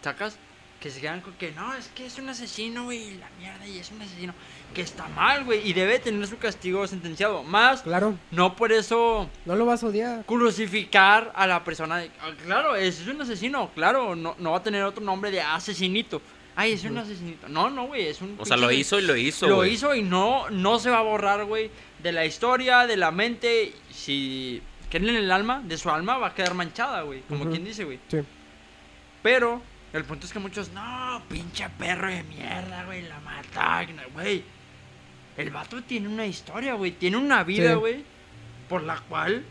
¿Sacas? 0.03 0.37
Que 0.79 0.91
se 0.91 1.01
quedan 1.01 1.21
con 1.21 1.33
que 1.33 1.51
no, 1.53 1.73
es 1.73 1.87
que 1.89 2.05
es 2.05 2.17
un 2.19 2.29
asesino, 2.29 2.83
güey, 2.85 3.01
y 3.13 3.17
la 3.17 3.27
mierda, 3.39 3.65
y 3.67 3.79
es 3.79 3.89
un 3.91 4.01
asesino. 4.01 4.33
Que 4.75 4.81
está 4.81 5.07
mal, 5.09 5.43
güey, 5.45 5.67
y 5.67 5.73
debe 5.73 5.97
tener 5.97 6.27
su 6.27 6.37
castigo 6.37 6.85
sentenciado. 6.87 7.41
Más, 7.43 7.81
Claro, 7.81 8.15
no 8.31 8.55
por 8.55 8.71
eso 8.71 9.27
no 9.45 9.55
lo 9.55 9.65
vas 9.65 9.83
a 9.83 9.87
odiar. 9.87 10.25
crucificar 10.25 11.31
a 11.35 11.47
la 11.47 11.63
persona. 11.63 11.97
de- 11.97 12.11
ah, 12.21 12.29
claro, 12.45 12.75
es, 12.75 12.99
es 13.01 13.07
un 13.07 13.21
asesino, 13.21 13.71
claro, 13.73 14.15
no, 14.15 14.35
no 14.37 14.51
va 14.51 14.57
a 14.57 14.63
tener 14.63 14.83
otro 14.83 15.03
nombre 15.03 15.31
de 15.31 15.41
asesinito. 15.41 16.21
Ay, 16.55 16.73
es 16.73 16.83
un 16.85 16.97
asesinito. 16.97 17.47
No, 17.47 17.69
no, 17.69 17.85
güey, 17.87 18.07
es 18.07 18.19
un. 18.21 18.35
O 18.39 18.45
sea, 18.45 18.57
lo 18.57 18.71
hizo 18.71 18.97
y 18.99 19.03
lo 19.03 19.15
hizo, 19.15 19.47
Lo 19.47 19.63
hizo 19.65 19.93
y 19.95 20.01
no, 20.01 20.49
no 20.49 20.79
se 20.79 20.89
va 20.89 20.99
a 20.99 21.03
borrar, 21.03 21.45
güey, 21.45 21.69
de 22.01 22.11
la 22.11 22.25
historia, 22.25 22.87
de 22.87 22.97
la 22.97 23.11
mente. 23.11 23.73
Si 23.91 24.61
creen 24.89 25.09
en 25.09 25.15
el 25.17 25.31
alma, 25.31 25.61
de 25.63 25.77
su 25.77 25.89
alma 25.91 26.17
va 26.17 26.27
a 26.27 26.33
quedar 26.35 26.55
manchada, 26.55 27.03
güey, 27.03 27.21
como 27.29 27.47
quien 27.49 27.63
dice, 27.63 27.83
güey. 27.83 27.99
Sí. 28.09 28.17
Pero 29.21 29.61
el 29.93 30.03
punto 30.03 30.25
es 30.25 30.33
que 30.33 30.39
muchos, 30.39 30.71
no, 30.71 31.21
pinche 31.29 31.67
perro 31.77 32.07
de 32.07 32.23
mierda, 32.23 32.83
güey, 32.85 33.03
la 33.03 33.19
mataron, 33.21 33.97
güey. 34.13 34.43
El 35.37 35.49
vato 35.51 35.81
tiene 35.83 36.07
una 36.07 36.25
historia, 36.25 36.73
güey, 36.73 36.91
tiene 36.91 37.17
una 37.17 37.43
vida, 37.43 37.71
Sí. 37.73 37.75
güey, 37.77 38.03
por 38.67 38.83
la 38.83 38.99
cual, 39.01 39.43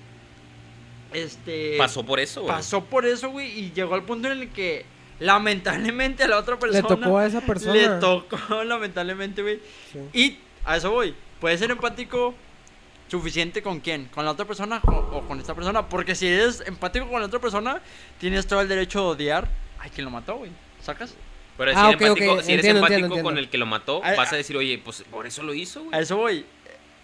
este... 1.12 1.76
Pasó 1.78 2.04
por 2.04 2.20
eso, 2.20 2.42
güey. 2.42 2.54
Pasó 2.54 2.84
por 2.84 3.06
eso, 3.06 3.30
güey, 3.30 3.58
y 3.58 3.72
llegó 3.72 3.94
al 3.94 4.02
punto 4.02 4.30
en 4.30 4.40
el 4.42 4.48
que, 4.50 4.84
lamentablemente, 5.20 6.24
a 6.24 6.28
la 6.28 6.38
otra 6.38 6.54
Le 6.54 6.60
persona... 6.60 6.88
tocó 6.88 7.18
a 7.18 7.26
esa 7.26 7.40
persona. 7.40 7.74
Le 7.74 7.88
tocó, 8.00 8.36
lamentablemente, 8.64 9.42
güey. 9.42 9.60
Sí. 9.92 9.98
Y 10.12 10.38
a 10.64 10.76
eso 10.76 10.90
voy. 10.90 11.14
Puedes 11.40 11.60
ser 11.60 11.70
empático 11.70 12.34
suficiente 13.08 13.62
con 13.62 13.78
quién, 13.80 14.06
con 14.06 14.24
la 14.24 14.32
otra 14.32 14.44
persona 14.44 14.80
o, 14.84 14.90
o 14.90 15.28
con 15.28 15.38
esta 15.38 15.54
persona. 15.54 15.88
Porque 15.88 16.14
si 16.14 16.26
eres 16.26 16.62
empático 16.66 17.08
con 17.08 17.20
la 17.20 17.26
otra 17.26 17.38
persona, 17.38 17.80
tienes 18.18 18.46
todo 18.46 18.60
el 18.60 18.68
derecho 18.68 19.00
de 19.00 19.06
odiar 19.06 19.48
a 19.78 19.88
quien 19.88 20.04
lo 20.04 20.10
mató, 20.10 20.36
güey. 20.36 20.50
¿Sacas? 20.80 21.14
Pero 21.56 21.70
si, 21.72 21.76
Ah, 21.78 21.88
eres 21.90 22.02
empático, 22.02 22.42
si 22.42 22.52
eres 22.52 22.64
entiendo, 22.66 22.78
empático 22.80 22.94
entiendo, 22.94 23.08
con 23.08 23.16
entiendo. 23.18 23.40
el 23.40 23.48
que 23.50 23.58
lo 23.58 23.66
mató, 23.66 24.00
vas 24.00 24.18
a 24.18 24.34
ah. 24.34 24.36
decir, 24.36 24.56
oye, 24.56 24.78
pues 24.84 25.02
por 25.10 25.26
eso 25.26 25.42
lo 25.42 25.54
hizo, 25.54 25.80
A 25.80 25.84
güey. 25.84 26.02
eso 26.02 26.16
voy. 26.16 26.44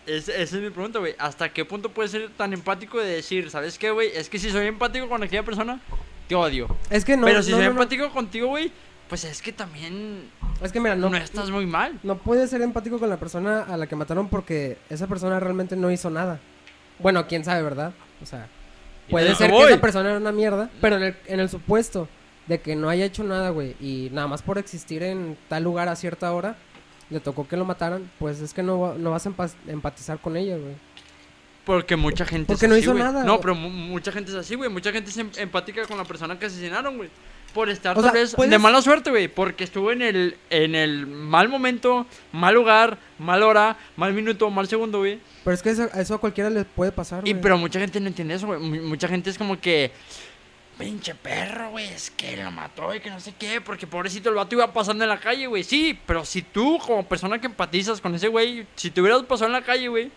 Es- 0.06 0.28
esa 0.28 0.56
es 0.56 0.62
mi 0.62 0.70
pregunta, 0.70 0.98
güey. 0.98 1.14
¿Hasta 1.18 1.48
qué 1.52 1.64
punto 1.64 1.88
puedes 1.90 2.10
ser 2.10 2.28
tan 2.30 2.52
empático 2.52 2.98
de 2.98 3.06
decir, 3.06 3.50
¿sabes 3.50 3.78
qué, 3.78 3.90
güey? 3.90 4.10
Es 4.14 4.28
que 4.28 4.38
si 4.38 4.50
soy 4.50 4.66
empático 4.66 5.08
con 5.08 5.22
aquella 5.22 5.42
persona, 5.44 5.80
te 6.28 6.34
odio. 6.34 6.66
Es 6.90 7.04
que 7.04 7.16
no. 7.16 7.24
Pero 7.26 7.42
si 7.42 7.50
no, 7.52 7.56
soy 7.58 7.66
no, 7.66 7.72
no. 7.74 7.80
empático 7.82 8.10
contigo, 8.10 8.48
güey, 8.48 8.72
pues 9.08 9.24
es 9.24 9.40
que 9.40 9.52
también 9.52 10.28
Es 10.60 10.72
que 10.72 10.80
mira, 10.80 10.96
no, 10.96 11.08
no, 11.08 11.16
estás 11.16 11.50
muy 11.50 11.66
mal. 11.66 11.98
no 12.02 12.18
puedes 12.18 12.50
ser 12.50 12.62
empático 12.62 12.98
con 12.98 13.08
la 13.10 13.16
persona 13.16 13.62
a 13.62 13.76
la 13.76 13.86
que 13.86 13.94
mataron 13.96 14.28
porque 14.28 14.76
esa 14.90 15.06
persona 15.06 15.38
realmente 15.40 15.76
no 15.76 15.90
hizo 15.90 16.10
nada. 16.10 16.40
Bueno, 16.98 17.26
quién 17.26 17.44
sabe, 17.44 17.62
¿verdad? 17.62 17.92
O 18.22 18.26
sea, 18.26 18.48
puede 19.08 19.34
ser 19.34 19.50
que 19.50 19.62
esa 19.64 19.80
persona 19.80 20.10
era 20.10 20.18
una 20.18 20.32
mierda, 20.32 20.68
pero 20.80 20.96
en 20.96 21.02
el, 21.04 21.16
en 21.26 21.40
el 21.40 21.48
supuesto 21.48 22.08
de 22.46 22.60
que 22.60 22.74
no 22.76 22.88
haya 22.88 23.04
hecho 23.04 23.22
nada, 23.24 23.50
güey, 23.50 23.76
y 23.80 24.08
nada 24.12 24.26
más 24.28 24.42
por 24.42 24.58
existir 24.58 25.02
en 25.02 25.36
tal 25.48 25.62
lugar 25.64 25.88
a 25.88 25.96
cierta 25.96 26.32
hora, 26.32 26.56
le 27.10 27.20
tocó 27.20 27.46
que 27.46 27.56
lo 27.56 27.64
mataran, 27.64 28.10
pues 28.18 28.40
es 28.40 28.52
que 28.54 28.62
no, 28.62 28.94
no 28.94 29.10
vas 29.10 29.26
a 29.26 29.30
empa- 29.30 29.52
empatizar 29.68 30.18
con 30.18 30.36
ella, 30.36 30.56
güey. 30.56 30.74
Porque 31.64 31.94
mucha 31.94 32.24
gente 32.24 32.46
Porque 32.52 32.66
es 32.66 32.68
no 32.70 32.74
así, 32.74 32.82
hizo 32.82 32.94
nada, 32.94 33.22
No, 33.22 33.40
pero 33.40 33.54
mu- 33.54 33.68
mucha 33.70 34.10
gente 34.10 34.32
es 34.32 34.36
así, 34.36 34.56
güey. 34.56 34.68
Mucha 34.68 34.90
gente 34.90 35.10
es 35.10 35.16
em- 35.18 35.30
empática 35.36 35.86
con 35.86 35.96
la 35.96 36.04
persona 36.04 36.36
que 36.38 36.46
asesinaron, 36.46 36.96
güey. 36.96 37.08
Por 37.54 37.68
estar 37.68 37.96
O 37.96 38.00
tal 38.02 38.10
sea, 38.12 38.20
vez 38.20 38.34
de 38.50 38.58
mala 38.58 38.82
suerte, 38.82 39.10
güey. 39.10 39.28
Porque 39.28 39.62
estuvo 39.62 39.92
en 39.92 40.02
el, 40.02 40.36
en 40.50 40.74
el 40.74 41.06
mal 41.06 41.48
momento, 41.48 42.06
mal 42.32 42.54
lugar, 42.54 42.98
mal 43.18 43.42
hora, 43.44 43.76
mal 43.94 44.12
minuto, 44.12 44.50
mal 44.50 44.66
segundo, 44.66 44.98
güey. 44.98 45.20
Pero 45.44 45.54
es 45.54 45.62
que 45.62 45.70
eso, 45.70 45.84
eso 45.94 46.14
a 46.14 46.18
cualquiera 46.18 46.50
le 46.50 46.64
puede 46.64 46.90
pasar, 46.90 47.28
Y 47.28 47.30
güey. 47.32 47.42
pero 47.42 47.56
mucha 47.58 47.78
gente 47.78 48.00
no 48.00 48.08
entiende 48.08 48.34
eso, 48.34 48.46
güey. 48.48 48.58
Mu- 48.58 48.88
Mucha 48.88 49.06
gente 49.06 49.30
es 49.30 49.38
como 49.38 49.60
que. 49.60 49.92
Pinche 50.82 51.14
perro, 51.14 51.70
güey, 51.70 51.86
es 51.86 52.10
que 52.10 52.36
lo 52.36 52.50
mató 52.50 52.94
y 52.94 53.00
que 53.00 53.10
no 53.10 53.20
sé 53.20 53.34
qué, 53.38 53.60
porque 53.60 53.86
pobrecito 53.86 54.28
el 54.28 54.34
vato 54.34 54.54
iba 54.54 54.72
pasando 54.72 55.04
en 55.04 55.10
la 55.10 55.20
calle, 55.20 55.46
güey. 55.46 55.62
Sí, 55.62 55.98
pero 56.06 56.24
si 56.24 56.42
tú, 56.42 56.78
como 56.84 57.06
persona 57.06 57.40
que 57.40 57.46
empatizas 57.46 58.00
con 58.00 58.14
ese 58.14 58.28
güey, 58.28 58.66
si 58.74 58.90
te 58.90 59.00
hubieras 59.00 59.22
pasado 59.22 59.46
en 59.46 59.52
la 59.52 59.62
calle, 59.62 59.88
güey, 59.88 60.10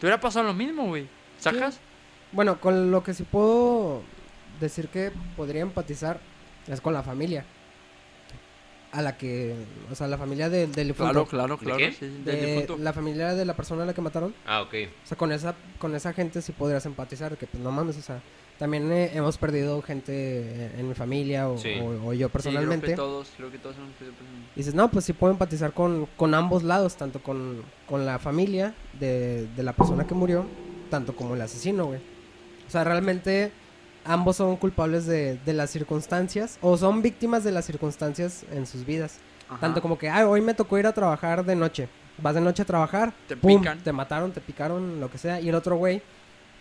te 0.00 0.06
hubiera 0.06 0.20
pasado 0.20 0.46
lo 0.46 0.54
mismo, 0.54 0.86
güey. 0.86 1.06
¿Sacas? 1.38 1.78
Bueno, 2.32 2.60
con 2.60 2.90
lo 2.90 3.04
que 3.04 3.14
sí 3.14 3.22
puedo 3.22 4.02
decir 4.60 4.88
que 4.88 5.12
podría 5.36 5.62
empatizar 5.62 6.18
es 6.66 6.80
con 6.80 6.92
la 6.92 7.02
familia. 7.02 7.44
A 8.90 9.02
la 9.02 9.16
que, 9.16 9.54
o 9.90 9.94
sea, 9.94 10.06
la 10.06 10.18
familia 10.18 10.48
del, 10.48 10.72
difunto. 10.72 11.26
claro, 11.26 11.56
¿De 11.60 11.76
qué? 11.76 11.90
sí, 11.90 11.96
sí, 12.00 12.06
del 12.06 12.24
De 12.24 12.46
difunto. 12.46 12.76
la 12.78 12.92
familia 12.92 13.34
de 13.34 13.44
la 13.44 13.54
persona 13.54 13.82
a 13.82 13.86
la 13.86 13.94
que 13.94 14.00
mataron. 14.00 14.34
Ah, 14.46 14.62
ok. 14.62 14.74
O 15.02 15.06
sea, 15.06 15.16
con 15.16 15.32
esa, 15.32 15.54
con 15.78 15.94
esa 15.96 16.12
gente 16.12 16.40
sí 16.42 16.52
podrías 16.52 16.86
empatizar, 16.86 17.36
que 17.36 17.46
pues 17.46 17.62
no 17.62 17.72
mames, 17.72 17.96
o 17.96 18.02
sea, 18.02 18.20
también 18.58 18.90
eh, 18.92 19.10
hemos 19.14 19.36
perdido 19.38 19.82
gente 19.82 20.70
en 20.78 20.88
mi 20.88 20.94
familia 20.94 21.48
o, 21.48 21.58
Sí. 21.58 21.74
o- 21.80 22.08
o 22.08 22.12
yo 22.12 22.28
personalmente. 22.28 22.86
Sí, 22.88 22.92
creo 22.94 22.96
que 23.06 23.10
todos, 23.12 23.28
creo 23.36 23.50
que 23.50 23.58
todos 23.58 23.76
hemos 23.76 23.90
perdido 23.94 24.16
personas. 24.16 24.42
Y 24.54 24.60
dices, 24.60 24.74
no, 24.74 24.90
pues 24.90 25.04
sí 25.04 25.12
puedo 25.12 25.32
empatizar 25.32 25.72
con, 25.72 26.06
con 26.16 26.34
ambos 26.34 26.62
lados, 26.62 26.96
tanto 26.96 27.22
con, 27.22 27.62
con 27.88 28.06
la 28.06 28.18
familia 28.18 28.74
de, 28.98 29.46
de 29.56 29.62
la 29.62 29.72
persona 29.72 30.06
que 30.06 30.14
murió, 30.14 30.46
tanto 30.90 31.14
como 31.16 31.34
el 31.34 31.40
asesino, 31.42 31.86
güey. 31.86 32.00
O 32.66 32.70
sea, 32.70 32.84
realmente 32.84 33.50
ambos 34.04 34.36
son 34.36 34.56
culpables 34.56 35.06
de, 35.06 35.38
de 35.44 35.52
las 35.52 35.70
circunstancias 35.70 36.58
o 36.60 36.76
son 36.76 37.02
víctimas 37.02 37.42
de 37.44 37.52
las 37.52 37.64
circunstancias 37.64 38.44
en 38.52 38.66
sus 38.66 38.84
vidas. 38.86 39.18
Ajá. 39.48 39.60
Tanto 39.60 39.82
como 39.82 39.98
que, 39.98 40.08
ah, 40.08 40.26
hoy 40.28 40.40
me 40.40 40.54
tocó 40.54 40.78
ir 40.78 40.86
a 40.86 40.92
trabajar 40.92 41.44
de 41.44 41.56
noche. 41.56 41.88
Vas 42.18 42.34
de 42.34 42.40
noche 42.40 42.62
a 42.62 42.64
trabajar, 42.64 43.12
Te 43.26 43.36
pum, 43.36 43.58
pican. 43.58 43.78
te 43.80 43.92
mataron, 43.92 44.30
te 44.30 44.40
picaron, 44.40 45.00
lo 45.00 45.10
que 45.10 45.18
sea. 45.18 45.40
Y 45.40 45.48
el 45.48 45.54
otro 45.56 45.76
güey, 45.76 46.00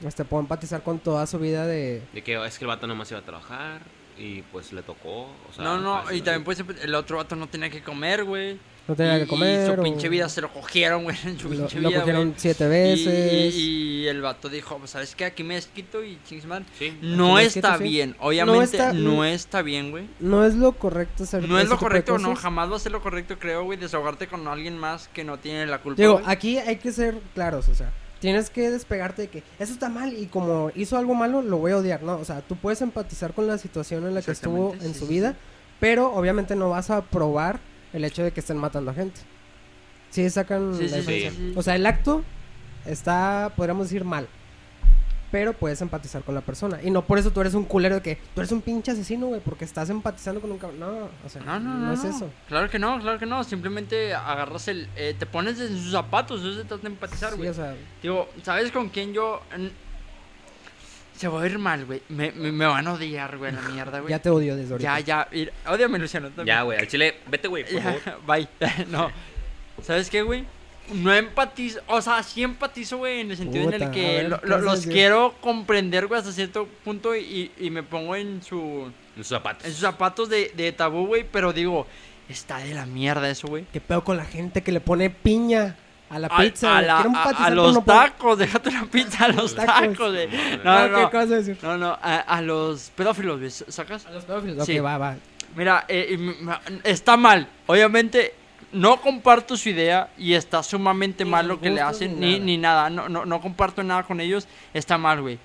este, 0.06 0.26
puedo 0.26 0.42
empatizar 0.42 0.84
con 0.84 1.00
toda 1.00 1.26
su 1.28 1.40
vida 1.40 1.66
de... 1.66 2.02
De 2.14 2.22
que 2.24 2.44
es 2.46 2.58
que 2.58 2.66
el 2.66 2.70
vato 2.70 2.88
nomás 2.88 3.10
iba 3.12 3.20
a 3.20 3.24
trabajar 3.24 3.82
y 4.18 4.42
pues 4.44 4.72
le 4.74 4.84
tocó. 4.84 5.24
O 5.50 5.54
sea, 5.54 5.64
no, 5.64 5.80
no, 5.80 6.02
fácil, 6.04 6.18
y 6.18 6.22
también 6.22 6.48
así. 6.48 6.64
puede 6.64 6.76
ser, 6.78 6.86
el 6.86 6.96
otro 6.96 7.18
vato 7.18 7.36
no 7.36 7.48
tenía 7.48 7.70
que 7.70 7.82
comer, 7.82 8.24
güey. 8.24 8.60
No 8.86 8.96
tenía 8.96 9.18
y, 9.18 9.22
que 9.22 9.28
comer. 9.28 9.64
Y 9.64 9.74
su 9.74 9.80
o 9.80 9.84
pinche 9.84 10.10
vida 10.10 10.28
se 10.28 10.42
lo 10.42 10.52
cogieron, 10.52 11.04
güey, 11.04 11.16
en 11.26 11.40
su 11.40 11.50
Lo, 11.50 11.56
pinche 11.56 11.80
lo 11.80 11.90
vida, 11.90 12.00
cogieron 12.02 12.24
güey. 12.28 12.34
siete 12.38 12.66
Y- 12.66 12.68
veces. 12.68 13.56
Y, 13.56 13.60
y 14.04 14.08
el 14.08 14.22
vato 14.22 14.50
dijo, 14.50 14.78
pues, 14.78 14.92
¿sabes 14.92 15.16
qué? 15.16 15.26
Aquí 15.26 15.44
me 15.44 15.56
desquito 15.56 16.04
y 16.04 16.20
chingues 16.28 16.46
madre. 16.46 16.66
Sí. 16.78 16.98
No 17.02 17.40
está 17.40 17.78
sí. 17.78 17.84
bien, 17.86 18.16
obviamente 18.20 18.58
no 18.94 19.24
está- 19.24 19.34
está, 19.34 19.62
bien, 19.62 19.92
güey. 19.92 20.08
No 20.20 20.46
es 20.46 20.56
lo 20.56 20.74
correcto 20.74 21.24
hacer 21.24 21.48
No 21.48 21.58
es 21.60 21.70
lo 21.70 21.78
correcto, 21.78 22.18
no, 22.20 22.36
jamás 22.36 22.70
va 22.72 22.76
a 22.76 22.80
ser 22.80 22.92
lo 22.92 23.02
correcto, 23.02 23.40
creo, 23.40 23.64
güey, 23.64 23.80
desahogarte 23.80 24.28
con 24.28 24.48
alguien 24.48 24.78
más 24.78 25.08
que 25.08 25.24
no 25.24 25.40
tiene 25.40 25.66
la 25.66 25.80
culpa. 25.80 26.02
Digo, 26.02 26.22
aquí 26.26 26.58
hay 26.58 26.76
que 26.76 26.92
ser 26.92 27.20
claros, 27.34 27.70
o 27.70 27.76
sea, 27.76 27.92
tienes 28.24 28.50
que 28.50 28.72
despegarte 28.72 29.24
de 29.24 29.28
que 29.28 29.44
eso 29.60 29.74
está 29.74 29.90
mal 29.90 30.14
y 30.18 30.28
como 30.28 30.72
hizo 30.76 30.98
algo 30.98 31.14
malo 31.14 31.42
lo 31.42 31.58
voy 31.58 31.74
a 31.74 31.78
odiar, 31.78 32.04
¿no? 32.04 32.16
O 32.16 32.24
sea, 32.24 32.40
tú 32.40 32.56
puedes 32.56 32.82
empatizar 32.82 33.34
con 33.34 33.48
la 33.48 33.58
situación 33.58 34.08
en 34.08 34.14
la 34.16 34.22
que 34.22 34.32
estuvo 34.32 34.74
en 34.76 34.94
sí, 34.94 35.00
su 35.00 35.08
sí, 35.08 35.14
vida, 35.16 35.32
sí. 35.34 35.38
pero 35.82 36.14
obviamente 36.14 36.56
no 36.56 36.70
vas 36.70 36.90
a 36.90 37.02
probar 37.02 37.60
el 37.92 38.06
hecho 38.06 38.24
de 38.24 38.32
que 38.32 38.40
estén 38.40 38.56
matando 38.56 38.92
a 38.92 38.94
gente. 38.94 39.20
Sí, 40.10 40.30
sacan 40.30 40.74
Sí, 40.74 40.84
la 40.84 40.88
sí, 40.88 40.94
sí, 40.94 41.00
diferencia. 41.02 41.32
sí, 41.32 41.38
sí. 41.50 41.54
O 41.58 41.62
sea, 41.64 41.76
el 41.76 41.86
acto 41.86 42.24
está, 42.86 43.52
podríamos 43.58 43.88
decir, 43.88 44.06
mal. 44.06 44.30
Pero 45.34 45.52
puedes 45.54 45.82
empatizar 45.82 46.22
con 46.22 46.36
la 46.36 46.42
persona. 46.42 46.80
Y 46.84 46.92
no 46.92 47.04
por 47.08 47.18
eso 47.18 47.32
tú 47.32 47.42
eres 47.42 47.56
un 47.56 47.66
culero 47.66 47.96
de 47.96 48.02
que 48.04 48.20
tú 48.36 48.42
eres 48.42 48.52
un 48.52 48.62
pinche 48.62 48.92
asesino, 48.92 49.26
güey, 49.26 49.42
porque 49.42 49.66
estás 49.66 49.90
empatizando 49.90 50.40
con 50.40 50.52
un 50.52 50.60
cabrón. 50.60 50.80
No, 50.80 51.10
o 51.26 51.28
sea, 51.30 51.42
No, 51.42 51.60
no, 51.60 51.74
no, 51.74 51.92
es 51.92 52.04
no. 52.04 52.10
eso. 52.12 52.30
Claro 52.48 52.70
que 52.70 52.78
no, 52.78 53.00
claro 53.00 53.18
que 53.18 53.26
no. 53.26 53.44
Simplemente 53.44 54.14
agarras 54.14 54.68
el. 54.68 54.88
eh, 54.96 55.16
te 55.18 55.26
pones 55.26 55.60
en 55.60 55.70
sus 55.70 55.92
zapatos. 55.92 56.42
Eso 56.42 56.54
se 56.54 56.66
trata 56.66 56.84
de 56.84 56.90
empatizar, 56.90 57.32
Sí, 57.32 57.38
güey. 57.38 57.50
o 57.50 57.54
sea, 57.56 57.74
Digo, 58.04 58.30
¿sabes 58.44 58.72
con 58.72 58.90
quién 58.90 59.12
yo.? 59.12 59.42
Se 61.16 61.28
va 61.28 61.42
a 61.42 61.46
ir 61.48 61.58
mal, 61.58 61.86
güey. 61.86 62.02
Me, 62.10 62.32
me, 62.32 62.52
me 62.52 62.66
van 62.66 62.86
a 62.88 62.94
odiar, 62.94 63.38
güey, 63.38 63.52
la 63.52 63.62
mierda, 63.62 64.00
güey. 64.02 64.10
ya 64.12 64.20
te 64.20 64.30
odio 64.30 64.56
desde 64.56 64.72
ahorita. 64.74 65.00
Ya, 65.00 65.06
ya. 65.06 65.28
ir- 65.32 65.52
Ódiame, 65.68 65.98
Luciano. 66.00 66.28
también. 66.28 66.48
Ya, 66.58 66.62
güey, 66.64 66.78
al 66.80 66.88
chile, 66.88 67.16
vete, 67.28 67.48
güey, 67.48 67.64
por 67.72 67.82
favor. 67.82 68.02
Ya, 68.06 68.18
bye. 68.26 68.48
no. 68.90 69.10
¿Sabes 69.82 70.10
qué, 70.10 70.22
güey? 70.22 70.46
No 70.92 71.14
empatizo, 71.14 71.80
o 71.88 72.02
sea, 72.02 72.22
sí 72.24 72.44
empatizo, 72.44 72.98
güey, 72.98 73.22
en 73.22 73.32
el 73.32 73.38
sentido 73.38 73.70
en 73.72 73.82
el 73.82 73.92
que 73.92 74.02
ver, 74.02 74.30
lo- 74.30 74.42
¿qué 74.42 74.48
lo- 74.48 74.56
vas 74.56 74.62
a 74.62 74.66
los 74.66 74.76
decir? 74.82 74.92
quiero 74.94 75.34
comprender, 75.40 76.08
güey, 76.08 76.20
hasta 76.20 76.32
cierto 76.34 76.68
punto 76.84 77.16
y, 77.16 77.52
y 77.58 77.70
me 77.70 77.84
pongo 77.84 78.16
en 78.16 78.44
su 78.44 78.92
En 79.16 79.24
sus 79.24 79.28
zapatos. 79.28 79.66
en 79.66 79.72
sus 79.72 79.80
zapatos 79.82 80.28
de, 80.30 80.52
de 80.56 80.72
tabú, 80.74 81.08
güey, 81.08 81.26
pero 81.30 81.54
digo, 81.54 81.88
está 82.28 82.58
de 82.58 82.74
la 82.74 82.86
mierda 82.86 83.30
eso, 83.30 83.48
güey. 83.48 83.66
¿Qué 83.72 83.80
pedo 83.80 84.04
con 84.04 84.18
la 84.18 84.26
gente 84.26 84.62
que 84.62 84.72
le 84.74 84.82
pone 84.82 85.10
piña 85.10 85.78
a 86.10 86.20
la 86.20 86.28
A- 86.28 86.38
pizza? 86.38 86.78
a, 86.78 86.82
la- 86.82 87.04
los 87.50 87.74
no 87.76 87.84
tacos, 87.84 88.38
déjate 88.38 88.72
la 88.72 88.84
pizza 88.84 89.26
a 89.26 89.28
los 89.30 89.56
Tacos. 89.56 89.74
tacos, 89.94 90.12
güey. 90.12 90.28
No, 90.64 90.72
Ah, 90.72 90.88
no, 90.90 90.96
¿qué 90.96 91.02
no. 91.02 91.08
acabas 91.08 91.30
de 91.30 91.36
decir? 91.38 91.58
No, 91.64 91.78
no, 91.78 91.98
a, 92.02 92.18
a 92.20 92.42
los 92.42 92.90
pedófilos, 92.94 93.40
güey, 93.40 93.50
¿sacas? 93.52 94.06
A 94.06 94.12
los 94.12 94.26
pedófilos. 94.26 94.66
Sí. 94.66 94.78
Ok, 94.80 94.86
va, 94.86 94.98
va. 94.98 95.16
Mira, 95.56 95.86
eh, 95.88 96.18
está 96.84 97.16
mal. 97.16 97.48
Obviamente, 97.68 98.34
no 98.74 99.00
comparto 99.02 99.56
su 99.56 99.70
idea 99.70 100.10
y 100.18 100.34
está 100.34 100.62
sumamente 100.64 101.24
mal 101.26 101.48
lo 101.48 101.60
que 101.62 101.70
le 101.70 101.82
hacen, 101.82 102.20
ni 102.20 102.40
ni, 102.40 102.58
nada. 102.58 102.90
ni 102.90 103.00
nada. 103.00 103.08
No, 103.08 103.10
no, 103.10 103.26
no 103.26 103.40
comparto 103.42 103.84
nada 103.84 104.04
con 104.04 104.20
ellos. 104.20 104.48
Está 104.74 104.98
mal, 104.98 105.22
güey. 105.22 105.40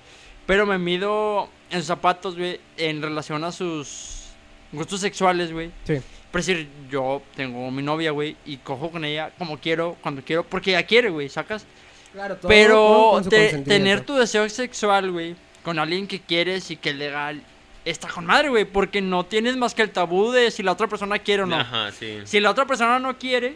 Pero 0.45 0.65
me 0.65 0.77
mido 0.77 1.49
en 1.69 1.77
sus 1.79 1.87
zapatos, 1.87 2.35
güey, 2.35 2.59
en 2.77 3.01
relación 3.01 3.43
a 3.43 3.51
sus 3.51 4.23
gustos 4.71 4.99
sexuales, 4.99 5.51
güey. 5.53 5.71
Sí. 5.85 5.97
Por 6.31 6.41
decir, 6.41 6.67
yo 6.91 7.21
tengo 7.35 7.69
mi 7.71 7.81
novia, 7.81 8.11
güey, 8.11 8.35
y 8.45 8.57
cojo 8.57 8.91
con 8.91 9.05
ella 9.05 9.31
como 9.37 9.57
quiero, 9.59 9.95
cuando 10.01 10.21
quiero, 10.23 10.43
porque 10.43 10.71
ella 10.71 10.83
quiere, 10.83 11.09
güey, 11.09 11.29
¿sacas? 11.29 11.65
Claro, 12.13 12.35
todo 12.37 12.47
Pero 12.49 13.09
con 13.13 13.23
su 13.23 13.29
te- 13.29 13.59
tener 13.59 14.01
tu 14.01 14.15
deseo 14.15 14.47
sexual, 14.49 15.11
güey, 15.11 15.35
con 15.63 15.77
alguien 15.79 16.07
que 16.07 16.19
quieres 16.19 16.69
y 16.71 16.77
que 16.77 16.89
es 16.91 16.95
legal, 16.95 17.41
está 17.89 18.07
con 18.07 18.25
madre, 18.25 18.49
güey, 18.49 18.65
porque 18.65 19.01
no 19.01 19.25
tienes 19.25 19.57
más 19.57 19.73
que 19.73 19.81
el 19.81 19.91
tabú 19.91 20.31
de 20.31 20.51
si 20.51 20.63
la 20.63 20.71
otra 20.73 20.87
persona 20.87 21.19
quiere 21.19 21.43
o 21.43 21.45
no. 21.45 21.55
Ajá, 21.57 21.91
sí. 21.91 22.19
Si 22.25 22.39
la 22.39 22.51
otra 22.51 22.65
persona 22.65 22.99
no 22.99 23.17
quiere, 23.17 23.55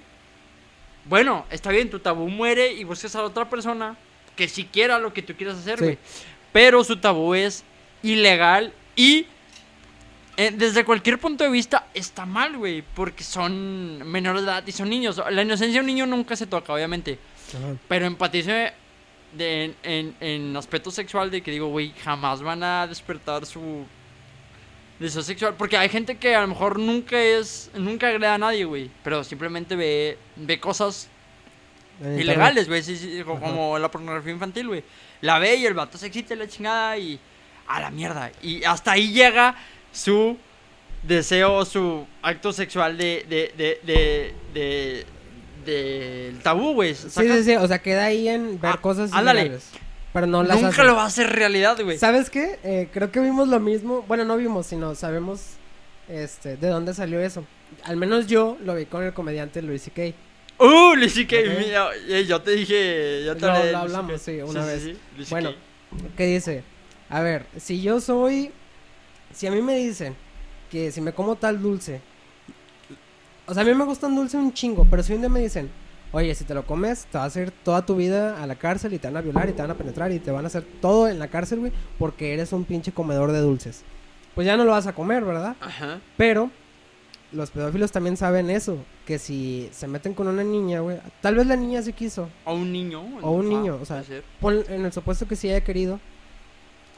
bueno, 1.06 1.46
está 1.50 1.70
bien, 1.72 1.90
tu 1.90 2.00
tabú 2.00 2.30
muere 2.30 2.72
y 2.74 2.84
buscas 2.84 3.16
a 3.16 3.20
la 3.20 3.26
otra 3.26 3.50
persona 3.50 3.96
que 4.36 4.48
si 4.48 4.66
quiera 4.66 5.00
lo 5.00 5.14
que 5.14 5.22
tú 5.22 5.34
quieras 5.36 5.58
hacer, 5.58 5.78
Sí. 5.80 5.84
güey. 5.86 5.98
Pero 6.52 6.84
su 6.84 6.98
tabú 6.98 7.34
es 7.34 7.64
ilegal 8.04 8.74
y 8.96 9.26
eh, 10.38 10.52
desde 10.54 10.84
cualquier 10.86 11.20
punto 11.20 11.44
de 11.44 11.50
vista 11.50 11.88
está 11.94 12.26
mal, 12.26 12.58
güey, 12.58 12.82
porque 12.96 13.24
son 13.24 14.00
menores 14.10 14.42
de 14.44 14.48
edad 14.48 14.64
y 14.66 14.72
son 14.72 14.90
niños. 14.90 15.22
La 15.30 15.42
inocencia 15.44 15.74
de 15.76 15.80
un 15.82 15.86
niño 15.88 16.06
nunca 16.06 16.36
se 16.36 16.48
toca, 16.48 16.74
obviamente. 16.74 17.20
Ajá. 17.50 17.76
Pero 17.88 18.06
empatizo 18.06 18.52
de, 18.52 18.74
en, 19.66 19.76
en, 19.84 20.16
en 20.20 20.58
aspecto 20.58 20.90
sexual 20.92 21.30
de 21.32 21.42
que 21.42 21.52
digo, 21.52 21.68
güey, 21.68 21.92
jamás 22.04 22.42
van 22.42 22.64
a 22.64 22.88
despertar 22.88 23.46
su 23.46 23.86
deseo 25.00 25.22
sexual. 25.22 25.56
Porque 25.58 25.78
hay 25.78 25.90
gente 25.90 26.18
que 26.18 26.36
a 26.36 26.42
lo 26.42 26.48
mejor 26.48 26.80
nunca 26.80 27.20
es, 27.22 27.70
nunca 27.76 28.08
agreda 28.08 28.36
a 28.36 28.38
nadie, 28.38 28.66
güey. 28.66 28.90
Pero 29.04 29.24
simplemente 29.24 29.76
ve, 29.76 30.18
ve 30.36 30.60
cosas 30.60 31.10
ilegales, 32.02 32.68
güey. 32.68 32.84
sí, 32.84 32.98
sí, 32.98 33.22
como 33.24 33.78
la 33.80 33.90
pornografía 33.90 34.32
infantil, 34.34 34.68
güey. 34.68 34.84
La 35.22 35.40
ve 35.40 35.56
y 35.56 35.66
el 35.66 35.74
vato 35.74 35.98
se 35.98 36.08
excita 36.08 36.36
la 36.36 36.48
chingada 36.48 36.98
y 36.98 37.20
a 37.68 37.80
la 37.80 37.90
mierda. 37.92 38.32
Y 38.42 38.64
hasta 38.64 38.92
ahí 38.94 39.12
llega 39.14 39.56
su 39.92 40.38
deseo 41.04 41.64
su 41.66 42.06
acto 42.22 42.52
sexual 42.54 42.98
de, 42.98 43.26
de, 43.30 43.54
de, 43.58 43.80
de, 43.84 44.34
de- 44.54 45.06
del 45.66 46.40
tabú, 46.40 46.74
güey. 46.74 46.94
Sí, 46.94 47.10
sí, 47.10 47.44
sí, 47.46 47.56
o 47.56 47.66
sea, 47.68 47.82
queda 47.82 48.06
ahí 48.06 48.28
en 48.28 48.60
ver 48.60 48.72
Ah, 48.74 48.82
cosas 48.82 49.14
ándale. 49.14 49.42
ilegales. 49.42 49.70
Pero 50.14 50.28
no 50.28 50.44
las 50.44 50.58
Nunca 50.62 50.70
hace. 50.70 50.84
lo 50.84 50.96
va 50.96 51.04
a 51.04 51.08
hacer 51.08 51.30
realidad, 51.32 51.78
güey. 51.84 51.98
¿Sabes 51.98 52.30
qué? 52.30 52.60
Eh, 52.64 52.88
creo 52.94 53.12
que 53.12 53.20
vimos 53.20 53.48
lo 53.48 53.60
mismo. 53.60 54.04
Bueno, 54.08 54.24
no 54.26 54.38
vimos, 54.38 54.68
sino 54.68 54.94
sabemos 54.96 55.42
este, 56.08 56.56
de 56.56 56.68
dónde 56.68 56.94
salió 56.94 57.20
eso. 57.20 57.46
Al 57.84 57.98
menos 57.98 58.28
yo 58.28 58.58
lo 58.64 58.76
vi 58.76 58.86
con 58.86 59.04
el 59.04 59.14
comediante 59.14 59.62
Luis 59.64 59.82
C.K. 59.84 60.16
Uh, 60.64 60.94
Luis 60.96 61.14
C.K., 61.16 61.36
Ok. 61.38 61.58
mira, 61.60 61.88
eh, 62.08 62.26
yo 62.28 62.40
te 62.42 62.52
dije, 62.52 63.24
yo 63.26 63.36
te 63.36 63.42
Lo- 63.48 63.72
lo 63.72 63.78
hablamos, 63.80 64.22
sí, 64.22 64.40
una 64.42 64.64
vez. 64.64 64.96
Bueno. 65.32 65.52
¿Qué 66.16 66.26
dice? 66.28 66.64
A 67.10 67.22
ver, 67.22 67.46
si 67.58 67.82
yo 67.82 68.00
soy. 68.00 68.52
Si 69.34 69.48
a 69.48 69.52
mí 69.52 69.62
me 69.64 69.76
dicen 69.78 70.16
que 70.70 70.92
si 70.92 71.02
me 71.02 71.12
como 71.12 71.36
tal 71.38 71.60
dulce. 71.60 72.02
O 73.48 73.54
sea, 73.54 73.64
a 73.64 73.66
mí 73.66 73.74
me 73.74 73.84
gustan 73.84 74.16
dulce 74.16 74.38
un 74.38 74.54
chingo, 74.54 74.86
pero 74.90 75.02
si 75.04 75.14
un 75.14 75.20
día 75.22 75.30
me 75.30 75.40
dicen, 75.42 75.70
oye, 76.14 76.34
si 76.36 76.46
te 76.46 76.54
lo 76.54 76.66
comes, 76.66 77.06
te 77.08 77.18
vas 77.18 77.36
a 77.36 77.42
ir 77.42 77.52
toda 77.52 77.86
tu 77.86 77.96
vida 77.96 78.42
a 78.42 78.48
la 78.48 78.56
cárcel 78.56 78.94
y 78.94 79.00
te 79.00 79.08
van 79.08 79.18
a 79.18 79.22
violar 79.22 79.50
y 79.50 79.54
te 79.54 79.62
van 79.62 79.72
a 79.72 79.76
penetrar 79.76 80.12
y 80.12 80.20
te 80.20 80.32
van 80.32 80.46
a 80.46 80.48
hacer 80.48 80.64
todo 80.80 81.10
en 81.10 81.20
la 81.20 81.28
cárcel, 81.28 81.60
güey, 81.60 81.72
porque 82.00 82.34
eres 82.34 82.54
un 82.54 82.64
pinche 82.64 82.92
comedor 82.92 83.32
de 83.32 83.40
dulces. 83.40 83.84
Pues 84.36 84.48
ya 84.48 84.56
no 84.56 84.64
lo 84.64 84.72
vas 84.72 84.88
a 84.88 84.94
comer, 84.94 85.26
¿verdad? 85.26 85.56
Ajá. 85.60 86.00
Pero 86.16 86.50
los 87.32 87.50
pedófilos 87.50 87.92
también 87.92 88.16
saben 88.16 88.52
eso, 88.52 88.78
que 89.06 89.18
si 89.18 89.70
se 89.72 89.88
meten 89.88 90.14
con 90.14 90.28
una 90.28 90.44
niña, 90.44 90.82
güey, 90.82 91.00
tal 91.22 91.36
vez 91.36 91.48
la 91.48 91.56
niña 91.56 91.82
sí 91.82 91.94
quiso, 91.94 92.30
O 92.46 92.54
un 92.54 92.72
niño. 92.72 93.04
O 93.22 93.32
un 93.32 93.48
ah, 93.48 93.50
niño, 93.50 93.80
o 93.82 93.86
sea, 93.86 94.04
pon 94.40 94.64
en 94.70 94.86
el 94.86 94.94
supuesto 94.94 95.28
que 95.28 95.36
sí 95.36 95.50
haya 95.50 95.64
querido. 95.64 96.00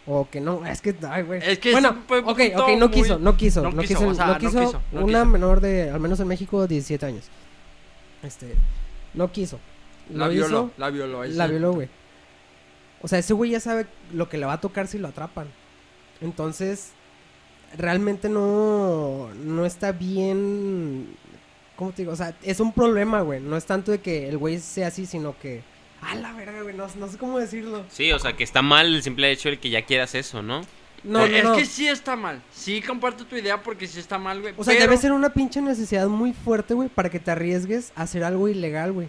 O 0.08 0.30
que 0.30 0.40
no, 0.40 0.64
es 0.68 0.82
que, 0.82 0.94
ay, 1.10 1.24
güey. 1.24 1.42
Es 1.44 1.58
que 1.58 1.72
bueno, 1.72 2.04
es 2.10 2.24
ok, 2.24 2.40
ok, 2.58 2.70
no 2.78 2.92
quiso, 2.92 3.18
no 3.18 3.36
quiso, 3.36 3.64
no 3.64 3.72
no, 3.72 3.82
quiso, 3.82 4.00
quiso, 4.00 4.10
o 4.10 4.14
sea, 4.14 4.28
no 4.28 4.34
no 4.34 4.40
quiso 4.40 4.82
una 4.92 5.26
menor 5.26 5.62
de, 5.62 5.90
al 5.90 6.00
menos 6.00 6.20
en 6.20 6.28
México, 6.28 6.68
17 6.68 7.06
años. 7.06 7.26
Este, 8.22 8.54
no 9.16 9.32
quiso. 9.32 9.60
La 10.10 10.28
Lo 10.28 10.32
violó, 10.34 10.48
hizo, 10.48 10.72
la 10.78 10.90
violó. 10.90 11.22
ahí 11.22 11.34
la 11.34 11.46
sí. 11.46 11.52
violó, 11.52 11.74
güey. 11.74 11.90
O 13.02 13.08
sea, 13.08 13.20
ese 13.20 13.34
güey 13.34 13.52
ya 13.52 13.60
sabe 13.60 13.88
lo 14.14 14.30
que 14.30 14.38
le 14.38 14.46
va 14.46 14.54
a 14.54 14.62
tocar 14.62 14.88
si 14.88 14.98
lo 14.98 15.08
atrapan. 15.08 15.48
Entonces, 16.22 16.92
realmente 17.78 18.30
no, 18.30 19.30
no 19.44 19.66
está 19.66 19.92
bien, 19.92 21.16
¿cómo 21.76 21.92
te 21.92 22.04
digo? 22.04 22.14
O 22.14 22.16
sea, 22.16 22.36
es 22.44 22.60
un 22.60 22.72
problema, 22.74 23.22
güey. 23.22 23.42
No 23.42 23.58
es 23.58 23.66
tanto 23.66 23.92
de 23.92 24.00
que 24.00 24.30
el 24.30 24.38
güey 24.38 24.60
sea 24.60 24.88
así, 24.88 25.06
sino 25.06 25.38
que, 25.40 25.62
a 26.02 26.16
la 26.16 26.34
verga, 26.34 26.62
güey, 26.62 26.76
no, 26.76 26.88
no 27.00 27.08
sé 27.08 27.18
cómo 27.18 27.40
decirlo. 27.40 27.84
Sí, 27.90 28.12
o 28.12 28.20
sea, 28.20 28.34
que 28.34 28.44
está 28.44 28.62
mal 28.62 28.88
el 28.94 29.04
simple 29.04 29.32
hecho 29.32 29.50
de 29.50 29.58
que 29.60 29.70
ya 29.70 29.84
quieras 29.86 30.16
eso, 30.16 30.42
¿no? 30.42 30.62
No, 31.06 31.24
Eh, 31.24 31.30
no, 31.30 31.38
es 31.38 31.44
no. 31.44 31.56
que 31.56 31.66
sí 31.66 31.88
está 31.88 32.16
mal. 32.16 32.42
Sí 32.52 32.82
comparto 32.82 33.26
tu 33.26 33.36
idea 33.36 33.62
porque 33.62 33.88
sí 33.88 34.00
está 34.00 34.18
mal, 34.18 34.42
güey. 34.42 34.54
O 34.58 34.64
sea, 34.64 34.74
pero- 34.74 34.86
debe 34.86 34.98
ser 34.98 35.12
una 35.12 35.30
pinche 35.30 35.62
necesidad 35.62 36.08
muy 36.08 36.34
fuerte, 36.34 36.74
güey, 36.74 36.90
para 36.90 37.10
que 37.10 37.20
te 37.20 37.32
arriesgues 37.32 37.92
a 37.96 38.02
hacer 38.04 38.24
algo 38.24 38.48
ilegal, 38.48 38.92
güey. 38.92 39.08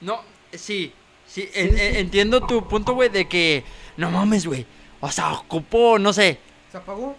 No, 0.00 0.20
sí. 0.52 0.92
Sí, 1.26 1.42
Sí, 1.42 1.48
en- 1.54 1.76
sí. 1.76 1.82
en- 1.82 1.96
entiendo 1.96 2.40
tu 2.46 2.66
punto, 2.68 2.94
güey, 2.94 3.08
de 3.08 3.26
que 3.28 3.64
no 3.96 4.10
mames, 4.10 4.46
güey. 4.46 4.66
O 5.00 5.10
sea, 5.10 5.32
ocupo, 5.32 5.98
no 5.98 6.12
sé. 6.12 6.38
¿Se 6.72 6.76
apagó? 6.78 7.16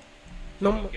No, 0.60 0.90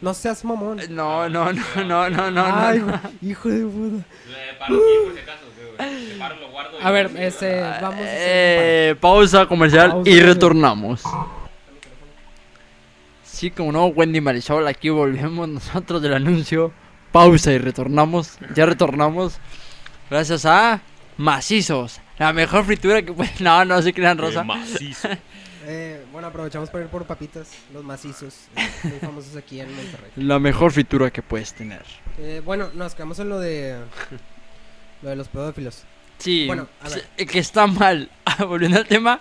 no 0.00 0.14
seas 0.14 0.44
mamón. 0.44 0.80
Eh, 0.80 0.86
No, 0.88 1.28
no, 1.28 1.52
no, 1.52 1.84
no, 1.84 2.10
no, 2.10 2.30
no. 2.30 2.44
Ay, 2.46 2.78
no. 2.80 2.86
güey, 2.86 2.98
hijo 3.22 3.48
de 3.48 3.64
puta. 3.64 4.04
Le 4.28 4.58
paro 4.58 4.74
aquí 4.76 4.84
por 5.04 5.14
si 5.14 5.20
acaso, 5.20 5.44
güey. 5.56 6.08
Le 6.08 6.14
paro, 6.16 6.36
lo 6.36 6.50
guardo. 6.50 6.78
y 6.78 6.82
A 6.84 6.90
ver, 6.90 7.10
este, 7.18 7.60
vamos 7.60 7.82
a 7.82 7.88
hacer 7.88 8.08
Eh, 8.10 8.96
pausa 9.00 9.46
comercial 9.46 9.90
Pausa, 9.90 10.10
y 10.10 10.12
güey. 10.14 10.26
retornamos. 10.26 11.02
Sí, 13.36 13.50
como 13.50 13.70
no, 13.70 13.86
Wendy 13.88 14.22
Marisol, 14.22 14.66
aquí 14.66 14.88
volvemos 14.88 15.46
nosotros 15.46 16.00
del 16.00 16.14
anuncio. 16.14 16.72
Pausa 17.12 17.52
y 17.52 17.58
retornamos. 17.58 18.38
Ya 18.54 18.64
retornamos. 18.64 19.38
Gracias 20.08 20.46
a 20.46 20.80
Macizos. 21.18 22.00
La 22.18 22.32
mejor 22.32 22.64
fritura 22.64 23.02
que 23.02 23.12
puede. 23.12 23.30
No, 23.40 23.62
no 23.66 23.82
se 23.82 23.92
crean, 23.92 24.16
Qué 24.16 24.22
Rosa. 24.22 24.42
macizo. 24.42 25.08
Eh, 25.68 26.04
bueno, 26.12 26.28
aprovechamos 26.28 26.70
para 26.70 26.84
ir 26.84 26.90
por 26.90 27.04
papitas, 27.06 27.48
los 27.74 27.82
macizos, 27.82 28.46
eh, 28.54 28.68
muy 28.84 29.00
famosos 29.00 29.34
aquí 29.34 29.58
en 29.58 29.66
Monterrey. 29.74 30.12
La 30.14 30.38
mejor 30.38 30.70
fritura 30.70 31.10
que 31.10 31.22
puedes 31.22 31.52
tener. 31.54 31.82
Eh, 32.18 32.40
bueno, 32.44 32.70
nos 32.74 32.94
quedamos 32.94 33.18
en 33.18 33.28
lo 33.28 33.40
de 33.40 33.76
lo 35.02 35.08
de 35.10 35.16
los 35.16 35.26
pedófilos. 35.26 35.82
Sí, 36.18 36.46
Bueno, 36.46 36.68
a 36.80 36.88
ver. 36.88 37.08
eh, 37.16 37.26
que 37.26 37.40
está 37.40 37.66
mal. 37.66 38.08
Volviendo 38.46 38.78
al 38.78 38.86
tema, 38.86 39.18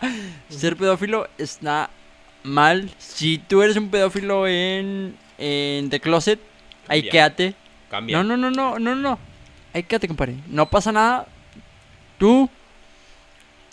ser 0.49 0.77
pedófilo 0.77 1.27
está 1.39 1.89
mal. 2.45 2.89
Si 2.97 3.37
tú 3.37 3.61
eres 3.61 3.75
un 3.77 3.89
pedófilo 3.89 4.47
en, 4.47 5.15
en 5.37 5.89
The 5.89 5.99
Closet, 5.99 6.39
ahí 6.87 7.01
Cambia. 7.01 7.11
quédate. 7.11 7.55
Cambia. 7.89 8.17
No, 8.17 8.23
no, 8.23 8.37
no, 8.37 8.51
no, 8.51 8.79
no, 8.79 8.95
no. 8.95 9.19
Ahí 9.73 9.83
quédate, 9.83 10.07
compadre. 10.07 10.35
No 10.47 10.69
pasa 10.69 10.91
nada. 10.91 11.27
Tú, 12.17 12.49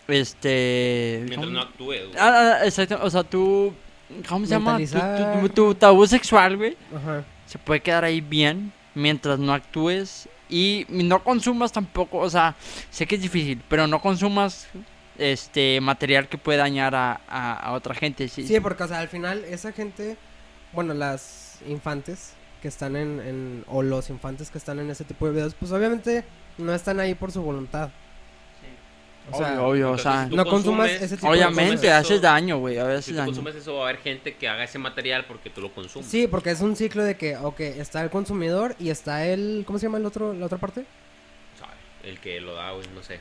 este... 0.09 1.18
Mientras 1.29 1.47
¿cómo? 1.47 1.53
no 1.53 1.61
actúe, 1.61 1.85
güey. 1.85 2.11
Ah, 2.18 2.59
ah, 2.61 2.64
exacto. 2.64 2.99
O 3.03 3.11
sea, 3.11 3.23
tú... 3.23 3.73
¿Cómo 4.29 4.45
se 4.45 4.53
llama? 4.53 4.79
Tu- 4.79 5.49
tu 5.49 5.75
tabú 5.75 6.07
sexual, 6.07 6.57
güey. 6.57 6.77
Ajá. 6.95 7.25
Se 7.47 7.59
puede 7.59 7.81
quedar 7.81 8.05
ahí 8.05 8.20
bien 8.20 8.73
mientras 8.95 9.39
no 9.39 9.55
actúes 9.55 10.29
y 10.51 10.85
no 10.91 11.25
consumas 11.25 11.73
tampoco, 11.73 12.18
o 12.18 12.29
sea, 12.29 12.55
sé 12.91 13.07
que 13.07 13.14
es 13.14 13.23
difícil, 13.23 13.62
pero 13.70 13.87
no 13.87 14.03
consumas 14.03 14.68
este 15.18 15.80
material 15.80 16.28
que 16.28 16.38
puede 16.38 16.58
dañar 16.58 16.94
a, 16.94 17.20
a- 17.28 17.54
a 17.54 17.72
otra 17.72 17.94
gente. 17.94 18.28
Sí, 18.28 18.46
Sí, 18.46 18.60
porque, 18.60 18.82
o 18.84 18.88
sea, 18.88 18.98
al 19.00 19.08
final, 19.08 19.44
esa 19.44 19.72
gente, 19.72 20.16
bueno, 20.72 20.94
las 20.94 21.58
infantes 21.68 22.32
que 22.60 22.68
están 22.68 22.96
en, 22.96 23.20
en- 23.20 23.64
o 23.68 23.82
los 23.82 24.08
infantes 24.10 24.50
que 24.50 24.58
están 24.58 24.78
en 24.78 24.90
ese 24.90 25.04
tipo 25.04 25.26
de 25.26 25.32
videos, 25.32 25.54
pues 25.54 25.70
obviamente 25.72 26.24
no 26.58 26.74
están 26.74 27.00
ahí 27.00 27.14
por 27.14 27.30
su 27.32 27.42
voluntad. 27.42 27.90
O 29.30 29.38
sea, 29.38 29.52
obvio, 29.62 29.66
obvio, 29.68 29.90
o 29.92 29.98
sea, 29.98 30.28
si 30.28 30.34
no 30.34 30.44
consumas 30.44 30.90
consumes- 30.90 31.02
ese 31.02 31.16
tipo 31.16 31.28
de 31.28 31.38
obviamente 31.38 31.92
haces 31.92 32.20
daño, 32.20 32.58
güey, 32.58 32.76
a 32.78 32.84
veces 32.84 33.04
Si 33.04 33.10
tú 33.12 33.18
daño. 33.18 33.26
consumes 33.28 33.54
eso, 33.54 33.74
va 33.76 33.86
a 33.86 33.88
haber 33.90 34.02
gente 34.02 34.34
que 34.34 34.48
haga 34.48 34.64
ese 34.64 34.78
material 34.80 35.26
porque 35.26 35.48
tú 35.48 35.60
lo 35.60 35.72
consumes. 35.72 36.08
sí, 36.10 36.26
porque 36.26 36.50
es 36.50 36.60
un 36.60 36.74
ciclo 36.74 37.04
de 37.04 37.16
que, 37.16 37.36
ok, 37.36 37.60
está 37.60 38.02
el 38.02 38.10
consumidor 38.10 38.74
y 38.80 38.90
está 38.90 39.24
el, 39.26 39.62
¿cómo 39.64 39.78
se 39.78 39.86
llama 39.86 39.98
el 39.98 40.06
otro, 40.06 40.32
la 40.34 40.46
otra 40.46 40.58
parte? 40.58 40.84
El 42.02 42.18
que 42.18 42.40
lo 42.40 42.54
da, 42.54 42.72
güey, 42.72 42.84
no 42.96 43.02
sé. 43.04 43.20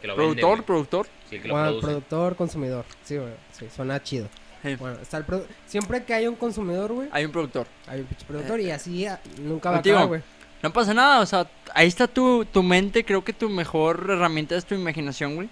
Que 0.00 0.06
lo 0.06 0.14
Productor, 0.14 0.50
vende, 0.50 0.62
productor. 0.64 1.06
Sí, 1.28 1.36
el 1.36 1.42
que 1.42 1.48
lo 1.48 1.54
Bueno, 1.54 1.68
produce. 1.68 1.86
productor, 1.86 2.36
consumidor. 2.36 2.84
Sí, 3.04 3.16
güey, 3.16 3.32
sí, 3.52 3.66
suena 3.74 4.02
chido. 4.02 4.28
Sí. 4.62 4.74
Bueno, 4.76 4.98
está 5.00 5.18
el 5.18 5.26
produ- 5.26 5.46
siempre 5.66 6.04
que 6.04 6.14
hay 6.14 6.26
un 6.26 6.34
consumidor, 6.36 6.92
güey, 6.92 7.08
Hay 7.12 7.24
un 7.24 7.32
productor. 7.32 7.66
hay 7.86 8.00
un 8.00 8.06
productor 8.26 8.60
y 8.60 8.70
así 8.70 9.06
ah, 9.06 9.20
nunca 9.40 9.70
va 9.70 9.76
a 9.76 9.80
acabar, 9.80 10.06
güey. 10.06 10.22
No 10.62 10.72
pasa 10.72 10.92
nada, 10.92 11.20
o 11.20 11.26
sea, 11.26 11.48
ahí 11.74 11.86
está 11.86 12.08
tu, 12.08 12.44
tu 12.44 12.62
mente, 12.64 13.04
creo 13.04 13.22
que 13.24 13.32
tu 13.32 13.48
mejor 13.48 14.06
herramienta 14.10 14.56
es 14.56 14.64
tu 14.64 14.74
imaginación, 14.74 15.36
güey. 15.36 15.48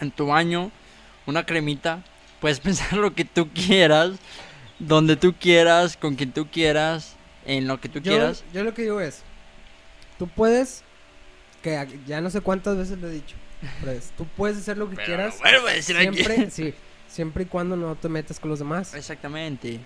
En 0.00 0.10
tu 0.10 0.26
baño, 0.26 0.70
una 1.26 1.44
cremita, 1.44 2.02
puedes 2.40 2.60
pensar 2.60 2.94
lo 2.94 3.14
que 3.14 3.24
tú 3.26 3.48
quieras, 3.52 4.12
donde 4.78 5.16
tú 5.16 5.34
quieras, 5.38 5.96
con 5.98 6.16
quien 6.16 6.32
tú 6.32 6.48
quieras, 6.50 7.14
en 7.44 7.66
lo 7.68 7.80
que 7.80 7.88
tú 7.90 7.98
Yo, 8.00 8.12
quieras. 8.12 8.44
yo 8.54 8.64
lo 8.64 8.72
que 8.72 8.82
digo 8.82 9.00
es, 9.00 9.22
tú 10.18 10.26
puedes, 10.28 10.82
que 11.62 11.98
ya 12.06 12.20
no 12.20 12.28
sé 12.30 12.40
cuántas 12.40 12.76
veces 12.76 12.98
lo 12.98 13.08
he 13.08 13.12
dicho, 13.12 13.36
pero 13.80 13.92
es, 13.92 14.10
tú 14.16 14.26
puedes 14.36 14.58
hacer 14.58 14.76
lo 14.76 14.88
que 14.90 14.96
Pero 14.96 15.06
quieras, 15.06 15.36
lo 15.36 15.50
vuelvo 15.50 15.68
a 15.68 15.72
decir 15.72 15.96
aquí. 15.96 16.14
siempre, 16.24 16.50
sí, 16.50 16.74
siempre 17.08 17.42
y 17.44 17.46
cuando 17.46 17.76
no 17.76 17.94
te 17.94 18.08
metas 18.08 18.38
con 18.40 18.50
los 18.50 18.58
demás, 18.58 18.94
Exactamente. 18.94 19.80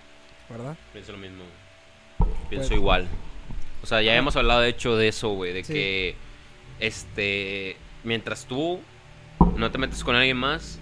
¿verdad? 0.48 0.76
Pienso 0.92 1.12
lo 1.12 1.18
mismo. 1.18 1.44
Pues- 2.18 2.30
Pienso 2.48 2.74
igual. 2.74 3.06
O 3.82 3.86
sea, 3.86 4.00
ya 4.02 4.16
hemos 4.16 4.34
hablado 4.36 4.60
de 4.60 4.70
hecho 4.70 4.96
de 4.96 5.08
eso, 5.08 5.28
güey, 5.30 5.52
de 5.52 5.62
Sí. 5.64 5.72
que 5.72 6.16
este 6.80 7.76
mientras 8.04 8.46
tú 8.46 8.80
no 9.56 9.70
te 9.70 9.78
metes 9.78 10.02
con 10.04 10.14
alguien 10.16 10.36
más, 10.36 10.78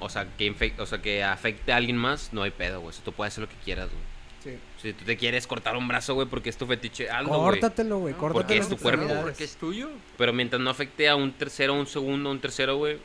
o 0.00 0.08
sea, 0.08 0.26
que 0.36 0.72
o 0.78 0.86
sea, 0.86 1.00
que 1.00 1.22
afecte 1.24 1.72
a 1.72 1.76
alguien 1.76 1.96
más, 1.96 2.32
no 2.32 2.42
hay 2.42 2.50
pedo, 2.50 2.80
güey. 2.80 2.90
O 2.90 2.92
sea, 2.92 3.04
tú 3.04 3.12
puedes 3.12 3.32
hacer 3.34 3.42
lo 3.42 3.48
que 3.48 3.56
quieras, 3.64 3.88
güey. 3.90 4.02
Si 4.84 4.92
tú 4.92 5.02
te 5.06 5.16
quieres 5.16 5.46
cortar 5.46 5.78
un 5.78 5.88
brazo, 5.88 6.12
güey, 6.12 6.28
porque 6.28 6.50
es 6.50 6.58
tu 6.58 6.66
fetiche, 6.66 7.08
hazlo, 7.08 7.30
güey. 7.30 7.40
Córtatelo, 7.40 7.98
güey. 8.00 8.12
Córtatelo. 8.12 8.34
porque 8.34 8.58
es 8.58 8.68
tu 8.68 8.76
cuerpo, 8.76 9.06
Porque 9.22 9.44
es 9.44 9.56
tuyo. 9.56 9.88
Pero 10.18 10.34
mientras 10.34 10.60
no 10.60 10.68
afecte 10.68 11.08
a 11.08 11.16
un 11.16 11.32
tercero, 11.32 11.72
un 11.72 11.86
segundo, 11.86 12.30
un 12.30 12.38
tercero, 12.38 12.76
güey, 12.76 12.98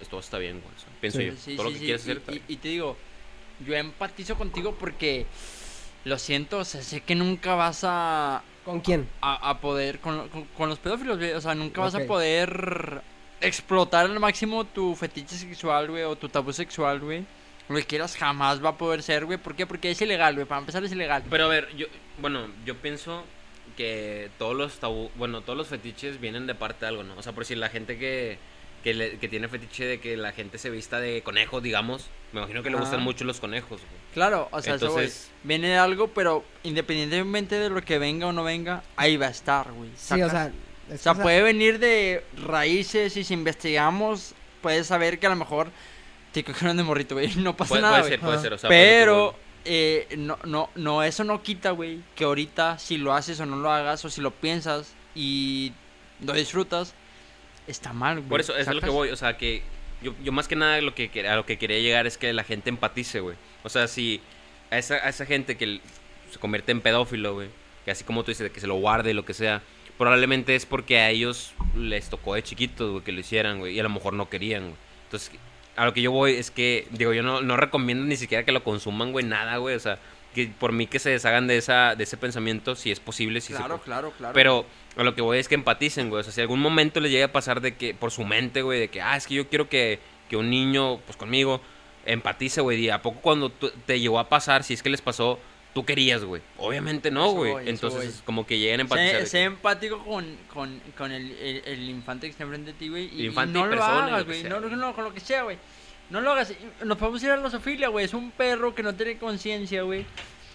esto 0.00 0.18
está 0.18 0.38
bien, 0.38 0.62
güey. 0.62 0.74
Pienso 1.02 1.18
Sí. 1.18 1.26
yo. 1.26 1.32
Sí, 1.36 1.56
Todo 1.56 1.66
sí, 1.66 1.68
lo 1.68 1.68
que 1.74 1.78
sí, 1.78 1.84
quieres 1.84 2.02
hacer, 2.02 2.22
y, 2.48 2.56
te 2.56 2.68
digo, 2.68 2.96
yo 3.66 3.74
empatizo 3.74 4.36
contigo 4.36 4.76
porque 4.80 5.26
lo 6.06 6.18
siento, 6.18 6.60
o 6.60 6.64
sea, 6.64 6.82
sé 6.82 7.02
que 7.02 7.14
nunca 7.14 7.54
vas 7.54 7.82
a, 7.84 8.42
¿Con 8.64 8.80
quién? 8.80 9.06
a, 9.20 9.50
a 9.50 9.60
poder, 9.60 10.00
con, 10.00 10.30
con, 10.30 10.44
con 10.56 10.70
los 10.70 10.78
pedófilos, 10.78 11.18
güey, 11.18 11.32
o 11.32 11.40
sea, 11.42 11.54
nunca 11.54 11.82
vas 11.82 11.94
a 11.96 12.06
poder 12.06 13.02
explotar 13.42 14.06
al 14.06 14.18
máximo 14.18 14.64
tu 14.64 14.94
fetiche 14.94 15.36
sexual, 15.36 15.90
güey, 15.90 16.04
o 16.04 16.16
tu 16.16 16.30
tabú 16.30 16.50
sexual, 16.50 17.00
güey. 17.00 17.26
Lo 17.68 17.76
que 17.76 17.84
quieras 17.84 18.16
jamás 18.16 18.62
va 18.64 18.70
a 18.70 18.76
poder 18.78 19.02
ser, 19.02 19.24
güey. 19.24 19.38
¿Por 19.38 19.54
qué? 19.56 19.66
Porque 19.66 19.90
es 19.90 20.00
ilegal, 20.02 20.34
güey. 20.34 20.46
Para 20.46 20.60
empezar 20.60 20.84
es 20.84 20.92
ilegal. 20.92 21.22
Pero 21.30 21.44
a 21.46 21.48
ver, 21.48 21.74
yo, 21.76 21.86
bueno, 22.18 22.46
yo 22.66 22.76
pienso 22.76 23.24
que 23.76 24.30
todos 24.38 24.54
los 24.54 24.78
tabú, 24.78 25.10
bueno, 25.16 25.40
todos 25.40 25.56
los 25.56 25.68
fetiches 25.68 26.20
vienen 26.20 26.46
de 26.46 26.54
parte 26.54 26.80
de 26.84 26.88
algo, 26.88 27.02
¿no? 27.04 27.16
O 27.16 27.22
sea, 27.22 27.32
por 27.32 27.44
si 27.44 27.54
la 27.54 27.68
gente 27.70 27.98
que, 27.98 28.38
que, 28.84 28.92
le- 28.94 29.18
que 29.18 29.28
tiene 29.28 29.48
fetiche 29.48 29.84
de 29.86 29.98
que 30.00 30.16
la 30.16 30.32
gente 30.32 30.58
se 30.58 30.68
vista 30.70 31.00
de 31.00 31.22
conejos, 31.22 31.62
digamos, 31.62 32.08
me 32.32 32.40
imagino 32.40 32.62
que 32.62 32.70
le 32.70 32.76
gustan 32.76 33.02
mucho 33.02 33.24
los 33.24 33.40
conejos, 33.40 33.80
güey. 33.80 34.02
Claro, 34.12 34.48
o 34.52 34.60
sea, 34.62 34.74
eso, 34.74 34.90
güey, 34.92 35.06
Entonces- 35.06 35.30
viene 35.42 35.68
de 35.68 35.78
algo, 35.78 36.08
pero 36.08 36.44
independientemente 36.62 37.56
de 37.58 37.70
lo 37.70 37.80
que 37.82 37.98
venga 37.98 38.26
o 38.26 38.32
no 38.32 38.44
venga, 38.44 38.82
ahí 38.96 39.16
va 39.16 39.26
a 39.26 39.30
estar, 39.30 39.72
güey. 39.72 39.90
Sí, 39.96 40.20
o 40.22 40.28
sea. 40.30 40.52
O 40.92 40.98
sea, 40.98 41.14
puede 41.14 41.42
venir 41.42 41.78
de 41.78 42.22
raíces 42.46 43.16
y 43.16 43.24
si 43.24 43.32
investigamos, 43.32 44.34
puedes 44.60 44.86
saber 44.86 45.18
que 45.18 45.26
a 45.26 45.30
lo 45.30 45.36
mejor 45.36 45.70
te 46.34 46.44
cogieron 46.44 46.76
de 46.76 46.82
morrito, 46.82 47.14
güey. 47.14 47.34
No 47.36 47.56
pasa 47.56 47.70
Puede, 47.70 47.82
nada, 47.82 48.00
puede 48.00 48.10
ser, 48.10 48.20
puede 48.20 48.38
ser, 48.40 48.52
o 48.52 48.58
sea, 48.58 48.68
Pero, 48.68 49.36
eh, 49.64 50.08
no, 50.18 50.36
no, 50.44 50.68
no, 50.74 51.02
eso 51.02 51.22
no 51.22 51.42
quita, 51.42 51.70
güey, 51.70 52.00
que 52.16 52.24
ahorita 52.24 52.78
si 52.78 52.98
lo 52.98 53.14
haces 53.14 53.38
o 53.40 53.46
no 53.46 53.56
lo 53.56 53.70
hagas, 53.70 54.04
o 54.04 54.10
si 54.10 54.20
lo 54.20 54.32
piensas 54.32 54.94
y 55.14 55.72
lo 56.20 56.32
disfrutas, 56.32 56.94
está 57.68 57.92
mal, 57.92 58.16
güey. 58.16 58.28
Por 58.28 58.40
eso, 58.40 58.52
eso 58.52 58.62
es 58.62 58.68
a 58.68 58.74
lo 58.74 58.80
que 58.80 58.90
voy, 58.90 59.10
o 59.10 59.16
sea, 59.16 59.36
que 59.36 59.62
yo, 60.02 60.12
yo 60.22 60.32
más 60.32 60.48
que 60.48 60.56
nada 60.56 60.80
lo 60.80 60.94
que, 60.94 61.08
a 61.26 61.36
lo 61.36 61.46
que 61.46 61.56
quería 61.56 61.78
llegar 61.78 62.06
es 62.06 62.18
que 62.18 62.32
la 62.32 62.44
gente 62.44 62.68
empatice, 62.68 63.20
güey. 63.20 63.36
O 63.62 63.68
sea, 63.68 63.86
si 63.86 64.20
a 64.70 64.78
esa, 64.78 64.96
a 64.96 65.08
esa 65.08 65.24
gente 65.26 65.56
que 65.56 65.80
se 66.30 66.38
convierte 66.40 66.72
en 66.72 66.80
pedófilo, 66.80 67.34
güey, 67.34 67.48
que 67.84 67.92
así 67.92 68.02
como 68.02 68.24
tú 68.24 68.32
dices, 68.32 68.50
que 68.50 68.60
se 68.60 68.66
lo 68.66 68.74
guarde 68.74 69.12
y 69.12 69.14
lo 69.14 69.24
que 69.24 69.34
sea, 69.34 69.62
probablemente 69.96 70.56
es 70.56 70.66
porque 70.66 70.98
a 70.98 71.10
ellos 71.10 71.54
les 71.76 72.10
tocó 72.10 72.34
de 72.34 72.42
chiquitos, 72.42 72.90
güey, 72.90 73.04
que 73.04 73.12
lo 73.12 73.20
hicieran, 73.20 73.60
güey, 73.60 73.74
y 73.74 73.80
a 73.80 73.84
lo 73.84 73.88
mejor 73.88 74.14
no 74.14 74.28
querían, 74.28 74.62
güey. 74.62 74.76
Entonces, 75.04 75.30
a 75.76 75.84
lo 75.84 75.92
que 75.92 76.02
yo 76.02 76.10
voy 76.12 76.34
es 76.34 76.50
que, 76.50 76.86
digo, 76.90 77.12
yo 77.12 77.22
no, 77.22 77.40
no 77.40 77.56
recomiendo 77.56 78.04
ni 78.04 78.16
siquiera 78.16 78.44
que 78.44 78.52
lo 78.52 78.62
consuman, 78.62 79.12
güey, 79.12 79.24
nada, 79.24 79.56
güey, 79.58 79.74
o 79.74 79.80
sea, 79.80 79.98
que 80.34 80.48
por 80.58 80.72
mí 80.72 80.86
que 80.86 80.98
se 80.98 81.10
deshagan 81.10 81.46
de, 81.46 81.56
esa, 81.56 81.94
de 81.94 82.04
ese 82.04 82.16
pensamiento, 82.16 82.74
si 82.74 82.90
es 82.90 83.00
posible, 83.00 83.40
si 83.40 83.52
se 83.52 83.58
Claro, 83.58 83.76
puede. 83.76 83.84
claro, 83.84 84.12
claro. 84.18 84.34
Pero 84.34 84.66
a 84.96 85.02
lo 85.04 85.14
que 85.14 85.22
voy 85.22 85.38
es 85.38 85.48
que 85.48 85.54
empaticen, 85.54 86.10
güey. 86.10 86.20
O 86.20 86.24
sea, 86.24 86.32
si 86.32 86.40
algún 86.40 86.60
momento 86.60 86.98
les 87.00 87.12
llega 87.12 87.26
a 87.26 87.32
pasar 87.32 87.60
de 87.60 87.76
que, 87.76 87.94
por 87.94 88.10
su 88.10 88.24
mente, 88.24 88.62
güey, 88.62 88.80
de 88.80 88.88
que, 88.88 89.00
ah, 89.00 89.16
es 89.16 89.26
que 89.28 89.34
yo 89.34 89.48
quiero 89.48 89.68
que, 89.68 90.00
que 90.28 90.36
un 90.36 90.50
niño, 90.50 90.98
pues 91.06 91.16
conmigo, 91.16 91.60
empatice, 92.04 92.60
güey. 92.60 92.80
Y 92.84 92.90
a 92.90 93.00
poco 93.00 93.20
cuando 93.20 93.50
te 93.50 94.00
llegó 94.00 94.18
a 94.18 94.28
pasar, 94.28 94.64
si 94.64 94.74
es 94.74 94.82
que 94.82 94.90
les 94.90 95.02
pasó, 95.02 95.38
tú 95.74 95.84
querías, 95.84 96.24
güey. 96.24 96.40
Obviamente 96.56 97.10
no, 97.10 97.26
Eso 97.26 97.34
güey. 97.34 97.52
voy, 97.52 97.68
Entonces, 97.68 98.22
como 98.24 98.46
que 98.46 98.58
lleguen 98.58 98.80
a 98.80 98.82
empatizar. 98.84 99.26
Sé, 99.26 99.42
empático 99.42 100.02
con, 100.04 100.24
con, 100.52 100.80
con 100.96 101.12
el, 101.12 101.32
el, 101.32 101.62
el 101.66 101.88
infante 101.90 102.26
que 102.26 102.30
está 102.30 102.44
enfrente 102.44 102.72
de 102.72 102.78
ti, 102.78 102.88
güey. 102.88 103.10
Y, 103.12 103.26
y 103.26 103.30
no 103.30 103.66
lo 103.66 103.84
hagas, 103.84 104.24
güey. 104.24 104.44
no, 104.44 104.94
con 104.94 105.04
lo 105.04 105.12
que 105.12 105.20
sea, 105.20 105.42
güey. 105.42 105.58
No 106.10 106.20
lo 106.20 106.32
hagas. 106.32 106.54
Nos 106.84 106.96
podemos 106.96 107.22
ir 107.22 107.30
a 107.30 107.36
la 107.36 107.50
sofilia, 107.50 107.88
güey. 107.88 108.04
Es 108.04 108.14
un 108.14 108.30
perro 108.30 108.74
que 108.74 108.82
no 108.82 108.94
tiene 108.94 109.18
conciencia, 109.18 109.82
güey. 109.82 110.06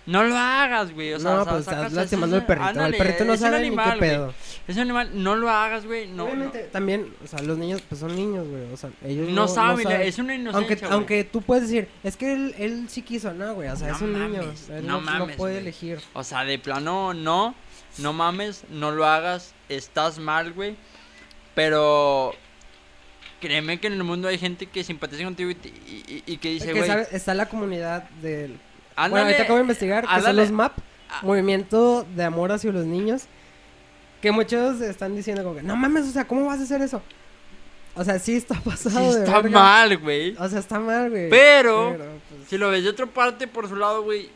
No 0.10 0.24
lo 0.24 0.36
hagas, 0.38 0.94
güey. 0.94 1.14
O 1.14 1.20
sea, 1.20 1.36
no, 1.36 1.46
pues 1.46 1.60
estás 1.62 1.94
lastimando 1.94 2.36
al 2.38 2.46
perrito. 2.46 2.68
ándale, 2.70 2.98
el 2.98 3.04
perrito 3.04 3.26
no 3.26 3.38
sabe 3.38 3.58
animal, 3.58 3.86
ni 3.86 3.92
qué 3.94 3.98
güey. 4.00 4.10
pedo. 4.12 4.34
Es 4.68 4.76
un 4.76 4.82
animal, 4.82 5.12
no 5.14 5.36
lo 5.36 5.50
hagas, 5.50 5.86
güey. 5.86 6.08
No, 6.08 6.26
Obviamente, 6.26 6.60
también, 6.72 7.14
o 7.24 7.28
sea, 7.28 7.42
los 7.44 7.58
niños, 7.58 7.82
pues 7.88 8.00
son 8.02 8.16
niños, 8.16 8.48
güey. 8.48 8.64
O 8.74 8.78
sea, 8.78 8.90
ellos 9.06 9.28
no, 9.30 9.36
no 9.42 9.48
saben, 9.48 9.84
saben. 9.84 10.02
es 10.02 10.18
una 10.18 10.36
inocencia. 10.36 10.78
Aunque, 10.88 10.94
aunque 10.96 11.24
tú 11.26 11.42
puedes 11.42 11.64
decir, 11.70 11.88
es 12.04 12.18
que 12.18 12.34
él, 12.34 12.56
él 12.58 12.86
sí 12.90 13.02
quiso, 13.04 13.34
no, 13.34 13.54
güey. 13.54 13.70
O 13.70 13.76
sea, 13.76 13.90
No 13.90 13.96
es 13.96 14.02
un 14.02 14.14
niño. 14.14 14.42
Él 14.42 14.86
no 14.88 15.00
no, 15.00 15.02
no 15.02 15.02
mames, 15.02 15.36
puede 15.38 15.54
güey. 15.54 15.62
elegir. 15.64 16.00
O 16.14 16.24
sea, 16.24 16.44
de 16.44 16.58
plano, 16.60 17.14
no. 17.14 17.54
No 17.98 18.14
mames, 18.14 18.64
no 18.70 18.92
lo 18.92 19.06
hagas. 19.06 19.54
Estás 19.70 20.18
mal, 20.20 20.54
güey. 20.54 20.76
Pero. 21.56 22.34
Créeme 23.42 23.80
que 23.80 23.88
en 23.88 23.94
el 23.94 24.04
mundo 24.04 24.28
hay 24.28 24.38
gente 24.38 24.66
que 24.66 24.84
simpatiza 24.84 25.24
contigo 25.24 25.50
y, 25.52 25.54
y- 25.68 26.24
y- 26.26 26.38
que 26.38 26.50
dice, 26.50 26.74
que 26.74 26.82
güey. 26.82 26.92
está 27.12 27.34
la 27.34 27.48
comunidad 27.48 28.10
del. 28.22 28.60
Bueno, 29.08 29.16
ándale, 29.18 29.22
ahorita 29.24 29.44
acabo 29.44 29.58
de 29.58 29.62
investigar 29.62 30.08
que 30.08 30.22
son 30.22 30.36
los 30.36 30.52
MAP, 30.52 30.74
Ah. 31.12 31.20
Movimiento 31.24 32.06
de 32.16 32.24
Amor 32.24 32.52
hacia 32.52 32.72
los 32.72 32.86
Niños. 32.86 33.24
Que 34.22 34.32
muchos 34.32 34.80
están 34.82 35.16
diciendo 35.16 35.44
como 35.44 35.56
que, 35.56 35.64
no 35.64 35.76
mames, 35.76 36.06
o 36.06 36.12
sea, 36.12 36.28
¿cómo 36.28 36.46
vas 36.46 36.60
a 36.60 36.64
hacer 36.64 36.82
eso? 36.82 37.02
O 37.96 38.04
sea, 38.04 38.20
sí 38.20 38.36
está 38.36 38.54
Sí 38.62 38.62
pasado 38.66 39.14
de 39.16 39.24
está 39.24 39.42
verga. 39.42 39.60
mal, 39.60 39.98
güey. 39.98 40.36
O 40.38 40.48
sea, 40.48 40.60
está 40.60 40.80
mal, 40.80 41.10
güey. 41.10 41.30
Pero- 41.30 41.96
pues, 41.98 42.48
Si 42.50 42.58
lo 42.58 42.70
ves 42.70 42.84
de 42.84 42.90
otra 42.90 43.06
parte, 43.08 43.48
por 43.48 43.68
su 43.68 43.76
lado, 43.76 44.04
güey. 44.04 44.30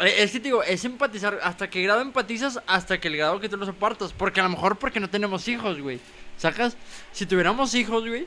eh, 0.00 0.14
Es 0.18 0.32
que 0.32 0.40
te 0.40 0.44
digo, 0.44 0.62
es 0.62 0.84
empatizar. 0.84 1.38
¿Hasta 1.42 1.68
qué 1.70 1.82
grado 1.82 2.00
empatizas? 2.00 2.60
Hasta 2.66 2.98
que 2.98 3.08
el 3.08 3.16
grado 3.16 3.38
que 3.38 3.48
tú 3.48 3.56
los 3.56 3.68
apartas. 3.68 4.12
Porque 4.12 4.40
a 4.40 4.44
lo 4.44 4.48
mejor 4.50 4.76
porque 4.76 4.98
no 5.00 5.08
tenemos 5.10 5.46
hijos, 5.46 5.80
güey. 5.80 6.00
¿Sacas? 6.36 6.76
Si 7.12 7.26
tuviéramos 7.26 7.74
hijos, 7.74 8.06
güey. 8.08 8.26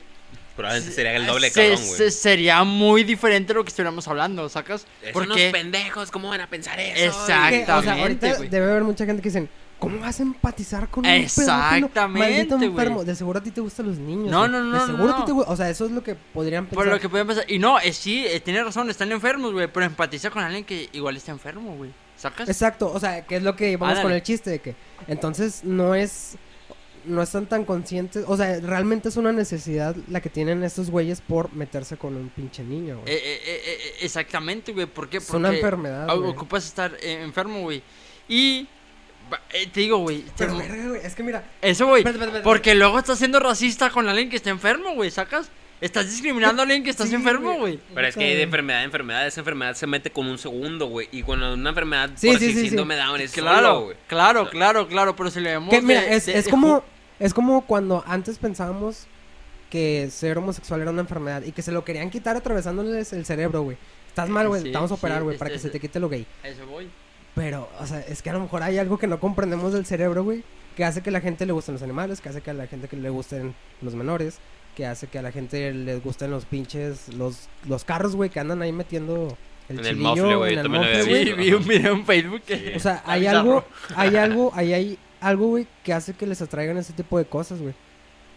Probablemente 0.56 0.94
sería 0.94 1.16
el 1.16 1.26
doble, 1.26 1.50
se- 1.50 1.68
cabrón, 1.70 1.78
se- 1.86 1.96
güey. 1.96 2.10
sería 2.10 2.62
muy 2.64 3.04
diferente 3.04 3.54
lo 3.54 3.64
que 3.64 3.68
estuviéramos 3.68 4.06
hablando, 4.08 4.48
¿sacas? 4.48 4.82
Son 5.02 5.12
Porque 5.12 5.26
unos 5.28 5.40
pendejos, 5.52 6.10
¿cómo 6.10 6.28
van 6.28 6.40
a 6.42 6.48
pensar 6.50 6.78
eso? 6.78 7.04
Exacto. 7.04 7.50
que, 7.50 7.62
o 7.62 7.66
sea, 7.66 7.78
Exactamente, 7.78 8.30
ahorita 8.30 8.50
debe 8.50 8.70
haber 8.70 8.82
mucha 8.84 9.06
gente 9.06 9.22
que 9.22 9.28
dicen, 9.30 9.48
¿cómo 9.78 9.98
vas 9.98 10.20
a 10.20 10.22
empatizar 10.22 10.88
con 10.88 11.06
un? 11.06 11.10
Exactamente, 11.10 12.54
güey. 12.54 12.64
enfermo. 12.68 13.04
De 13.04 13.14
seguro 13.14 13.38
a 13.38 13.42
ti 13.42 13.50
te 13.50 13.60
gustan 13.60 13.86
los 13.86 13.98
niños. 13.98 14.30
No, 14.30 14.46
no, 14.48 14.62
no, 14.62 14.72
De 14.72 14.78
no, 14.78 14.86
seguro 14.86 15.12
a 15.14 15.24
ti 15.24 15.32
te 15.32 15.32
O 15.32 15.56
sea, 15.56 15.70
eso 15.70 15.86
es 15.86 15.90
lo 15.92 16.02
que 16.02 16.14
podrían 16.14 16.66
pensar. 16.66 16.84
Por 16.84 16.92
lo 16.92 17.00
que 17.00 17.08
pueden 17.08 17.26
pasar. 17.26 17.44
Y 17.48 17.58
no, 17.58 17.78
eh, 17.80 17.92
sí, 17.92 18.24
eh, 18.26 18.40
tiene 18.40 18.62
razón, 18.62 18.90
están 18.90 19.10
enfermos, 19.12 19.52
güey. 19.52 19.68
Pero 19.68 19.86
empatiza 19.86 20.30
con 20.30 20.42
alguien 20.44 20.64
que 20.64 20.88
igual 20.92 21.16
está 21.16 21.32
enfermo, 21.32 21.74
güey. 21.76 21.90
¿Sacas? 22.16 22.48
Exacto, 22.48 22.92
o 22.92 23.00
sea, 23.00 23.24
que 23.26 23.36
es 23.36 23.42
lo 23.42 23.56
que 23.56 23.70
íbamos 23.72 23.88
Ándale. 23.88 24.02
con 24.04 24.12
el 24.12 24.22
chiste 24.22 24.50
de 24.50 24.58
que 24.60 24.76
entonces 25.08 25.64
no 25.64 25.94
es 25.96 26.36
no 27.04 27.22
están 27.22 27.46
tan 27.46 27.64
conscientes, 27.64 28.24
o 28.26 28.36
sea, 28.36 28.60
realmente 28.60 29.08
es 29.08 29.16
una 29.16 29.32
necesidad 29.32 29.94
la 30.08 30.20
que 30.20 30.30
tienen 30.30 30.62
estos 30.64 30.90
güeyes 30.90 31.20
por 31.20 31.52
meterse 31.52 31.96
con 31.96 32.16
un 32.16 32.28
pinche 32.28 32.62
niño, 32.62 33.00
güey. 33.00 33.12
Eh, 33.14 33.20
eh, 33.22 33.40
eh, 33.66 33.94
exactamente, 34.02 34.72
güey. 34.72 34.86
¿Por 34.86 35.08
qué? 35.08 35.18
es 35.18 35.24
Porque 35.24 35.36
una 35.38 35.54
enfermedad, 35.54 36.14
güey. 36.16 36.30
ocupas 36.30 36.64
estar 36.64 36.92
eh, 37.02 37.22
enfermo, 37.22 37.60
güey. 37.62 37.82
Y 38.28 38.66
eh, 39.52 39.66
te 39.72 39.80
digo, 39.80 39.98
güey. 39.98 40.22
te- 40.22 40.30
Pero 40.46 40.56
verga, 40.58 40.88
güey, 40.88 41.00
es 41.04 41.14
que 41.14 41.22
mira, 41.22 41.44
Eso, 41.60 41.86
güey. 41.86 42.00
Espérate, 42.00 42.18
espérate, 42.18 42.38
espérate. 42.38 42.44
Porque 42.44 42.74
luego 42.74 42.98
estás 42.98 43.18
siendo 43.18 43.40
racista 43.40 43.90
con 43.90 44.08
alguien 44.08 44.28
que 44.30 44.36
está 44.36 44.50
enfermo, 44.50 44.94
güey. 44.94 45.10
¿Sacas? 45.10 45.50
Estás 45.80 46.08
discriminando 46.08 46.62
a 46.62 46.64
alguien 46.64 46.84
que 46.84 46.90
estás 46.90 47.08
Sí, 47.08 47.14
enfermo, 47.16 47.54
güey. 47.58 47.80
Pero 47.92 48.06
es 48.06 48.14
que 48.14 48.22
hay 48.22 48.36
de 48.36 48.42
enfermedad 48.42 48.82
a 48.82 48.84
enfermedad. 48.84 49.26
Esa 49.26 49.40
enfermedad 49.40 49.74
se 49.74 49.88
mete 49.88 50.10
con 50.10 50.28
un 50.28 50.38
segundo, 50.38 50.86
güey. 50.86 51.08
Y 51.10 51.22
cuando 51.24 51.54
una 51.54 51.70
enfermedad, 51.70 52.10
Sí, 52.14 52.28
por 52.28 52.38
sí, 52.38 52.44
así 52.44 52.54
sí, 52.54 52.60
sí. 52.60 52.66
síndrome 52.68 52.94
Down, 52.94 53.20
es 53.20 53.32
Claro, 53.32 53.56
solo, 53.66 53.84
güey. 53.86 53.96
claro, 54.06 54.48
claro, 54.48 54.86
claro. 54.86 55.16
Pero 55.16 55.30
si 55.32 55.40
le 55.40 55.50
vemos. 55.50 55.70
que 55.70 55.82
mira, 55.82 56.02
de- 56.02 56.14
es, 56.14 56.26
de- 56.26 56.38
es 56.38 56.44
de 56.44 56.50
como 56.52 56.84
es 57.24 57.32
como 57.34 57.62
cuando 57.66 58.02
antes 58.06 58.38
pensábamos 58.38 59.06
que 59.70 60.08
ser 60.10 60.36
homosexual 60.38 60.82
era 60.82 60.90
una 60.90 61.00
enfermedad 61.00 61.42
y 61.44 61.52
que 61.52 61.62
se 61.62 61.72
lo 61.72 61.84
querían 61.84 62.10
quitar 62.10 62.36
atravesándoles 62.36 63.12
el 63.12 63.24
cerebro, 63.24 63.62
güey. 63.62 63.76
Estás 64.08 64.28
mal, 64.28 64.48
güey, 64.48 64.60
Sí, 64.62 64.68
te 64.68 64.74
vamos 64.74 64.90
a 64.90 64.94
operar, 64.94 65.22
güey, 65.22 65.38
para 65.38 65.48
que 65.50 65.56
es- 65.56 65.62
se 65.62 65.70
te 65.70 65.80
quite 65.80 65.98
lo 65.98 66.08
gay. 66.10 66.26
a 66.44 66.48
Eso 66.48 66.66
voy. 66.66 66.88
Pero, 67.34 67.68
o 67.80 67.86
sea, 67.86 68.00
es 68.00 68.20
que 68.20 68.28
a 68.28 68.34
lo 68.34 68.40
mejor 68.40 68.62
hay 68.62 68.76
algo 68.76 68.98
que 68.98 69.06
no 69.06 69.18
comprendemos 69.18 69.72
del 69.72 69.86
cerebro, 69.86 70.22
güey, 70.24 70.44
que 70.76 70.84
hace 70.84 71.00
que 71.00 71.08
a 71.08 71.12
la 71.12 71.22
gente 71.22 71.46
le 71.46 71.52
gusten 71.52 71.72
los 71.74 71.82
animales, 71.82 72.20
que 72.20 72.28
hace 72.28 72.42
que 72.42 72.50
a 72.50 72.54
la 72.54 72.66
gente 72.66 72.88
que 72.88 72.96
le 72.96 73.08
gusten 73.08 73.54
los 73.80 73.94
menores, 73.94 74.38
que 74.76 74.84
hace 74.84 75.06
que 75.06 75.18
a 75.18 75.22
la 75.22 75.32
gente 75.32 75.72
les 75.72 76.02
gusten 76.04 76.30
los 76.30 76.44
pinches, 76.44 77.08
los, 77.14 77.48
los 77.66 77.84
carros, 77.84 78.14
güey, 78.16 78.28
que 78.28 78.40
andan 78.40 78.60
ahí 78.60 78.72
metiendo 78.72 79.34
el 79.70 79.78
En 79.78 79.86
el 79.86 79.92
chilillo 79.94 80.08
mofle, 80.16 80.34
güey, 80.36 80.54
el 80.58 80.68
mofle. 80.68 81.04
Sí, 81.04 81.32
vi 81.32 81.52
un 81.54 81.66
video 81.66 81.92
en 81.94 82.04
Facebook 82.04 82.42
que. 82.42 82.56
Sí. 82.58 82.72
O 82.76 82.80
sea, 82.80 83.02
hay 83.06 83.20
bizarro. 83.20 83.38
algo, 83.38 83.64
hay 83.96 84.16
algo, 84.16 84.52
hay, 84.54 84.72
hay 84.74 84.98
algo, 85.22 85.46
güey, 85.48 85.66
que 85.84 85.92
hace 85.92 86.12
que 86.14 86.26
les 86.26 86.42
atraigan 86.42 86.76
ese 86.76 86.92
tipo 86.92 87.16
de 87.18 87.24
cosas, 87.24 87.60
güey. 87.60 87.74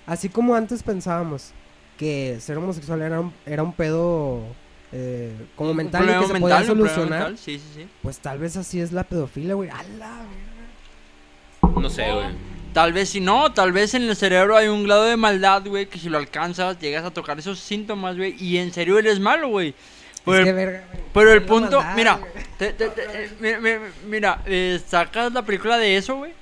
Así 0.05 0.29
como 0.29 0.55
antes 0.55 0.83
pensábamos 0.83 1.51
que 1.97 2.37
ser 2.39 2.57
homosexual 2.57 3.01
era 3.01 3.19
un, 3.21 3.33
era 3.45 3.63
un 3.63 3.73
pedo 3.73 4.41
eh, 4.91 5.33
como 5.55 5.71
Un 5.71 5.77
mental 5.77 6.03
y 6.03 6.07
que 6.07 6.27
se 6.27 6.33
mental, 6.33 6.41
podía 6.41 6.63
solucionar, 6.65 7.37
Sí, 7.37 7.57
sí, 7.59 7.65
sí. 7.73 7.87
pues 8.01 8.19
tal 8.19 8.37
vez 8.39 8.55
así 8.57 8.79
es 8.79 8.91
la 8.91 9.03
pedofilia, 9.03 9.55
güey. 9.55 9.69
A 9.69 9.83
la 9.97 10.23
verga. 11.61 11.81
No 11.81 11.89
sé, 11.89 12.11
güey. 12.13 12.27
Tal 12.73 12.91
vez 12.93 13.09
si 13.09 13.21
no, 13.21 13.53
tal 13.53 13.71
vez 13.71 13.93
en 13.93 14.03
el 14.03 14.15
cerebro 14.15 14.57
hay 14.57 14.67
un 14.67 14.83
grado 14.83 15.05
de 15.05 15.15
maldad, 15.17 15.63
güey, 15.65 15.87
que 15.87 15.97
si 15.97 16.09
lo 16.09 16.17
alcanzas, 16.17 16.77
llegas 16.79 17.05
a 17.05 17.11
tocar 17.11 17.39
esos 17.39 17.59
síntomas, 17.59 18.17
güey, 18.17 18.35
y 18.41 18.57
en 18.57 18.73
serio 18.73 18.99
eres 18.99 19.19
malo, 19.19 19.47
güey. 19.47 19.73
Por 20.25 20.37
Es 20.39 20.43
que 20.45 20.51
verga, 20.53 20.83
güey. 20.91 21.03
Pero 21.13 21.31
el 21.31 21.43
punto, 21.43 21.77
maldad, 21.79 21.95
mira, 21.95 22.19
te- 22.57 22.73
te- 22.73 22.89
te- 22.89 23.23
eh, 23.25 23.29
mi- 23.39 23.55
mi- 23.69 23.85
mira, 24.09 24.41
eh, 24.45 24.79
sacas 24.85 25.31
la 25.31 25.43
película 25.43 25.77
de 25.77 25.95
eso, 25.95 26.17
güey. 26.17 26.33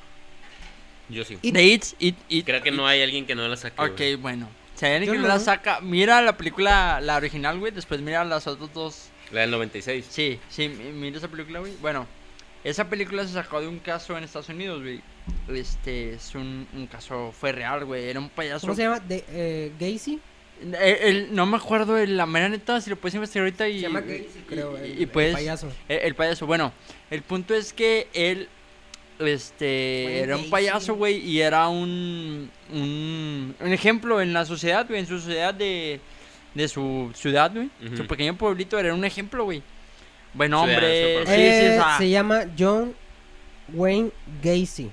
Yo 1.13 1.23
sí. 1.23 1.37
It. 1.41 1.53
De 1.53 1.63
It, 1.63 1.85
It, 1.99 2.15
It. 2.29 2.45
Creo 2.45 2.61
que 2.61 2.71
no 2.71 2.87
hay 2.87 3.01
alguien 3.01 3.25
que 3.25 3.35
no 3.35 3.47
la 3.47 3.55
saque, 3.55 3.81
Ok, 3.81 3.95
güey. 3.97 4.15
bueno. 4.15 4.49
Si 4.75 4.85
hay 4.85 4.93
alguien 4.93 5.07
Yo 5.07 5.13
que 5.13 5.19
no. 5.19 5.27
la 5.27 5.39
saca, 5.39 5.79
mira 5.81 6.21
la 6.21 6.35
película, 6.35 6.99
la 7.01 7.15
original, 7.17 7.59
güey, 7.59 7.71
después 7.71 8.01
mira 8.01 8.23
las 8.25 8.47
otras 8.47 8.73
dos. 8.73 9.09
La 9.31 9.41
del 9.41 9.51
96. 9.51 10.05
Sí, 10.09 10.39
sí, 10.49 10.67
mi- 10.69 10.91
mira 10.91 11.17
esa 11.17 11.27
película, 11.27 11.59
güey. 11.59 11.73
Bueno, 11.81 12.07
esa 12.63 12.89
película 12.89 13.25
se 13.25 13.33
sacó 13.33 13.61
de 13.61 13.67
un 13.67 13.79
caso 13.79 14.17
en 14.17 14.23
Estados 14.23 14.49
Unidos, 14.49 14.81
güey. 14.81 15.01
Este, 15.49 16.13
es 16.13 16.33
un, 16.35 16.67
un 16.73 16.87
caso, 16.87 17.33
fue 17.37 17.51
real, 17.51 17.85
güey. 17.85 18.05
Era 18.09 18.19
un 18.19 18.29
payaso. 18.29 18.61
¿Cómo 18.67 18.75
se 18.75 18.83
llama? 18.83 18.99
De, 18.99 19.23
eh, 19.29 19.71
Gacy. 19.79 20.19
El- 20.61 20.75
el- 20.75 21.35
no 21.35 21.45
me 21.45 21.57
acuerdo 21.57 21.95
de 21.95 22.07
la 22.07 22.25
mera 22.25 22.47
neta, 22.47 22.79
si 22.79 22.89
lo 22.89 22.95
puedes 22.95 23.15
investigar 23.15 23.43
ahorita 23.45 23.67
y... 23.67 23.75
Se 23.77 23.81
llama 23.81 23.99
y- 24.01 24.03
Gacy, 24.07 24.43
creo. 24.47 24.77
y- 24.77 24.91
el- 24.91 24.99
y 24.99 25.03
el 25.03 25.09
payaso. 25.09 25.71
El, 25.89 25.99
el 25.99 26.15
payaso, 26.15 26.45
bueno, 26.45 26.71
el 27.09 27.21
punto 27.21 27.53
es 27.53 27.73
que 27.73 28.07
él, 28.13 28.47
este, 29.19 30.05
Wayne 30.05 30.23
era 30.23 30.37
un 30.37 30.45
Gacy. 30.45 30.49
payaso, 30.49 30.95
güey, 30.95 31.17
y 31.17 31.41
era 31.41 31.67
un, 31.69 32.51
un, 32.71 33.55
un 33.59 33.73
ejemplo 33.73 34.21
en 34.21 34.33
la 34.33 34.45
sociedad, 34.45 34.85
güey, 34.87 34.99
en 35.01 35.07
su 35.07 35.19
sociedad 35.19 35.53
de, 35.53 36.01
de 36.53 36.67
su 36.67 37.11
ciudad, 37.15 37.51
güey, 37.53 37.69
su 37.95 38.05
pequeño 38.07 38.37
pueblito 38.37 38.77
era 38.79 38.93
un 38.93 39.05
ejemplo, 39.05 39.43
güey. 39.45 39.63
Buen 40.33 40.51
Sí, 40.51 40.55
hombre, 40.57 41.19
sí, 41.19 41.25
sí, 41.25 41.31
Eh, 41.31 41.77
o 41.79 41.83
sea, 41.83 41.97
Se 41.97 42.09
llama 42.09 42.41
John 42.57 42.95
Wayne 43.73 44.11
Gacy. 44.41 44.89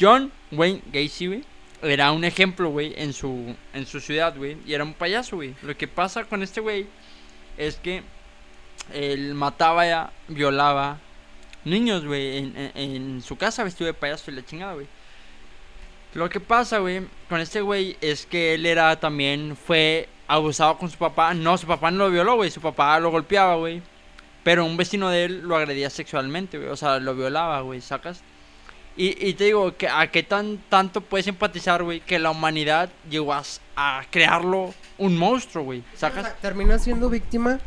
John 0.00 0.30
Wayne 0.52 0.82
Gacy, 0.92 1.26
güey, 1.28 1.44
era 1.82 2.12
un 2.12 2.24
ejemplo, 2.24 2.70
güey, 2.70 2.92
en 2.96 3.12
su, 3.12 3.54
en 3.72 3.86
su 3.86 4.00
ciudad, 4.00 4.36
güey, 4.36 4.56
y 4.66 4.74
era 4.74 4.84
un 4.84 4.94
payaso, 4.94 5.36
güey. 5.36 5.54
Lo 5.62 5.76
que 5.76 5.88
pasa 5.88 6.24
con 6.24 6.42
este 6.42 6.60
güey 6.60 6.86
es 7.56 7.76
que 7.76 8.02
él 8.92 9.34
mataba, 9.34 9.86
ya, 9.86 10.12
violaba 10.28 10.98
niños, 11.64 12.04
güey, 12.04 12.38
en, 12.38 12.56
en- 12.56 12.72
en 12.74 13.22
su 13.22 13.36
casa 13.36 13.64
vestido 13.64 13.86
de 13.86 13.94
payaso 13.94 14.30
y 14.30 14.34
la 14.34 14.44
chingada, 14.44 14.74
güey. 14.74 14.86
Lo 16.14 16.28
que 16.28 16.38
pasa, 16.40 16.78
güey, 16.78 17.02
con 17.28 17.40
este 17.40 17.60
güey 17.60 17.96
es 18.00 18.24
que 18.26 18.54
él 18.54 18.66
era 18.66 18.98
también, 19.00 19.56
fue 19.56 20.08
abusado 20.28 20.78
con 20.78 20.88
su 20.90 20.96
papá. 20.96 21.34
No, 21.34 21.58
su 21.58 21.66
papá 21.66 21.90
no 21.90 21.98
lo 22.04 22.10
violó, 22.10 22.36
güey, 22.36 22.50
su 22.50 22.60
papá 22.60 22.98
lo 23.00 23.10
golpeaba, 23.10 23.56
güey. 23.56 23.82
Pero 24.44 24.64
un 24.64 24.76
vecino 24.76 25.08
de 25.10 25.24
él 25.24 25.40
lo 25.40 25.56
agredía 25.56 25.90
sexualmente, 25.90 26.58
güey, 26.58 26.70
o 26.70 26.76
sea, 26.76 26.98
lo 27.00 27.14
violaba, 27.14 27.60
güey, 27.62 27.80
¿sacas? 27.80 28.22
Y, 28.96 29.26
y 29.26 29.34
te 29.34 29.44
digo, 29.44 29.76
que 29.76 29.88
¿a 29.88 30.06
qué 30.12 30.22
tan, 30.22 30.58
tanto 30.68 31.00
puedes 31.00 31.26
empatizar, 31.26 31.82
güey, 31.82 32.00
que 32.00 32.20
la 32.20 32.30
humanidad 32.30 32.90
llegó 33.10 33.32
a, 33.34 34.04
crearlo 34.10 34.72
un 34.98 35.16
monstruo, 35.16 35.64
güey, 35.64 35.82
¿sacas? 35.96 36.38
terminas 36.40 36.84
siendo 36.84 37.10
víctima 37.10 37.58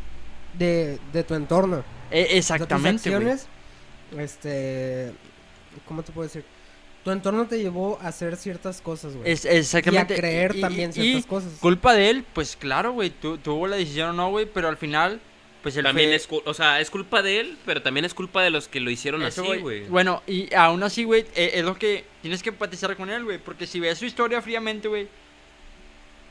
de, 0.53 0.99
de 1.11 1.23
tu 1.25 1.33
entorno. 1.35 1.83
E- 2.11 2.37
exactamente, 2.37 3.09
güey. 3.09 3.35
Este, 4.17 5.11
¿cómo 5.87 6.03
te 6.03 6.11
puedo 6.11 6.27
decir? 6.27 6.43
Tu 7.03 7.11
entorno 7.11 7.47
te 7.47 7.57
llevó 7.59 7.97
a 8.01 8.07
hacer 8.09 8.35
ciertas 8.35 8.81
cosas, 8.81 9.15
güey. 9.15 9.31
Es, 9.31 9.45
exactamente. 9.45 10.13
y 10.13 10.17
a 10.17 10.19
creer 10.19 10.55
Y- 10.55 10.61
también 10.61 10.89
y- 10.89 10.93
ciertas 10.93 11.23
y 11.23 11.27
cosas. 11.27 11.53
Culpa 11.59 11.93
de 11.93 12.09
él, 12.09 12.25
pues 12.33 12.55
claro, 12.57 12.91
güey, 12.91 13.09
tu- 13.11 13.37
tuvo 13.37 13.67
la 13.67 13.77
decisión 13.77 14.09
o 14.09 14.13
no, 14.13 14.29
güey, 14.29 14.45
pero 14.45 14.67
al 14.67 14.77
final, 14.77 15.21
pues 15.63 15.77
él 15.77 15.83
También 15.85 16.09
fue- 16.09 16.15
es, 16.15 16.27
cu- 16.27 16.41
o 16.45 16.53
sea, 16.53 16.81
es 16.81 16.89
culpa 16.89 17.21
de 17.21 17.39
él, 17.39 17.57
pero 17.65 17.81
también 17.81 18.03
es 18.05 18.13
culpa 18.13 18.43
de 18.43 18.49
los 18.49 18.67
que 18.67 18.79
lo 18.81 18.89
hicieron 18.89 19.21
Eso, 19.23 19.43
así, 19.49 19.59
güey. 19.61 19.85
Bueno, 19.85 20.21
y 20.27 20.53
aún 20.53 20.83
así, 20.83 21.03
güey, 21.05 21.25
eh, 21.35 21.51
es 21.55 21.63
lo 21.63 21.75
que 21.77 22.03
tienes 22.21 22.43
que 22.43 22.49
empatizar 22.49 22.95
con 22.97 23.09
él, 23.09 23.23
güey. 23.23 23.37
Porque 23.37 23.67
si 23.67 23.79
ves 23.79 23.97
su 23.97 24.05
historia 24.05 24.41
fríamente, 24.41 24.87
güey, 24.89 25.07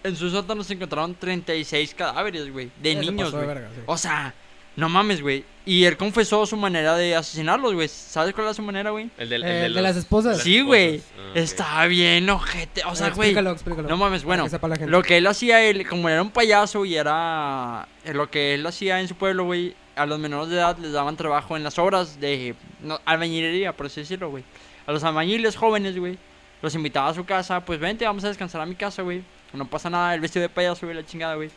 en 0.05 0.15
su 0.15 0.31
sótano 0.31 0.63
se 0.63 0.75
encontraron 0.75 1.15
36 1.15 1.95
cadáveres, 1.95 2.51
güey, 2.53 2.71
de 2.81 2.95
niños, 2.97 3.33
güey. 3.33 3.47
sí. 3.47 3.81
O 3.87 3.97
sea, 3.99 4.35
no 4.77 4.89
mames, 4.89 5.23
güey. 5.23 5.45
Y 5.65 5.85
él 5.85 5.97
confesó 5.97 6.47
su 6.47 6.57
manera 6.57 6.95
de 6.97 7.17
asesinarlos, 7.17 7.75
güey. 7.75 7.89
¿Sabes 7.89 8.33
cuál 8.35 8.49
es 8.49 8.57
su 8.57 8.63
manera, 8.63 8.91
güey? 8.91 9.11
El 9.19 9.29
del- 9.29 9.43
el 9.43 9.49
Eh, 9.51 9.55
de, 9.63 9.69
los- 9.71 9.83
las 9.83 9.97
esposas. 9.97 10.39
Sí, 10.43 10.61
güey. 10.61 11.01
Ah. 11.19 11.33
Está 11.35 11.87
bien, 11.87 12.29
ojete. 12.31 12.83
O 12.87 12.95
sea, 12.95 13.09
güey. 13.11 13.31
Explícalo, 13.31 13.51
explícalo. 13.53 13.89
No 13.89 13.97
mames, 13.97 14.23
bueno. 14.23 14.45
que 14.45 14.51
sepa 14.51 14.69
la 14.69 14.77
gente. 14.77 14.91
Lo 14.91 15.03
que 15.03 15.17
él 15.17 15.27
hacía, 15.27 15.63
él, 15.65 15.87
como 15.89 16.09
era 16.09 16.23
un 16.23 16.31
payaso 16.31 16.85
y 16.85 16.95
era. 16.97 17.89
eh, 18.05 18.15
Lo 18.15 18.31
que 18.31 18.55
él 18.55 18.65
hacía 18.67 19.01
en 19.01 19.09
su 19.09 19.17
pueblo, 19.17 19.45
güey, 19.45 19.75
a 19.97 20.07
los 20.07 20.19
menores 20.21 20.51
de 20.51 20.57
edad 20.57 20.77
les 20.79 20.93
daban 20.93 21.17
trabajo 21.17 21.57
en 21.57 21.65
las 21.65 21.79
obras 21.79 22.21
de 22.21 22.55
no, 22.81 23.01
albañilería, 23.07 23.73
por 23.77 23.87
así 23.87 24.03
decirlo, 24.03 24.31
güey. 24.31 24.45
A 24.87 24.93
los 24.93 25.03
albañiles 25.03 25.57
jóvenes, 25.57 25.99
güey, 25.99 26.17
los 26.63 26.75
invitaba 26.77 27.09
a 27.09 27.15
su 27.15 27.25
casa, 27.25 27.65
pues 27.65 27.81
vente, 27.81 28.05
vamos 28.05 28.23
a 28.25 28.29
descansar 28.29 28.61
a 28.61 28.67
mi 28.67 28.77
casa, 28.77 29.03
güey. 29.03 29.23
No 29.53 29.67
pasa 29.69 29.89
nada, 29.91 30.15
el 30.15 30.21
vestido 30.21 30.43
de 30.43 30.49
payaso, 30.51 30.87
güey, 30.87 30.95
la 30.97 31.05
chingada, 31.05 31.35
güey. 31.35 31.51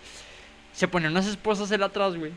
Se 0.73 0.87
ponían 0.87 1.11
unas 1.11 1.27
esposas 1.27 1.69
él 1.71 1.83
atrás, 1.83 2.15
güey. 2.15 2.31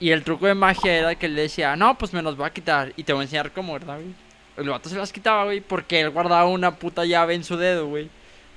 Y 0.00 0.10
el 0.10 0.22
truco 0.22 0.46
de 0.46 0.54
magia 0.54 0.96
era 0.96 1.14
que 1.16 1.26
él 1.26 1.34
le 1.34 1.42
decía, 1.42 1.74
no, 1.76 1.98
pues 1.98 2.12
me 2.12 2.22
las 2.22 2.36
voy 2.36 2.46
a 2.46 2.50
quitar 2.52 2.92
y 2.96 3.02
te 3.02 3.12
voy 3.12 3.20
a 3.20 3.24
enseñar 3.24 3.50
cómo, 3.52 3.72
¿verdad, 3.72 3.96
güey? 3.96 4.14
El 4.56 4.68
vato 4.70 4.88
se 4.88 4.96
las 4.96 5.12
quitaba, 5.12 5.44
güey, 5.44 5.60
porque 5.60 6.00
él 6.00 6.10
guardaba 6.10 6.44
una 6.46 6.76
puta 6.76 7.04
llave 7.04 7.34
en 7.34 7.44
su 7.44 7.56
dedo, 7.56 7.86
güey. 7.86 8.08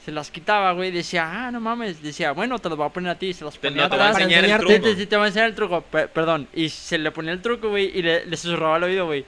Se 0.05 0.11
las 0.11 0.31
quitaba, 0.31 0.72
güey, 0.72 0.89
decía, 0.89 1.30
ah, 1.47 1.51
no 1.51 1.59
mames. 1.59 2.01
Decía, 2.01 2.31
bueno, 2.31 2.57
te 2.57 2.69
las 2.69 2.77
voy 2.77 2.88
a 2.88 2.89
poner 2.89 3.11
a 3.11 3.15
ti. 3.19 3.34
Se 3.34 3.45
las 3.45 3.53
Te, 3.53 3.68
ponía 3.69 3.84
no, 3.84 3.89
te 3.89 3.97
va 3.97 4.05
a 4.05 4.09
atrás. 4.09 4.23
para 4.23 4.34
enseñar 4.41 4.61
el 4.61 4.65
truco. 4.68 4.88
sí, 4.88 4.95
sí, 4.97 5.05
te 5.05 5.15
voy 5.15 5.26
a 5.26 5.27
enseñar 5.27 5.49
el 5.49 5.55
truco, 5.55 5.81
pe- 5.81 6.07
perdón. 6.07 6.47
Y 6.53 6.69
se 6.69 6.97
le 6.97 7.11
ponía 7.11 7.31
el 7.34 7.41
truco, 7.41 7.69
güey, 7.69 7.91
y 7.95 8.01
le, 8.01 8.26
le 8.26 8.35
susurraba 8.38 8.77
al 8.77 8.84
oído, 8.84 9.05
güey. 9.05 9.26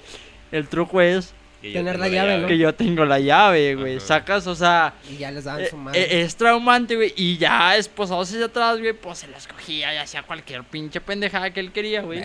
El 0.52 0.68
truco 0.68 1.00
es 1.00 1.34
Tener 1.72 1.98
la 1.98 2.08
llave, 2.10 2.38
¿no? 2.40 2.48
que 2.48 2.58
yo 2.58 2.76
tengo 2.76 3.06
la 3.06 3.20
llave, 3.20 3.76
güey. 3.76 3.98
Ajá. 3.98 4.06
Sacas, 4.06 4.48
o 4.48 4.56
sea, 4.56 4.94
Y 5.10 5.18
ya 5.18 5.32
les 5.32 5.46
daban 5.46 5.62
eh, 5.62 5.68
su 5.70 5.78
madre. 5.78 6.02
eh, 6.02 6.22
es 6.24 6.36
traumante, 6.36 6.96
güey. 6.98 7.14
Y 7.16 7.38
ya 7.38 7.78
esposados 7.78 8.30
hacia 8.30 8.46
atrás, 8.46 8.80
güey, 8.80 8.92
pues 8.94 9.20
se 9.20 9.28
las 9.28 9.48
cogía 9.48 9.94
y 9.94 9.98
hacía 9.98 10.24
cualquier 10.24 10.64
pinche 10.64 11.00
pendejada 11.00 11.52
que 11.52 11.60
él 11.62 11.72
quería, 11.72 12.02
güey. 12.02 12.22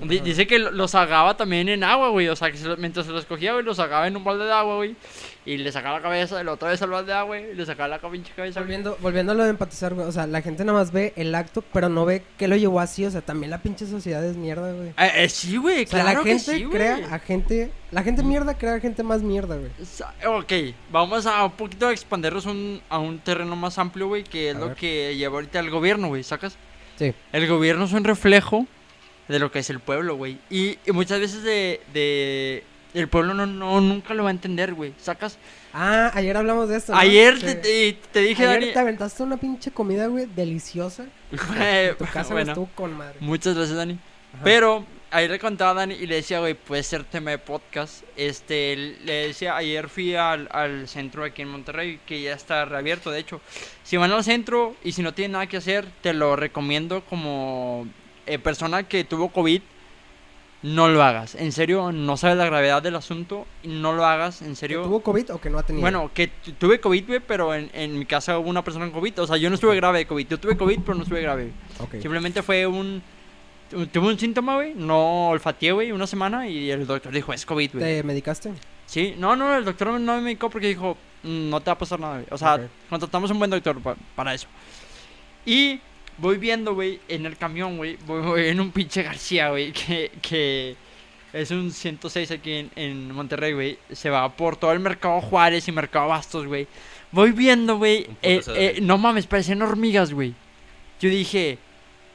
Dice 0.00 0.46
que 0.48 0.58
lo- 0.58 0.70
los 0.72 0.94
ahogaba 0.96 1.36
también 1.36 1.68
en 1.68 1.84
agua, 1.84 2.08
güey. 2.08 2.28
O 2.28 2.34
sea, 2.34 2.50
que 2.50 2.56
se 2.58 2.66
lo- 2.66 2.76
mientras 2.76 3.06
se 3.06 3.12
los 3.12 3.24
cogía, 3.24 3.52
güey, 3.52 3.64
los 3.64 3.78
ahogaba 3.78 4.08
en 4.08 4.16
un 4.16 4.24
balde 4.24 4.46
de 4.46 4.52
agua, 4.52 4.76
güey. 4.76 4.96
Y 5.44 5.56
le 5.56 5.72
sacaba 5.72 5.96
la 5.96 6.02
cabeza, 6.02 6.42
la 6.44 6.52
otra 6.52 6.68
vez 6.68 6.80
al 6.82 6.90
balde 6.90 7.12
de 7.12 7.18
agua, 7.18 7.36
güey. 7.36 7.50
Y 7.50 7.54
le 7.54 7.66
sacaba 7.66 7.88
la 7.88 7.98
pinche 7.98 8.32
cabeza. 8.36 8.60
Volviendo, 8.60 8.96
volviendo 9.00 9.32
a 9.32 9.34
lo 9.34 9.42
de 9.42 9.50
empatizar, 9.50 9.92
güey. 9.92 10.06
O 10.06 10.12
sea, 10.12 10.26
la 10.28 10.40
gente 10.40 10.64
nada 10.64 10.78
más 10.78 10.92
ve 10.92 11.12
el 11.16 11.34
acto, 11.34 11.62
pero 11.72 11.88
no 11.88 12.04
ve 12.04 12.22
qué 12.38 12.46
lo 12.46 12.54
llevó 12.54 12.78
así. 12.78 13.04
O 13.04 13.10
sea, 13.10 13.22
también 13.22 13.50
la 13.50 13.60
pinche 13.60 13.84
sociedad 13.86 14.24
es 14.24 14.36
mierda, 14.36 14.72
güey. 14.72 14.90
Eh, 14.90 15.24
eh, 15.24 15.28
sí, 15.28 15.56
güey, 15.56 15.82
O 15.82 15.86
sea, 15.88 16.02
claro 16.04 16.20
la 16.20 16.24
gente 16.26 16.52
que 16.52 16.58
sí, 16.58 16.64
güey. 16.64 16.76
crea 16.78 17.08
a 17.10 17.18
gente. 17.18 17.72
La 17.90 18.02
gente 18.04 18.22
mierda 18.22 18.56
crea 18.56 18.74
a 18.74 18.80
gente 18.80 19.02
más 19.02 19.20
mierda, 19.22 19.56
güey. 19.56 19.70
Ok, 20.26 20.74
vamos 20.92 21.26
a 21.26 21.44
un 21.44 21.52
poquito 21.52 21.90
expandernos 21.90 22.46
un, 22.46 22.80
a 22.88 22.98
un 23.00 23.18
terreno 23.18 23.56
más 23.56 23.78
amplio, 23.78 24.06
güey, 24.06 24.22
que 24.24 24.50
es 24.50 24.56
A 24.56 24.60
lo 24.60 24.68
ver. 24.68 24.76
que 24.76 25.16
lleva 25.16 25.34
ahorita 25.34 25.58
el 25.58 25.70
gobierno, 25.70 26.06
güey, 26.06 26.22
¿sacas? 26.22 26.56
Sí. 26.96 27.12
El 27.32 27.48
gobierno 27.48 27.84
es 27.86 27.92
un 27.92 28.04
reflejo 28.04 28.66
de 29.26 29.38
lo 29.40 29.50
que 29.50 29.58
es 29.58 29.70
el 29.70 29.80
pueblo, 29.80 30.14
güey. 30.16 30.38
Y, 30.50 30.78
y 30.86 30.92
muchas 30.92 31.18
veces 31.18 31.42
de, 31.42 31.80
de- 31.92 32.62
el 32.94 33.08
pueblo 33.08 33.34
no, 33.34 33.46
no 33.46 33.80
nunca 33.80 34.14
lo 34.14 34.22
va 34.24 34.30
a 34.30 34.32
entender, 34.32 34.74
güey, 34.74 34.92
¿sacas? 34.98 35.38
Ah, 35.72 36.10
ayer 36.14 36.36
hablamos 36.36 36.68
de 36.68 36.76
esto. 36.76 36.92
¿no? 36.92 36.98
Ayer 36.98 37.36
Sí. 37.38 37.46
te, 37.46 37.54
te- 37.56 37.98
te 38.12 38.20
dije, 38.20 38.46
Ayer 38.46 38.60
Dani... 38.60 38.72
te 38.72 38.78
aventaste 38.78 39.22
una 39.22 39.36
pinche 39.38 39.70
comida, 39.70 40.06
güey, 40.08 40.26
deliciosa. 40.26 41.06
En 41.30 41.96
tu 41.96 42.04
casa 42.06 42.32
bueno, 42.34 42.52
estuvo 42.52 42.68
con 42.74 42.92
madre. 42.96 43.16
muchas 43.20 43.54
gracias, 43.54 43.76
Dani. 43.76 43.98
Ajá. 44.34 44.44
Pero 44.44 44.84
ayer 45.10 45.30
le 45.30 45.38
contaba 45.38 45.70
a 45.70 45.74
Dani 45.74 45.94
y 45.94 46.06
le 46.06 46.16
decía, 46.16 46.40
güey, 46.40 46.54
puede 46.54 46.82
ser 46.82 47.04
tema 47.04 47.30
de 47.30 47.38
podcast. 47.38 48.02
Este, 48.16 48.76
le 49.04 49.28
decía, 49.28 49.56
ayer 49.56 49.88
fui 49.88 50.14
al, 50.14 50.48
al 50.52 50.88
centro 50.88 51.24
aquí 51.24 51.42
en 51.42 51.48
Monterrey, 51.48 52.00
que 52.06 52.20
ya 52.20 52.34
está 52.34 52.64
reabierto, 52.66 53.10
de 53.10 53.20
hecho. 53.20 53.40
Si 53.84 53.96
van 53.96 54.10
al 54.12 54.24
centro 54.24 54.74
y 54.84 54.92
si 54.92 55.02
no 55.02 55.14
tienen 55.14 55.32
nada 55.32 55.46
que 55.46 55.56
hacer, 55.56 55.86
te 56.02 56.12
lo 56.12 56.36
recomiendo 56.36 57.02
como 57.06 57.86
eh, 58.26 58.38
persona 58.38 58.82
que 58.84 59.04
tuvo 59.04 59.30
COVID. 59.30 59.62
No 60.62 60.88
lo 60.88 61.02
hagas, 61.02 61.34
en 61.34 61.50
serio, 61.50 61.90
no 61.90 62.16
sabes 62.16 62.36
la 62.36 62.44
gravedad 62.46 62.80
del 62.82 62.94
asunto, 62.94 63.46
y 63.64 63.68
no 63.68 63.92
lo 63.92 64.06
hagas, 64.06 64.42
en 64.42 64.50
¿Que 64.50 64.54
serio. 64.56 64.82
¿Tuvo 64.84 65.02
COVID 65.02 65.32
o 65.34 65.40
que 65.40 65.50
no 65.50 65.58
ha 65.58 65.64
tenido? 65.64 65.80
Bueno, 65.80 66.10
que 66.14 66.28
tu- 66.28 66.52
tuve 66.52 66.78
COVID, 66.80 67.06
güey, 67.08 67.20
pero 67.20 67.52
en, 67.52 67.68
en 67.72 67.98
mi 67.98 68.06
casa 68.06 68.38
hubo 68.38 68.48
una 68.48 68.62
persona 68.62 68.84
con 68.86 68.94
COVID. 68.94 69.22
O 69.22 69.26
sea, 69.26 69.36
yo 69.38 69.48
no 69.48 69.56
estuve 69.56 69.74
grave 69.74 69.98
de 69.98 70.06
COVID. 70.06 70.28
Yo 70.28 70.38
tuve 70.38 70.56
COVID, 70.56 70.78
pero 70.86 70.94
no 70.94 71.02
estuve 71.02 71.20
grave. 71.20 71.50
Ok. 71.80 71.94
Simplemente 72.00 72.42
fue 72.44 72.64
un. 72.66 73.02
tu- 73.70 73.86
Tuve 73.88 74.06
un 74.08 74.18
síntoma, 74.18 74.54
güey. 74.54 74.72
No 74.76 75.30
olfateé, 75.30 75.72
güey, 75.72 75.90
una 75.90 76.06
semana. 76.06 76.46
Y 76.48 76.70
el 76.70 76.86
doctor 76.86 77.12
dijo, 77.12 77.32
es 77.32 77.44
COVID, 77.44 77.70
güey. 77.72 77.84
¿Te 77.84 78.02
medicaste? 78.04 78.52
Sí, 78.86 79.14
no, 79.18 79.34
no, 79.34 79.56
el 79.56 79.64
doctor 79.64 79.88
no 79.98 80.14
me 80.16 80.20
medicó 80.20 80.48
porque 80.48 80.68
dijo, 80.68 80.96
"Mm, 81.24 81.50
no 81.50 81.60
te 81.60 81.70
va 81.70 81.72
a 81.72 81.78
pasar 81.78 81.98
nada, 81.98 82.14
güey. 82.16 82.26
O 82.30 82.38
sea, 82.38 82.54
Ok. 82.54 82.60
contratamos 82.88 83.30
un 83.32 83.38
buen 83.38 83.50
doctor 83.50 83.80
pa- 83.80 83.96
para 84.14 84.32
eso. 84.34 84.46
Y 85.44 85.80
voy 86.18 86.38
viendo, 86.38 86.74
güey, 86.74 87.00
en 87.08 87.26
el 87.26 87.36
camión, 87.36 87.76
güey. 87.76 87.96
Voy, 88.06 88.22
voy 88.22 88.46
en 88.48 88.60
un 88.60 88.70
pinche 88.70 89.02
García, 89.02 89.50
güey. 89.50 89.72
Que, 89.86 90.10
que 90.20 90.76
es 91.32 91.50
un 91.50 91.70
106 91.70 92.30
aquí 92.30 92.52
en, 92.52 92.70
en 92.76 93.12
Monterrey, 93.12 93.52
güey. 93.52 93.78
Se 93.90 94.10
va 94.10 94.28
por 94.36 94.56
todo 94.56 94.72
el 94.72 94.80
mercado 94.80 95.20
Juárez 95.20 95.66
y 95.68 95.72
mercado 95.72 96.08
Bastos, 96.08 96.46
güey. 96.46 96.66
Voy 97.10 97.32
viendo, 97.32 97.78
güey. 97.78 98.06
Eh, 98.22 98.42
eh, 98.48 98.78
no 98.82 98.98
mames, 98.98 99.26
parecían 99.26 99.62
hormigas, 99.62 100.12
güey. 100.12 100.34
Yo 101.00 101.08
dije, 101.08 101.58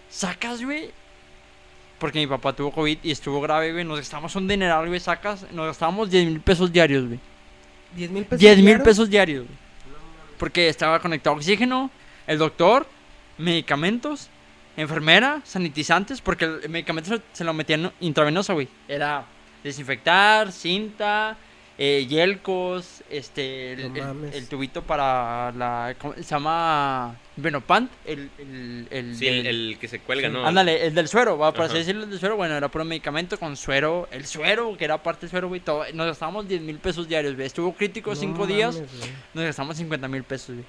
¿sacas, 0.10 0.64
güey? 0.64 0.92
Porque 2.00 2.20
mi 2.20 2.28
papá 2.28 2.54
tuvo 2.54 2.72
COVID 2.72 3.00
y 3.04 3.12
estuvo 3.12 3.42
grave, 3.42 3.72
güey. 3.72 3.84
Nos 3.84 4.00
gastamos 4.00 4.36
un 4.36 4.48
dineral, 4.48 4.88
güey. 4.88 5.00
Sacas, 5.00 5.52
nos 5.52 5.68
gastamos 5.68 6.10
10 6.10 6.26
mil 6.26 6.40
pesos 6.40 6.72
diarios, 6.72 7.06
güey. 7.06 7.20
10 7.96 8.12
mil 8.12 8.24
pesos. 8.24 8.40
10 8.40 8.58
mil 8.58 8.66
diarios? 8.66 8.86
pesos 8.86 9.10
diarios, 9.10 9.46
güey. 9.46 9.58
Porque 10.38 10.68
estaba 10.70 11.00
conectado 11.00 11.36
a 11.36 11.38
oxígeno, 11.38 11.90
el 12.28 12.38
doctor, 12.38 12.88
medicamentos, 13.38 14.30
enfermera, 14.76 15.42
sanitizantes, 15.44 16.22
porque 16.22 16.46
el 16.46 16.70
medicamento 16.70 17.20
se, 17.34 17.44
lo 17.44 17.54
metían 17.54 17.92
intravenosa, 18.00 18.54
güey. 18.54 18.68
Era 18.88 19.26
desinfectar, 19.64 20.52
cinta, 20.52 21.38
eh, 21.80 22.06
Yelcos, 22.10 23.04
este, 23.10 23.74
el, 23.74 23.90
No 23.94 23.96
el- 23.96 24.04
mames. 24.08 24.36
el 24.36 24.48
tubito 24.48 24.82
para 24.84 25.52
la, 25.52 25.96
¿cómo 26.00 26.14
se 26.16 26.24
llama? 26.24 27.16
Venopant, 27.36 27.92
el, 28.06 28.32
el, 28.40 28.88
el, 28.90 29.16
Sí, 29.16 29.28
el, 29.28 29.44
del- 29.44 29.72
el 29.72 29.78
que 29.80 29.88
se 29.88 30.00
cuelga, 30.00 30.28
Sí. 30.28 30.34
¿no? 30.34 30.46
Ándale, 30.46 30.88
el 30.88 30.96
del 30.96 31.08
suero, 31.08 31.38
va, 31.38 31.54
por 31.54 31.66
así 31.66 31.78
decirlo, 31.78 32.04
el 32.06 32.10
del 32.10 32.20
suero, 32.20 32.36
bueno, 32.36 32.56
era 32.56 32.68
puro 32.70 32.84
medicamento 32.84 33.38
con 33.40 33.56
suero, 33.56 34.08
el 34.12 34.26
suero, 34.26 34.76
que 34.78 34.86
era 34.86 35.02
parte 35.04 35.22
del 35.22 35.30
suero, 35.30 35.48
güey, 35.48 35.62
todo, 35.62 35.84
nos 35.94 36.08
gastamos 36.08 36.48
10 36.48 36.62
mil 36.62 36.80
pesos 36.80 37.08
diarios, 37.08 37.36
güey, 37.36 37.46
estuvo 37.46 37.74
crítico 37.74 38.10
No 38.12 38.16
5 38.16 38.48
días, 38.48 38.76
mames, 38.76 38.92
nos 39.36 39.44
gastamos 39.44 39.78
50 39.78 40.08
mil 40.08 40.24
pesos, 40.24 40.56
güey, 40.56 40.66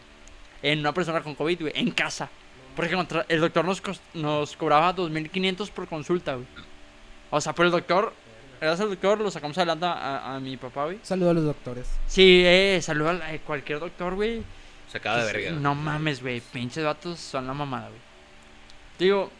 en 0.62 0.80
una 0.80 0.92
persona 0.92 1.22
con 1.22 1.34
COVID, 1.34 1.60
güey, 1.60 1.72
en 1.74 1.90
casa, 1.92 2.28
porque 2.78 2.94
contra- 2.94 3.26
el 3.28 3.40
doctor 3.40 3.64
nos, 3.64 3.82
nos 4.14 4.56
cobraba 4.56 4.94
2.500 4.94 5.70
por 5.70 5.86
consulta, 5.88 6.34
güey, 6.34 6.46
o 7.30 7.40
sea, 7.40 7.52
pero 7.52 7.66
el 7.66 7.72
doctor, 7.72 8.12
gracias 8.60 8.80
al 8.80 8.88
doctor, 8.90 9.20
lo 9.20 9.30
sacamos 9.30 9.58
adelante 9.58 9.84
a, 9.86 10.34
a 10.36 10.40
mi 10.40 10.56
papá, 10.56 10.84
güey, 10.86 10.98
Saludo 11.02 11.30
a 11.30 11.34
los 11.34 11.44
doctores. 11.44 11.86
sí, 12.06 12.42
eh, 12.46 12.78
saluda 12.82 13.20
a 13.24 13.34
eh, 13.34 13.40
cualquier 13.44 13.80
doctor, 13.80 14.14
güey, 14.14 14.42
Sacada 14.90 15.24
de 15.26 15.32
verga. 15.32 15.50
no 15.50 15.74
mames, 15.74 16.22
güey. 16.22 16.40
Pinches 16.40 16.82
vatos 16.84 17.18
son 17.20 17.46
la 17.46 17.52
mamada, 17.52 17.88
güey. 17.88 18.00
Digo, 18.98 19.30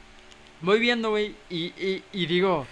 voy 0.60 0.78
viendo, 0.78 1.10
güey, 1.10 1.34
y, 1.48 1.66
y, 1.66 2.04
y 2.12 2.26
digo, 2.26 2.66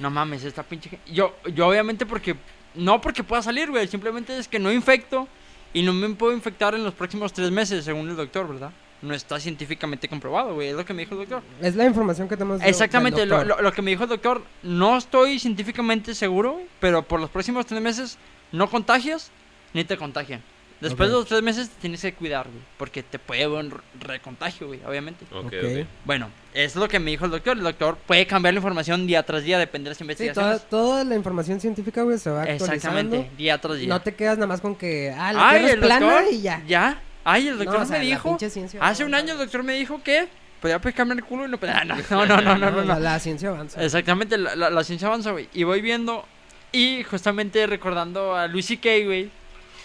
no 0.00 0.10
mames, 0.10 0.42
esta 0.44 0.62
pinche. 0.64 0.98
Yo, 1.06 1.36
yo 1.54 1.68
obviamente 1.68 2.04
porque. 2.04 2.34
No 2.74 3.00
porque 3.00 3.22
pueda 3.24 3.40
salir, 3.42 3.70
güey. 3.70 3.86
Simplemente 3.88 4.36
es 4.36 4.48
que 4.48 4.58
no 4.58 4.70
infecto 4.72 5.26
y 5.72 5.82
no 5.82 5.92
me 5.94 6.08
puedo 6.10 6.32
infectar 6.34 6.74
en 6.74 6.84
los 6.84 6.92
próximos 6.92 7.32
tres 7.32 7.50
meses, 7.50 7.84
según 7.84 8.08
el 8.10 8.16
doctor, 8.16 8.46
¿verdad? 8.48 8.70
No 9.02 9.14
está 9.14 9.38
científicamente 9.38 10.08
comprobado, 10.08 10.54
güey. 10.54 10.68
Es 10.68 10.74
lo 10.74 10.84
que 10.84 10.94
me 10.94 11.02
dijo 11.02 11.14
el 11.14 11.20
doctor. 11.28 11.42
Es 11.60 11.74
la 11.76 11.84
información 11.84 12.28
que 12.28 12.36
tenemos. 12.36 12.62
Exactamente, 12.62 13.20
del 13.20 13.28
lo, 13.28 13.36
doctor. 13.38 13.56
lo- 13.58 13.62
lo 13.62 13.72
que 13.72 13.82
me 13.82 13.90
dijo 13.90 14.04
el 14.04 14.08
doctor, 14.08 14.42
no 14.62 14.96
estoy 14.96 15.38
científicamente 15.38 16.14
seguro, 16.14 16.52
güey, 16.54 16.66
pero 16.80 17.02
por 17.02 17.20
los 17.20 17.28
próximos 17.30 17.66
tres 17.66 17.80
meses 17.82 18.18
no 18.52 18.68
contagias 18.70 19.30
ni 19.74 19.84
te 19.84 19.96
contagian. 19.96 20.42
Después 20.80 21.08
de 21.08 21.14
los 21.14 21.26
tres 21.26 21.42
meses 21.42 21.70
te 21.70 21.80
tienes 21.80 22.02
que 22.02 22.12
cuidar, 22.12 22.48
güey, 22.48 22.62
porque 22.76 23.02
te 23.02 23.18
puede 23.18 23.44
haber 23.44 23.64
un 23.64 23.74
recontagio, 23.98 24.66
güey, 24.66 24.80
obviamente. 24.86 25.24
Ok, 25.32 25.46
Ok. 25.46 25.54
ok. 25.62 25.86
Bueno, 26.04 26.28
es 26.52 26.76
lo 26.76 26.86
que 26.86 26.98
me 26.98 27.10
dijo 27.10 27.24
el 27.24 27.30
doctor. 27.30 27.56
El 27.56 27.62
doctor 27.64 27.96
puede 28.06 28.26
cambiar 28.26 28.52
la 28.52 28.58
información 28.58 29.06
día 29.06 29.22
tras 29.22 29.42
día, 29.42 29.58
depende 29.58 29.84
de 29.86 29.90
las 29.92 29.98
Sí, 29.98 30.04
investigaciones. 30.04 30.62
toda, 30.68 30.68
toda 30.68 31.04
la 31.04 31.14
información 31.16 31.60
científica, 31.60 32.02
güey, 32.02 32.18
se 32.18 32.28
va 32.30 32.42
actualizando. 32.42 32.74
Exactamente, 32.74 33.30
día 33.38 33.58
tras 33.58 33.78
día. 33.78 33.88
No 33.88 34.02
te 34.02 34.14
quedas 34.14 34.36
nada 34.36 34.48
más 34.48 34.60
con 34.60 34.74
que, 34.76 35.14
ah, 35.16 35.32
la 35.32 35.48
Ay, 35.48 35.54
tierra 35.60 35.66
es 35.68 35.74
el 35.74 35.80
plana 35.80 36.06
doctor, 36.12 36.32
y 36.34 36.40
ya. 36.42 36.62
Ya. 36.66 37.02
Ay, 37.28 37.48
el 37.48 37.58
No, 37.58 37.64
doctor 37.64 37.82
o 37.82 37.86
sea, 37.86 37.98
me 37.98 38.04
dijo. 38.04 38.38
Hace 38.80 39.04
un 39.04 39.14
año 39.14 39.32
el 39.32 39.38
doctor 39.38 39.62
me 39.64 39.72
dijo 39.74 40.00
que 40.02 40.28
podía 40.60 40.78
pescarme 40.80 41.14
el 41.14 41.24
culo 41.24 41.46
y 41.46 41.50
no 41.50 41.58
podía. 41.58 41.82
No, 42.10 42.24
no, 42.24 42.40
no, 42.40 42.40
no, 42.40 42.56
no. 42.56 42.70
no, 42.70 42.82
La, 42.84 43.00
la 43.00 43.18
ciencia 43.18 43.48
avanza. 43.48 43.82
Exactamente, 43.84 44.38
la, 44.38 44.54
la- 44.54 44.70
la 44.70 44.84
ciencia 44.84 45.08
avanza, 45.08 45.32
güey. 45.32 45.48
Y 45.52 45.64
voy 45.64 45.80
viendo. 45.80 46.24
Y 46.72 47.02
justamente 47.02 47.66
recordando 47.66 48.34
a 48.36 48.46
Lucy 48.46 48.76
Kay, 48.76 49.04
güey. 49.06 49.30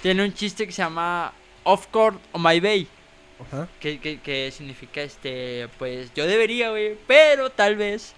Tiene 0.03 0.23
un 0.23 0.33
chiste 0.33 0.65
que 0.65 0.71
se 0.71 0.81
llama 0.83 1.33
Off 1.63 1.87
Court 1.87 2.19
on 2.31 2.43
My 2.43 2.59
Bay. 2.59 2.87
Ajá. 3.39 3.67
Que, 3.79 3.99
que, 3.99 4.19
que 4.19 4.51
significa 4.51 5.01
este. 5.01 5.67
Pues 5.79 6.13
yo 6.13 6.27
debería, 6.27 6.69
güey. 6.69 6.95
Pero 7.07 7.49
tal 7.49 7.75
vez. 7.75 8.13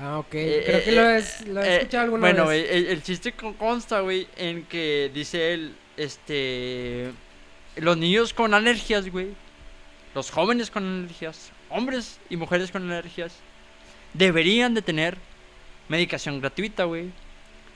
Ah, 0.00 0.18
ok. 0.18 0.34
Eh, 0.34 0.62
Creo 0.66 0.78
eh, 0.78 0.82
que 0.84 0.92
lo, 0.92 1.10
eh, 1.10 1.16
es, 1.18 1.46
lo 1.46 1.62
he 1.62 1.68
eh, 1.68 1.76
escuchado 1.76 2.04
alguna 2.04 2.20
bueno, 2.20 2.46
vez. 2.46 2.66
güey, 2.66 2.76
el, 2.78 2.86
el 2.88 3.02
chiste 3.02 3.32
con- 3.32 3.54
consta, 3.54 4.00
güey, 4.00 4.26
en 4.36 4.64
que 4.64 5.10
dice 5.14 5.54
él. 5.54 5.74
Este. 5.96 7.12
Los 7.76 7.96
niños 7.96 8.32
con 8.32 8.54
alergias, 8.54 9.08
güey. 9.10 9.28
Los 10.14 10.30
jóvenes 10.30 10.70
con 10.70 10.84
alergias. 10.84 11.50
Hombres 11.70 12.20
y 12.28 12.36
mujeres 12.36 12.70
con 12.70 12.90
alergias. 12.90 13.34
Deberían 14.14 14.74
de 14.74 14.82
tener 14.82 15.16
medicación 15.88 16.40
gratuita, 16.40 16.84
güey. 16.84 17.10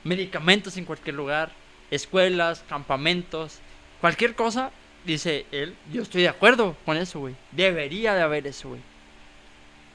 Medicamentos 0.03 0.77
en 0.77 0.85
cualquier 0.85 1.15
lugar. 1.15 1.51
Escuelas, 1.89 2.63
campamentos. 2.69 3.59
Cualquier 4.01 4.35
cosa, 4.35 4.71
dice 5.05 5.45
él. 5.51 5.75
Yo 5.91 6.03
estoy 6.03 6.21
de 6.23 6.29
acuerdo 6.29 6.77
con 6.85 6.97
eso, 6.97 7.19
güey. 7.19 7.35
Debería 7.51 8.13
de 8.13 8.21
haber 8.21 8.45
eso, 8.45 8.69
güey. 8.69 8.81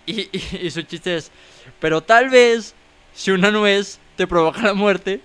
Y, 0.05 0.29
y- 0.66 0.70
su 0.70 0.83
chiste 0.83 1.16
es, 1.16 1.31
pero 1.79 2.01
tal 2.03 2.29
vez 2.29 2.74
si 3.15 3.31
una 3.31 3.53
nuez 3.53 4.01
te 4.16 4.27
provoca 4.27 4.61
la 4.62 4.74
muerte, 4.74 5.20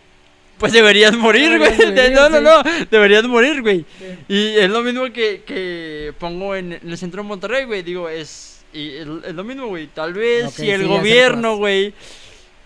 pues 0.58 0.74
deberías 0.74 1.16
morir, 1.16 1.58
güey. 1.58 1.76
Deberías 1.78 2.32
no, 2.32 2.42
no, 2.42 2.64
sí. 2.64 2.70
no, 2.80 2.86
deberías 2.90 3.24
morir, 3.26 3.62
güey. 3.62 3.86
Sí. 4.00 4.06
Y 4.28 4.48
es 4.58 4.70
lo 4.70 4.82
mismo 4.82 5.04
que, 5.14 5.44
que 5.46 6.14
pongo 6.20 6.56
en, 6.56 6.74
en 6.74 6.90
el 6.90 6.98
centro 6.98 7.22
de 7.22 7.28
Monterrey, 7.28 7.66
güey. 7.66 7.84
Digo, 7.84 8.10
es, 8.10 8.66
y 8.74 8.96
es, 8.98 9.08
es 9.26 9.34
lo 9.36 9.44
mismo, 9.44 9.68
güey. 9.68 9.88
Tal 9.88 10.14
vez 10.14 10.54
si 10.54 10.70
el 10.70 10.82
sí, 10.82 10.88
gobierno, 10.88 11.58
güey, 11.58 11.94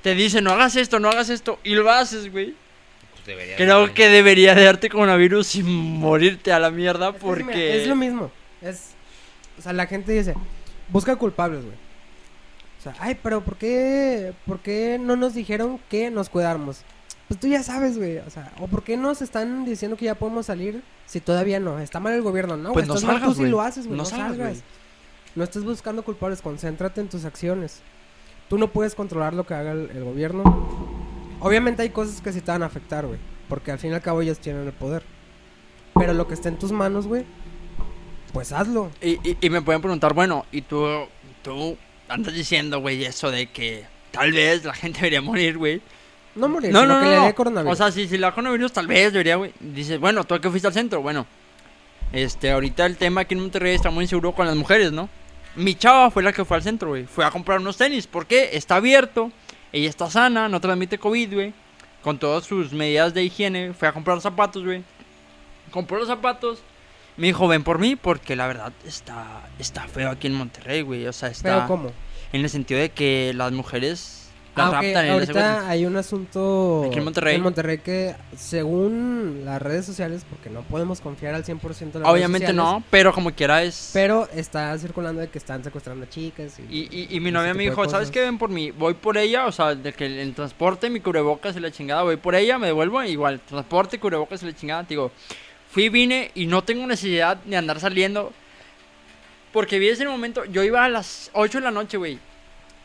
te 0.02 0.16
dice 0.16 0.42
no 0.42 0.52
hagas 0.52 0.76
esto, 0.76 1.00
no 1.00 1.10
hagas 1.10 1.30
esto, 1.30 1.60
y 1.64 1.76
lo 1.76 1.90
haces, 1.92 2.32
güey. 2.32 2.56
Pues 3.26 3.38
Creo 3.56 3.88
de- 3.88 3.94
que 3.94 4.10
debería 4.10 4.56
de 4.56 4.64
darte 4.64 4.90
coronavirus 4.90 5.46
sin 5.48 5.66
morirte 5.68 6.52
a 6.52 6.60
la 6.60 6.72
mierda 6.72 7.10
Es 7.10 7.16
porque... 7.18 7.82
Es 7.82 7.88
lo 7.88 7.96
mismo. 7.96 8.32
Es. 8.62 8.92
O 9.60 9.62
sea, 9.62 9.74
la 9.74 9.86
gente 9.86 10.12
dice, 10.12 10.34
busca 10.88 11.16
culpables, 11.16 11.64
güey. 11.64 11.76
O 12.80 12.84
sea, 12.84 12.96
ay, 13.00 13.16
pero 13.22 13.42
¿por 13.42 13.58
qué, 13.58 14.34
¿por 14.48 14.60
qué 14.60 14.98
no 15.00 15.16
nos 15.16 15.36
dijeron 15.36 15.80
que 15.88 16.10
nos 16.10 16.30
cuidáramos? 16.30 16.82
Pues 17.32 17.40
tú 17.40 17.48
ya 17.48 17.64
sabes, 17.64 17.98
güey. 17.98 18.18
O 18.18 18.30
sea, 18.30 18.52
¿o 18.60 18.68
por 18.68 18.84
qué 18.84 18.98
nos 18.98 19.22
están 19.22 19.64
diciendo 19.64 19.96
que 19.96 20.04
ya 20.04 20.16
podemos 20.16 20.48
salir 20.48 20.84
si 21.06 21.22
todavía 21.22 21.62
no? 21.62 21.80
Está 21.80 22.02
mal 22.02 22.12
el 22.12 22.22
gobierno, 22.22 22.58
¿no? 22.58 22.74
Pues 22.74 22.86
no 22.90 22.96
estás 22.96 23.08
mal 23.08 23.16
salgas, 23.22 23.30
tú 23.30 23.36
si 23.36 23.40
güey. 23.44 23.52
lo 23.52 23.62
haces, 23.62 23.88
güey. 23.88 23.96
No 23.96 24.04
No, 24.04 24.10
salgas. 24.10 24.64
No 25.36 25.46
estés 25.46 25.64
buscando 25.64 26.04
culpables, 26.04 26.42
concéntrate 26.42 27.00
en 27.00 27.08
tus 27.08 27.24
acciones. 27.24 27.80
Tú 28.50 28.58
no 28.58 28.68
puedes 28.74 28.96
controlar 28.96 29.34
lo 29.34 29.46
que 29.46 29.54
haga 29.54 29.72
el, 29.72 29.90
el 29.92 30.04
gobierno. 30.04 30.44
Obviamente 31.40 31.84
hay 31.84 31.92
cosas 31.92 32.20
que 32.20 32.34
sí 32.34 32.42
te 32.42 32.52
van 32.52 32.64
a 32.64 32.66
afectar, 32.66 33.08
güey. 33.08 33.18
Porque 33.48 33.72
al 33.72 33.80
fin 33.80 33.92
y 33.92 33.94
al 33.94 34.02
cabo 34.02 34.22
ellos 34.22 34.40
tienen 34.40 34.66
el 34.68 34.74
poder. 34.74 35.04
Pero 35.96 36.14
lo 36.14 36.28
que 36.28 36.34
está 36.34 36.50
en 36.50 36.60
tus 36.60 36.74
manos, 36.74 37.08
güey, 37.08 37.24
pues 38.34 38.52
hazlo. 38.52 38.92
Y, 39.02 39.12
y, 39.26 39.38
y 39.40 39.50
me 39.50 39.62
pueden 39.62 39.80
preguntar, 39.82 40.14
bueno, 40.14 40.46
y 40.52 40.64
tú, 40.64 40.86
tú 41.44 41.78
andas 42.10 42.34
diciendo, 42.34 42.82
güey, 42.82 43.06
eso 43.06 43.32
de 43.32 43.48
que 43.50 43.86
tal 44.12 44.34
vez 44.34 44.66
la 44.66 44.74
gente 44.74 44.98
debería 45.00 45.22
morir, 45.22 45.58
güey. 45.58 45.82
No 46.36 46.48
morir, 46.48 46.72
No, 46.72 46.82
sino 46.82 46.94
no, 46.94 47.00
que 47.00 47.06
no. 47.06 47.12
le 47.12 47.18
no. 47.18 47.26
dé 47.26 47.34
coronavirus. 47.34 47.74
O 47.74 47.76
sea, 47.76 47.92
si, 47.92 48.08
si 48.08 48.16
le 48.18 48.22
da 48.22 48.32
coronavirus, 48.32 48.72
tal 48.72 48.88
vez 48.88 49.12
debería, 49.12 49.36
güey. 49.36 49.52
Dices, 49.60 50.00
bueno, 50.00 50.24
tú 50.24 50.40
que 50.40 50.50
fuiste 50.50 50.68
al 50.68 50.74
centro, 50.74 51.02
bueno. 51.02 51.26
Este, 52.14 52.52
ahorita 52.52 52.86
el 52.86 52.98
tema 52.98 53.22
aquí 53.22 53.36
en 53.36 53.42
Monterrey 53.42 53.74
está 53.76 53.90
muy 53.90 54.04
inseguro 54.04 54.34
con 54.34 54.46
las 54.46 54.56
mujeres, 54.56 54.92
¿no? 54.92 55.10
Mi 55.56 55.76
chava 55.76 56.12
fue 56.12 56.24
la 56.24 56.32
que 56.34 56.46
fue 56.46 56.58
al 56.58 56.64
centro, 56.64 56.90
güey. 56.90 57.06
Fue 57.06 57.26
a 57.26 57.32
comprar 57.32 57.60
unos 57.60 57.78
tenis. 57.78 58.08
¿Por 58.08 58.26
qué? 58.26 58.52
Está 58.54 58.76
abierto. 58.78 59.32
Ella 59.74 59.90
está 59.90 60.10
sana, 60.10 60.48
no 60.50 60.60
transmite 60.62 60.98
COVID, 60.98 61.34
güey. 61.34 61.54
Con 62.02 62.18
todas 62.18 62.46
sus 62.46 62.72
medidas 62.74 63.14
de 63.14 63.24
higiene. 63.24 63.74
Fue 63.74 63.88
a 63.88 63.94
comprar 63.94 64.20
zapatos, 64.22 64.64
güey. 64.64 64.84
Compró 65.72 66.00
los 66.00 66.08
zapatos. 66.08 66.60
Me 67.18 67.28
dijo, 67.28 67.48
ven 67.48 67.64
por 67.64 67.80
mí, 67.80 67.96
porque 67.96 68.36
la 68.36 68.48
verdad 68.48 68.74
está, 68.86 69.44
está 69.60 69.88
feo 69.88 70.10
aquí 70.10 70.28
en 70.28 70.34
Monterrey, 70.34 70.82
güey. 70.82 71.06
O 71.08 71.14
sea, 71.14 71.30
está 71.30 71.56
Pero 71.56 71.68
¿cómo? 71.68 71.92
en 72.34 72.42
el 72.42 72.50
sentido 72.50 72.80
de 72.80 72.90
que 72.90 73.34
las 73.36 73.52
mujeres 73.52 74.21
las 74.56 74.66
Ah, 74.66 74.70
ok, 74.70 74.74
raptan 74.74 75.06
y 75.06 75.10
las 75.10 75.20
secuestran. 75.20 75.46
ahorita 75.56 75.70
hay 75.70 75.86
un 75.86 75.96
asunto 75.96 76.84
Aquí 76.88 76.98
en 77.00 77.04
Monterrey. 77.06 77.78
que 77.80 78.16
según 78.36 79.42
las 79.46 79.62
redes 79.62 79.86
sociales, 79.86 80.26
porque 80.30 80.50
no 80.50 80.62
podemos 80.64 81.00
confiar 81.02 81.36
al 81.36 81.44
100% 81.44 81.94
de 81.94 82.00
las 82.02 82.10
Obviamente 82.10 82.48
redes 82.48 82.58
sociales, 82.58 82.82
no, 82.82 82.84
pero 82.90 83.14
como 83.14 83.32
quiera 83.32 83.64
es... 83.64 83.92
Pero 83.94 84.28
está 84.34 84.78
circulando 84.78 85.22
de 85.22 85.30
que 85.30 85.38
están 85.38 85.64
secuestrando 85.64 86.06
a 86.06 86.10
chicas 86.10 86.60
y, 86.70 86.80
Y, 86.80 86.90
y, 86.92 87.16
y 87.16 87.20
mi 87.20 87.32
novia 87.32 87.54
me 87.54 87.64
dijo, 87.64 87.88
¿sabes 87.90 88.12
qué? 88.12 88.22
Ven 88.22 88.38
por 88.38 88.50
mí, 88.50 88.72
voy 88.72 88.94
por 88.94 89.18
ella, 89.18 89.46
o 89.46 89.52
sea, 89.52 89.76
de 89.76 89.94
que 89.94 90.06
el, 90.06 90.20
el 90.20 90.34
transporte, 90.34 90.90
mi 90.90 91.00
cubrebocas 91.00 91.56
y 91.56 91.60
la 91.60 91.72
chingada, 91.72 92.04
voy 92.04 92.18
por 92.18 92.36
ella, 92.36 92.58
me 92.58 92.68
devuelvo, 92.68 93.04
igual, 93.04 93.40
transporte, 93.40 94.00
cubrebocas 94.00 94.44
y 94.44 94.48
la 94.48 94.54
chingada, 94.56 94.84
digo, 94.84 95.12
fui, 95.70 95.90
vine 95.90 96.32
y 96.36 96.48
no 96.48 96.64
tengo 96.64 96.86
necesidad 96.86 97.38
de 97.38 97.56
andar 97.58 97.80
saliendo, 97.80 98.34
porque 99.54 99.80
vi 99.80 99.90
ese 99.90 100.06
momento, 100.06 100.46
yo 100.46 100.64
iba 100.64 100.84
a 100.84 100.90
las 100.90 101.30
8 101.34 101.60
de 101.60 101.64
la 101.64 101.72
noche, 101.72 101.98
güey, 101.98 102.20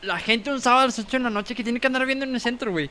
la 0.01 0.19
gente 0.19 0.51
un 0.51 0.61
sábado 0.61 0.83
a 0.83 0.85
las 0.87 0.99
8 0.99 1.09
de 1.17 1.19
la 1.23 1.29
noche 1.29 1.55
que 1.55 1.63
tiene 1.63 1.79
que 1.79 1.87
andar 1.87 2.05
viendo 2.05 2.25
en 2.25 2.33
el 2.35 2.41
centro, 2.41 2.71
güey, 2.71 2.89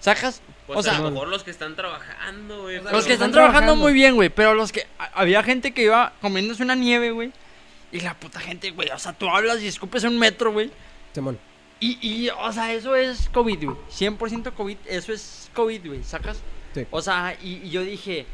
sacas, 0.00 0.40
Pues 0.66 0.78
o 0.78 0.82
sea, 0.82 0.96
a 0.96 1.00
lo 1.00 1.10
mejor 1.10 1.28
los 1.28 1.42
que 1.44 1.50
están 1.50 1.74
trabajando, 1.76 2.62
güey. 2.62 2.76
Los 2.76 2.84
que 2.84 2.98
están 2.98 3.12
están 3.12 3.32
trabajando 3.32 3.58
trabajando. 3.72 3.76
muy 3.76 3.92
bien, 3.92 4.14
güey. 4.14 4.28
Pero 4.28 4.54
los 4.54 4.70
que. 4.72 4.86
a- 4.98 5.10
Había 5.20 5.42
gente 5.42 5.72
que 5.72 5.82
iba 5.84 6.12
comiéndose 6.20 6.62
una 6.62 6.74
nieve, 6.74 7.10
güey. 7.10 7.32
Y 7.92 8.00
la 8.00 8.14
puta 8.14 8.40
gente, 8.40 8.70
güey. 8.70 8.88
O 8.90 8.98
sea, 8.98 9.12
tú 9.12 9.28
hablas 9.28 9.60
y 9.62 9.66
escupes 9.68 10.04
en 10.04 10.10
un 10.14 10.18
metro, 10.18 10.52
güey. 10.52 10.70
Simón. 11.14 11.38
Y, 11.80 11.98
y, 12.00 12.28
o 12.30 12.52
sea, 12.52 12.72
eso 12.72 12.96
es 12.96 13.28
COVID, 13.30 13.64
güey. 13.64 13.76
100% 13.90 14.52
COVID. 14.54 14.76
Eso 14.86 15.12
es 15.12 15.50
COVID, 15.54 15.86
güey. 15.86 16.02
¿Sacas? 16.02 16.38
Sí. 16.74 16.86
O 16.90 17.00
sea, 17.02 17.36
y, 17.42 17.56
y 17.64 17.70
yo 17.70 17.82
dije. 17.82 18.26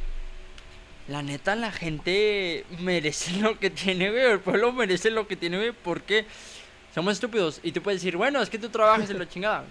La 1.09 1.23
neta, 1.23 1.57
la 1.57 1.73
gente 1.73 2.65
merece 2.79 3.33
lo 3.41 3.59
que 3.59 3.71
tiene, 3.71 4.11
güey. 4.11 4.25
El 4.25 4.41
pueblo 4.41 4.73
merece 4.73 5.11
lo 5.11 5.27
que 5.27 5.37
tiene, 5.37 5.57
güey. 5.57 5.73
Porque 5.73 6.25
somos 6.95 7.15
estúpidos. 7.15 7.61
Y 7.63 7.73
tú 7.73 7.83
puedes 7.83 8.01
decir, 8.01 8.17
bueno, 8.17 8.41
es 8.43 8.51
que 8.51 8.59
tú 8.59 8.69
trabajas 8.69 9.09
en 9.11 9.19
la 9.19 9.29
chingada. 9.29 9.65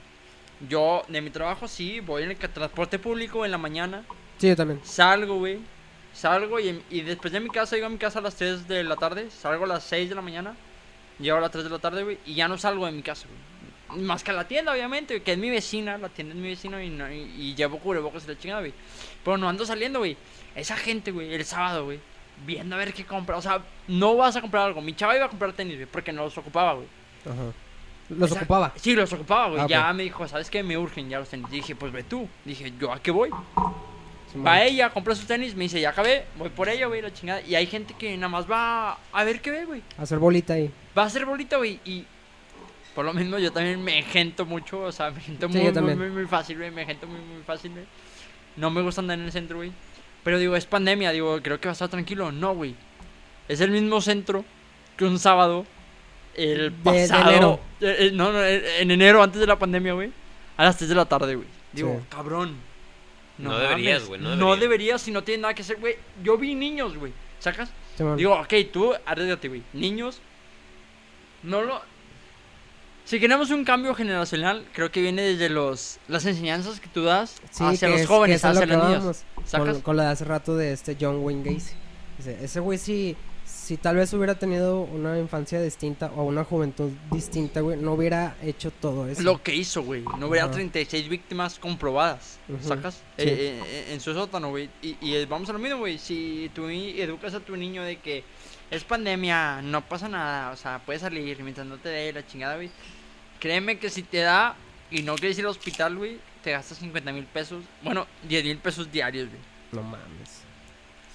Yo, 0.67 1.03
de 1.07 1.21
mi 1.21 1.29
trabajo, 1.29 1.67
sí. 1.67 1.99
Voy 1.99 2.23
en 2.23 2.31
el 2.31 2.37
transporte 2.37 2.99
público 2.99 3.45
en 3.45 3.51
la 3.51 3.57
mañana. 3.57 4.03
Sí, 4.37 4.47
yo 4.49 4.55
también. 4.55 4.79
Salgo, 4.83 5.35
güey. 5.37 5.59
Salgo 6.13 6.59
y, 6.59 6.81
y 6.89 7.01
después 7.01 7.31
de 7.31 7.39
mi 7.39 7.49
casa, 7.49 7.75
llego 7.75 7.87
a 7.87 7.89
mi 7.91 7.97
casa 7.97 8.19
a 8.19 8.21
las 8.21 8.35
3 8.35 8.67
de 8.67 8.83
la 8.83 8.95
tarde. 8.95 9.29
Salgo 9.31 9.63
a 9.65 9.67
las 9.67 9.83
6 9.83 10.09
de 10.09 10.15
la 10.15 10.21
mañana. 10.21 10.55
Llego 11.19 11.37
a 11.37 11.41
las 11.41 11.51
3 11.51 11.63
de 11.65 11.69
la 11.69 11.79
tarde, 11.79 12.03
güey. 12.03 12.17
Y 12.25 12.33
ya 12.33 12.47
no 12.47 12.57
salgo 12.57 12.85
de 12.85 12.91
mi 12.91 13.01
casa, 13.01 13.27
güey. 13.27 13.49
Más 14.03 14.23
que 14.23 14.29
a 14.31 14.33
la 14.35 14.47
tienda, 14.47 14.71
obviamente, 14.71 15.21
que 15.23 15.31
es 15.31 15.37
mi 15.37 15.49
vecina, 15.49 15.97
la 15.97 16.09
tienda 16.09 16.35
es 16.35 16.39
mi 16.39 16.47
vecina 16.49 16.83
y, 16.83 16.89
no- 16.89 17.11
y, 17.11 17.21
y 17.37 17.55
llevo 17.55 17.79
cubrebocas 17.79 18.25
y 18.25 18.27
la 18.27 18.37
chingada, 18.37 18.61
güey. 18.61 18.73
Pero 19.23 19.37
no 19.37 19.49
ando 19.49 19.65
saliendo, 19.65 19.99
güey. 19.99 20.15
Esa 20.55 20.75
gente, 20.77 21.11
güey, 21.11 21.33
el 21.33 21.43
sábado, 21.45 21.85
güey, 21.85 21.99
viendo 22.45 22.75
a 22.75 22.77
ver 22.79 22.93
qué 22.93 23.03
compra. 23.05 23.37
O 23.37 23.41
sea, 23.41 23.63
no 23.87 24.15
vas 24.15 24.35
a 24.35 24.41
comprar 24.41 24.67
algo. 24.67 24.81
Mi 24.81 24.93
chava 24.95 25.15
iba 25.15 25.25
a 25.25 25.29
comprar 25.29 25.53
tenis, 25.53 25.75
güey, 25.75 25.87
porque 25.87 26.11
no 26.11 26.23
los 26.23 26.37
ocupaba, 26.37 26.73
güey. 26.73 26.87
Ajá. 27.25 27.51
Los 28.09 28.31
Esa- 28.31 28.39
ocupaba. 28.39 28.73
Sí, 28.75 28.95
los 28.95 29.11
ocupaba, 29.13 29.47
güey. 29.49 29.61
Ah, 29.61 29.65
ok. 29.65 29.69
Ya 29.69 29.93
me 29.93 30.03
dijo, 30.03 30.27
¿sabes 30.27 30.49
qué? 30.49 30.63
Me 30.63 30.77
urgen 30.77 31.09
ya 31.09 31.19
los 31.19 31.29
tenis. 31.29 31.49
Dije, 31.51 31.75
pues 31.75 31.91
ve 31.91 32.03
tú. 32.03 32.27
Dije, 32.45 32.73
¿yo 32.79 32.91
a 32.91 32.99
qué 33.01 33.11
voy? 33.11 33.29
Simón. 34.31 34.47
Va 34.47 34.63
ella, 34.63 34.89
compra 34.91 35.15
sus 35.15 35.25
tenis, 35.25 35.55
me 35.55 35.63
dice, 35.63 35.79
ya 35.81 35.89
acabé, 35.89 36.25
voy 36.37 36.49
por 36.49 36.69
ella, 36.69 36.85
güey, 36.87 37.01
la 37.01 37.11
chingada. 37.13 37.41
Y 37.41 37.55
hay 37.55 37.65
gente 37.67 37.93
que 37.97 38.15
nada 38.15 38.29
más 38.29 38.49
va 38.49 38.97
a 39.11 39.23
ver 39.23 39.41
qué 39.41 39.51
ve, 39.51 39.65
güey. 39.65 39.81
Hacer 39.97 40.19
bolita 40.19 40.53
ahí. 40.53 40.71
Va 40.97 41.03
a 41.03 41.05
hacer 41.05 41.25
bolita, 41.25 41.57
güey. 41.57 41.79
Y 41.85 42.05
por 42.95 43.05
lo 43.05 43.13
mismo 43.13 43.37
yo 43.39 43.51
también 43.51 43.83
me 43.83 43.99
engento 43.99 44.45
mucho, 44.45 44.81
o 44.81 44.91
sea, 44.91 45.09
me 45.11 45.19
engento 45.19 45.47
Sí, 45.47 45.53
muy, 45.53 45.61
yo 45.61 45.63
muy, 45.65 45.73
también. 45.73 45.97
muy, 45.99 46.09
muy 46.09 46.25
fácil, 46.25 46.57
güey. 46.57 46.71
Me 46.71 46.81
engento 46.83 47.07
muy, 47.07 47.19
muy 47.21 47.43
fácil, 47.43 47.71
güey. 47.71 47.85
No 48.55 48.69
me 48.71 48.81
gusta 48.81 49.01
andar 49.01 49.17
en 49.19 49.25
el 49.25 49.31
centro, 49.31 49.57
güey. 49.57 49.71
Pero 50.23 50.37
digo, 50.37 50.55
es 50.55 50.65
pandemia, 50.65 51.11
digo, 51.11 51.39
creo 51.41 51.59
que 51.59 51.67
va 51.67 51.71
a 51.71 51.73
estar 51.73 51.89
tranquilo. 51.89 52.31
No, 52.31 52.53
güey. 52.55 52.75
Es 53.47 53.61
el 53.61 53.71
mismo 53.71 54.01
centro 54.01 54.43
que 54.97 55.05
un 55.05 55.17
sábado, 55.17 55.65
el 56.43 56.57
De- 56.83 56.91
de 56.91 57.07
pasado. 57.07 57.29
enero. 57.31 57.59
eh, 57.81 57.95
eh, 57.99 58.11
no, 58.13 58.31
no, 58.31 58.43
eh, 58.43 58.81
en 58.81 58.91
enero, 58.91 59.21
antes 59.23 59.39
de 59.39 59.47
la 59.47 59.57
pandemia, 59.59 59.93
güey. 59.93 60.11
A 60.57 60.63
las 60.65 60.77
3 60.77 60.89
de 60.89 60.95
la 60.95 61.05
tarde, 61.05 61.35
güey. 61.35 61.47
Digo, 61.73 61.97
Sí. 61.99 62.05
cabrón. 62.09 62.55
No 63.37 63.57
deberías, 63.57 64.05
güey, 64.05 64.19
no 64.19 64.35
No 64.35 64.55
deberías. 64.57 65.01
si 65.01 65.11
no 65.11 65.23
tienes 65.23 65.41
nada 65.41 65.53
que 65.53 65.61
hacer, 65.61 65.77
güey. 65.79 65.95
Yo 66.23 66.37
vi 66.37 66.55
niños, 66.55 66.97
güey. 66.97 67.13
¿Sacas? 67.39 67.69
Digo, 68.17 68.33
ok, 68.39 68.53
tú 68.71 68.93
arriesgate, 69.05 69.47
güey. 69.47 69.63
Niños, 69.73 70.19
no 71.43 71.61
lo. 71.61 71.81
Si 73.05 73.19
queremos 73.19 73.49
un 73.49 73.63
cambio 73.63 73.95
generacional, 73.95 74.65
creo 74.73 74.91
que 74.91 75.01
viene 75.01 75.21
desde 75.23 75.49
los 75.49 75.99
las 76.09 76.25
enseñanzas 76.25 76.79
que 76.79 76.87
tú 76.89 77.03
das 77.03 77.41
Sí, 77.51 77.63
hacia 77.63 77.87
los 77.89 78.01
es- 78.01 78.07
jóvenes, 78.07 78.43
hacia 78.45 78.65
los 78.65 78.83
niños. 78.89 79.23
Con, 79.51 79.81
con 79.81 79.95
lo 79.97 80.03
de 80.03 80.09
hace 80.09 80.25
rato 80.25 80.55
de 80.55 80.73
este 80.73 80.95
John 80.99 81.17
Wayne 81.23 81.43
Gacy. 81.53 81.73
Dice, 82.17 82.37
ese 82.43 82.59
güey 82.59 82.77
sí, 82.77 83.15
si 83.15 83.15
tal 83.77 83.95
vez 83.95 84.13
hubiera 84.13 84.35
tenido 84.35 84.81
una 84.81 85.17
infancia 85.19 85.61
distinta 85.61 86.11
o 86.15 86.23
una 86.23 86.43
juventud 86.43 86.91
distinta, 87.11 87.61
güey, 87.61 87.77
no 87.77 87.93
hubiera 87.93 88.35
hecho 88.41 88.71
todo 88.71 89.07
eso. 89.07 89.21
Lo 89.21 89.41
que 89.41 89.55
hizo, 89.55 89.83
güey. 89.83 90.03
No 90.17 90.27
hubiera 90.27 90.45
Ajá. 90.45 90.53
36 90.55 91.09
víctimas 91.09 91.59
comprobadas. 91.59 92.39
Ujú, 92.47 92.67
¿Sacas? 92.67 92.95
sí. 93.17 93.23
Eh, 93.27 93.61
eh, 93.65 93.85
en 93.93 93.99
su 94.01 94.13
sótano, 94.13 94.49
güey. 94.49 94.69
Y, 94.81 94.97
y 95.01 95.25
vamos 95.25 95.49
a 95.49 95.53
lo 95.53 95.59
mismo, 95.59 95.79
güey. 95.79 95.97
Si 95.97 96.51
tú 96.53 96.67
educas 96.69 97.33
a 97.33 97.39
tu 97.39 97.55
niño 97.55 97.83
de 97.83 97.97
que 97.97 98.23
es 98.71 98.83
pandemia, 98.83 99.61
no 99.61 99.87
pasa 99.87 100.07
nada. 100.09 100.51
O 100.51 100.55
sea, 100.55 100.81
puedes 100.85 101.01
salir 101.01 101.41
mientras 101.43 101.65
no 101.65 101.77
te 101.77 101.89
dé 101.89 102.13
la 102.13 102.25
chingada, 102.25 102.55
güey. 102.55 102.69
Créeme 103.39 103.79
que 103.79 103.89
si 103.89 104.03
te 104.03 104.19
da 104.19 104.55
y 104.91 105.01
no 105.03 105.15
quieres 105.15 105.37
ir 105.39 105.45
al 105.45 105.51
hospital, 105.51 105.95
güey, 105.97 106.19
te 106.43 106.51
gastas 106.51 106.77
50 106.79 107.11
mil 107.13 107.25
pesos. 107.25 107.63
Bueno, 107.83 108.07
10 108.27 108.43
mil 108.45 108.57
pesos 108.57 108.91
diarios, 108.91 109.29
güey. 109.29 109.41
No 109.71 109.83
mames. 109.83 110.38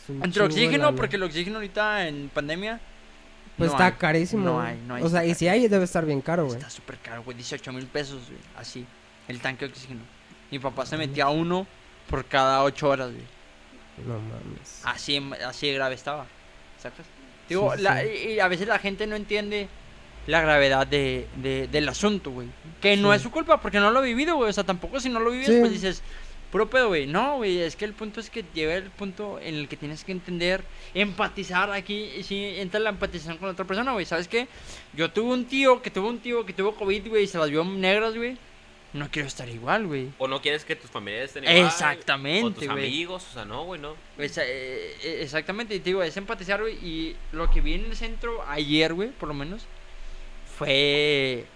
Entre 0.08 0.42
oxígeno, 0.42 0.94
porque 0.94 1.16
el 1.16 1.22
oxígeno 1.22 1.56
ahorita 1.56 2.06
en 2.08 2.28
pandemia. 2.32 2.80
Pues 3.56 3.70
no 3.70 3.76
está 3.76 3.86
hay. 3.86 3.92
carísimo. 3.92 4.44
No 4.44 4.60
hay, 4.60 4.76
no 4.86 4.94
hay. 4.96 5.02
O 5.04 5.08
sea, 5.08 5.24
y 5.24 5.34
si 5.34 5.46
hay, 5.48 5.68
debe 5.68 5.84
estar 5.84 6.04
bien 6.04 6.20
caro, 6.20 6.44
güey. 6.46 6.56
Está 6.58 6.70
súper 6.70 6.98
caro, 6.98 7.22
güey. 7.22 7.36
18 7.36 7.72
mil 7.72 7.86
pesos, 7.86 8.22
güey. 8.26 8.40
Así. 8.56 8.84
El 9.28 9.40
tanque 9.40 9.64
de 9.66 9.70
oxígeno. 9.72 10.00
Mi 10.50 10.58
papá 10.58 10.84
se 10.86 10.96
metía 10.96 11.28
uno 11.28 11.66
por 12.10 12.24
cada 12.24 12.62
8 12.64 12.88
horas, 12.88 13.10
güey. 13.12 13.24
No 14.06 14.14
mames. 14.18 14.80
Así, 14.84 15.22
así 15.46 15.68
de 15.68 15.74
grave 15.74 15.94
estaba. 15.94 16.26
¿Sacas? 16.82 17.06
Digo, 17.48 17.72
Sí, 17.76 17.82
la- 17.82 18.00
sí. 18.02 18.08
Y, 18.34 18.40
a 18.40 18.48
veces 18.48 18.66
la 18.66 18.78
gente 18.80 19.06
no 19.06 19.14
entiende 19.16 19.68
la 20.26 20.40
gravedad 20.40 20.86
de, 20.86 21.28
de- 21.36 21.68
del 21.68 21.88
asunto, 21.88 22.30
güey. 22.32 22.48
Que 22.80 22.96
no 22.96 23.14
es 23.14 23.22
su 23.22 23.30
culpa 23.30 23.60
porque 23.60 23.78
no 23.78 23.90
lo 23.92 24.00
ha 24.00 24.02
vivido, 24.02 24.34
güey. 24.36 24.50
O 24.50 24.52
sea, 24.52 24.64
tampoco 24.64 24.98
si 24.98 25.08
no 25.08 25.20
lo 25.20 25.30
vives, 25.30 25.48
pues 25.60 25.70
dices, 25.70 26.02
puro 26.54 26.70
pedo, 26.70 26.86
güey. 26.86 27.08
No, 27.08 27.38
güey. 27.38 27.58
Es 27.58 27.74
que 27.74 27.84
el 27.84 27.94
punto 27.94 28.20
es 28.20 28.30
que 28.30 28.44
llega 28.54 28.76
el 28.76 28.88
punto 28.90 29.40
en 29.40 29.56
el 29.56 29.66
que 29.66 29.76
tienes 29.76 30.04
que 30.04 30.12
entender, 30.12 30.62
empatizar 30.94 31.68
aquí. 31.72 32.10
Y 32.16 32.22
sí, 32.22 32.44
entra 32.58 32.78
la 32.78 32.90
empatización 32.90 33.38
con 33.38 33.48
otra 33.48 33.64
persona, 33.64 33.90
güey. 33.92 34.06
¿Sabes 34.06 34.28
qué? 34.28 34.46
Yo 34.92 35.10
tuve 35.10 35.32
un 35.34 35.46
tío 35.46 35.82
que 35.82 35.90
tuvo 35.90 36.08
un 36.08 36.20
tío 36.20 36.46
que 36.46 36.52
tuvo 36.52 36.76
COVID, 36.76 37.08
güey, 37.08 37.24
y 37.24 37.26
se 37.26 37.38
las 37.38 37.50
vio 37.50 37.64
negras, 37.64 38.14
güey. 38.14 38.36
No 38.92 39.08
quiero 39.10 39.26
estar 39.26 39.48
igual, 39.48 39.88
güey. 39.88 40.10
O 40.18 40.28
no 40.28 40.40
quieres 40.40 40.64
que 40.64 40.76
tus 40.76 40.88
familiares 40.88 41.30
estén 41.30 41.42
igual. 41.42 41.66
Exactamente, 41.66 42.46
O 42.46 42.50
tus 42.52 42.68
güey. 42.68 42.86
amigos, 42.86 43.26
o 43.28 43.34
sea, 43.34 43.44
no, 43.44 43.64
güey, 43.64 43.80
no. 43.80 43.96
Esa- 44.16 44.44
eh, 44.46 44.94
eh, 45.02 45.18
exactamente, 45.22 45.74
y 45.74 45.80
te 45.80 45.86
digo, 45.90 46.04
es 46.04 46.16
empatizar, 46.16 46.60
güey. 46.60 46.74
Y 46.76 47.16
lo 47.32 47.50
que 47.50 47.60
vi 47.60 47.74
en 47.74 47.86
el 47.86 47.96
centro 47.96 48.44
ayer, 48.48 48.94
güey, 48.94 49.08
por 49.10 49.26
lo 49.28 49.34
menos, 49.34 49.66
fue 50.56 51.46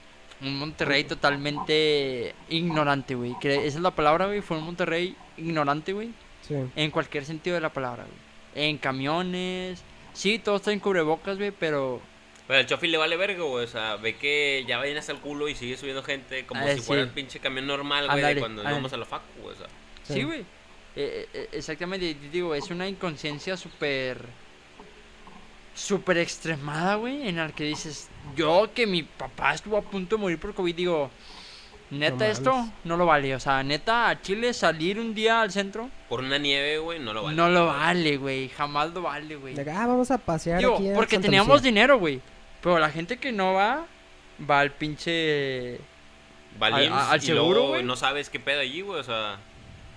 un 0.40 0.58
Monterrey 0.58 1.04
totalmente 1.04 2.34
ignorante, 2.48 3.14
güey. 3.14 3.34
Esa 3.42 3.60
es 3.60 3.80
la 3.80 3.90
palabra, 3.90 4.26
güey. 4.26 4.40
Fue 4.40 4.58
un 4.58 4.64
Monterrey 4.64 5.16
ignorante, 5.36 5.92
güey. 5.92 6.10
Sí. 6.46 6.54
En 6.76 6.90
cualquier 6.90 7.24
sentido 7.24 7.54
de 7.54 7.60
la 7.60 7.72
palabra, 7.72 8.04
güey. 8.04 8.68
En 8.68 8.78
camiones. 8.78 9.82
Sí, 10.12 10.38
todos 10.38 10.62
traen 10.62 10.80
cubrebocas, 10.80 11.36
güey, 11.38 11.50
pero. 11.50 12.00
Pero 12.46 12.60
el 12.60 12.66
Chofi 12.66 12.86
le 12.88 12.96
vale 12.96 13.16
verga, 13.16 13.42
güey. 13.42 13.64
O 13.64 13.68
sea, 13.68 13.96
ve 13.96 14.16
que 14.16 14.64
ya 14.66 14.80
viene 14.80 14.98
hasta 15.00 15.12
el 15.12 15.18
culo 15.18 15.48
y 15.48 15.54
sigue 15.54 15.76
subiendo 15.76 16.02
gente 16.02 16.46
como 16.46 16.64
Ah, 16.64 16.72
si 16.72 16.80
fuera 16.80 17.02
el 17.02 17.10
pinche 17.10 17.40
camión 17.40 17.66
normal, 17.66 18.08
güey, 18.10 18.34
de 18.34 18.40
cuando 18.40 18.62
íbamos 18.62 18.92
a 18.92 18.96
la 18.96 19.04
facu, 19.04 19.42
güey. 19.42 19.54
O 19.54 19.58
sea, 19.58 19.68
Sí, 20.04 20.22
güey. 20.22 20.40
Eh, 20.96 21.28
eh, 21.32 21.48
exactamente, 21.52 22.16
digo, 22.32 22.54
es 22.54 22.70
una 22.70 22.88
inconsciencia 22.88 23.56
súper. 23.56 24.24
Súper 25.78 26.18
extremada, 26.18 26.96
güey, 26.96 27.28
en 27.28 27.36
la 27.36 27.48
que 27.50 27.64
dices, 27.64 28.08
yo 28.36 28.68
que 28.74 28.86
mi 28.86 29.02
papá 29.02 29.54
estuvo 29.54 29.76
a 29.76 29.82
punto 29.82 30.16
de 30.16 30.22
morir 30.22 30.38
por 30.38 30.52
COVID, 30.54 30.74
digo, 30.74 31.10
neta, 31.90 32.24
No 32.26 32.32
esto 32.32 32.68
no 32.84 32.96
lo 32.96 33.06
vale. 33.06 33.34
O 33.34 33.40
sea, 33.40 33.62
neta, 33.62 34.08
a 34.08 34.20
Chile 34.20 34.52
salir 34.52 34.98
un 34.98 35.14
día 35.14 35.40
al 35.40 35.52
centro 35.52 35.88
por 36.08 36.20
una 36.20 36.36
nieve, 36.38 36.78
güey, 36.78 36.98
no 36.98 37.12
lo 37.14 37.22
vale. 37.22 37.36
no 37.36 37.48
lo 37.48 37.66
vale, 37.66 38.16
güey, 38.16 38.48
jamás 38.48 38.92
lo 38.92 39.02
vale, 39.02 39.36
güey. 39.36 39.54
Ah, 39.60 39.86
vamos 39.86 40.10
a 40.10 40.18
pasear 40.18 40.58
Digo, 40.58 40.74
aquí 40.76 40.90
a 40.90 40.94
porque 40.94 41.16
Santa 41.16 41.26
teníamos 41.26 41.56
Lucía. 41.58 41.70
dinero, 41.70 41.98
güey. 41.98 42.20
Pero 42.62 42.78
la 42.80 42.90
gente 42.90 43.16
que 43.18 43.30
no 43.30 43.54
va, 43.54 43.86
va 44.50 44.60
al 44.60 44.72
pinche. 44.72 45.78
Va 46.60 46.66
al 47.12 47.20
seguro, 47.20 47.68
güey. 47.68 47.84
no 47.84 47.94
sabes 47.94 48.28
qué 48.30 48.40
pedo 48.40 48.60
allí, 48.60 48.80
güey. 48.80 48.98
O 49.00 49.04
sea, 49.04 49.38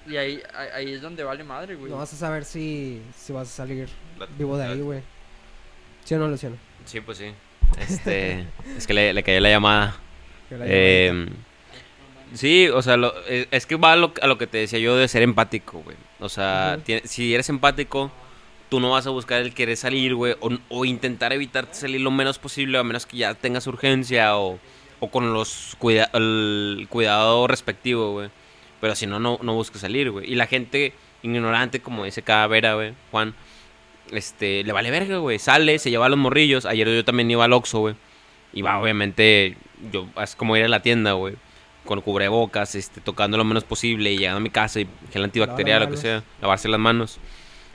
Y 0.07 0.15
ahí, 0.17 0.41
ahí, 0.55 0.67
ahí 0.75 0.93
es 0.93 1.01
donde 1.01 1.23
vale 1.23 1.43
madre, 1.43 1.75
güey. 1.75 1.91
No 1.91 1.97
vas 1.97 2.13
a 2.13 2.15
saber 2.17 2.45
si, 2.45 3.01
si 3.17 3.33
vas 3.33 3.47
a 3.47 3.51
salir 3.51 3.89
la- 4.19 4.27
vivo 4.27 4.57
de 4.57 4.65
la- 4.67 4.73
ahí, 4.73 4.81
güey. 4.81 5.01
¿Sí 6.11 6.15
o 6.15 6.19
no, 6.19 6.27
Luciano? 6.27 6.57
Sí, 6.83 6.99
pues 6.99 7.19
sí. 7.19 7.31
Este, 7.79 8.45
es 8.77 8.85
que 8.85 8.93
le, 8.93 9.13
le 9.13 9.23
cayó 9.23 9.39
la 9.39 9.49
llamada. 9.49 9.95
La 10.49 10.65
Eh, 10.67 11.25
sí, 12.33 12.67
o 12.67 12.81
sea, 12.81 12.97
lo- 12.97 13.13
eh, 13.29 13.47
es 13.49 13.65
que 13.65 13.77
va 13.77 13.93
a 13.93 13.95
lo, 13.95 14.11
a 14.21 14.27
lo 14.27 14.37
que 14.37 14.45
te 14.45 14.57
decía 14.57 14.77
yo 14.77 14.97
de 14.97 15.07
ser 15.07 15.21
empático, 15.21 15.79
güey. 15.79 15.95
O 16.19 16.27
sea, 16.27 16.79
tiene- 16.83 17.03
si 17.07 17.33
eres 17.33 17.47
empático, 17.47 18.11
tú 18.67 18.81
no 18.81 18.89
vas 18.91 19.07
a 19.07 19.11
buscar 19.11 19.41
el 19.41 19.53
querer 19.53 19.77
salir, 19.77 20.13
güey, 20.15 20.35
o, 20.41 20.49
o 20.67 20.83
intentar 20.83 21.31
evitar 21.31 21.69
salir 21.71 22.01
lo 22.01 22.11
menos 22.11 22.39
posible, 22.39 22.77
a 22.77 22.83
menos 22.83 23.05
que 23.05 23.15
ya 23.15 23.33
tengas 23.33 23.65
urgencia 23.67 24.35
o, 24.37 24.59
o 24.99 25.09
con 25.09 25.31
los 25.31 25.77
cuida 25.79 26.09
el 26.13 26.87
cuidado 26.89 27.47
respectivo, 27.47 28.11
güey. 28.11 28.29
Pero 28.81 28.95
si 28.95 29.07
no, 29.07 29.17
no, 29.17 29.39
no 29.41 29.53
busques 29.53 29.79
salir, 29.79 30.11
güey. 30.11 30.29
Y 30.29 30.35
la 30.35 30.47
gente 30.47 30.91
ignorante, 31.23 31.79
como 31.81 32.03
dice 32.03 32.21
Calavera, 32.21 32.73
güey, 32.73 32.93
Juan, 33.11 33.33
este, 34.11 34.63
le 34.63 34.71
vale 34.73 34.91
verga, 34.91 35.17
güey. 35.17 35.39
Sale, 35.39 35.79
se 35.79 35.89
lleva 35.89 36.05
a 36.05 36.09
los 36.09 36.19
morrillos. 36.19 36.65
Ayer 36.65 36.87
yo 36.87 37.05
también 37.05 37.29
iba 37.31 37.45
al 37.45 37.53
Oxxo, 37.53 37.79
güey. 37.79 37.95
Y 38.53 38.61
va, 38.61 38.79
obviamente, 38.79 39.57
yo, 39.91 40.07
es 40.21 40.35
como 40.35 40.57
ir 40.57 40.65
a 40.65 40.67
la 40.67 40.81
tienda, 40.81 41.13
güey. 41.13 41.35
Con 41.85 42.01
cubrebocas, 42.01 42.75
este, 42.75 43.01
tocando 43.01 43.37
lo 43.37 43.43
menos 43.43 43.63
posible 43.63 44.11
y 44.11 44.17
llegando 44.17 44.37
a 44.37 44.41
mi 44.41 44.49
casa 44.49 44.81
y 44.81 44.87
gel 45.11 45.23
antibacterial, 45.23 45.83
lo 45.83 45.89
que 45.89 45.97
sea, 45.97 46.23
lavarse 46.41 46.67
las 46.67 46.79
manos. 46.79 47.19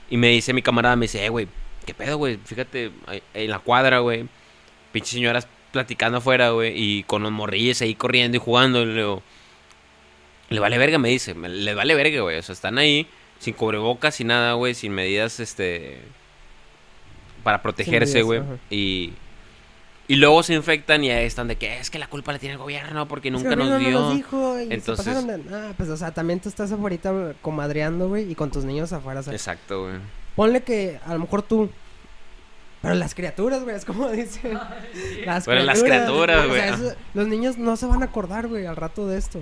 Y 0.09 0.17
me 0.17 0.29
dice 0.29 0.53
mi 0.53 0.63
camarada, 0.63 0.95
me 0.95 1.05
dice, 1.05 1.25
eh, 1.25 1.29
güey, 1.29 1.49
¿qué 1.85 1.95
pedo, 1.95 2.17
güey? 2.17 2.39
Fíjate, 2.45 2.93
en 3.35 3.51
la 3.51 3.59
cuadra, 3.59 3.99
güey, 3.99 4.29
pinches 4.93 5.11
señoras 5.11 5.49
platicando 5.73 6.19
afuera, 6.19 6.51
güey, 6.51 6.73
y 6.77 7.03
con 7.03 7.23
los 7.23 7.33
morrillos 7.33 7.83
ahí 7.83 7.95
corriendo 7.95 8.37
y 8.37 8.41
jugando. 8.41 8.83
Y 8.83 8.87
le 8.87 8.95
digo, 8.95 9.23
le 10.51 10.61
vale 10.61 10.79
verga, 10.79 10.99
me 10.99 11.09
dice, 11.09 11.35
le 11.35 11.75
vale 11.75 11.95
verga, 11.97 12.21
güey. 12.21 12.39
O 12.39 12.43
sea, 12.43 12.53
están 12.53 12.79
ahí 12.79 13.09
sin 13.39 13.55
cubrebocas, 13.55 14.15
sin 14.15 14.29
nada, 14.29 14.53
güey, 14.55 14.75
sin 14.75 14.93
medidas, 14.93 15.41
este, 15.41 15.99
para 17.47 17.63
protegerse, 17.63 18.23
güey. 18.23 18.43
Y, 18.71 19.13
y 20.09 20.17
luego 20.17 20.43
se 20.43 20.55
infectan 20.55 21.05
y 21.05 21.11
ahí 21.13 21.25
están 21.27 21.47
de 21.47 21.55
que 21.55 21.79
es 21.79 21.91
que 21.91 21.99
la 22.01 22.09
culpa 22.09 22.33
la 22.33 22.41
tiene 22.41 22.55
el 22.55 22.59
gobierno 22.59 23.07
porque 23.07 23.29
Es 23.29 23.35
que 23.37 23.43
nunca 23.43 23.55
nos 23.55 23.79
dio. 23.79 23.91
no 23.93 24.01
nos 24.01 24.15
dijo 24.17 24.61
y 24.61 24.67
se 24.67 24.75
Entonces- 24.75 25.07
pasaron 25.07 25.27
de- 25.45 25.55
Ah, 25.55 25.73
pues, 25.77 25.89
o 25.89 25.97
sea, 25.97 26.11
también 26.13 26.41
tú 26.41 26.49
estás 26.49 26.73
afuera 26.73 27.35
comadreando, 27.43 28.09
güey, 28.09 28.29
y 28.31 28.35
con 28.35 28.51
tus 28.51 28.65
niños 28.65 28.93
afuera. 28.93 29.21
Exacto, 29.31 29.85
güey. 29.85 29.95
ponle 30.35 30.63
que 30.65 30.99
a 31.07 31.15
lo 31.15 31.21
mejor 31.21 31.43
tú... 31.43 31.71
Pero 32.83 32.95
las 32.95 33.15
criaturas, 33.15 33.63
güey, 33.65 33.75
es 33.77 33.85
como 33.85 34.09
dicen. 34.13 34.59
Las 35.25 35.45
Pero 35.47 35.63
las 35.63 35.83
criaturas, 35.83 36.47
o 36.47 36.53
sea, 36.55 36.77
güey. 36.77 36.89
eso- 36.89 36.97
los 37.15 37.27
niños 37.29 37.57
no 37.59 37.77
se 37.77 37.87
van 37.87 38.03
a 38.03 38.07
acordar, 38.07 38.49
güey, 38.49 38.67
al 38.67 38.77
rato 38.77 39.07
de 39.07 39.19
esto. 39.19 39.41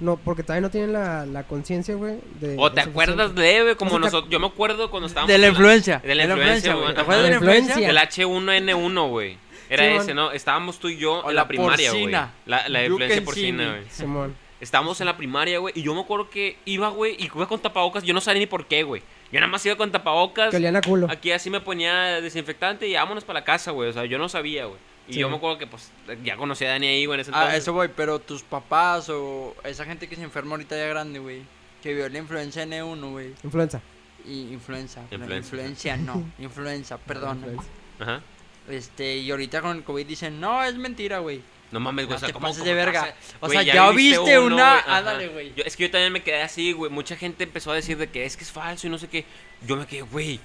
No, 0.00 0.16
porque 0.16 0.42
todavía 0.42 0.60
no 0.60 0.70
tienen 0.70 0.92
la, 0.92 1.26
la 1.26 1.42
conciencia, 1.44 1.94
güey. 1.96 2.18
de- 2.40 2.54
O 2.58 2.70
te 2.70 2.80
acuerdas 2.82 3.34
de, 3.34 3.62
güey, 3.62 3.74
como 3.74 3.90
O 3.90 3.94
sea, 3.94 4.00
nosotros. 4.00 4.30
Yo 4.30 4.38
me 4.38 4.46
acuerdo 4.46 4.90
cuando 4.90 5.08
estábamos. 5.08 5.28
De 5.32 5.38
la 5.38 5.46
en 5.48 5.52
influencia. 5.52 5.98
de 6.04 6.14
la 6.14 6.24
influencia, 6.24 6.74
güey. 6.74 6.94
¿Te 6.94 7.00
acuerdas 7.00 7.24
de 7.24 7.30
la 7.30 7.36
influencia? 7.36 7.86
Del 7.86 7.96
H1N1, 7.98 9.08
güey. 9.10 9.38
Era 9.70 9.84
Simón. 9.84 10.00
ese, 10.02 10.14
¿no? 10.14 10.30
Estábamos 10.32 10.78
tú 10.78 10.88
y 10.88 10.96
yo 10.96 11.14
O 11.20 11.28
en 11.30 11.36
la 11.36 11.42
la 11.42 11.48
primaria, 11.48 11.90
güey. 11.90 12.02
porcina. 12.04 12.32
La, 12.46 12.68
la 12.68 12.84
influencia 12.86 13.22
porcina, 13.24 13.70
güey. 13.70 13.82
Simón. 13.90 14.34
Estábamos 14.60 15.00
en 15.00 15.06
la 15.06 15.16
primaria, 15.16 15.58
güey, 15.58 15.72
y 15.76 15.82
yo 15.82 15.94
me 15.94 16.00
acuerdo 16.00 16.30
que 16.30 16.56
iba, 16.64 16.88
güey, 16.88 17.14
y 17.18 17.26
iba 17.26 17.46
con 17.46 17.60
tapabocas, 17.60 18.02
yo 18.02 18.12
no 18.14 18.20
sabía 18.20 18.40
ni 18.40 18.46
por 18.46 18.66
qué, 18.66 18.82
güey. 18.82 19.02
Yo 19.30 19.38
nada 19.40 19.50
más 19.52 19.64
iba 19.66 19.76
con 19.76 19.92
tapabocas. 19.92 20.50
Que 20.50 20.56
olían 20.56 20.74
a 20.76 20.80
culo. 20.80 21.06
Aquí 21.10 21.30
así 21.32 21.48
me 21.50 21.60
ponía 21.60 22.20
desinfectante 22.20 22.88
y 22.88 22.94
vámonos 22.94 23.24
para 23.24 23.40
la 23.40 23.44
casa, 23.44 23.70
güey. 23.70 23.90
O 23.90 23.92
sea, 23.92 24.04
yo 24.06 24.18
no 24.18 24.28
sabía, 24.28 24.64
güey. 24.64 24.78
Y 25.06 25.14
Sí. 25.14 25.20
yo 25.20 25.30
me 25.30 25.36
acuerdo 25.36 25.58
que, 25.58 25.66
pues, 25.66 25.90
ya 26.24 26.36
conocía 26.36 26.68
a 26.68 26.72
Dani 26.72 26.86
ahí, 26.86 27.06
güey, 27.06 27.16
en 27.16 27.20
ese 27.20 27.30
Ah, 27.32 27.38
entonces. 27.40 27.62
eso 27.62 27.72
voy, 27.72 27.88
pero 27.94 28.18
tus 28.18 28.42
papás 28.42 29.08
o 29.10 29.54
esa 29.64 29.84
gente 29.84 30.08
que 30.08 30.16
se 30.16 30.22
enferma 30.22 30.52
ahorita 30.52 30.76
ya 30.76 30.86
grande, 30.86 31.18
güey. 31.18 31.42
Que 31.82 31.94
vio 31.94 32.08
la 32.08 32.18
influencia 32.18 32.64
N1, 32.66 33.10
güey. 33.12 33.34
Influenza. 33.44 33.80
Y 34.26 34.52
influenza. 34.52 35.02
Influenza. 35.10 35.36
influencia 35.36 35.96
no. 35.96 36.24
influenza, 36.38 36.98
perdón. 36.98 37.38
Influenza. 37.38 37.64
Ajá. 38.00 38.20
Este, 38.68 39.16
y 39.18 39.30
ahorita 39.30 39.62
con 39.62 39.76
el 39.76 39.84
COVID 39.84 40.06
dicen, 40.06 40.40
no, 40.40 40.62
es 40.64 40.74
mentira, 40.74 41.20
güey. 41.20 41.40
No 41.70 41.80
mames, 41.80 42.06
güey. 42.06 42.12
No 42.12 42.16
o 42.16 42.18
sea, 42.20 42.26
te 42.28 42.32
¿cómo- 42.32 42.46
pases 42.46 42.58
cómo 42.60 42.68
de 42.68 42.74
verga. 42.74 43.02
vas 43.02 43.14
O 43.40 43.48
sea, 43.50 43.62
ya 43.62 43.90
viste 43.90 44.38
uno, 44.38 44.54
una- 44.56 44.80
ándale, 44.80 45.28
güey. 45.28 45.52
Es 45.64 45.76
que 45.76 45.84
yo 45.84 45.90
también 45.90 46.12
me 46.12 46.22
quedé 46.22 46.42
así, 46.42 46.72
güey. 46.72 46.90
Mucha 46.90 47.16
gente 47.16 47.44
empezó 47.44 47.70
a 47.72 47.74
decir 47.74 47.98
de 47.98 48.08
que 48.08 48.24
es 48.24 48.36
que 48.36 48.44
es 48.44 48.50
falso 48.52 48.86
y 48.86 48.90
no 48.90 48.98
sé 48.98 49.08
qué. 49.08 49.24
Yo 49.66 49.76
me 49.76 49.86
quedé, 49.86 50.02
güey. 50.02 50.40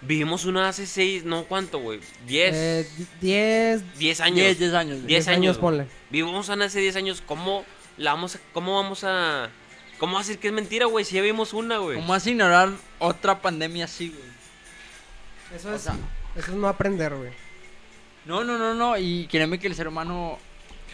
Vivimos 0.00 0.44
una 0.44 0.68
hace 0.68 0.86
seis, 0.86 1.24
no 1.24 1.44
cuánto, 1.44 1.78
güey. 1.78 2.00
Diez. 2.26 2.54
Eh, 2.54 2.88
di- 2.98 3.06
10, 3.20 3.98
diez 3.98 4.20
años. 4.20 4.36
10, 4.36 4.58
10 4.58 4.74
años. 4.74 4.96
10 4.96 5.06
10 5.06 5.28
años, 5.28 5.38
años, 5.38 5.58
ponle. 5.58 5.86
Vivimos 6.10 6.48
una 6.48 6.64
hace 6.66 6.80
10 6.80 6.96
años. 6.96 7.22
¿Cómo 7.24 7.64
la 7.96 8.12
vamos 8.12 8.34
a, 8.36 8.40
cómo 8.52 8.74
vamos 8.74 9.04
a, 9.04 9.48
cómo 9.98 10.14
va 10.14 10.20
a 10.20 10.22
decir 10.22 10.38
que 10.38 10.48
es 10.48 10.52
mentira, 10.52 10.86
güey? 10.86 11.04
Si 11.04 11.14
ya 11.14 11.22
vimos 11.22 11.52
una, 11.54 11.78
güey. 11.78 11.96
¿Cómo 11.96 12.08
vas 12.08 12.26
a 12.26 12.30
ignorar 12.30 12.70
otra 12.98 13.40
pandemia 13.40 13.84
así, 13.86 14.08
güey? 14.10 14.34
Eso 15.56 15.70
O 15.70 15.74
es, 15.74 15.82
sea, 15.82 15.94
eso 16.36 16.50
es 16.50 16.56
no 16.56 16.68
aprender, 16.68 17.14
güey. 17.14 17.30
no, 18.26 18.42
no, 18.44 18.58
no, 18.58 18.74
no. 18.74 18.98
Y 18.98 19.26
créeme 19.30 19.58
que 19.58 19.68
el 19.68 19.74
ser 19.74 19.88
humano 19.88 20.38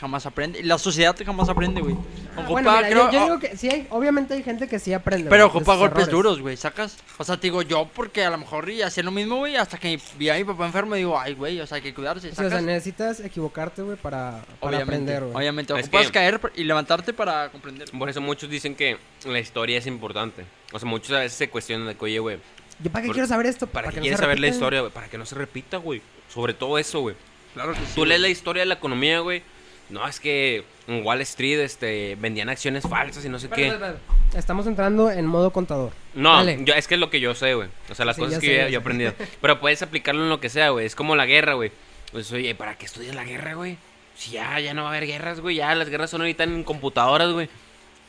jamás 0.01 0.25
aprende. 0.27 0.61
Y 0.61 0.63
la 0.63 0.79
sociedad 0.79 1.15
jamás 1.25 1.49
aprende, 1.49 1.81
güey. 1.81 1.95
Ah, 2.37 2.41
Ocupa, 2.41 2.49
bueno, 2.51 2.73
mira, 2.77 2.89
creo- 2.89 3.07
yo, 3.07 3.13
yo 3.13 3.21
oh, 3.21 3.25
digo 3.25 3.39
que 3.41 3.57
sí 3.57 3.69
hay, 3.69 3.87
obviamente 3.91 4.35
hay 4.35 4.43
gente 4.43 4.67
que 4.69 4.79
sí 4.79 4.93
aprende. 4.93 5.29
Pero 5.29 5.49
güey, 5.49 5.57
ocupa 5.57 5.75
golpes 5.77 5.99
errores. 6.09 6.11
duros, 6.11 6.41
güey, 6.41 6.57
¿sacas? 6.57 6.97
O 7.19 7.25
sea, 7.25 7.37
te 7.37 7.43
digo 7.49 7.63
yo, 7.63 7.89
porque 7.95 8.25
a 8.25 8.31
lo 8.31 8.39
mejor 8.39 8.71
y 8.71 8.83
hacía 8.83 9.03
lo 9.03 9.11
mismo, 9.11 9.37
güey, 9.37 9.57
hasta 9.57 9.79
que 9.79 10.01
vi 10.17 10.29
a 10.31 10.35
mi 10.35 10.45
papá 10.45 10.67
enfermo 10.67 10.95
y 10.97 10.99
digo, 11.01 11.19
ay, 11.19 11.35
güey, 11.35 11.61
o 11.61 11.67
sea, 11.67 11.77
hay 11.77 11.83
que 11.83 11.93
cuidarse, 11.95 12.31
o 12.31 12.35
sea, 12.35 12.61
necesitas 12.61 13.21
equivocarte, 13.21 13.83
güey, 13.83 13.97
para, 13.97 14.43
para 14.59 14.77
obviamente, 14.77 14.83
aprender, 15.13 15.23
güey. 15.25 15.37
obviamente, 15.37 15.73
Es 15.79 15.87
ocupas 15.87 16.07
que- 16.07 16.13
caer 16.13 16.41
y 16.57 16.65
levantarte 16.65 17.13
para 17.13 17.51
comprender. 17.51 17.91
Por 17.91 18.09
eso 18.09 18.21
muchos 18.21 18.49
dicen 18.49 18.75
que 18.75 18.97
la 19.27 19.39
historia 19.39 19.79
es 19.79 19.87
importante. 19.87 20.45
O 20.73 20.79
sea, 20.79 20.89
muchos 20.89 21.11
a 21.13 21.19
veces 21.21 21.37
se 21.37 21.51
cuestionan 21.51 21.87
de 21.89 21.95
que, 21.97 22.05
oye, 22.05 22.19
güey, 22.19 22.39
¿Yo 22.83 22.91
para 22.91 23.03
qué 23.03 23.09
Por- 23.09 23.17
quiero 23.17 23.29
saber 23.29 23.45
esto? 23.45 23.67
¿para 23.67 23.89
qué 23.89 23.95
que 23.95 24.01
no 24.01 24.03
quieres 24.05 24.19
se 24.19 24.23
saber 24.23 24.39
la 24.39 24.47
repita. 24.47 24.55
historia, 24.57 24.81
güey? 24.81 24.93
Para 24.93 25.09
que 25.09 25.19
no 25.19 25.27
se 25.27 25.35
repita, 25.35 25.77
güey. 25.77 26.01
Sobre 26.33 26.55
todo 26.55 26.79
eso, 26.79 27.01
güey. 27.01 27.15
Claro 27.53 27.73
que 27.75 27.79
sí. 27.81 27.93
Tú 27.95 28.07
lees 28.07 28.21
la 28.23 28.29
historia 28.29 28.61
de 28.63 28.67
la 28.67 28.75
economía, 28.77 29.19
güey. 29.21 29.43
No, 29.91 30.07
es 30.07 30.21
que 30.21 30.65
en 30.87 31.05
Wall 31.05 31.21
Street 31.23 31.59
este, 31.61 32.17
vendían 32.21 32.49
acciones 32.49 32.85
falsas 32.89 33.25
y 33.25 33.29
no 33.29 33.39
sé 33.39 33.49
qué. 33.49 33.69
espera. 33.69 33.97
Estamos 34.35 34.67
entrando 34.69 35.11
en 35.11 35.27
modo 35.27 35.51
contador. 35.53 35.93
No, 36.15 36.49
yo- 36.49 36.75
es 36.75 36.87
que 36.87 36.95
es 36.95 37.01
lo 37.01 37.11
que 37.11 37.19
yo 37.21 37.35
sé, 37.35 37.55
güey. 37.55 37.69
O 37.91 37.95
sea, 37.95 38.05
las 38.05 38.15
Sí, 38.17 38.23
cosas 38.23 38.39
que 38.39 38.47
sé, 38.65 38.71
yo, 38.71 38.79
he 38.79 38.81
aprendido. 38.81 39.13
Pero 39.41 39.59
puedes 39.61 39.83
aplicarlo 39.83 40.23
en 40.23 40.29
lo 40.29 40.39
que 40.41 40.49
sea, 40.49 40.71
güey. 40.71 40.87
Es 40.87 40.95
como 40.95 41.17
la 41.17 41.27
guerra, 41.27 41.55
güey. 41.55 41.73
Pues, 42.13 42.31
oye, 42.33 42.55
¿para 42.55 42.77
qué 42.79 42.87
estudias 42.87 43.15
la 43.17 43.25
guerra, 43.25 43.55
güey? 43.55 43.77
Si 44.15 44.33
ya, 44.33 44.61
ya 44.61 44.75
no 44.75 44.83
va 44.85 44.89
a 44.89 44.93
haber 44.97 45.07
guerras, 45.09 45.41
güey. 45.41 45.57
Ya 45.57 45.75
las 45.75 45.89
guerras 45.89 46.11
son 46.11 46.21
ahorita 46.21 46.45
en 46.45 46.63
computadoras, 46.63 47.33
güey. 47.33 47.49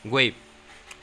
Güey, 0.04 0.34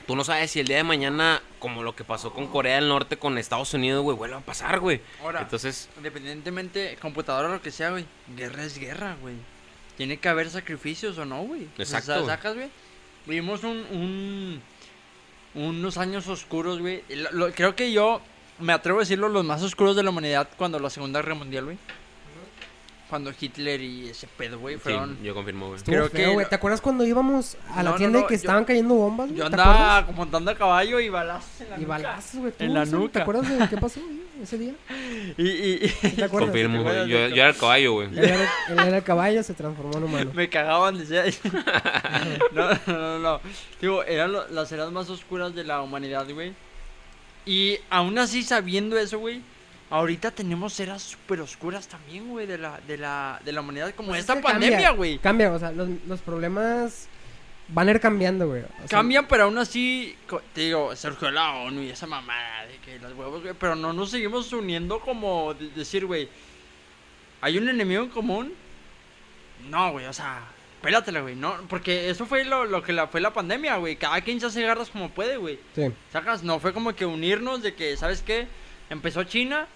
tú 0.08 0.16
no 0.16 0.24
sabes 0.24 0.52
si 0.52 0.60
el 0.62 0.68
día 0.68 0.78
de 0.78 0.84
mañana, 0.84 1.42
como 1.60 1.84
lo 1.84 1.96
que 1.96 2.04
pasó 2.06 2.32
con 2.34 2.48
Corea 2.48 2.76
del 2.76 2.88
Norte, 2.88 3.18
con 3.18 3.38
Estados 3.38 3.74
Unidos, 3.74 4.04
güey, 4.04 4.16
vuelve 4.16 4.36
a 4.36 4.40
pasar, 4.40 4.80
güey. 4.80 5.02
Ahora, 5.22 5.42
Entonces, 5.42 5.90
independientemente, 5.98 6.98
computadora 7.02 7.50
o 7.50 7.52
lo 7.52 7.62
que 7.62 7.72
sea, 7.72 7.90
güey, 7.92 8.06
guerra 8.38 8.64
es 8.64 8.78
guerra, 8.78 9.18
güey. 9.22 9.36
Tiene 10.00 10.16
que 10.18 10.30
haber 10.30 10.50
sacrificios 10.50 11.18
o 11.18 11.26
no, 11.26 11.44
güey. 11.44 11.68
Exacto, 11.78 12.14
sacas, 12.26 12.56
güey. 12.56 12.70
Vivimos 13.26 13.66
un, 13.66 13.78
un- 13.92 14.62
unos 15.56 15.98
años 15.98 16.26
oscuros, 16.30 16.80
güey. 16.80 17.04
Creo 17.54 17.76
que 17.76 17.92
yo 17.92 18.22
me 18.60 18.72
atrevo 18.72 19.00
a 19.00 19.02
decirlo, 19.02 19.28
los 19.28 19.44
más 19.44 19.62
oscuros 19.62 19.98
de 19.98 20.04
la 20.04 20.12
humanidad 20.12 20.48
cuando 20.58 20.80
la 20.80 20.90
Segunda 20.90 21.20
Guerra 21.22 21.36
Mundial, 21.36 21.66
güey. 21.66 21.78
Cuando 23.10 23.32
Hitler 23.40 23.82
y 23.82 24.10
ese 24.10 24.28
pedo, 24.28 24.60
güey, 24.60 24.76
sí, 24.76 24.82
fueron... 24.82 25.18
yo 25.24 25.34
confirmo, 25.34 25.70
güey. 25.70 25.82
Creo 25.82 26.10
feo, 26.10 26.28
que- 26.28 26.34
güey. 26.36 26.48
¿Te 26.48 26.54
acuerdas 26.54 26.80
cuando 26.80 27.04
íbamos 27.06 27.58
a 27.74 27.82
la 27.82 27.90
No, 27.92 27.96
tienda 27.96 28.20
no, 28.20 28.26
y 28.26 28.28
que 28.28 28.36
yo- 28.36 28.38
estaban 28.38 28.66
cayendo 28.66 28.94
bombas? 28.94 29.30
Yo 29.32 29.38
¿Te 29.38 29.44
andaba 29.46 30.02
montando 30.16 30.52
a 30.52 30.56
caballo 30.56 31.00
y 31.00 31.10
balazos 31.10 31.62
en 31.62 31.70
la 31.72 31.76
Y 31.78 31.80
nuca. 31.82 31.90
balazos, 31.90 32.40
güey. 32.40 32.52
tú, 32.52 32.64
En 32.64 32.74
la 32.76 32.86
sí, 32.86 33.10
¿Te 33.12 33.22
acuerdas 33.22 33.50
de 33.60 33.68
qué 33.68 33.78
pasó 33.78 34.00
güey, 34.00 34.20
ese 34.44 34.58
día? 34.60 34.74
Y, 35.38 35.48
y- 35.48 35.86
y- 36.04 36.10
¿Te 36.12 36.24
acuerdas? 36.26 36.50
Confirmo, 36.50 36.78
¿Te 36.78 36.84
güey. 36.84 37.08
Yo, 37.10 37.18
era 37.18 37.50
el 37.50 37.56
caballo, 37.58 37.94
güey. 37.94 38.08
Él 38.10 38.20
era, 38.20 38.50
él 38.70 38.80
era 38.80 38.98
el 38.98 39.04
caballo, 39.04 39.42
se 39.42 39.54
transformó 39.56 39.98
en 39.98 40.04
humano. 40.04 40.32
Me 40.36 40.48
cagaban, 40.48 40.98
decía. 41.00 41.24
no, 42.54 42.70
no, 42.70 42.80
no, 42.88 43.20
no. 43.20 43.42
Digo, 43.82 44.04
eran 44.04 44.32
lo- 44.34 44.48
las 44.50 44.72
eras 44.72 44.92
más 44.92 45.10
oscuras 45.10 45.56
de 45.56 45.64
la 45.64 45.82
humanidad, 45.82 46.28
güey. 46.32 46.54
Y 47.46 47.80
aún 47.90 48.18
así, 48.20 48.44
sabiendo 48.44 48.98
eso, 49.00 49.18
güey, 49.18 49.42
ahorita 49.90 50.32
tenemos 50.32 50.80
eras 50.80 51.02
súper 51.02 51.42
oscuras 51.42 51.88
también, 51.88 52.28
güey, 52.30 52.46
de 52.46 52.58
la, 52.58 52.80
de, 52.88 52.98
la, 52.98 53.40
de 53.44 53.52
la 53.52 53.62
humanidad. 53.62 53.94
Como 53.96 54.10
Pues 54.10 54.20
es 54.20 54.24
esta 54.24 54.36
que 54.36 54.42
pandemia, 54.44 54.92
güey. 54.92 55.18
Cambia, 55.20 55.52
o 55.52 55.60
sea, 55.60 55.72
los, 55.72 55.90
los 56.08 56.20
problemas 56.22 57.08
van 57.70 57.88
a 57.88 57.92
ir 57.92 58.00
cambiando, 58.00 58.48
güey. 58.48 58.64
O 58.64 58.68
sea, 58.80 58.88
Cambian, 59.00 59.28
pero 59.28 59.44
aún 59.46 59.58
así, 59.58 60.16
te 60.54 60.62
digo, 60.62 60.96
surgió 60.96 61.30
la 61.32 61.54
ONU 61.56 61.82
y 61.84 61.90
esa 61.90 62.08
mamada 62.08 62.66
de 62.66 62.78
que 62.78 63.00
los 63.00 63.14
huevos, 63.14 63.42
güey. 63.42 63.54
Pero 63.60 63.76
no 63.76 63.94
nos 63.94 64.12
seguimos 64.12 64.52
uniendo 64.54 65.00
como 65.00 65.54
de- 65.54 65.70
decir, 65.70 66.06
güey, 66.06 66.30
¿hay 67.42 67.58
un 67.58 67.68
enemigo 67.70 68.04
en 68.04 68.10
común? 68.10 68.54
No, 69.70 69.92
güey, 69.92 70.06
o 70.06 70.14
sea, 70.14 70.42
pélatela, 70.82 71.22
güey. 71.22 71.36
No, 71.36 71.56
porque 71.68 72.10
eso 72.10 72.26
fue 72.26 72.46
lo, 72.46 72.66
lo 72.66 72.82
que 72.82 72.94
la, 72.94 73.08
fue 73.08 73.22
la 73.22 73.34
pandemia, 73.34 73.78
güey. 73.78 73.96
Cada 73.98 74.22
quien 74.22 74.40
se 74.40 74.46
hace 74.48 74.62
garras 74.62 74.90
como 74.90 75.10
puede, 75.10 75.38
güey. 75.38 75.60
Sí. 75.76 75.92
Sacas, 76.12 76.44
no 76.44 76.60
fue 76.60 76.74
como 76.74 76.96
que 76.96 77.06
unirnos 77.06 77.62
de 77.62 77.74
que, 77.76 77.98
¿sabes 77.98 78.22
qué? 78.22 78.48
Empezó 78.90 79.24
China 79.26 79.68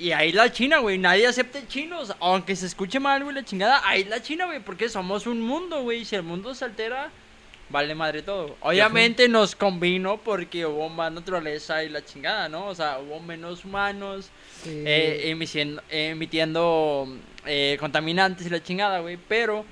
y 0.00 0.12
ahí 0.12 0.32
la 0.32 0.50
China, 0.50 0.78
güey. 0.78 0.98
Nadie 0.98 1.26
acepta 1.26 1.66
chinos. 1.68 2.14
Aunque 2.20 2.56
se 2.56 2.66
escuche 2.66 2.98
mal, 2.98 3.22
güey, 3.22 3.34
la 3.34 3.44
chingada. 3.44 3.82
Ahí 3.86 4.04
la 4.04 4.22
China, 4.22 4.46
güey. 4.46 4.60
Porque 4.60 4.88
somos 4.88 5.26
un 5.26 5.40
mundo, 5.40 5.82
güey. 5.82 6.04
Si 6.04 6.16
el 6.16 6.22
mundo 6.22 6.54
se 6.54 6.64
altera, 6.64 7.10
vale 7.68 7.94
madre 7.94 8.22
todo. 8.22 8.56
Obviamente 8.60 9.28
nos 9.28 9.54
convino 9.54 10.16
porque 10.18 10.66
hubo 10.66 10.88
más 10.88 11.12
naturaleza 11.12 11.84
y 11.84 11.88
la 11.88 12.04
chingada, 12.04 12.48
¿no? 12.48 12.66
O 12.66 12.74
sea, 12.74 12.98
hubo 12.98 13.20
menos 13.20 13.64
humanos 13.64 14.30
sí. 14.64 14.82
eh, 14.86 15.22
emitiendo, 15.26 15.82
emitiendo 15.90 17.06
eh, 17.46 17.76
contaminantes 17.78 18.46
y 18.46 18.50
la 18.50 18.62
chingada, 18.62 19.00
güey. 19.00 19.18
Pero 19.28 19.64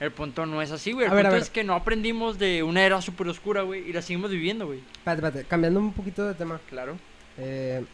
el 0.00 0.10
punto 0.10 0.44
no 0.46 0.60
es 0.62 0.70
así, 0.70 0.92
güey. 0.92 1.06
El 1.06 1.12
A 1.12 1.14
punto 1.14 1.30
ver. 1.32 1.42
es 1.42 1.50
que 1.50 1.64
no 1.64 1.74
aprendimos 1.74 2.38
de 2.38 2.62
una 2.62 2.82
era 2.84 3.00
súper 3.02 3.28
oscura, 3.28 3.62
güey. 3.62 3.88
Y 3.88 3.92
la 3.92 4.02
seguimos 4.02 4.30
viviendo, 4.30 4.66
güey. 4.66 4.80
Espérate, 4.98 5.26
espérate, 5.26 5.48
cambiando 5.48 5.80
un 5.80 5.92
poquito 5.92 6.26
de 6.26 6.34
tema. 6.34 6.60
Claro. 6.68 6.98
Eh, 7.38 7.84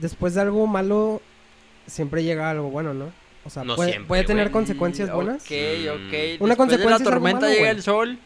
después 0.00 0.34
de 0.34 0.40
algo 0.42 0.66
malo, 0.66 1.20
siempre 1.86 2.22
llega 2.24 2.50
algo 2.50 2.70
bueno, 2.70 2.94
¿no? 2.94 3.12
O 3.44 3.50
sea, 3.50 3.62
No 3.64 3.76
puede, 3.76 3.90
siempre, 3.90 4.08
puede 4.08 4.24
tener 4.24 4.44
güey. 4.46 4.52
consecuencias 4.52 5.12
buenas. 5.12 5.42
Ok, 5.42 5.50
ok. 5.50 5.52
Una 5.52 5.58
Después 5.90 6.48
de 6.50 6.56
consecuencia 6.56 6.88
la 6.90 6.96
es 6.96 7.00
algo 7.00 7.10
tormenta 7.10 7.40
malo, 7.40 7.48
llega 7.52 7.60
güey. 7.66 7.70
el 7.76 7.82
sol. 7.82 8.18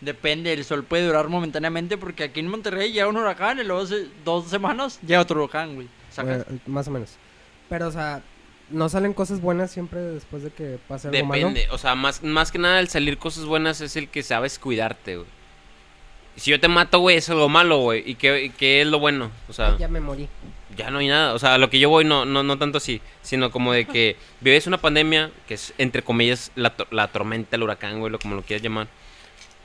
Depende, 0.00 0.52
el 0.52 0.64
sol 0.64 0.84
puede 0.84 1.06
durar 1.06 1.28
momentáneamente 1.28 1.98
porque 1.98 2.24
aquí 2.24 2.40
en 2.40 2.48
Monterrey 2.48 2.90
llega 2.92 3.08
un 3.08 3.16
huracán 3.16 3.58
y 3.58 3.64
luego 3.64 3.86
se- 3.86 4.06
dos 4.24 4.46
semanas 4.48 4.98
llega 5.06 5.20
otro 5.20 5.42
huracán, 5.42 5.74
güey. 5.74 5.88
Más 6.66 6.88
o 6.88 6.90
menos. 6.90 7.16
Pero, 7.68 7.88
o 7.88 7.92
sea, 7.92 8.22
no 8.70 8.88
salen 8.88 9.12
cosas 9.12 9.40
buenas 9.40 9.70
siempre 9.72 10.00
después 10.00 10.42
de 10.42 10.50
que 10.50 10.78
pase 10.88 11.08
algo 11.08 11.26
malo. 11.26 11.48
Depende, 11.48 11.66
o 11.70 11.76
sea, 11.78 11.94
más, 11.96 12.22
más 12.22 12.50
que 12.52 12.58
nada 12.58 12.80
el 12.80 12.88
salir 12.88 13.18
cosas 13.18 13.44
buenas 13.44 13.80
es 13.82 13.96
el 13.96 14.08
que 14.08 14.22
sabes 14.22 14.58
cuidarte, 14.58 15.16
güey. 15.16 15.28
Si 16.36 16.50
yo 16.52 16.58
te 16.60 16.68
mato, 16.68 17.00
güey, 17.00 17.16
es 17.16 17.28
algo 17.28 17.48
malo, 17.50 17.78
güey. 17.80 18.08
¿Y 18.08 18.14
qué, 18.14 18.44
y 18.44 18.50
qué 18.50 18.80
es 18.80 18.86
lo 18.86 19.00
bueno? 19.00 19.30
O 19.48 19.52
sea, 19.52 19.76
Ya 19.76 19.88
me 19.88 20.00
morí. 20.00 20.28
Ya 20.80 20.90
no 20.90 20.98
hay 20.98 21.08
nada. 21.08 21.34
O 21.34 21.38
sea, 21.38 21.54
a 21.54 21.58
lo 21.58 21.70
que 21.70 21.78
yo 21.78 21.88
voy 21.88 22.04
no, 22.04 22.24
no, 22.24 22.42
no 22.42 22.58
tanto 22.58 22.78
así, 22.78 23.00
sino 23.22 23.50
como 23.50 23.72
de 23.72 23.84
que 23.84 24.16
vives 24.40 24.66
una 24.66 24.78
pandemia, 24.78 25.30
que 25.46 25.54
es 25.54 25.74
entre 25.78 26.02
comillas 26.02 26.50
la, 26.54 26.74
la 26.90 27.08
tormenta, 27.08 27.56
el 27.56 27.62
huracán, 27.62 28.00
güey, 28.00 28.10
lo 28.10 28.18
como 28.18 28.34
lo 28.34 28.42
quieras 28.42 28.62
llamar. 28.62 28.88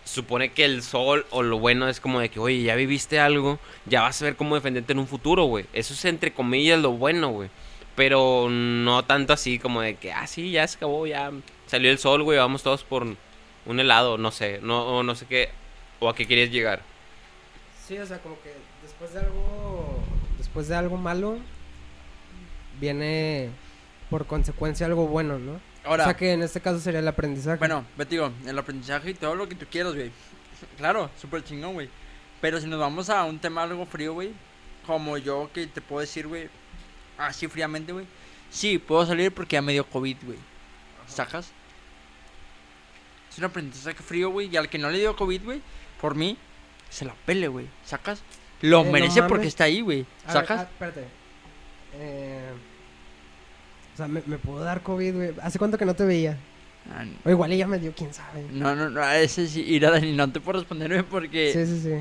Supone 0.03 0.51
que 0.51 0.65
el 0.65 0.83
sol 0.83 1.25
o 1.31 1.41
lo 1.41 1.57
bueno 1.57 1.87
es 1.87 1.99
como 1.99 2.19
de 2.19 2.29
que, 2.29 2.39
oye, 2.39 2.61
ya 2.61 2.75
viviste 2.75 3.19
algo, 3.19 3.59
ya 3.85 4.01
vas 4.01 4.21
a 4.21 4.25
ver 4.25 4.35
cómo 4.35 4.55
defenderte 4.55 4.93
en 4.93 4.99
un 4.99 5.07
futuro, 5.07 5.45
güey. 5.45 5.65
Eso 5.73 5.93
es 5.93 6.05
entre 6.05 6.33
comillas 6.33 6.79
lo 6.79 6.91
bueno, 6.91 7.29
güey. 7.29 7.49
Pero 7.95 8.49
no 8.49 9.05
tanto 9.05 9.33
así 9.33 9.57
como 9.57 9.81
de 9.81 9.95
que, 9.95 10.11
ah, 10.11 10.27
sí, 10.27 10.51
ya 10.51 10.67
se 10.67 10.77
acabó, 10.77 11.07
ya 11.07 11.31
salió 11.65 11.89
el 11.89 11.97
sol, 11.97 12.23
güey, 12.23 12.37
vamos 12.37 12.61
todos 12.61 12.83
por 12.83 13.07
un 13.65 13.79
helado, 13.79 14.17
no 14.17 14.31
sé, 14.31 14.59
no, 14.61 15.01
no 15.01 15.15
sé 15.15 15.25
qué, 15.25 15.49
o 15.99 16.09
a 16.09 16.15
qué 16.15 16.27
querías 16.27 16.51
llegar. 16.51 16.81
Sí, 17.87 17.97
o 17.97 18.05
sea, 18.05 18.17
como 18.19 18.35
que 18.41 18.53
después 18.81 19.13
de 19.13 19.19
algo, 19.19 19.64
después 20.55 20.69
de 20.69 20.75
algo 20.77 20.95
malo, 20.95 21.37
viene 22.79 23.49
por 24.09 24.25
consecuencia 24.25 24.85
algo 24.85 25.05
bueno, 25.05 25.37
¿no? 25.37 25.59
Ahora, 25.83 26.03
o 26.03 26.05
sea 26.05 26.15
que 26.15 26.31
en 26.31 26.43
este 26.43 26.61
caso 26.61 26.79
sería 26.79 27.01
el 27.01 27.07
aprendizaje. 27.09 27.57
bueno, 27.57 27.83
digo, 28.09 28.31
el 28.47 28.57
aprendizaje 28.57 29.09
y 29.09 29.13
todo 29.15 29.35
lo 29.35 29.49
que 29.49 29.55
tú 29.55 29.65
quieras, 29.69 29.93
güey. 29.93 30.13
Claro, 30.77 31.09
súper 31.19 31.43
chingón, 31.43 31.73
güey. 31.73 31.89
Pero 32.39 32.61
si 32.61 32.67
nos 32.67 32.79
vamos 32.79 33.09
a 33.09 33.25
un 33.25 33.37
tema 33.37 33.63
algo 33.63 33.85
frío, 33.85 34.13
güey. 34.13 34.31
Como 34.87 35.17
yo 35.17 35.49
que 35.53 35.67
te 35.67 35.81
puedo 35.81 35.99
decir, 35.99 36.25
güey. 36.25 36.47
Así 37.17 37.49
fríamente, 37.49 37.91
güey. 37.91 38.05
Sí, 38.49 38.77
puedo 38.77 39.05
salir 39.05 39.33
porque 39.33 39.55
ya 39.55 39.61
me 39.61 39.73
dio 39.73 39.85
COVID, 39.85 40.17
güey. 40.23 40.37
¿Sacas? 41.05 41.51
Es 43.29 43.37
un 43.39 43.43
aprendizaje 43.43 44.01
frío, 44.01 44.29
güey. 44.29 44.47
Y 44.47 44.55
al 44.55 44.69
que 44.69 44.77
no 44.77 44.89
le 44.89 44.99
dio 44.99 45.17
COVID, 45.17 45.43
güey, 45.43 45.61
por 45.99 46.15
mí, 46.15 46.37
se 46.89 47.03
la 47.03 47.13
pele, 47.25 47.49
güey. 47.49 47.67
¿Sacas? 47.83 48.23
Lo 48.69 48.81
Eh, 48.81 48.85
no 48.85 48.91
merece 48.91 49.21
porque 49.21 49.33
mames. 49.35 49.47
está 49.47 49.63
ahí, 49.65 49.81
güey. 49.81 50.05
A 50.25 50.33
ver, 50.33 50.41
¿Sacas? 50.41 50.59
ah, 50.61 50.63
espérate. 50.71 51.03
Eh, 51.97 52.49
o 53.93 53.97
sea, 53.97 54.07
me, 54.07 54.21
me 54.25 54.37
pudo 54.37 54.63
dar 54.63 54.81
COVID, 54.81 55.13
güey. 55.15 55.31
¿Hace 55.41 55.57
cuánto 55.59 55.77
que 55.77 55.85
no 55.85 55.93
te 55.95 56.03
veía? 56.05 56.37
Ah, 56.91 57.05
O 57.23 57.29
igual 57.29 57.51
ella 57.51 57.67
me 57.67 57.79
dio, 57.79 57.93
quién 57.95 58.13
sabe. 58.13 58.45
No, 58.51 58.75
no, 58.75 58.89
no, 58.89 59.01
a 59.01 59.17
ese 59.17 59.47
sí, 59.47 59.61
ir 59.61 59.85
a 59.85 59.91
Dani, 59.91 60.11
no 60.11 60.31
te 60.31 60.39
puedo 60.39 60.59
responder, 60.59 60.89
güey, 60.91 61.03
porque... 61.03 61.51
Sí, 61.53 61.65
sí, 61.65 61.81
sí. 61.81 61.95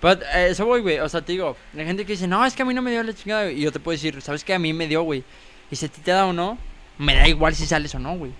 Pero 0.00 0.20
eh, 0.34 0.48
eso 0.50 0.64
voy, 0.66 0.80
güey. 0.80 0.98
O 1.00 1.08
sea, 1.08 1.22
te 1.22 1.32
digo, 1.32 1.56
la 1.74 1.84
gente 1.84 2.06
que 2.06 2.12
dice, 2.12 2.26
no, 2.26 2.44
es 2.44 2.54
que 2.54 2.62
a 2.62 2.64
mí 2.64 2.72
no 2.74 2.82
me 2.82 2.90
dio 2.92 3.02
la 3.02 3.12
chingada. 3.14 3.44
güey", 3.44 3.58
Y 3.58 3.62
yo 3.62 3.72
te 3.72 3.80
puedo 3.80 3.94
decir, 3.96 4.20
¿sabes 4.22 4.44
qué? 4.44 4.54
A 4.54 4.58
mí 4.58 4.72
me 4.72 4.86
dio, 4.86 5.02
güey. 5.02 5.24
Y 5.70 5.76
si 5.76 5.86
a 5.86 5.88
ti 5.88 6.00
te 6.00 6.12
da 6.12 6.26
o 6.26 6.32
no, 6.32 6.58
me 6.98 7.14
da 7.16 7.26
igual 7.28 7.54
si 7.54 7.66
sales 7.66 7.94
o 7.94 7.98
no, 7.98 8.16
güey. 8.16 8.32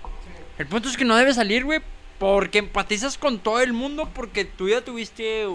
El 0.59 0.67
punto 0.67 0.89
es 0.89 0.97
que 0.97 1.05
no 1.05 1.17
debes 1.17 1.37
salir, 1.37 1.65
güey, 1.65 1.81
porque 2.19 2.59
empatizas 2.59 3.19
con 3.19 3.39
todo 3.41 3.61
el 3.61 3.73
mundo 3.75 4.09
porque 4.15 4.45
tú 4.47 4.69
ya 4.69 4.81
tuviste 4.83 5.47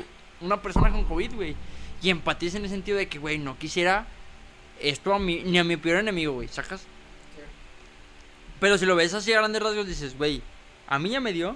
una 0.42 0.62
persona 0.62 0.92
con 0.92 1.06
COVID, 1.06 1.34
güey. 1.34 1.56
Y 2.02 2.10
empatizas 2.10 2.56
en 2.56 2.64
el 2.66 2.70
sentido 2.70 2.98
de 2.98 3.08
que, 3.08 3.20
güey, 3.20 3.38
no 3.38 3.58
quisiera 3.58 4.08
esto 4.80 5.14
a 5.14 5.20
mí, 5.20 5.42
ni 5.46 5.60
a 5.60 5.64
mi 5.64 5.78
peor 5.78 5.98
enemigo, 6.00 6.34
güey. 6.34 6.48
¿Sacas? 6.48 6.84
Pero 8.60 8.78
si 8.78 8.86
lo 8.86 8.96
ves 8.96 9.14
así 9.14 9.34
a 9.34 9.38
grandes 9.38 9.62
rasgos, 9.62 9.88
dices, 9.88 10.18
güey, 10.18 10.42
a 10.88 11.00
mí 11.00 11.10
ya 11.10 11.20
me 11.20 11.34
dio. 11.34 11.56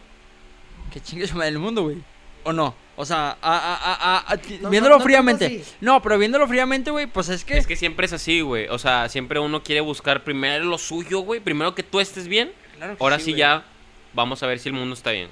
Que 0.91 1.01
chingue 1.01 1.27
su 1.27 1.35
madre 1.35 1.49
el 1.49 1.59
mundo, 1.59 1.83
güey. 1.83 1.97
¿O 2.43 2.53
no? 2.53 2.75
O 2.95 3.05
sea, 3.05 3.37
a, 3.41 3.57
a, 3.57 3.75
a, 3.75 4.17
a- 4.17 4.33
a- 4.33 4.37
ti- 4.37 4.59
No, 4.61 4.69
viéndolo 4.69 4.95
no, 4.95 4.99
no 4.99 5.03
fríamente. 5.03 5.63
No, 5.81 6.01
pero 6.01 6.17
viéndolo 6.17 6.47
fríamente, 6.47 6.91
güey, 6.91 7.07
pues 7.07 7.29
es 7.29 7.43
que. 7.43 7.57
Es 7.57 7.67
que 7.67 7.75
siempre 7.75 8.05
es 8.05 8.13
así, 8.13 8.41
güey. 8.41 8.67
O 8.69 8.77
sea, 8.79 9.09
siempre 9.09 9.39
uno 9.39 9.63
quiere 9.63 9.81
buscar 9.81 10.23
primero 10.23 10.63
lo 10.65 10.77
suyo, 10.77 11.19
güey. 11.19 11.39
Primero 11.39 11.75
que 11.75 11.83
tú 11.83 11.99
estés 11.99 12.27
bien. 12.27 12.53
Claro 12.77 12.97
que 12.97 13.03
Ahora 13.03 13.19
sí, 13.19 13.33
ya 13.33 13.65
vamos 14.13 14.41
a 14.43 14.47
ver 14.47 14.59
si 14.59 14.69
el 14.69 14.73
mundo 14.75 14.93
está 14.93 15.11
bien. 15.11 15.27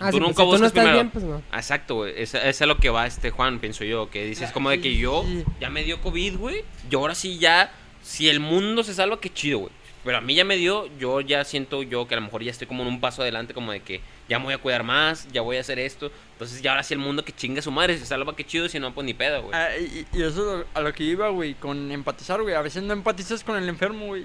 Ah, 0.00 0.10
Tú 0.10 0.18
sí, 0.18 0.20
pues, 0.22 0.28
nunca 0.28 0.42
si 0.44 0.50
tú 0.50 0.58
no 0.58 0.66
estás 0.66 0.72
primero. 0.72 0.92
bien, 0.94 1.10
pues 1.10 1.24
no. 1.24 1.42
Exacto, 1.52 1.94
güey. 1.96 2.14
Es 2.16 2.60
lo 2.60 2.76
que 2.78 2.90
va 2.90 3.06
este 3.06 3.30
Juan, 3.30 3.58
pienso 3.58 3.84
yo. 3.84 4.10
Que 4.10 4.24
dices 4.24 4.52
como 4.52 4.70
de 4.70 4.80
que 4.80 4.96
yo 4.96 5.24
ya 5.60 5.70
me 5.70 5.82
dio 5.84 6.00
COVID, 6.00 6.36
güey. 6.36 6.64
Yo 6.88 7.00
ahora 7.00 7.14
sí 7.14 7.38
ya, 7.38 7.72
si 8.02 8.28
el 8.28 8.40
mundo 8.40 8.84
se 8.84 8.94
salva, 8.94 9.20
qué 9.20 9.32
chido, 9.32 9.58
güey. 9.58 9.72
Pero 10.04 10.18
a 10.18 10.20
mí 10.20 10.34
ya 10.34 10.44
me 10.44 10.56
dio, 10.56 10.86
yo 10.98 11.20
ya 11.20 11.44
siento 11.44 11.82
yo 11.82 12.06
que 12.06 12.14
a 12.14 12.18
lo 12.18 12.22
mejor 12.24 12.42
ya 12.42 12.52
estoy 12.52 12.66
como 12.68 12.82
en 12.82 12.88
un 12.88 13.00
paso 13.00 13.20
adelante, 13.20 13.52
como 13.52 13.72
de 13.72 13.80
que 13.80 14.00
ya 14.28 14.38
me 14.38 14.46
voy 14.46 14.54
a 14.54 14.58
cuidar 14.58 14.84
más, 14.84 15.26
ya 15.32 15.42
voy 15.42 15.56
a 15.56 15.60
hacer 15.60 15.78
esto. 15.80 16.10
Entonces 16.32 16.62
ya 16.62 16.70
ahora 16.70 16.84
sí 16.84 16.94
el 16.94 17.00
mundo 17.00 17.24
que 17.24 17.32
chinga 17.32 17.60
su 17.60 17.72
madre, 17.72 17.98
se 17.98 18.06
salva, 18.06 18.34
qué 18.36 18.46
chido, 18.46 18.68
si 18.68 18.78
no, 18.78 18.94
pues 18.94 19.04
ni 19.04 19.12
pedo, 19.12 19.42
güey. 19.42 19.54
Ah, 19.54 19.76
y, 19.76 20.06
y 20.16 20.22
eso 20.22 20.60
es 20.60 20.66
a 20.72 20.80
lo 20.80 20.92
que 20.94 21.02
iba, 21.02 21.28
güey, 21.30 21.54
con 21.54 21.90
empatizar, 21.90 22.40
güey. 22.40 22.54
A 22.54 22.62
veces 22.62 22.84
no 22.84 22.92
empatizas 22.92 23.42
con 23.42 23.56
el 23.60 23.68
enfermo, 23.68 24.06
güey. 24.06 24.24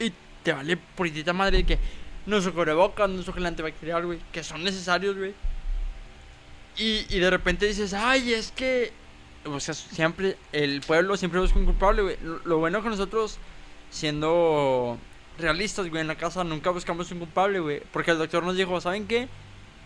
Y 0.00 0.12
te 0.42 0.52
vale 0.52 0.76
puritita 0.76 1.32
madre 1.32 1.58
de 1.58 1.64
que 1.64 1.78
no 2.26 2.36
uso 2.36 2.52
cubrebocas, 2.52 3.08
no 3.10 3.20
uso 3.20 3.32
gel 3.32 3.46
antibacterial, 3.46 4.06
güey. 4.06 4.18
Que 4.32 4.42
son 4.44 4.62
necesarios, 4.64 5.16
güey. 5.16 5.34
Y, 6.76 7.04
y 7.08 7.18
de 7.18 7.30
repente 7.30 7.66
dices, 7.66 7.92
ay, 7.94 8.32
es 8.32 8.52
que. 8.52 8.92
O 9.44 9.58
sea, 9.60 9.74
siempre. 9.74 10.36
El 10.52 10.80
pueblo 10.82 11.16
siempre 11.16 11.40
busca 11.40 11.58
un 11.58 11.64
culpable, 11.66 12.02
güey. 12.02 12.16
Lo, 12.22 12.38
lo 12.44 12.58
bueno 12.58 12.82
que 12.82 12.88
nosotros, 12.88 13.38
siendo 13.90 14.98
realistas, 15.38 15.88
güey, 15.88 16.00
en 16.00 16.08
la 16.08 16.16
casa 16.16 16.44
nunca 16.44 16.70
buscamos 16.70 17.10
un 17.10 17.18
culpable, 17.20 17.60
güey. 17.60 17.82
Porque 17.92 18.10
el 18.12 18.18
doctor 18.18 18.42
nos 18.44 18.56
dijo, 18.56 18.80
¿saben 18.80 19.06
qué? 19.06 19.28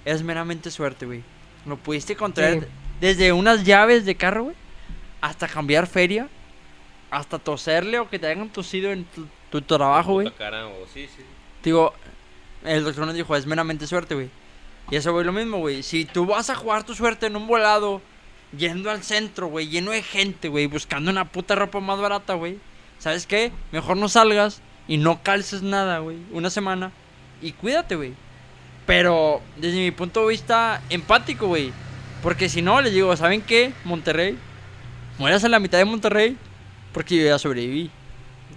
Es 0.04 0.22
meramente 0.22 0.70
suerte, 0.70 1.06
güey. 1.06 1.22
Lo 1.66 1.76
pudiste 1.76 2.14
contraer 2.16 2.60
Sí. 2.60 2.66
desde 3.00 3.32
unas 3.32 3.64
llaves 3.64 4.04
de 4.04 4.14
carro, 4.16 4.44
güey, 4.44 4.56
hasta 5.22 5.48
cambiar 5.48 5.86
feria, 5.86 6.28
hasta 7.10 7.38
toserle 7.38 7.98
o 7.98 8.10
que 8.10 8.18
te 8.18 8.26
hayan 8.26 8.50
tosido 8.50 8.92
en 8.92 9.04
tu, 9.04 9.26
tu 9.50 9.62
trabajo, 9.62 10.14
güey. 10.14 10.30
Sí, 10.92 11.08
sí. 11.16 11.22
Digo, 11.62 11.94
el 12.64 12.84
doctor 12.84 13.06
nos 13.06 13.14
dijo, 13.14 13.36
es 13.36 13.46
meramente 13.46 13.86
suerte, 13.86 14.14
güey. 14.14 14.30
Y 14.90 14.96
eso, 14.96 15.12
güey, 15.12 15.24
lo 15.24 15.32
mismo, 15.32 15.58
güey. 15.58 15.82
Si 15.82 16.04
tú 16.04 16.26
vas 16.26 16.50
a 16.50 16.54
jugar 16.54 16.84
tu 16.84 16.94
suerte 16.94 17.26
en 17.26 17.36
un 17.36 17.46
volado, 17.46 18.02
yendo 18.56 18.90
al 18.90 19.02
centro, 19.02 19.48
güey, 19.48 19.68
lleno 19.68 19.90
de 19.90 20.02
gente, 20.02 20.48
güey, 20.48 20.66
buscando 20.66 21.10
una 21.10 21.30
puta 21.30 21.54
ropa 21.54 21.80
más 21.80 22.00
barata, 22.00 22.34
güey. 22.34 22.58
¿Sabes 22.98 23.26
qué? 23.26 23.52
Mejor 23.72 23.96
no 23.96 24.08
salgas 24.08 24.60
y 24.88 24.98
no 24.98 25.22
calces 25.22 25.62
nada, 25.62 25.98
güey, 25.98 26.18
una 26.32 26.50
semana. 26.50 26.92
Y 27.42 27.52
cuídate, 27.52 27.96
güey. 27.96 28.14
Pero, 28.86 29.40
desde 29.56 29.78
mi 29.78 29.90
punto 29.90 30.20
de 30.22 30.28
vista, 30.28 30.82
empático, 30.90 31.46
güey. 31.46 31.72
Porque 32.22 32.48
si 32.48 32.62
no, 32.62 32.80
les 32.80 32.92
digo, 32.92 33.16
¿saben 33.16 33.42
qué? 33.42 33.72
Monterrey. 33.84 34.38
Mueras 35.18 35.44
a 35.44 35.48
la 35.48 35.58
mitad 35.58 35.78
de 35.78 35.84
Monterrey. 35.84 36.36
Porque 36.92 37.16
yo 37.16 37.24
ya 37.24 37.38
sobreviví. 37.38 37.90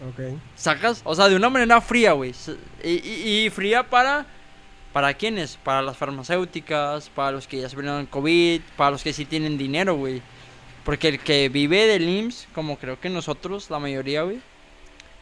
Ok. 0.10 0.38
¿Sacas? 0.56 1.02
O 1.04 1.16
sea, 1.16 1.28
de 1.28 1.36
una 1.36 1.50
manera 1.50 1.82
fría, 1.82 2.12
güey. 2.12 2.34
Y, 2.88 3.02
y- 3.08 3.46
y 3.46 3.50
fría 3.50 3.84
para... 3.90 4.26
¿Para 4.94 5.14
quiénes? 5.14 5.58
Para 5.64 5.82
las 5.84 5.96
farmacéuticas, 5.98 7.10
para 7.10 7.32
los 7.32 7.48
que 7.48 7.60
ya 7.62 7.70
se 7.70 7.76
vieron 7.76 8.06
COVID, 8.08 8.62
para 8.76 8.92
los 8.92 9.04
que 9.04 9.14
sí 9.14 9.26
tienen 9.26 9.58
dinero, 9.58 9.96
güey. 9.96 10.22
Porque 10.84 11.10
el 11.10 11.20
que 11.20 11.50
vive 11.50 11.86
del 11.86 12.08
IMSS, 12.10 12.48
como 12.56 12.78
creo 12.80 13.00
que 13.00 13.10
nosotros, 13.10 13.70
la 13.70 13.78
mayoría, 13.78 14.24
güey, 14.24 14.40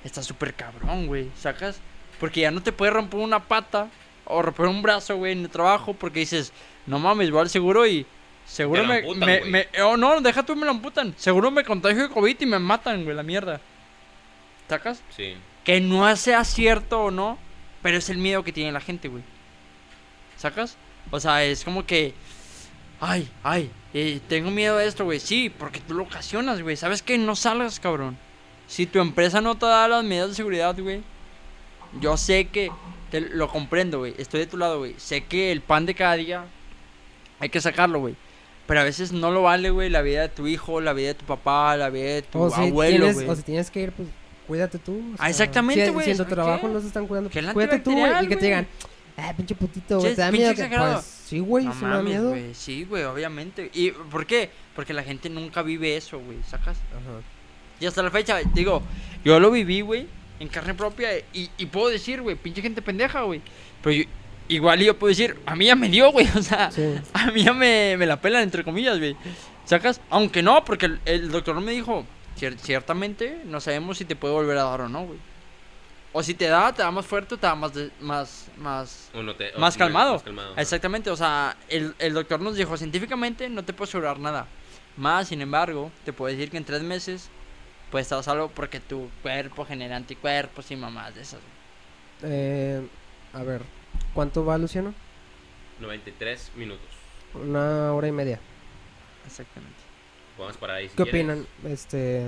está 0.06 0.22
súper 0.24 0.54
cabrón, 0.54 1.08
güey. 1.08 1.30
¿Sacas? 1.38 1.80
Porque 2.20 2.42
ya 2.42 2.52
no 2.52 2.62
te 2.64 2.72
puedes 2.72 2.94
romper 2.94 3.20
una 3.20 3.44
pata 3.44 3.90
o 4.26 4.42
romper 4.42 4.68
un 4.68 4.82
brazo, 4.82 5.18
güey, 5.18 5.34
en 5.34 5.40
el 5.42 5.50
trabajo 5.50 5.94
porque 5.94 6.20
dices, 6.22 6.54
no 6.86 6.98
mames, 7.00 7.30
voy 7.32 7.42
al 7.42 7.50
seguro 7.50 7.86
y 7.86 8.06
seguro 8.46 8.86
me, 8.86 8.98
amputan, 9.00 9.28
me, 9.28 9.42
me- 9.46 9.68
Oh, 9.84 9.98
no, 9.98 10.22
deja 10.22 10.44
tú, 10.44 10.56
me 10.56 10.66
lo 10.66 10.72
amputan. 10.72 11.14
Seguro 11.18 11.52
me 11.52 11.66
contagio 11.66 12.04
de 12.04 12.10
COVID 12.14 12.38
y 12.40 12.46
me 12.46 12.60
matan, 12.60 13.04
güey, 13.04 13.16
la 13.16 13.24
mierda. 13.24 13.60
¿Sacas? 14.70 15.02
Sí. 15.16 15.36
Que 15.66 15.82
no 15.82 16.16
sea 16.16 16.44
cierto 16.46 17.06
o 17.06 17.12
no, 17.12 17.38
pero 17.86 18.00
es 18.00 18.10
el 18.10 18.18
miedo 18.18 18.44
que 18.44 18.52
tiene 18.52 18.72
la 18.72 18.82
gente, 18.82 19.10
güey. 19.10 19.22
¿Sacas? 20.38 20.76
O 21.12 21.20
sea, 21.20 21.44
es 21.44 21.64
como 21.64 21.86
que. 21.86 22.16
Ay, 23.00 23.30
ay, 23.44 23.70
eh, 23.94 24.20
tengo 24.28 24.50
miedo 24.50 24.78
de 24.78 24.88
esto, 24.88 25.06
güey. 25.06 25.20
Sí, 25.20 25.52
porque 25.56 25.82
tú 25.82 25.94
lo 25.94 26.02
ocasionas, 26.02 26.64
güey. 26.64 26.78
¿Sabes 26.78 27.04
qué? 27.04 27.20
No 27.20 27.36
salgas, 27.36 27.80
cabrón. 27.80 28.18
Si 28.66 28.88
tu 28.88 29.00
empresa 29.00 29.40
no 29.40 29.56
te 29.56 29.68
da 29.68 29.88
las 29.88 30.04
medidas 30.04 30.30
de 30.30 30.36
seguridad, 30.36 30.76
güey. 30.80 31.04
Yo 32.02 32.18
sé 32.18 32.48
que. 32.48 32.72
Te 33.12 33.22
lo 33.22 33.50
comprendo, 33.50 34.00
güey. 34.00 34.16
Estoy 34.18 34.40
de 34.40 34.48
tu 34.48 34.58
lado, 34.58 34.80
güey. 34.80 34.96
Sé 34.98 35.24
que 35.24 35.52
el 35.52 35.62
pan 35.62 35.86
de 35.86 35.94
cada 35.94 36.16
día. 36.16 36.44
Hay 37.40 37.50
que 37.50 37.62
sacarlo, 37.62 38.00
güey. 38.00 38.16
Pero 38.66 38.80
a 38.80 38.84
veces 38.84 39.12
no 39.12 39.30
lo 39.30 39.44
vale, 39.44 39.70
güey, 39.70 39.92
la 39.92 40.02
vida 40.02 40.24
de 40.24 40.30
tu 40.30 40.48
hijo, 40.48 40.82
la 40.82 40.94
vida 40.94 41.10
de 41.10 41.14
tu 41.14 41.26
papá, 41.26 41.78
la 41.78 41.92
vida 41.92 42.16
de 42.16 42.22
tu 42.24 42.40
O 42.40 42.52
abuelo, 42.52 43.14
güey. 43.14 43.30
o 43.30 43.36
si 43.36 43.44
tienes 43.44 43.70
que 43.70 43.82
ir, 43.82 43.92
pues 43.92 44.08
cuídate 44.48 44.80
tú. 44.80 44.94
o 44.98 45.16
Ah, 45.20 45.30
exactamente, 45.30 45.90
güey, 45.92 46.06
Si 46.06 46.12
en 46.12 46.18
tu 46.18 46.24
¿sabes 46.24 46.34
trabajo 46.36 46.68
qué? 46.68 46.74
no 46.74 46.82
se 46.82 46.88
están 46.88 47.08
cuidando, 47.08 47.30
pues, 47.30 47.46
cuídate 47.54 47.80
tú, 47.80 47.92
güey. 47.92 48.12
Y 48.24 48.28
que 48.28 48.36
te 48.38 48.46
digan, 48.46 48.68
ah, 49.18 49.34
pinche 49.36 49.56
putito, 49.56 50.00
güey. 50.00 50.16
Te 50.16 50.22
da 50.22 50.32
miedo 50.32 50.54
que. 50.56 50.68
Pues 50.68 51.04
sí, 51.06 51.40
güey, 51.40 51.66
No 51.66 51.74
sí 51.74 51.84
me 51.86 51.90
da 51.92 52.02
miedo. 52.02 52.30
güey. 52.30 52.54
Sí, 52.54 52.84
güey, 52.86 53.04
obviamente. 53.04 53.70
¿Y 53.74 53.92
por 53.92 54.26
qué? 54.26 54.50
Porque 54.76 54.94
la 54.94 55.04
gente 55.04 55.30
nunca 55.30 55.62
vive 55.62 55.96
eso, 55.98 56.20
güey, 56.20 56.38
¿sacas? 56.48 56.78
Ajá. 56.92 57.22
Y 57.80 57.86
hasta 57.86 58.02
la 58.04 58.12
fecha, 58.12 58.38
digo, 58.54 58.82
yo 59.24 59.40
lo 59.40 59.52
viví, 59.52 59.82
güey, 59.82 60.08
en 60.40 60.48
carne 60.48 60.74
propia. 60.74 61.10
Y, 61.34 61.50
y 61.58 61.66
puedo 61.66 61.90
decir, 61.90 62.22
güey, 62.22 62.36
pinche 62.36 62.62
gente 62.62 62.82
pendeja, 62.82 63.22
güey. 63.24 63.42
Pero 63.82 63.96
yo- 63.96 64.04
igual 64.48 64.80
yo 64.80 64.98
puedo 64.98 65.10
decir, 65.10 65.36
a 65.46 65.56
mí 65.56 65.66
ya 65.66 65.76
me 65.76 65.90
dio, 65.90 66.12
güey. 66.12 66.28
O 66.38 66.42
sea, 66.42 66.72
Sí. 66.72 66.84
a 67.14 67.32
mí 67.32 67.44
ya 67.44 67.54
me, 67.54 67.96
me 67.98 68.06
la 68.06 68.22
pelan, 68.22 68.44
entre 68.44 68.64
comillas, 68.64 68.98
güey. 69.00 69.16
¿Sacas? 69.66 70.00
Aunque 70.10 70.44
no, 70.44 70.64
porque 70.64 70.86
el, 70.86 71.00
el 71.06 71.32
doctor 71.32 71.60
me 71.60 71.72
dijo, 71.72 72.06
"Cier- 72.38 72.58
ciertamente 72.58 73.42
no 73.46 73.60
sabemos 73.62 73.98
si 73.98 74.06
te 74.06 74.16
puede 74.16 74.34
volver 74.34 74.58
a 74.58 74.64
dar 74.64 74.82
o 74.82 74.90
no, 74.90 75.06
güey. 75.06 75.20
O 76.12 76.24
si 76.24 76.34
te 76.34 76.48
da, 76.48 76.72
te 76.74 76.82
da 76.82 76.92
más 76.92 77.06
fuerte 77.06 77.36
o 77.36 77.38
te 77.38 77.46
da 77.48 77.56
más, 77.56 77.74
de- 77.74 77.92
más, 78.00 78.48
más, 78.58 79.10
Uno 79.14 79.36
te- 79.36 79.54
o- 79.56 79.60
más 79.60 79.76
calmado. 79.78 80.14
más 80.14 80.24
calmado. 80.24 80.54
Exactamente, 80.58 81.10
o 81.10 81.16
sea, 81.18 81.58
el, 81.68 81.94
el 82.00 82.14
doctor 82.14 82.40
nos 82.40 82.56
dijo, 82.56 82.78
científicamente 82.78 83.50
no 83.50 83.64
te 83.66 83.74
puedo 83.74 83.90
asegurar 83.90 84.20
nada. 84.20 84.48
Más, 84.98 85.28
sin 85.28 85.42
embargo, 85.42 85.92
te 86.06 86.14
puedo 86.14 86.32
decir 86.34 86.50
que 86.50 86.58
en 86.58 86.64
tres 86.64 86.82
meses 86.84 87.30
puedes 87.92 88.06
estar 88.06 88.24
salvo 88.24 88.50
porque 88.50 88.80
tu 88.80 89.10
cuerpo 89.22 89.66
genera 89.66 89.98
anticuerpos 89.98 90.72
y 90.72 90.76
mamás 90.78 91.14
de 91.16 91.22
esas. 91.22 91.40
güey. 91.42 92.32
Eh, 92.34 92.88
a 93.34 93.44
ver, 93.44 93.62
¿cuánto 94.14 94.46
va 94.46 94.58
Luciano? 94.58 94.94
93 95.82 96.52
minutos. 96.56 96.88
Una 97.34 97.92
hora 97.94 98.08
y 98.08 98.14
media. 98.14 98.40
Exactamente. 99.26 99.76
Vamos 100.38 100.58
parar 100.58 100.78
ahí 100.78 100.90
si 100.90 100.96
¿Qué 100.96 101.04
quieres. 101.04 101.14
opinan? 101.22 101.48
Este. 101.72 102.24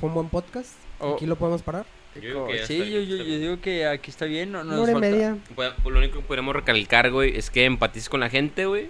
¿Fue 0.00 0.08
un 0.08 0.14
buen 0.14 0.28
podcast? 0.28 0.72
O- 0.98 1.14
¿Aquí 1.14 1.26
lo 1.26 1.36
podemos 1.36 1.62
parar? 1.62 1.86
Yo 2.16 2.20
digo 2.22 2.46
que 2.46 2.56
ya 2.58 2.66
sí, 2.66 2.78
yo, 2.78 3.00
yo, 3.00 3.16
yo 3.18 3.38
digo 3.38 3.60
que 3.60 3.86
aquí 3.86 4.10
está 4.10 4.24
bien. 4.24 4.50
No, 4.50 4.64
no 4.64 4.70
Una 4.70 4.76
nos 4.80 4.88
hora 4.88 4.98
media. 4.98 5.36
Pues, 5.54 5.72
lo 5.84 5.98
único 5.98 6.20
que 6.20 6.24
podemos 6.26 6.54
recalcar, 6.56 7.10
güey, 7.10 7.36
es 7.36 7.50
que 7.50 7.64
empatices 7.66 8.08
con 8.08 8.20
la 8.20 8.30
gente, 8.30 8.64
güey. 8.66 8.88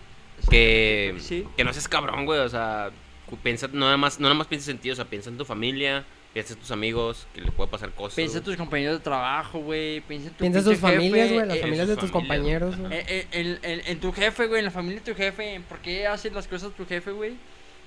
Que, 0.50 1.14
Sí. 1.18 1.44
que 1.56 1.64
no 1.64 1.72
seas 1.72 1.88
cabrón, 1.88 2.24
güey. 2.24 2.38
O 2.40 2.48
sea, 2.48 2.90
piensa, 3.42 3.68
no 3.72 3.86
nada 3.86 3.96
más, 3.96 4.20
no 4.20 4.24
nada 4.24 4.34
más 4.34 4.46
pienses 4.46 4.68
en 4.68 4.78
ti, 4.78 4.90
o 4.90 4.94
sea, 4.96 5.06
piensa 5.06 5.28
en 5.30 5.38
tu 5.38 5.44
familia, 5.44 6.04
piensa 6.34 6.54
en 6.54 6.60
tus 6.60 6.70
amigos, 6.70 7.26
que 7.34 7.40
le 7.40 7.50
puede 7.50 7.68
pasar 7.68 7.90
cosas. 7.92 8.14
Piensa 8.14 8.38
en 8.38 8.44
tus 8.44 8.56
compañeros 8.56 8.98
de 8.98 9.02
trabajo, 9.02 9.58
güey. 9.58 10.00
Piensa 10.02 10.28
en 10.28 10.34
tu 10.34 10.38
Piensa 10.42 10.58
en 10.60 10.64
tus 10.64 10.78
familias, 10.78 11.32
güey, 11.32 11.46
las 11.46 11.56
eh, 11.56 11.60
familias 11.60 11.88
de 11.88 11.96
tus 11.96 12.10
familias, 12.12 12.36
compañeros, 12.38 12.76
güey. 12.78 12.92
Eh, 12.92 13.04
eh, 13.08 13.26
en, 13.32 13.58
en- 13.62 13.86
en 13.86 14.00
tu 14.00 14.12
jefe, 14.12 14.46
güey, 14.46 14.60
en 14.60 14.66
la 14.66 14.70
familia 14.70 15.00
de 15.00 15.12
tu 15.12 15.16
jefe, 15.16 15.54
en 15.54 15.62
por 15.64 15.78
qué 15.78 16.06
haces 16.06 16.32
las 16.32 16.46
cosas 16.46 16.72
tu 16.76 16.86
jefe, 16.86 17.10
güey. 17.10 17.34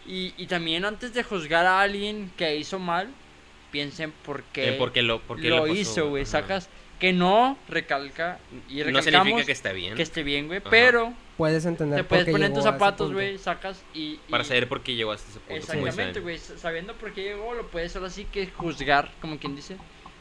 Y, 0.05 0.33
y 0.37 0.47
también 0.47 0.85
antes 0.85 1.13
de 1.13 1.23
juzgar 1.23 1.65
a 1.65 1.81
alguien 1.81 2.31
que 2.37 2.55
hizo 2.55 2.79
mal, 2.79 3.09
piensen 3.71 4.11
por 4.25 4.43
qué, 4.43 4.69
Eh, 4.69 4.75
porque 4.77 5.01
lo, 5.01 5.21
porque 5.21 5.49
lo, 5.49 5.61
pasó, 5.61 5.73
hizo, 5.73 6.09
güey, 6.09 6.25
sacas. 6.25 6.69
Que 6.99 7.13
no 7.13 7.57
recalca 7.69 8.39
y 8.67 8.83
No 8.83 9.01
significa 9.01 9.45
que 9.45 9.53
esté 9.53 9.71
bien. 9.71 9.95
que 9.95 10.01
esté 10.01 10.21
bien, 10.21 10.47
güey. 10.47 10.59
Pero 10.69 11.13
Puedes 11.37 11.65
entender 11.65 11.99
te 11.99 12.03
por 12.03 12.09
puedes 12.09 12.25
qué 12.25 12.31
poner 12.33 12.47
en 12.47 12.53
tus 12.53 12.63
zapatos, 12.65 13.13
güey, 13.13 13.37
sacas 13.37 13.81
y... 13.93 14.17
Para 14.29 14.43
saber 14.43 14.67
por 14.67 14.81
qué 14.81 14.95
llegó 14.95 15.13
hasta 15.13 15.29
ese 15.29 15.39
punto. 15.39 15.55
Exactamente, 15.55 16.19
güey. 16.19 16.37
Sabiendo 16.37 16.93
por 16.95 17.13
qué 17.13 17.23
llegó, 17.23 17.53
lo 17.53 17.65
puedes 17.67 17.95
ahora 17.95 18.09
sí 18.09 18.25
que 18.25 18.47
juzgar, 18.47 19.09
como 19.21 19.37
quien 19.37 19.55
dice. 19.55 19.77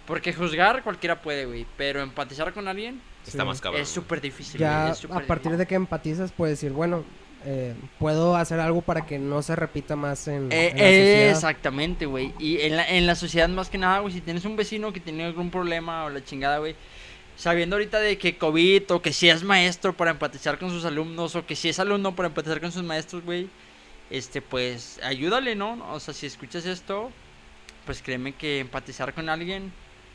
Porque 0.06 0.32
juzgar 0.32 0.84
cualquiera 0.84 1.20
puede, 1.20 1.46
güey. 1.46 1.66
Pero 1.76 2.00
empatizar 2.00 2.52
con 2.52 2.68
alguien 2.68 3.00
Está 3.26 3.42
Sí. 3.42 3.46
más 3.48 3.60
cabrón. 3.60 3.82
es 3.82 3.88
súper 3.88 4.20
difícil. 4.20 4.60
Ya 4.60 4.92
a 5.10 5.20
partir 5.26 5.56
de 5.56 5.66
que 5.66 5.74
empatizas 5.74 6.30
puedes 6.30 6.60
decir, 6.60 6.72
bueno, 6.72 7.05
eh, 7.44 7.74
puedo 7.98 8.36
hacer 8.36 8.60
algo 8.60 8.82
para 8.82 9.06
que 9.06 9.19
no 9.19 9.43
se 9.43 9.55
repita 9.56 9.97
más 9.97 10.27
en, 10.28 10.51
Eh, 10.52 10.70
en 10.74 10.78
la 10.78 10.90
eh, 10.90 11.02
sociedad. 11.02 11.31
exactamente, 11.31 12.06
güey. 12.06 12.35
Y 12.39 12.60
en 12.62 12.77
la, 12.77 12.89
en 12.89 13.06
la 13.06 13.15
sociedad 13.15 13.48
más 13.48 13.69
que 13.70 13.78
nada, 13.78 14.01
güey, 14.01 14.12
si 14.12 14.20
tienes 14.20 14.44
un 14.44 14.56
vecino 14.56 14.93
que 14.93 15.01
tiene 15.01 15.24
algún 15.24 15.51
problema 15.51 16.05
o 16.05 16.10
la 16.10 16.24
chingada, 16.24 16.59
güey, 16.59 16.74
sabiendo 17.36 17.77
ahorita 17.77 18.01
de 18.01 18.19
que 18.19 18.36
COVID 18.36 18.90
o 18.90 19.01
que 19.02 19.12
si 19.12 19.28
es 19.28 19.44
maestro 19.44 19.93
para 19.97 20.10
empatizar 20.10 20.59
con 20.59 20.70
sus 20.70 20.85
alumnos 20.85 21.36
o 21.36 21.47
que 21.47 21.55
si 21.56 21.69
es 21.69 21.78
alumno 21.78 22.15
para 22.16 22.28
empatizar 22.28 22.60
con 22.60 22.73
sus 22.73 22.82
maestros, 22.82 23.23
güey, 23.24 23.48
este, 24.10 24.43
pues 24.43 24.98
ayúdale, 25.05 25.55
¿no? 25.55 25.78
O 25.93 26.01
sea, 26.01 26.15
si 26.15 26.27
escuchas 26.27 26.66
esto, 26.66 27.10
pues 27.86 28.02
créeme 28.02 28.32
que 28.32 28.59
empatizar 28.60 29.15
con 29.15 29.28
alguien 29.28 29.73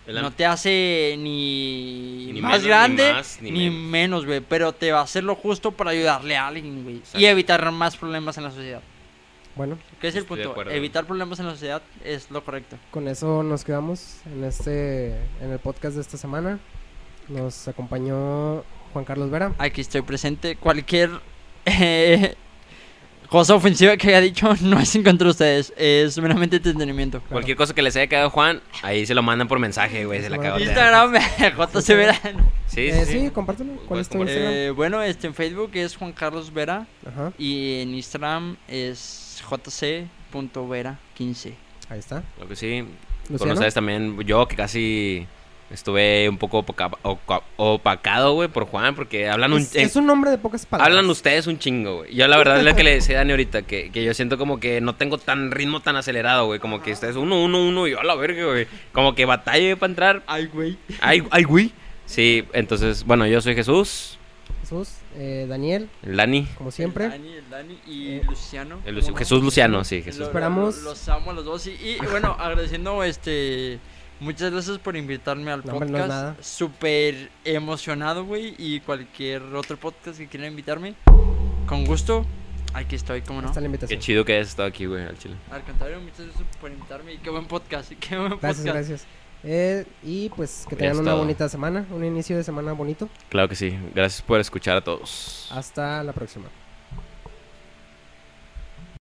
No 0.08 0.32
te 0.32 0.46
hace 0.46 1.16
ni, 1.18 2.30
Ni 2.34 2.42
más 2.42 2.52
menos, 2.52 2.64
ni 2.64 2.68
grande 2.68 3.14
más, 3.14 3.38
ni 3.42 3.52
ni, 3.52 3.70
menos. 3.70 3.90
menos, 3.90 4.26
güey, 4.26 4.42
pero 4.42 4.74
te 4.74 4.92
va 4.92 5.00
a 5.00 5.04
hacer 5.04 5.24
lo 5.24 5.36
justo 5.36 5.72
para 5.72 5.92
ayudarle 5.92 6.36
a 6.36 6.48
alguien, 6.48 6.84
güey, 6.84 7.02
y 7.14 7.26
evitar 7.26 7.72
más 7.72 7.96
problemas 7.96 8.38
en 8.38 8.44
la 8.44 8.52
sociedad. 8.52 8.82
Bueno, 9.56 9.78
¿Qué 10.02 10.08
es 10.08 10.16
el 10.16 10.26
punto? 10.26 10.56
Evitar 10.70 11.06
problemas 11.06 11.40
en 11.40 11.46
la 11.46 11.52
sociedad 11.54 11.82
es 12.04 12.32
lo 12.32 12.44
correcto. 12.44 12.78
con 12.92 13.08
eso 13.08 13.44
nos 13.44 13.64
quedamos 13.64 14.18
en 14.26 14.44
este 14.44 15.10
en 15.42 15.52
el 15.52 15.60
podcast 15.60 15.96
de 15.96 16.02
esta 16.02 16.18
semana. 16.18 16.60
Nos 17.30 17.68
acompañó 17.68 18.64
Juan 18.92 19.06
Carlos 19.06 19.30
Vera. 19.30 19.54
Aquí 19.58 19.82
estoy 19.82 20.02
presente. 20.02 20.56
Cualquier 20.56 21.12
eh, 21.66 22.36
cosa 23.34 23.55
ofensiva 23.55 23.97
que 23.97 24.10
haya 24.10 24.22
dicho 24.22 24.53
no 24.61 24.80
es 24.80 24.93
en 24.95 25.03
contra 25.03 25.26
de 25.26 25.31
ustedes, 25.31 25.73
es 25.76 26.19
meramente 26.19 26.57
entretenimiento. 26.57 27.19
Cualquier 27.30 27.57
cosa 27.57 27.73
que 27.73 27.81
les 27.81 27.95
haya 27.95 28.05
quedado 28.05 28.30
Juan, 28.30 28.61
ahí 28.84 29.07
se 29.07 29.15
lo 29.15 29.23
mandan 29.23 29.47
por 29.47 29.57
mensaje, 29.57 30.05
güey. 30.05 30.22
Se 30.22 30.30
la 30.30 30.38
de 30.38 30.64
Instagram, 30.64 31.15
JC 31.73 31.88
Vera. 31.88 32.14
Sí, 32.68 32.81
Eh, 32.89 33.05
sí, 33.05 33.11
sí, 33.11 33.19
sí. 33.22 33.30
compártelo. 33.31 33.73
¿Cuál 33.88 34.01
es 34.01 34.10
tu 34.10 34.19
Instagram? 34.19 34.53
Eh, 34.53 34.69
bueno, 34.69 35.01
este 35.01 35.26
en 35.26 35.34
Facebook 35.34 35.72
es 35.73 35.95
Juan 35.95 36.11
Carlos 36.11 36.53
Vera 36.53 36.85
Ajá, 37.07 37.34
y 37.39 37.81
en 37.81 37.95
Instagram 37.95 38.55
es 38.68 39.41
jc.vera15. 39.49 41.53
ahí 41.89 41.97
está. 41.99 42.23
Lo 42.39 42.47
que 42.47 42.55
sí. 42.55 42.81
Con 43.23 43.34
Luciano. 43.34 43.53
ustedes 43.53 43.73
también, 43.73 44.19
yo 44.27 44.47
que 44.47 44.55
casi 44.55 45.26
estuve 45.72 46.30
un 46.30 46.38
poco 46.38 46.64
opacado, 47.57 48.34
güey, 48.34 48.48
por 48.49 48.65
Juan, 48.65 48.95
porque 48.95 49.30
hablan 49.30 49.53
un... 49.53 49.61
Es, 49.61 49.76
eh, 49.76 49.81
es 49.84 49.95
un 49.95 50.06
nombre 50.06 50.31
de 50.31 50.38
pocas 50.38 50.65
palabras. 50.65 50.90
Hablan 50.90 51.10
ustedes 51.10 51.48
un 51.48 51.60
chingo, 51.60 51.98
güey. 51.99 52.14
Yo 52.15 52.27
la 52.27 52.38
verdad 52.38 52.57
es 52.60 52.64
lo 52.65 52.76
que 52.76 52.84
le 52.84 52.91
decía 52.95 53.15
a 53.15 53.19
Dani 53.19 53.31
ahorita, 53.31 53.64
que, 53.64 53.91
que 53.91 54.03
yo 54.03 54.14
siento 54.14 54.38
como 54.38 54.60
que 54.60 54.81
no 54.81 54.95
tengo 54.95 55.18
tan 55.18 55.52
ritmo 55.52 55.80
tan 55.81 55.95
acelerado, 55.95 56.45
güey. 56.45 56.60
Como 56.60 56.81
que 56.81 56.91
ustedes 56.91 57.15
uno, 57.15 57.41
uno, 57.44 57.64
uno, 57.68 57.88
y 57.88 57.91
yo 57.91 57.99
a 57.99 58.03
la 58.03 58.15
verga, 58.15 58.45
güey. 58.45 58.68
Como 58.91 59.15
que 59.15 59.26
batalla 59.26 59.76
para 59.76 59.90
entrar. 59.91 60.23
Ay, 60.27 60.45
güey. 60.48 60.77
Ay, 61.02 61.23
ay, 61.31 61.44
güey. 61.44 61.72
Sí, 62.06 62.44
entonces, 62.53 63.03
bueno, 63.06 63.26
yo 63.26 63.41
soy 63.41 63.56
Jesús, 63.56 64.18
Jesús, 64.61 64.90
eh, 65.15 65.45
Daniel, 65.48 65.90
el 66.03 66.18
Dani, 66.18 66.45
como 66.57 66.69
siempre. 66.69 67.06
El 67.06 67.11
Dani, 67.11 67.34
el 67.34 67.49
Dani 67.49 67.80
y 67.88 68.07
Eh, 68.15 68.22
Luciano. 68.27 68.80
el. 68.85 69.02
Jesús 69.15 69.41
Luciano, 69.41 69.84
sí, 69.85 70.02
Jesús. 70.02 70.19
Lo- 70.19 70.26
Esperamos- 70.27 70.77
lo- 70.84 70.90
los 70.91 71.10
amo 71.10 71.31
a 71.31 71.34
los 71.34 71.45
dos. 71.45 71.65
Y, 71.68 71.72
y, 71.72 71.98
bueno, 72.11 72.35
agradeciendo 72.38 73.03
este. 73.03 73.80
Muchas 74.24 74.52
gracias 74.52 74.78
por 74.78 74.95
invitarme 74.95 75.52
al 75.52 75.66
No, 75.66 75.74
no 75.74 75.80
podcast. 75.80 76.08
nada. 76.08 76.36
Súper 76.40 77.30
emocionado, 77.44 78.24
güey. 78.26 78.56
Y 78.58 78.80
cualquier 78.80 79.41
otro 79.54 79.76
podcast 79.78 80.18
que 80.18 80.28
quieran 80.28 80.50
invitarme. 80.52 80.95
Con 81.68 81.84
gusto. 81.86 82.26
Aquí 82.74 82.95
estoy, 82.95 83.22
¿cómo 83.22 83.41
no? 83.41 83.50
Está 83.50 83.60
la 83.60 83.66
Qué 83.66 83.68
invitación. 83.68 84.00
chido 84.00 84.26
que 84.26 84.34
hayas 84.34 84.48
estado 84.48 84.68
aquí, 84.70 84.86
güey, 84.86 85.04
al 85.06 85.18
chile. 85.18 85.36
Al 85.52 85.62
contrario, 85.64 86.00
muchas 86.00 86.26
gracias 86.26 86.58
por 86.60 86.72
invitarme. 86.72 87.14
Y 87.14 87.18
qué 87.18 87.30
buen 87.30 87.45
podcast. 87.45 87.91
Y 87.91 87.95
qué 87.98 88.18
buen 88.18 88.30
Gracias, 88.40 88.58
podcast. 88.66 88.76
gracias. 88.90 89.08
Eh, 89.44 89.86
y 90.04 90.30
pues 90.30 90.66
que 90.70 90.78
tengan 90.78 91.00
una 91.00 91.16
bonita 91.16 91.50
semana, 91.50 91.86
un 91.91 92.06
inicio 92.06 92.38
de 92.38 92.45
semana 92.45 92.72
bonito. 92.72 93.10
Claro 93.28 93.50
que 93.50 93.56
sí. 93.56 93.78
Gracias 93.94 94.22
por 94.22 94.40
escuchar 94.40 94.78
a 94.78 94.82
todos. 94.82 95.50
Hasta 95.52 96.02
la 96.02 96.14
próxima. 96.14 96.45